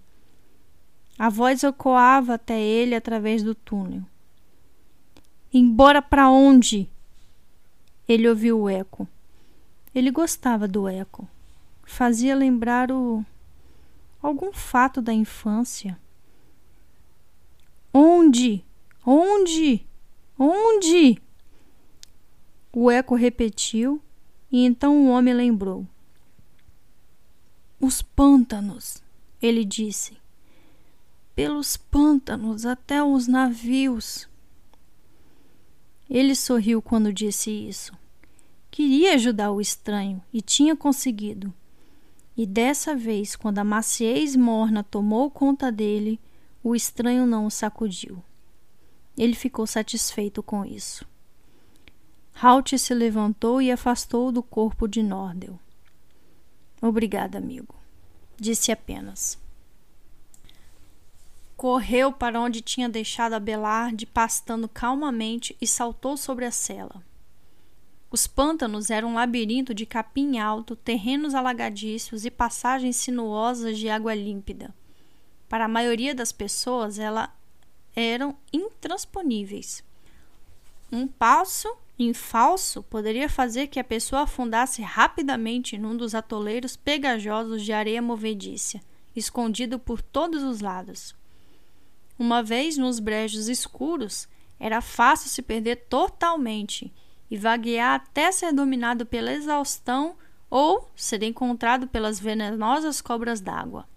A 1.19 1.29
voz 1.29 1.63
ecoava 1.63 2.35
até 2.35 2.61
ele 2.61 2.95
através 2.95 3.43
do 3.43 3.55
túnel. 3.55 4.03
Embora 5.53 6.01
para 6.03 6.31
onde? 6.31 6.89
Ele 8.07 8.29
ouviu 8.29 8.61
o 8.61 8.69
eco. 8.69 9.09
Ele 9.95 10.11
gostava 10.11 10.69
do 10.69 10.89
eco. 10.89 11.29
Fazia 11.85 12.35
lembrar 12.35 12.91
o 12.91 13.25
algum 14.23 14.53
fato 14.53 15.01
da 15.01 15.13
infância. 15.13 15.99
Onde? 17.93 18.65
Onde? 19.05 19.87
Onde? 20.43 21.20
O 22.73 22.91
eco 22.91 23.15
repetiu 23.15 24.01
e 24.51 24.65
então 24.65 24.97
o 24.97 25.10
homem 25.10 25.35
lembrou. 25.35 25.86
Os 27.78 28.01
pântanos, 28.01 29.02
ele 29.43 29.67
disse. 29.67 30.17
Pelos 31.35 31.77
pântanos 31.77 32.65
até 32.65 33.05
os 33.05 33.27
navios. 33.27 34.27
Ele 36.09 36.35
sorriu 36.35 36.81
quando 36.81 37.12
disse 37.12 37.51
isso. 37.51 37.93
Queria 38.70 39.17
ajudar 39.17 39.51
o 39.51 39.60
estranho 39.60 40.23
e 40.33 40.41
tinha 40.41 40.75
conseguido. 40.75 41.52
E 42.35 42.47
dessa 42.47 42.97
vez, 42.97 43.36
quando 43.36 43.59
a 43.59 43.65
maciez 43.65 44.35
morna 44.36 44.83
tomou 44.83 45.31
conta 45.31 45.70
dele, 45.70 46.19
o 46.65 46.75
estranho 46.75 47.27
não 47.27 47.44
o 47.44 47.51
sacudiu. 47.51 48.25
Ele 49.21 49.35
ficou 49.35 49.67
satisfeito 49.67 50.43
com 50.43 50.65
isso. 50.65 51.05
Halt 52.43 52.79
se 52.79 52.95
levantou 52.95 53.61
e 53.61 53.71
afastou 53.71 54.33
do 54.33 54.43
corpo 54.43 54.89
de 54.89 55.03
Nordel. 55.03 55.61
Obrigada, 56.81 57.37
amigo, 57.37 57.75
disse 58.39 58.73
apenas. 58.73 59.39
Correu 61.55 62.11
para 62.11 62.41
onde 62.41 62.63
tinha 62.63 62.89
deixado 62.89 63.35
Abelard 63.35 64.07
pastando 64.07 64.67
calmamente 64.67 65.55
e 65.61 65.67
saltou 65.67 66.17
sobre 66.17 66.47
a 66.47 66.51
cela. 66.51 67.05
Os 68.11 68.27
pântanos 68.27 68.89
eram 68.89 69.11
um 69.11 69.15
labirinto 69.17 69.75
de 69.75 69.85
capim 69.85 70.39
alto, 70.39 70.75
terrenos 70.75 71.35
alagadiços 71.35 72.25
e 72.25 72.31
passagens 72.31 72.97
sinuosas 72.97 73.77
de 73.77 73.91
água 73.91 74.15
límpida. 74.15 74.75
Para 75.47 75.67
a 75.67 75.69
maioria 75.69 76.15
das 76.15 76.33
pessoas, 76.33 76.99
elas 76.99 77.29
eram 77.94 78.36
intransponíveis. 78.52 79.85
Um 80.93 81.07
passo 81.07 81.69
em 81.99 82.15
falso 82.15 82.83
poderia 82.83 83.28
fazer 83.28 83.67
que 83.67 83.78
a 83.78 83.85
pessoa 83.85 84.23
afundasse 84.23 84.83
rapidamente 84.83 85.77
num 85.77 85.97
dos 85.97 86.15
atoleiros 86.15 86.77
pegajosos 86.77 87.62
de 87.62 87.73
areia 87.73 88.01
movediça, 88.01 88.81
escondido 89.15 89.78
por 89.78 90.01
todos 90.01 90.43
os 90.43 90.60
lados. 90.60 91.15
Uma 92.19 92.43
vez 92.43 92.77
nos 92.77 92.99
brejos 92.99 93.49
escuros, 93.49 94.28
era 94.59 94.81
fácil 94.81 95.31
se 95.31 95.43
perder 95.43 95.77
totalmente 95.89 96.93
e 97.31 97.36
vaguear 97.36 97.94
até 97.94 98.33
ser 98.33 98.52
dominado 98.52 99.07
pela 99.07 99.33
exaustão 99.33 100.17
ou 100.51 100.91
ser 100.97 101.23
encontrado 101.23 101.86
pelas 101.86 102.19
venenosas 102.19 103.01
cobras 103.01 103.41
d'água. 103.41 103.89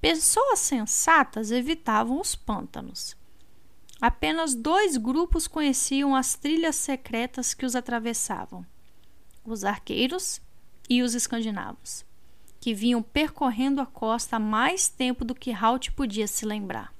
Pessoas 0.00 0.60
sensatas 0.60 1.50
evitavam 1.50 2.20
os 2.20 2.34
pântanos. 2.34 3.16
Apenas 4.00 4.54
dois 4.54 4.96
grupos 4.96 5.46
conheciam 5.46 6.16
as 6.16 6.34
trilhas 6.34 6.76
secretas 6.76 7.52
que 7.52 7.66
os 7.66 7.76
atravessavam: 7.76 8.64
os 9.44 9.62
arqueiros 9.62 10.40
e 10.88 11.02
os 11.02 11.14
escandinavos, 11.14 12.04
que 12.58 12.72
vinham 12.72 13.02
percorrendo 13.02 13.82
a 13.82 13.86
costa 13.86 14.36
há 14.36 14.40
mais 14.40 14.88
tempo 14.88 15.22
do 15.22 15.34
que 15.34 15.52
Halt 15.52 15.92
podia 15.92 16.26
se 16.26 16.46
lembrar. 16.46 16.94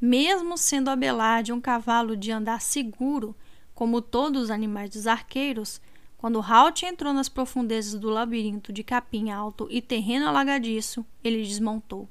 Mesmo 0.00 0.56
sendo 0.56 0.88
Abelard 0.88 1.52
um 1.52 1.60
cavalo 1.60 2.16
de 2.16 2.30
andar 2.30 2.60
seguro, 2.60 3.36
como 3.74 4.00
todos 4.00 4.44
os 4.44 4.50
animais 4.50 4.90
dos 4.90 5.06
arqueiros, 5.06 5.80
quando 6.20 6.42
Halt 6.42 6.82
entrou 6.82 7.14
nas 7.14 7.30
profundezas 7.30 7.98
do 7.98 8.10
labirinto 8.10 8.74
de 8.74 8.84
capim 8.84 9.30
alto 9.30 9.66
e 9.70 9.80
terreno 9.80 10.28
alagadiço, 10.28 11.02
ele 11.24 11.42
desmontou. 11.42 12.06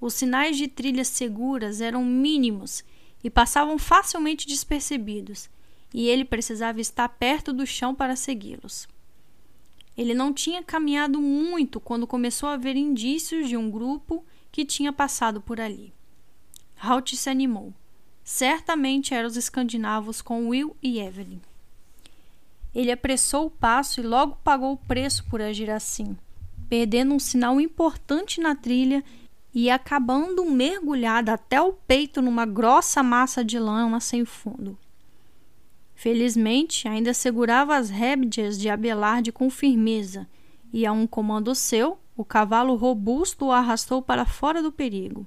Os 0.00 0.14
sinais 0.14 0.56
de 0.56 0.68
trilhas 0.68 1.08
seguras 1.08 1.80
eram 1.80 2.04
mínimos 2.04 2.84
e 3.24 3.28
passavam 3.28 3.76
facilmente 3.78 4.46
despercebidos, 4.46 5.50
e 5.92 6.08
ele 6.08 6.24
precisava 6.24 6.80
estar 6.80 7.08
perto 7.08 7.52
do 7.52 7.66
chão 7.66 7.96
para 7.96 8.14
segui-los. 8.14 8.86
Ele 9.96 10.14
não 10.14 10.32
tinha 10.32 10.62
caminhado 10.62 11.20
muito 11.20 11.80
quando 11.80 12.06
começou 12.06 12.48
a 12.48 12.56
ver 12.56 12.76
indícios 12.76 13.48
de 13.48 13.56
um 13.56 13.68
grupo 13.68 14.24
que 14.52 14.64
tinha 14.64 14.92
passado 14.92 15.40
por 15.40 15.60
ali. 15.60 15.92
Halt 16.80 17.16
se 17.16 17.28
animou. 17.28 17.74
Certamente 18.22 19.14
eram 19.14 19.26
os 19.26 19.36
escandinavos 19.36 20.22
com 20.22 20.50
Will 20.50 20.76
e 20.80 21.00
Evelyn. 21.00 21.40
Ele 22.74 22.90
apressou 22.90 23.46
o 23.46 23.50
passo 23.50 24.00
e 24.00 24.02
logo 24.02 24.36
pagou 24.44 24.72
o 24.72 24.76
preço 24.76 25.24
por 25.28 25.40
agir 25.40 25.70
assim, 25.70 26.16
perdendo 26.68 27.14
um 27.14 27.18
sinal 27.18 27.60
importante 27.60 28.40
na 28.40 28.54
trilha 28.54 29.02
e 29.52 29.68
acabando 29.68 30.44
mergulhada 30.44 31.32
até 31.34 31.60
o 31.60 31.72
peito 31.72 32.22
numa 32.22 32.46
grossa 32.46 33.02
massa 33.02 33.44
de 33.44 33.58
lama 33.58 34.00
sem 34.00 34.24
fundo. 34.24 34.78
Felizmente, 35.94 36.88
ainda 36.88 37.12
segurava 37.12 37.76
as 37.76 37.90
rédeas 37.90 38.58
de 38.58 38.70
Abelard 38.70 39.30
com 39.32 39.50
firmeza, 39.50 40.26
e 40.72 40.86
a 40.86 40.92
um 40.92 41.06
comando 41.06 41.54
seu, 41.54 41.98
o 42.16 42.24
cavalo 42.24 42.74
robusto 42.76 43.46
o 43.46 43.52
arrastou 43.52 44.00
para 44.00 44.24
fora 44.24 44.62
do 44.62 44.70
perigo. 44.70 45.26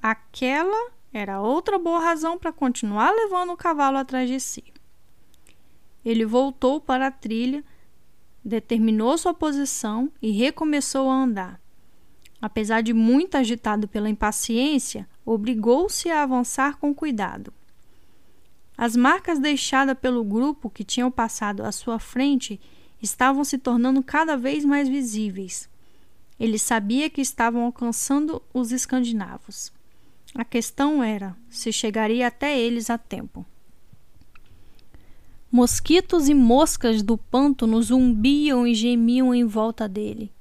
Aquela 0.00 0.92
era 1.12 1.40
outra 1.40 1.78
boa 1.78 2.00
razão 2.00 2.38
para 2.38 2.52
continuar 2.52 3.10
levando 3.10 3.52
o 3.52 3.56
cavalo 3.56 3.98
atrás 3.98 4.30
de 4.30 4.38
si. 4.38 4.64
Ele 6.04 6.24
voltou 6.24 6.80
para 6.80 7.06
a 7.08 7.10
trilha, 7.10 7.64
determinou 8.44 9.16
sua 9.18 9.34
posição 9.34 10.10
e 10.20 10.30
recomeçou 10.30 11.10
a 11.10 11.14
andar. 11.14 11.60
Apesar 12.40 12.80
de 12.80 12.94
muito 12.94 13.36
agitado 13.36 13.86
pela 13.86 14.08
impaciência, 14.08 15.06
obrigou-se 15.24 16.08
a 16.08 16.22
avançar 16.22 16.78
com 16.78 16.94
cuidado. 16.94 17.52
As 18.76 18.96
marcas 18.96 19.38
deixadas 19.38 19.98
pelo 19.98 20.24
grupo 20.24 20.70
que 20.70 20.82
tinham 20.82 21.10
passado 21.10 21.62
à 21.62 21.70
sua 21.70 21.98
frente 21.98 22.58
estavam 23.02 23.44
se 23.44 23.58
tornando 23.58 24.02
cada 24.02 24.36
vez 24.36 24.64
mais 24.64 24.88
visíveis. 24.88 25.68
Ele 26.38 26.58
sabia 26.58 27.10
que 27.10 27.20
estavam 27.20 27.64
alcançando 27.64 28.40
os 28.54 28.72
escandinavos. 28.72 29.70
A 30.34 30.44
questão 30.44 31.02
era 31.02 31.36
se 31.50 31.70
chegaria 31.70 32.26
até 32.26 32.58
eles 32.58 32.88
a 32.88 32.96
tempo. 32.96 33.44
Mosquitos 35.52 36.28
e 36.28 36.34
moscas 36.34 37.02
do 37.02 37.18
pântano 37.18 37.82
zumbiam 37.82 38.64
e 38.66 38.72
gemiam 38.72 39.34
em 39.34 39.44
volta 39.44 39.88
dele. 39.88 40.32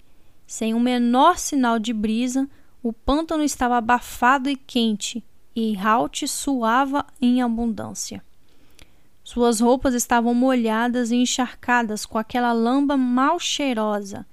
Sem 0.45 0.75
o 0.75 0.79
menor 0.79 1.39
sinal 1.39 1.79
de 1.79 1.91
brisa, 1.91 2.47
o 2.83 2.93
pântano 2.93 3.43
estava 3.43 3.77
abafado 3.77 4.49
e 4.49 4.55
quente, 4.55 5.23
e 5.55 5.75
Halt 5.75 6.27
suava 6.27 7.05
em 7.19 7.41
abundância. 7.41 8.23
Suas 9.23 9.59
roupas 9.59 9.95
estavam 9.95 10.33
molhadas 10.33 11.11
e 11.11 11.15
encharcadas 11.15 12.05
com 12.05 12.17
aquela 12.17 12.51
lamba 12.51 12.95
mal 12.95 13.39
cheirosa, 13.39 14.27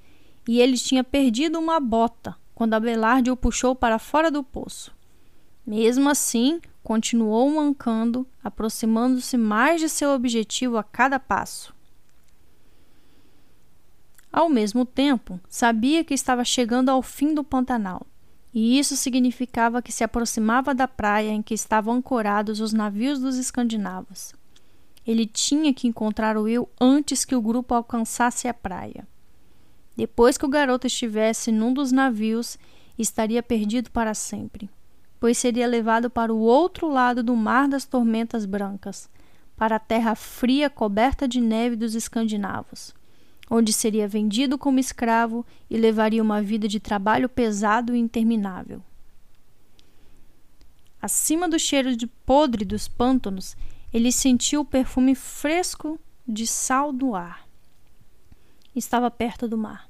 e 0.46 0.60
ele 0.60 0.76
tinha 0.76 1.02
perdido 1.02 1.58
uma 1.58 1.80
bota 1.80 2.36
quando 2.54 2.74
Abelard 2.74 3.30
o 3.30 3.36
puxou 3.36 3.74
para 3.74 3.98
fora 3.98 4.30
do 4.30 4.42
poço. 4.42 4.94
Mesmo 5.66 6.08
assim, 6.08 6.60
continuou 6.86 7.50
mancando, 7.50 8.24
aproximando-se 8.44 9.36
mais 9.36 9.80
de 9.80 9.88
seu 9.88 10.10
objetivo 10.10 10.78
a 10.78 10.84
cada 10.84 11.18
passo. 11.18 11.74
Ao 14.32 14.48
mesmo 14.48 14.86
tempo, 14.86 15.40
sabia 15.48 16.04
que 16.04 16.14
estava 16.14 16.44
chegando 16.44 16.88
ao 16.88 17.02
fim 17.02 17.34
do 17.34 17.42
Pantanal, 17.42 18.06
e 18.54 18.78
isso 18.78 18.96
significava 18.96 19.82
que 19.82 19.90
se 19.90 20.04
aproximava 20.04 20.72
da 20.72 20.86
praia 20.86 21.30
em 21.30 21.42
que 21.42 21.54
estavam 21.54 21.94
ancorados 21.94 22.60
os 22.60 22.72
navios 22.72 23.18
dos 23.18 23.34
escandinavos. 23.34 24.32
Ele 25.04 25.26
tinha 25.26 25.74
que 25.74 25.88
encontrar 25.88 26.36
o 26.36 26.42
Will 26.42 26.68
antes 26.80 27.24
que 27.24 27.34
o 27.34 27.42
grupo 27.42 27.74
alcançasse 27.74 28.46
a 28.46 28.54
praia. 28.54 29.08
Depois 29.96 30.38
que 30.38 30.46
o 30.46 30.48
garoto 30.48 30.86
estivesse 30.86 31.50
num 31.50 31.74
dos 31.74 31.90
navios, 31.90 32.56
estaria 32.96 33.42
perdido 33.42 33.90
para 33.90 34.14
sempre, 34.14 34.70
pois 35.18 35.38
seria 35.38 35.66
levado 35.66 36.10
para 36.10 36.32
o 36.32 36.38
outro 36.38 36.88
lado 36.88 37.22
do 37.22 37.34
Mar 37.34 37.68
das 37.68 37.84
Tormentas 37.84 38.44
Brancas, 38.44 39.08
para 39.56 39.76
a 39.76 39.80
terra 39.80 40.14
fria 40.14 40.68
coberta 40.68 41.26
de 41.26 41.40
neve 41.40 41.76
dos 41.76 41.94
escandinavos 41.94 42.94
onde 43.50 43.72
seria 43.72 44.08
vendido 44.08 44.58
como 44.58 44.80
escravo 44.80 45.46
e 45.70 45.76
levaria 45.76 46.22
uma 46.22 46.42
vida 46.42 46.66
de 46.66 46.80
trabalho 46.80 47.28
pesado 47.28 47.94
e 47.94 47.98
interminável. 47.98 48.82
Acima 51.00 51.48
do 51.48 51.58
cheiro 51.58 51.96
de 51.96 52.06
podre 52.06 52.64
dos 52.64 52.88
pântanos, 52.88 53.56
ele 53.92 54.10
sentiu 54.10 54.62
o 54.62 54.64
perfume 54.64 55.14
fresco 55.14 56.00
de 56.26 56.46
sal 56.46 56.92
do 56.92 57.14
ar. 57.14 57.46
Estava 58.74 59.10
perto 59.10 59.46
do 59.46 59.56
mar. 59.56 59.88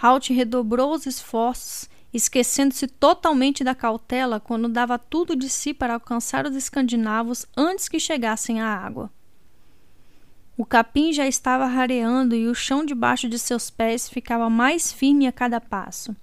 Halt 0.00 0.28
redobrou 0.30 0.92
os 0.92 1.06
esforços, 1.06 1.88
esquecendo-se 2.12 2.86
totalmente 2.86 3.62
da 3.62 3.74
cautela 3.74 4.40
quando 4.40 4.68
dava 4.68 4.98
tudo 4.98 5.36
de 5.36 5.48
si 5.48 5.74
para 5.74 5.94
alcançar 5.94 6.46
os 6.46 6.56
escandinavos 6.56 7.46
antes 7.56 7.88
que 7.88 8.00
chegassem 8.00 8.60
à 8.60 8.66
água. 8.66 9.10
O 10.56 10.64
capim 10.64 11.12
já 11.12 11.26
estava 11.26 11.66
rareando 11.66 12.34
e 12.34 12.48
o 12.48 12.54
chão 12.54 12.84
debaixo 12.84 13.28
de 13.28 13.38
seus 13.38 13.70
pés 13.70 14.08
ficava 14.08 14.50
mais 14.50 14.92
firme 14.92 15.26
a 15.26 15.32
cada 15.32 15.60
passo. 15.60 16.16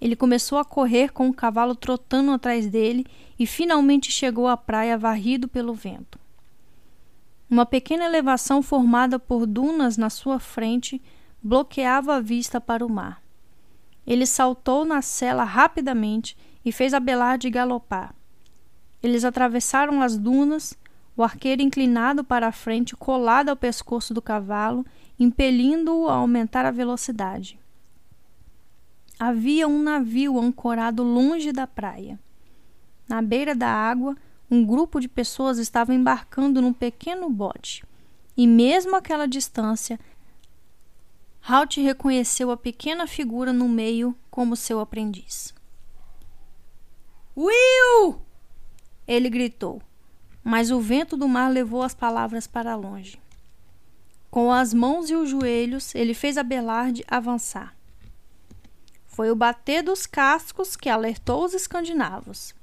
Ele 0.00 0.16
começou 0.16 0.58
a 0.58 0.64
correr 0.64 1.12
com 1.12 1.28
o 1.28 1.34
cavalo 1.34 1.74
trotando 1.76 2.32
atrás 2.32 2.66
dele 2.66 3.06
e 3.38 3.46
finalmente 3.46 4.10
chegou 4.10 4.48
à 4.48 4.56
praia 4.56 4.98
varrido 4.98 5.46
pelo 5.46 5.74
vento. 5.74 6.18
Uma 7.48 7.66
pequena 7.66 8.04
elevação 8.04 8.62
formada 8.62 9.18
por 9.18 9.46
dunas 9.46 9.96
na 9.96 10.08
sua 10.08 10.38
frente 10.38 11.00
bloqueava 11.42 12.16
a 12.16 12.20
vista 12.20 12.60
para 12.60 12.84
o 12.84 12.88
mar. 12.88 13.19
Ele 14.06 14.26
saltou 14.26 14.84
na 14.84 15.02
cela 15.02 15.44
rapidamente 15.44 16.36
e 16.64 16.72
fez 16.72 16.94
Abelard 16.94 17.48
galopar. 17.50 18.14
Eles 19.02 19.24
atravessaram 19.24 20.02
as 20.02 20.18
dunas, 20.18 20.76
o 21.16 21.22
arqueiro 21.22 21.62
inclinado 21.62 22.22
para 22.22 22.48
a 22.48 22.52
frente, 22.52 22.96
colado 22.96 23.48
ao 23.48 23.56
pescoço 23.56 24.12
do 24.12 24.20
cavalo, 24.20 24.84
impelindo-o 25.18 26.08
a 26.08 26.14
aumentar 26.14 26.64
a 26.64 26.70
velocidade. 26.70 27.58
Havia 29.18 29.68
um 29.68 29.82
navio 29.82 30.38
ancorado 30.38 31.02
longe 31.02 31.52
da 31.52 31.66
praia. 31.66 32.18
Na 33.08 33.20
beira 33.20 33.54
da 33.54 33.68
água, 33.68 34.16
um 34.50 34.64
grupo 34.64 34.98
de 34.98 35.08
pessoas 35.08 35.58
estava 35.58 35.94
embarcando 35.94 36.62
num 36.62 36.72
pequeno 36.72 37.28
bote. 37.28 37.84
E 38.36 38.46
mesmo 38.46 38.96
àquela 38.96 39.26
distância, 39.26 40.00
Halt 41.42 41.80
reconheceu 41.80 42.50
a 42.50 42.56
pequena 42.56 43.06
figura 43.06 43.52
no 43.52 43.68
meio 43.68 44.16
como 44.30 44.56
seu 44.56 44.78
aprendiz. 44.80 45.54
Will! 47.36 48.20
Ele 49.06 49.30
gritou, 49.30 49.80
mas 50.44 50.70
o 50.70 50.80
vento 50.80 51.16
do 51.16 51.28
mar 51.28 51.50
levou 51.50 51.82
as 51.82 51.94
palavras 51.94 52.46
para 52.46 52.76
longe. 52.76 53.20
Com 54.30 54.52
as 54.52 54.72
mãos 54.72 55.10
e 55.10 55.14
os 55.14 55.28
joelhos, 55.28 55.94
ele 55.94 56.14
fez 56.14 56.38
Abelard 56.38 57.04
avançar. 57.08 57.74
Foi 59.06 59.30
o 59.30 59.36
bater 59.36 59.82
dos 59.82 60.06
cascos 60.06 60.76
que 60.76 60.88
alertou 60.88 61.44
os 61.44 61.52
escandinavos. 61.52 62.54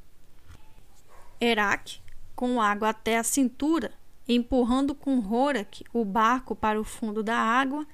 Herak, 1.42 2.02
com 2.36 2.62
água 2.62 2.90
até 2.90 3.18
a 3.18 3.24
cintura, 3.24 3.92
empurrando 4.28 4.96
com 4.96 5.20
Horak 5.20 5.84
o 5.94 6.06
barco 6.06 6.56
para 6.56 6.80
o 6.80 6.84
fundo 6.84 7.22
da 7.22 7.38
água, 7.38 7.86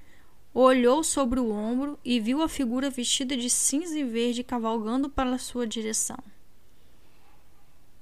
olhou 0.53 1.03
sobre 1.03 1.39
o 1.39 1.51
ombro 1.51 1.97
e 2.03 2.19
viu 2.19 2.41
a 2.41 2.47
figura 2.47 2.89
vestida 2.89 3.35
de 3.35 3.49
cinza 3.49 3.97
e 3.97 4.03
verde 4.03 4.43
cavalgando 4.43 5.09
para 5.09 5.37
sua 5.37 5.65
direção. 5.65 6.17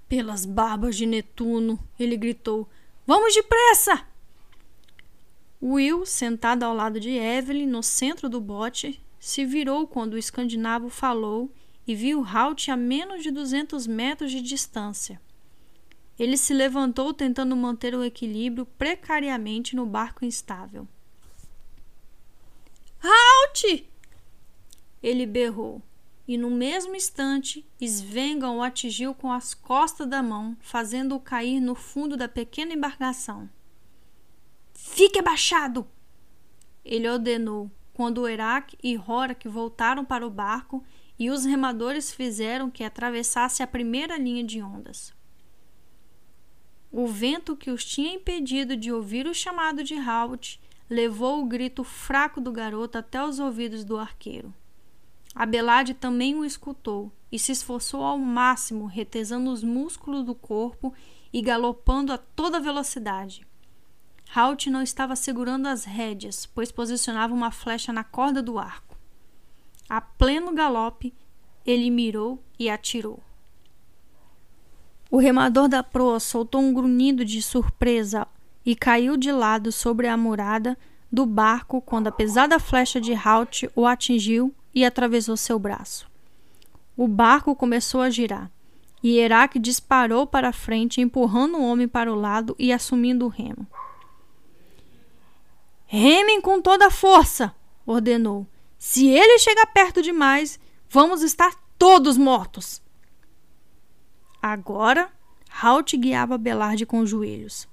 Pelas 0.09 0.45
barbas 0.45 0.97
de 0.97 1.05
Netuno, 1.05 1.79
ele 1.97 2.17
gritou: 2.17 2.67
Vamos 3.07 3.33
depressa! 3.33 4.05
Will, 5.61 6.05
sentado 6.05 6.63
ao 6.63 6.73
lado 6.73 6.99
de 6.99 7.11
Evelyn, 7.11 7.67
no 7.67 7.83
centro 7.83 8.27
do 8.27 8.41
bote, 8.41 8.99
se 9.19 9.45
virou 9.45 9.87
quando 9.87 10.13
o 10.13 10.17
escandinavo 10.17 10.89
falou 10.89 11.53
e 11.87 11.95
viu 11.95 12.25
Halt 12.25 12.69
a 12.69 12.75
menos 12.75 13.23
de 13.23 13.31
duzentos 13.31 13.85
metros 13.85 14.31
de 14.31 14.41
distância. 14.41 15.21
Ele 16.17 16.35
se 16.35 16.53
levantou 16.53 17.13
tentando 17.13 17.55
manter 17.55 17.95
o 17.95 18.03
equilíbrio 18.03 18.65
precariamente 18.65 19.75
no 19.75 19.85
barco 19.85 20.25
instável. 20.25 20.87
Halt! 23.01 23.87
Ele 25.01 25.25
berrou, 25.25 25.81
e 26.27 26.37
no 26.37 26.49
mesmo 26.49 26.95
instante 26.95 27.65
Svengan 27.81 28.51
o 28.51 28.61
atingiu 28.61 29.13
com 29.13 29.31
as 29.31 29.53
costas 29.53 30.07
da 30.07 30.21
mão, 30.21 30.55
fazendo-o 30.61 31.19
cair 31.19 31.59
no 31.59 31.73
fundo 31.73 32.15
da 32.15 32.27
pequena 32.27 32.73
embarcação. 32.73 33.49
Fique 34.73 35.19
abaixado! 35.19 35.87
Ele 36.85 37.09
ordenou, 37.09 37.71
quando 37.93 38.27
Herak 38.27 38.77
e 38.83 38.97
Horak 38.97 39.47
voltaram 39.47 40.05
para 40.05 40.25
o 40.25 40.29
barco 40.29 40.83
e 41.17 41.29
os 41.29 41.45
remadores 41.45 42.11
fizeram 42.11 42.71
que 42.71 42.83
atravessasse 42.83 43.61
a 43.61 43.67
primeira 43.67 44.17
linha 44.17 44.43
de 44.43 44.61
ondas. 44.61 45.13
O 46.91 47.07
vento 47.07 47.55
que 47.55 47.71
os 47.71 47.85
tinha 47.85 48.15
impedido 48.15 48.75
de 48.75 48.91
ouvir 48.91 49.27
o 49.27 49.33
chamado 49.33 49.83
de 49.83 49.95
Halt 49.95 50.59
levou 50.91 51.41
o 51.41 51.45
grito 51.45 51.85
fraco 51.85 52.41
do 52.41 52.51
garoto 52.51 52.97
até 52.97 53.23
os 53.23 53.39
ouvidos 53.39 53.85
do 53.85 53.97
arqueiro. 53.97 54.53
Abelade 55.33 55.93
também 55.93 56.35
o 56.35 56.43
escutou 56.43 57.09
e 57.31 57.39
se 57.39 57.53
esforçou 57.53 58.03
ao 58.03 58.17
máximo, 58.17 58.87
retesando 58.87 59.49
os 59.49 59.63
músculos 59.63 60.25
do 60.25 60.35
corpo 60.35 60.93
e 61.31 61.41
galopando 61.41 62.11
a 62.11 62.17
toda 62.17 62.59
velocidade. 62.59 63.47
Halt 64.35 64.67
não 64.67 64.81
estava 64.81 65.15
segurando 65.15 65.67
as 65.67 65.85
rédeas, 65.85 66.45
pois 66.45 66.73
posicionava 66.73 67.33
uma 67.33 67.51
flecha 67.51 67.93
na 67.93 68.03
corda 68.03 68.43
do 68.43 68.59
arco. 68.59 68.97
A 69.87 70.01
pleno 70.01 70.53
galope, 70.53 71.13
ele 71.65 71.89
mirou 71.89 72.43
e 72.59 72.69
atirou. 72.69 73.23
O 75.09 75.17
remador 75.17 75.69
da 75.69 75.81
proa 75.81 76.19
soltou 76.19 76.59
um 76.59 76.73
grunhido 76.73 77.23
de 77.23 77.41
surpresa 77.41 78.27
e 78.65 78.75
caiu 78.75 79.17
de 79.17 79.31
lado 79.31 79.71
sobre 79.71 80.07
a 80.07 80.15
murada 80.15 80.77
do 81.11 81.25
barco 81.25 81.81
quando 81.81 82.07
a 82.07 82.11
pesada 82.11 82.59
flecha 82.59 83.01
de 83.01 83.13
Halt 83.13 83.69
o 83.75 83.85
atingiu 83.85 84.53
e 84.73 84.85
atravessou 84.85 85.35
seu 85.35 85.59
braço. 85.59 86.09
O 86.95 87.07
barco 87.07 87.55
começou 87.55 88.01
a 88.01 88.09
girar 88.09 88.49
e 89.03 89.17
Herak 89.17 89.57
disparou 89.57 90.27
para 90.27 90.49
a 90.49 90.53
frente, 90.53 91.01
empurrando 91.01 91.57
o 91.57 91.65
homem 91.65 91.87
para 91.87 92.11
o 92.11 92.15
lado 92.15 92.55
e 92.59 92.71
assumindo 92.71 93.25
o 93.25 93.29
remo. 93.29 93.67
Remem 95.85 96.39
com 96.39 96.61
toda 96.61 96.87
a 96.87 96.91
força! 96.91 97.53
ordenou. 97.85 98.47
Se 98.77 99.07
ele 99.07 99.39
chegar 99.39 99.65
perto 99.67 100.01
demais, 100.01 100.59
vamos 100.89 101.21
estar 101.21 101.53
todos 101.77 102.17
mortos. 102.17 102.81
Agora, 104.41 105.11
Halt 105.61 105.97
guiava 105.97 106.37
Belard 106.37 106.85
com 106.85 106.99
os 106.99 107.09
joelhos, 107.09 107.67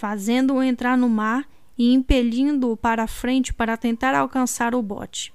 fazendo-o 0.00 0.62
entrar 0.62 0.96
no 0.96 1.10
mar 1.10 1.46
e 1.76 1.92
impelindo-o 1.92 2.74
para 2.74 3.02
a 3.02 3.06
frente 3.06 3.52
para 3.52 3.76
tentar 3.76 4.14
alcançar 4.14 4.74
o 4.74 4.80
bote. 4.80 5.30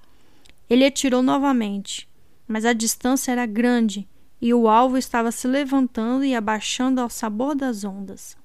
Ele 0.68 0.84
atirou 0.84 1.22
novamente, 1.22 2.10
mas 2.48 2.66
a 2.66 2.74
distância 2.74 3.32
era 3.32 3.46
grande 3.46 4.08
e 4.42 4.52
o 4.56 4.68
alvo 4.68 4.98
estava 4.98 5.32
se 5.32 5.48
levantando 5.48 6.26
e 6.26 6.34
abaixando 6.34 7.00
ao 7.00 7.12
sabor 7.12 7.54
das 7.54 7.84
ondas. 7.84 8.36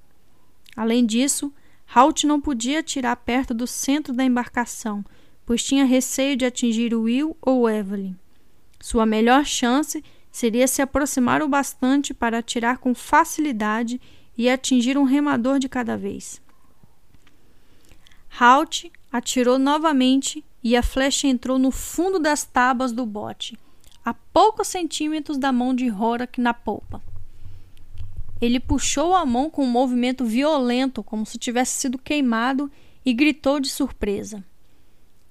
Além 0.77 1.07
disso, 1.07 1.51
Halt 1.91 2.23
não 2.23 2.39
podia 2.39 2.81
atirar 2.81 3.15
perto 3.15 3.51
do 3.51 3.65
centro 3.65 4.13
da 4.13 4.23
embarcação, 4.23 5.03
pois 5.43 5.63
tinha 5.63 5.85
receio 5.85 6.37
de 6.37 6.45
atingir 6.45 6.93
Will 6.93 7.35
ou 7.41 7.67
Evelyn. 7.67 8.15
Sua 8.79 9.07
melhor 9.07 9.43
chance 9.43 10.03
seria 10.31 10.67
se 10.67 10.83
aproximar 10.83 11.41
o 11.41 11.47
bastante 11.47 12.13
para 12.13 12.37
atirar 12.37 12.77
com 12.77 12.93
facilidade 12.93 13.99
e 14.37 14.49
atingir 14.49 14.97
um 14.97 15.03
remador 15.03 15.59
de 15.59 15.69
cada 15.69 15.97
vez. 15.97 16.41
Halt 18.39 18.91
atirou 19.11 19.59
novamente 19.59 20.43
e 20.63 20.75
a 20.75 20.83
flecha 20.83 21.27
entrou 21.27 21.59
no 21.59 21.71
fundo 21.71 22.19
das 22.19 22.43
tábuas 22.43 22.91
do 22.91 23.05
bote, 23.05 23.57
a 24.05 24.13
poucos 24.13 24.67
centímetros 24.67 25.37
da 25.37 25.51
mão 25.51 25.73
de 25.73 25.91
Horak 25.91 26.39
na 26.39 26.53
polpa. 26.53 27.01
Ele 28.41 28.59
puxou 28.59 29.15
a 29.15 29.25
mão 29.25 29.49
com 29.49 29.63
um 29.63 29.69
movimento 29.69 30.25
violento, 30.25 31.03
como 31.03 31.25
se 31.25 31.37
tivesse 31.37 31.79
sido 31.79 31.97
queimado, 31.97 32.71
e 33.05 33.13
gritou 33.13 33.59
de 33.59 33.69
surpresa. 33.69 34.43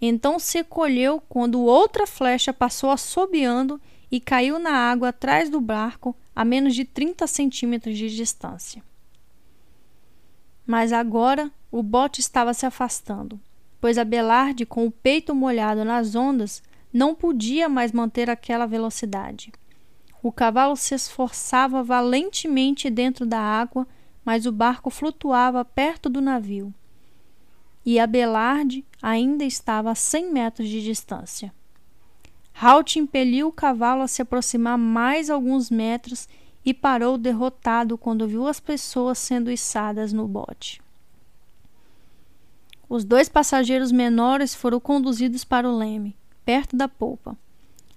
Então 0.01 0.39
se 0.39 0.63
colheu 0.65 1.23
quando 1.29 1.61
outra 1.61 2.07
flecha 2.07 2.53
passou 2.53 2.91
assobiando 2.91 3.81
e 4.11 4.21
caiu 4.21 4.59
na 4.59 4.73
água 4.73 5.09
atrás 5.09 5.51
do 5.51 5.61
barco 5.61 6.17
a 6.35 6.45
menos 6.45 6.75
de 6.75 6.85
30 6.85 7.27
centímetros 7.27 7.99
de 7.99 8.15
distância. 8.15 8.83
Mas 10.71 10.93
agora 10.93 11.51
o 11.69 11.83
bote 11.83 12.21
estava 12.21 12.55
se 12.55 12.65
afastando, 12.65 13.41
pois 13.81 13.99
Abelarde, 13.99 14.65
com 14.65 14.87
o 14.87 14.91
peito 14.93 15.35
molhado 15.35 15.85
nas 15.85 16.15
ondas, 16.15 16.63
não 16.93 17.13
podia 17.13 17.69
mais 17.69 17.91
manter 17.91 18.31
aquela 18.31 18.67
velocidade. 18.67 19.51
O 20.23 20.31
cavalo 20.31 20.77
se 20.77 20.95
esforçava 20.95 21.83
valentemente 21.83 22.89
dentro 22.89 23.27
da 23.27 23.41
água, 23.41 23.85
mas 24.25 24.47
o 24.47 24.53
barco 24.53 24.91
flutuava 24.91 25.65
perto 25.65 26.09
do 26.09 26.21
navio. 26.21 26.73
E 27.85 27.99
Abelarde 27.99 28.85
ainda 29.03 29.43
estava 29.43 29.91
a 29.91 29.97
cem 29.97 30.33
metros 30.33 30.69
de 30.69 30.85
distância. 30.85 31.53
Halt 32.55 32.95
impeliu 32.95 33.49
o 33.49 33.53
cavalo 33.53 34.03
a 34.03 34.07
se 34.07 34.23
aproximar 34.23 34.79
mais 34.79 35.31
alguns 35.31 35.69
metros 35.69 36.29
e 36.65 36.75
parou 36.75 37.17
derrotado 37.17 37.97
quando 37.97 38.29
viu 38.29 38.47
as 38.47 38.61
pessoas 38.61 39.19
sendo 39.19 39.51
içadas 39.51 40.13
no 40.13 40.29
bote. 40.29 40.83
Os 42.89 43.05
dois 43.05 43.29
passageiros 43.29 43.93
menores 43.93 44.55
foram 44.55 44.81
conduzidos 44.81 45.45
para 45.45 45.69
o 45.69 45.77
leme, 45.77 46.17
perto 46.45 46.77
da 46.77 46.89
polpa. 46.89 47.37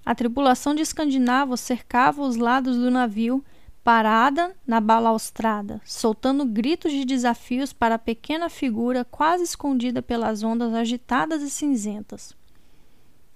A 0.06 0.14
tripulação 0.14 0.76
de 0.76 0.82
escandinavos 0.82 1.62
cercava 1.62 2.22
os 2.22 2.36
lados 2.36 2.78
do 2.78 2.92
navio, 2.92 3.44
parada 3.84 4.56
na 4.66 4.80
balaustrada, 4.80 5.82
soltando 5.84 6.46
gritos 6.46 6.92
de 6.92 7.04
desafios 7.06 7.74
para 7.74 7.96
a 7.96 8.00
pequena 8.00 8.50
figura 8.50 9.04
quase 9.04 9.44
escondida 9.44 10.02
pelas 10.02 10.44
ondas 10.44 10.74
agitadas 10.74 11.42
e 11.42 11.50
cinzentas. 11.50 12.36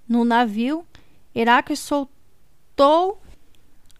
No 0.08 0.24
navio, 0.24 0.86
Heracles 1.34 1.80
soltou 1.80 3.22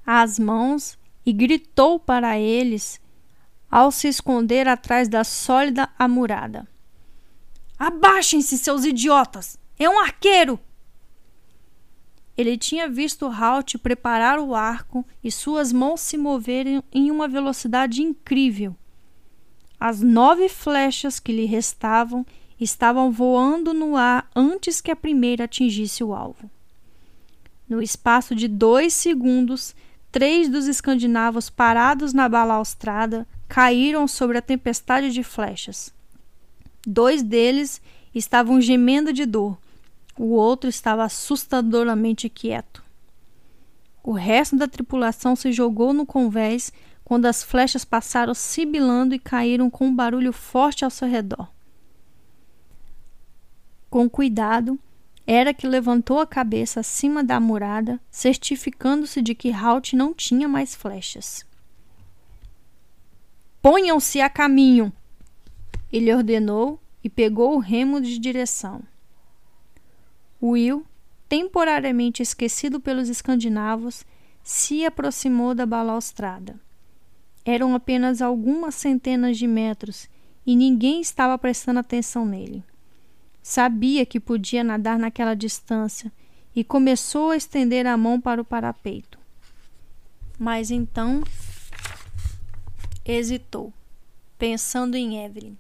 as 0.06 0.40
mãos 0.40 0.98
e 1.28 1.34
gritou 1.34 2.00
para 2.00 2.40
eles 2.40 3.02
ao 3.70 3.92
se 3.92 4.08
esconder 4.08 4.66
atrás 4.66 5.10
da 5.10 5.26
sólida 5.26 5.90
amurada. 6.00 6.66
Abaixem-se, 7.78 8.58
seus 8.58 8.86
idiotas! 8.86 9.60
É 9.78 9.90
um 9.90 10.00
arqueiro! 10.00 10.58
Ele 12.38 12.58
tinha 12.58 12.88
visto 12.88 13.26
Halt 13.26 13.78
preparar 13.80 14.40
o 14.40 14.56
arco 14.56 15.06
e 15.22 15.30
suas 15.30 15.74
mãos 15.74 16.00
se 16.00 16.18
moverem 16.18 16.82
em 16.94 17.12
uma 17.12 17.28
velocidade 17.28 18.02
incrível. 18.02 18.74
As 19.78 20.02
nove 20.02 20.48
flechas 20.48 21.20
que 21.20 21.34
lhe 21.34 21.46
restavam 21.46 22.26
estavam 22.58 23.12
voando 23.12 23.74
no 23.74 23.98
ar 23.98 24.30
antes 24.34 24.80
que 24.80 24.92
a 24.92 24.96
primeira 24.96 25.44
atingisse 25.44 26.06
o 26.06 26.14
alvo. 26.14 26.50
No 27.68 27.82
espaço 27.82 28.34
de 28.34 28.48
dois 28.48 28.94
segundos, 28.94 29.76
três 30.18 30.50
dos 30.50 30.66
escandinavos 30.66 31.48
parados 31.48 32.12
na 32.12 32.28
balaustrada 32.28 33.28
caíram 33.48 34.08
sobre 34.08 34.36
a 34.40 34.42
tempestade 34.42 35.12
de 35.12 35.22
flechas. 35.22 35.94
Dois 36.88 37.22
deles 37.22 37.80
estavam 38.16 38.60
gemendo 38.60 39.14
de 39.14 39.28
dor, 39.28 39.60
o 40.18 40.30
outro 40.32 40.68
estava 40.68 41.04
assustadoramente 41.04 42.30
quieto. 42.30 42.84
O 44.04 44.12
resto 44.12 44.56
da 44.56 44.68
tripulação 44.68 45.36
se 45.36 45.52
jogou 45.52 45.94
no 45.94 46.04
convés 46.04 46.74
quando 47.06 47.28
as 47.28 47.44
flechas 47.44 47.86
passaram 47.86 48.34
sibilando 48.34 49.14
e 49.14 49.20
caíram 49.20 49.70
com 49.70 49.86
um 49.86 49.96
barulho 49.96 50.34
forte 50.34 50.84
ao 50.84 50.90
seu 50.90 51.08
redor. 51.08 51.48
Com 53.88 54.10
cuidado, 54.10 54.80
era 55.30 55.54
que 55.54 55.68
levantou 55.68 56.22
a 56.22 56.26
cabeça 56.26 56.80
acima 56.80 57.22
da 57.22 57.38
murada, 57.38 58.00
certificando-se 58.10 59.22
de 59.22 59.36
que 59.36 59.52
Halt 59.52 59.94
não 59.94 60.14
tinha 60.14 60.48
mais 60.48 60.74
flechas. 60.74 61.46
Ponham-se 63.62 64.22
a 64.22 64.30
caminho! 64.30 64.94
Ele 65.92 66.14
ordenou 66.14 66.80
e 67.04 67.10
pegou 67.10 67.56
o 67.56 67.60
remo 67.60 68.00
de 68.00 68.18
direção. 68.18 68.82
Will, 70.42 70.86
temporariamente 71.28 72.24
esquecido 72.24 72.80
pelos 72.80 73.10
escandinavos, 73.10 74.06
se 74.42 74.86
aproximou 74.86 75.54
da 75.54 75.66
balaustrada. 75.66 76.58
Eram 77.44 77.76
apenas 77.76 78.22
algumas 78.22 78.76
centenas 78.76 79.38
de 79.38 79.46
metros 79.46 80.08
e 80.46 80.56
ninguém 80.56 81.02
estava 81.02 81.38
prestando 81.38 81.82
atenção 81.82 82.26
nele. 82.26 82.64
Sabia 83.50 84.06
que 84.06 84.20
podia 84.20 84.62
nadar 84.62 85.00
naquela 85.00 85.34
distância 85.34 86.12
e 86.54 86.66
começou 86.66 87.32
a 87.32 87.38
estender 87.38 87.88
a 87.88 87.96
mão 87.96 88.20
para 88.20 88.42
o 88.42 88.46
parapeito. 88.46 89.18
Mas 90.38 90.70
então 90.70 91.24
hesitou, 93.06 93.72
pensando 94.38 94.96
em 94.96 95.24
Evelyn. 95.24 95.56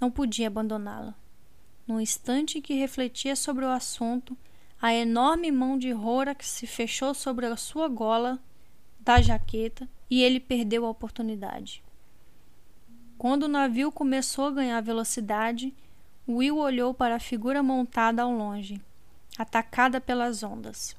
Não 0.00 0.10
podia 0.10 0.48
abandoná-la. 0.48 1.14
No 1.86 2.00
instante 2.00 2.58
em 2.58 2.60
que 2.60 2.74
refletia 2.74 3.36
sobre 3.36 3.64
o 3.64 3.70
assunto, 3.70 4.36
a 4.82 4.92
enorme 4.92 5.52
mão 5.52 5.78
de 5.78 5.94
Horak 5.94 6.44
se 6.44 6.66
fechou 6.66 7.14
sobre 7.14 7.46
a 7.46 7.56
sua 7.56 7.86
gola 7.86 8.36
da 8.98 9.22
jaqueta 9.22 9.88
e 10.10 10.24
ele 10.24 10.40
perdeu 10.40 10.84
a 10.84 10.90
oportunidade. 10.90 11.84
Quando 13.16 13.44
o 13.44 13.48
navio 13.48 13.92
começou 13.92 14.46
a 14.46 14.50
ganhar 14.50 14.80
velocidade, 14.80 15.72
Will 16.28 16.58
olhou 16.58 16.94
para 16.94 17.16
a 17.16 17.20
figura 17.20 17.62
montada 17.62 18.22
ao 18.22 18.32
longe, 18.32 18.80
atacada 19.36 20.00
pelas 20.00 20.42
ondas. 20.42 20.96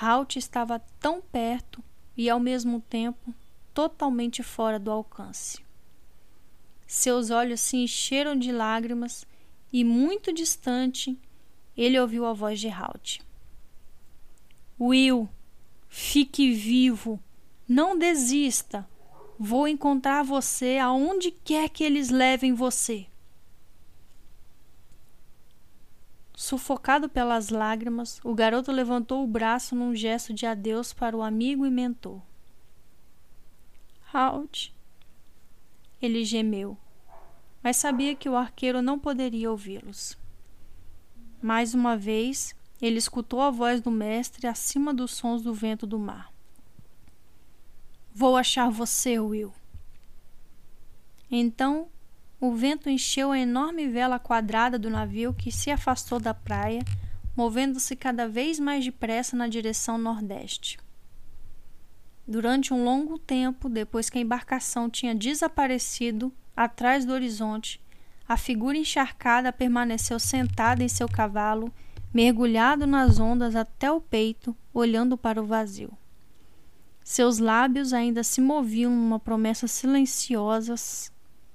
Halt 0.00 0.38
estava 0.38 0.82
tão 0.98 1.20
perto 1.20 1.82
e, 2.16 2.30
ao 2.30 2.40
mesmo 2.40 2.80
tempo, 2.80 3.34
totalmente 3.72 4.42
fora 4.42 4.78
do 4.78 4.90
alcance. 4.90 5.62
Seus 6.86 7.30
olhos 7.30 7.60
se 7.60 7.76
encheram 7.76 8.36
de 8.36 8.52
lágrimas 8.52 9.26
e, 9.72 9.84
muito 9.84 10.32
distante, 10.32 11.18
ele 11.76 11.98
ouviu 11.98 12.24
a 12.24 12.32
voz 12.32 12.60
de 12.60 12.68
Halt. 12.68 13.20
Will, 14.80 15.28
fique 15.88 16.52
vivo, 16.52 17.20
não 17.68 17.98
desista. 17.98 18.88
Vou 19.38 19.66
encontrar 19.66 20.22
você 20.22 20.78
aonde 20.78 21.30
quer 21.30 21.68
que 21.68 21.82
eles 21.82 22.10
levem 22.10 22.52
você. 22.52 23.06
Sufocado 26.36 27.08
pelas 27.08 27.48
lágrimas, 27.48 28.20
o 28.24 28.34
garoto 28.34 28.72
levantou 28.72 29.22
o 29.22 29.26
braço 29.26 29.74
num 29.74 29.94
gesto 29.94 30.32
de 30.34 30.46
adeus 30.46 30.92
para 30.92 31.16
o 31.16 31.22
amigo 31.22 31.64
e 31.64 31.70
mentor. 31.70 32.20
Halt. 34.12 34.72
Ele 36.00 36.24
gemeu 36.24 36.76
mas 37.64 37.78
sabia 37.78 38.14
que 38.14 38.28
o 38.28 38.36
arqueiro 38.36 38.82
não 38.82 38.98
poderia 38.98 39.50
ouvi-los. 39.50 40.18
Mais 41.40 41.72
uma 41.72 41.96
vez, 41.96 42.54
ele 42.80 42.98
escutou 42.98 43.40
a 43.40 43.50
voz 43.50 43.80
do 43.80 43.90
mestre 43.90 44.46
acima 44.46 44.92
dos 44.92 45.12
sons 45.12 45.40
do 45.40 45.54
vento 45.54 45.86
do 45.86 45.98
mar. 45.98 46.30
Vou 48.14 48.36
achar 48.36 48.70
você, 48.70 49.18
Will. 49.18 49.50
Então, 51.30 51.88
o 52.46 52.54
vento 52.54 52.88
encheu 52.88 53.32
a 53.32 53.38
enorme 53.38 53.88
vela 53.88 54.18
quadrada 54.18 54.78
do 54.78 54.90
navio 54.90 55.34
que 55.34 55.50
se 55.50 55.70
afastou 55.70 56.18
da 56.18 56.34
praia, 56.34 56.82
movendo-se 57.36 57.96
cada 57.96 58.28
vez 58.28 58.58
mais 58.58 58.84
depressa 58.84 59.36
na 59.36 59.48
direção 59.48 59.98
nordeste. 59.98 60.78
Durante 62.26 62.72
um 62.72 62.84
longo 62.84 63.18
tempo, 63.18 63.68
depois 63.68 64.08
que 64.08 64.18
a 64.18 64.20
embarcação 64.20 64.88
tinha 64.88 65.14
desaparecido, 65.14 66.32
Atrás 66.56 67.04
do 67.04 67.12
horizonte, 67.12 67.80
a 68.28 68.36
figura 68.36 68.78
encharcada 68.78 69.52
permaneceu 69.52 70.20
sentada 70.20 70.84
em 70.84 70.88
seu 70.88 71.08
cavalo, 71.08 71.72
mergulhado 72.12 72.86
nas 72.86 73.18
ondas 73.18 73.56
até 73.56 73.90
o 73.90 74.00
peito, 74.00 74.56
olhando 74.72 75.18
para 75.18 75.42
o 75.42 75.46
vazio. 75.46 75.92
Seus 77.02 77.38
lábios 77.38 77.92
ainda 77.92 78.22
se 78.22 78.40
moviam 78.40 78.92
numa 78.92 79.18
promessa 79.18 79.66
silenciosa 79.66 80.76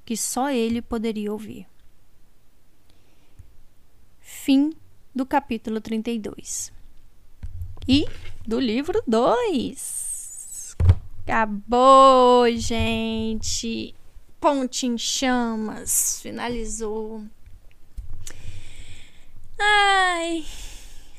que 0.09 0.17
só 0.17 0.49
ele 0.49 0.81
poderia 0.81 1.31
ouvir. 1.31 1.67
Fim 4.19 4.73
do 5.13 5.23
capítulo 5.23 5.79
32. 5.79 6.73
E 7.87 8.07
do 8.43 8.59
livro 8.59 9.03
2. 9.05 10.75
Acabou, 11.21 12.49
gente! 12.57 13.93
Ponte 14.41 14.87
em 14.87 14.97
chamas. 14.97 16.19
Finalizou. 16.23 17.23
Ai. 19.59 20.43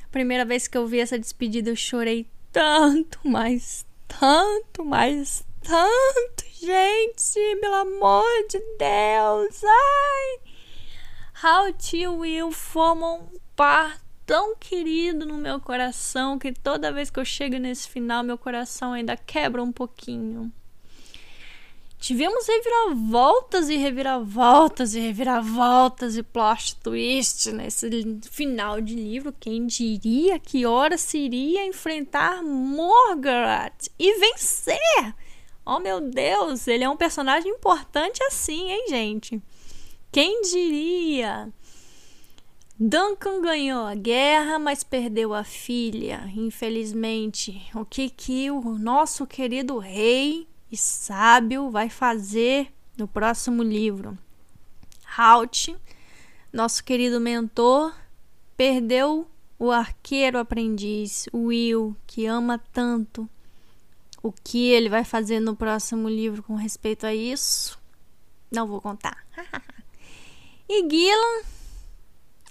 A 0.02 0.08
primeira 0.08 0.44
vez 0.44 0.66
que 0.66 0.76
eu 0.76 0.88
vi 0.88 0.98
essa 0.98 1.16
despedida 1.16 1.70
eu 1.70 1.76
chorei 1.76 2.26
tanto, 2.50 3.20
mas 3.22 3.86
tanto, 4.08 4.84
mas 4.84 5.44
tanto, 5.62 6.44
gente, 6.60 7.58
pelo 7.60 7.74
amor 7.74 8.46
de 8.48 8.58
Deus. 8.78 9.62
Ai. 9.64 10.50
How 11.42 11.74
e 11.92 12.06
Will 12.06 12.52
formam 12.52 13.20
um 13.20 13.38
par 13.56 13.98
tão 14.26 14.54
querido 14.56 15.24
no 15.24 15.38
meu 15.38 15.58
coração 15.58 16.38
que 16.38 16.52
toda 16.52 16.92
vez 16.92 17.10
que 17.10 17.18
eu 17.18 17.24
chego 17.24 17.56
nesse 17.58 17.88
final, 17.88 18.22
meu 18.22 18.38
coração 18.38 18.92
ainda 18.92 19.16
quebra 19.16 19.62
um 19.62 19.72
pouquinho. 19.72 20.52
Tivemos 21.98 22.46
reviravoltas 22.46 23.68
e 23.68 23.76
reviravoltas 23.76 24.94
e 24.94 25.00
reviravoltas 25.00 26.16
e 26.16 26.22
plot 26.22 26.76
twist 26.76 27.52
nesse 27.52 27.90
final 28.30 28.80
de 28.80 28.94
livro. 28.94 29.34
Quem 29.38 29.66
diria 29.66 30.38
que 30.38 30.64
hora 30.64 30.96
se 30.96 31.18
iria 31.18 31.66
enfrentar 31.66 32.42
Morgaret 32.42 33.90
e 33.98 34.18
vencer? 34.18 35.14
Oh 35.64 35.78
meu 35.78 36.00
Deus, 36.00 36.66
ele 36.66 36.84
é 36.84 36.88
um 36.88 36.96
personagem 36.96 37.50
importante 37.52 38.22
assim, 38.24 38.70
hein, 38.70 38.86
gente? 38.88 39.42
Quem 40.10 40.42
diria? 40.42 41.52
Duncan 42.78 43.42
ganhou 43.42 43.84
a 43.84 43.94
guerra, 43.94 44.58
mas 44.58 44.82
perdeu 44.82 45.34
a 45.34 45.44
filha, 45.44 46.30
infelizmente. 46.34 47.62
O 47.74 47.84
que 47.84 48.08
que 48.08 48.50
o 48.50 48.78
nosso 48.78 49.26
querido 49.26 49.78
rei 49.78 50.48
e 50.70 50.76
sábio 50.76 51.70
vai 51.70 51.90
fazer 51.90 52.72
no 52.96 53.08
próximo 53.08 53.62
livro. 53.62 54.16
Halt, 55.16 55.74
nosso 56.52 56.84
querido 56.84 57.20
mentor, 57.20 57.94
perdeu 58.56 59.26
o 59.58 59.70
arqueiro 59.70 60.38
aprendiz, 60.38 61.28
Will, 61.34 61.96
que 62.06 62.26
ama 62.26 62.58
tanto. 62.72 63.28
O 64.22 64.30
que 64.32 64.68
ele 64.68 64.88
vai 64.88 65.02
fazer 65.02 65.40
no 65.40 65.56
próximo 65.56 66.08
livro 66.08 66.42
com 66.42 66.54
respeito 66.54 67.06
a 67.06 67.14
isso? 67.14 67.78
Não 68.50 68.66
vou 68.66 68.80
contar. 68.80 69.24
e 70.68 70.82
Gillan, 70.88 71.44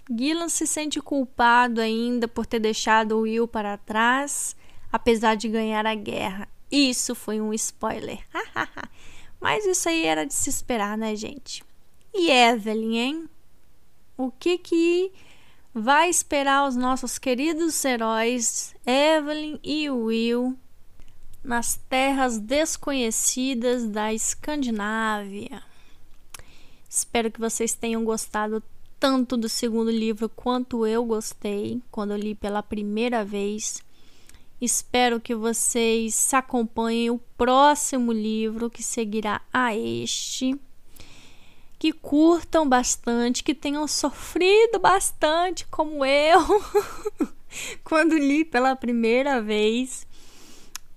Gillan 0.10 0.50
se 0.50 0.66
sente 0.66 1.00
culpado 1.00 1.80
ainda 1.80 2.28
por 2.28 2.46
ter 2.46 2.60
deixado 2.60 3.18
o 3.18 3.22
Will 3.22 3.48
para 3.48 3.78
trás, 3.78 4.56
apesar 4.92 5.36
de 5.36 5.48
ganhar 5.48 5.86
a 5.86 5.94
guerra. 5.94 6.48
Isso 6.72 7.14
foi 7.14 7.40
um 7.40 7.54
spoiler. 7.54 8.20
Mas 9.40 9.66
isso 9.66 9.88
aí 9.88 10.06
era 10.06 10.26
de 10.26 10.34
se 10.34 10.50
esperar, 10.50 10.98
né, 10.98 11.16
gente? 11.16 11.64
E 12.14 12.32
Evelyn, 12.32 12.98
hein? 12.98 13.30
O 14.18 14.32
que 14.32 14.58
que 14.58 15.12
vai 15.74 16.10
esperar 16.10 16.68
os 16.68 16.76
nossos 16.76 17.20
queridos 17.20 17.86
heróis 17.86 18.76
Evelyn 18.86 19.60
e 19.64 19.90
Will 19.90 20.58
nas 21.44 21.80
terras 21.90 22.38
desconhecidas 22.38 23.86
da 23.88 24.14
Escandinávia? 24.14 25.64
Espero 26.90 27.32
que 27.32 27.40
vocês 27.40 27.74
tenham 27.74 28.04
gostado 28.04 28.64
tanto 29.00 29.38
do 29.38 29.48
segundo 29.48 29.90
livro 29.90 30.28
quanto 30.28 30.86
eu 30.86 31.06
gostei 31.06 31.82
quando 31.90 32.12
eu 32.12 32.18
li 32.18 32.36
pela 32.36 32.62
primeira 32.62 33.24
vez. 33.24 33.82
Espero 34.60 35.22
que 35.22 35.34
vocês 35.34 36.34
acompanhem 36.34 37.10
o 37.10 37.18
próximo 37.38 38.12
livro 38.12 38.70
que 38.70 38.84
seguirá 38.84 39.42
a 39.54 39.74
este. 39.74 40.60
Que 41.78 41.94
curtam 41.94 42.68
bastante, 42.68 43.42
que 43.42 43.56
tenham 43.56 43.88
sofrido 43.88 44.80
bastante, 44.80 45.66
como 45.68 46.04
eu, 46.04 46.42
quando 47.86 48.18
li 48.18 48.44
pela 48.44 48.76
primeira 48.76 49.42
vez. 49.42 50.06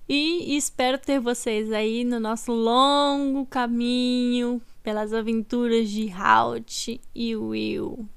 E 0.09 0.57
espero 0.57 0.99
ter 0.99 1.21
vocês 1.21 1.73
aí 1.73 2.05
no 2.05 2.19
nosso 2.19 2.53
longo 2.53 3.47
caminho 3.47 4.61
pelas 4.83 5.13
aventuras 5.13 5.89
de 5.89 6.11
Halt 6.11 7.01
e 7.15 7.37
Will. 7.37 8.09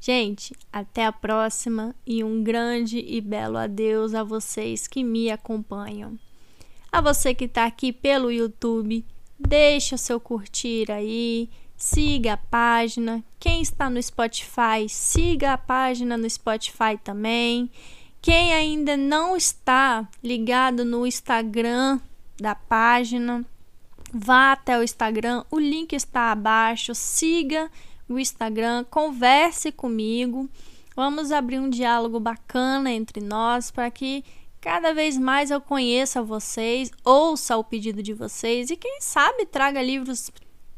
Gente, 0.00 0.54
até 0.70 1.06
a 1.06 1.12
próxima 1.12 1.94
e 2.06 2.22
um 2.22 2.42
grande 2.42 2.98
e 2.98 3.20
belo 3.22 3.56
adeus 3.56 4.14
a 4.14 4.22
vocês 4.22 4.86
que 4.86 5.02
me 5.02 5.30
acompanham. 5.30 6.18
A 6.92 7.00
você 7.00 7.34
que 7.34 7.46
está 7.46 7.64
aqui 7.64 7.90
pelo 7.92 8.30
YouTube, 8.30 9.04
deixa 9.38 9.96
seu 9.96 10.20
curtir 10.20 10.92
aí, 10.92 11.48
siga 11.76 12.34
a 12.34 12.36
página. 12.36 13.24
Quem 13.40 13.62
está 13.62 13.88
no 13.88 14.02
Spotify, 14.02 14.88
siga 14.88 15.54
a 15.54 15.58
página 15.58 16.16
no 16.18 16.28
Spotify 16.28 16.98
também. 17.02 17.70
Quem 18.24 18.54
ainda 18.54 18.96
não 18.96 19.36
está 19.36 20.08
ligado 20.22 20.82
no 20.82 21.06
Instagram 21.06 22.00
da 22.40 22.54
página, 22.54 23.44
vá 24.14 24.52
até 24.52 24.78
o 24.78 24.82
Instagram, 24.82 25.44
o 25.50 25.58
link 25.58 25.92
está 25.92 26.32
abaixo, 26.32 26.94
siga 26.94 27.70
o 28.08 28.18
Instagram, 28.18 28.82
converse 28.84 29.70
comigo. 29.70 30.48
Vamos 30.96 31.30
abrir 31.30 31.58
um 31.58 31.68
diálogo 31.68 32.18
bacana 32.18 32.90
entre 32.90 33.22
nós 33.22 33.70
para 33.70 33.90
que 33.90 34.24
cada 34.58 34.94
vez 34.94 35.18
mais 35.18 35.50
eu 35.50 35.60
conheça 35.60 36.22
vocês, 36.22 36.90
ouça 37.04 37.58
o 37.58 37.62
pedido 37.62 38.02
de 38.02 38.14
vocês 38.14 38.70
e 38.70 38.76
quem 38.76 39.02
sabe 39.02 39.44
traga 39.44 39.82
livros 39.82 40.30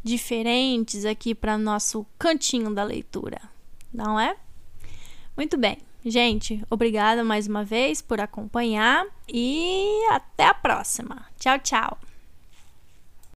diferentes 0.02 1.04
aqui 1.04 1.32
para 1.32 1.56
nosso 1.56 2.04
cantinho 2.18 2.74
da 2.74 2.82
leitura. 2.82 3.40
Não 3.94 4.18
é? 4.18 4.36
Muito 5.36 5.56
bem. 5.56 5.85
Gente, 6.08 6.62
obrigada 6.70 7.24
mais 7.24 7.48
uma 7.48 7.64
vez 7.64 8.00
por 8.00 8.20
acompanhar 8.20 9.04
e 9.28 10.06
até 10.12 10.46
a 10.46 10.54
próxima. 10.54 11.26
Tchau, 11.36 11.58
tchau. 11.58 11.98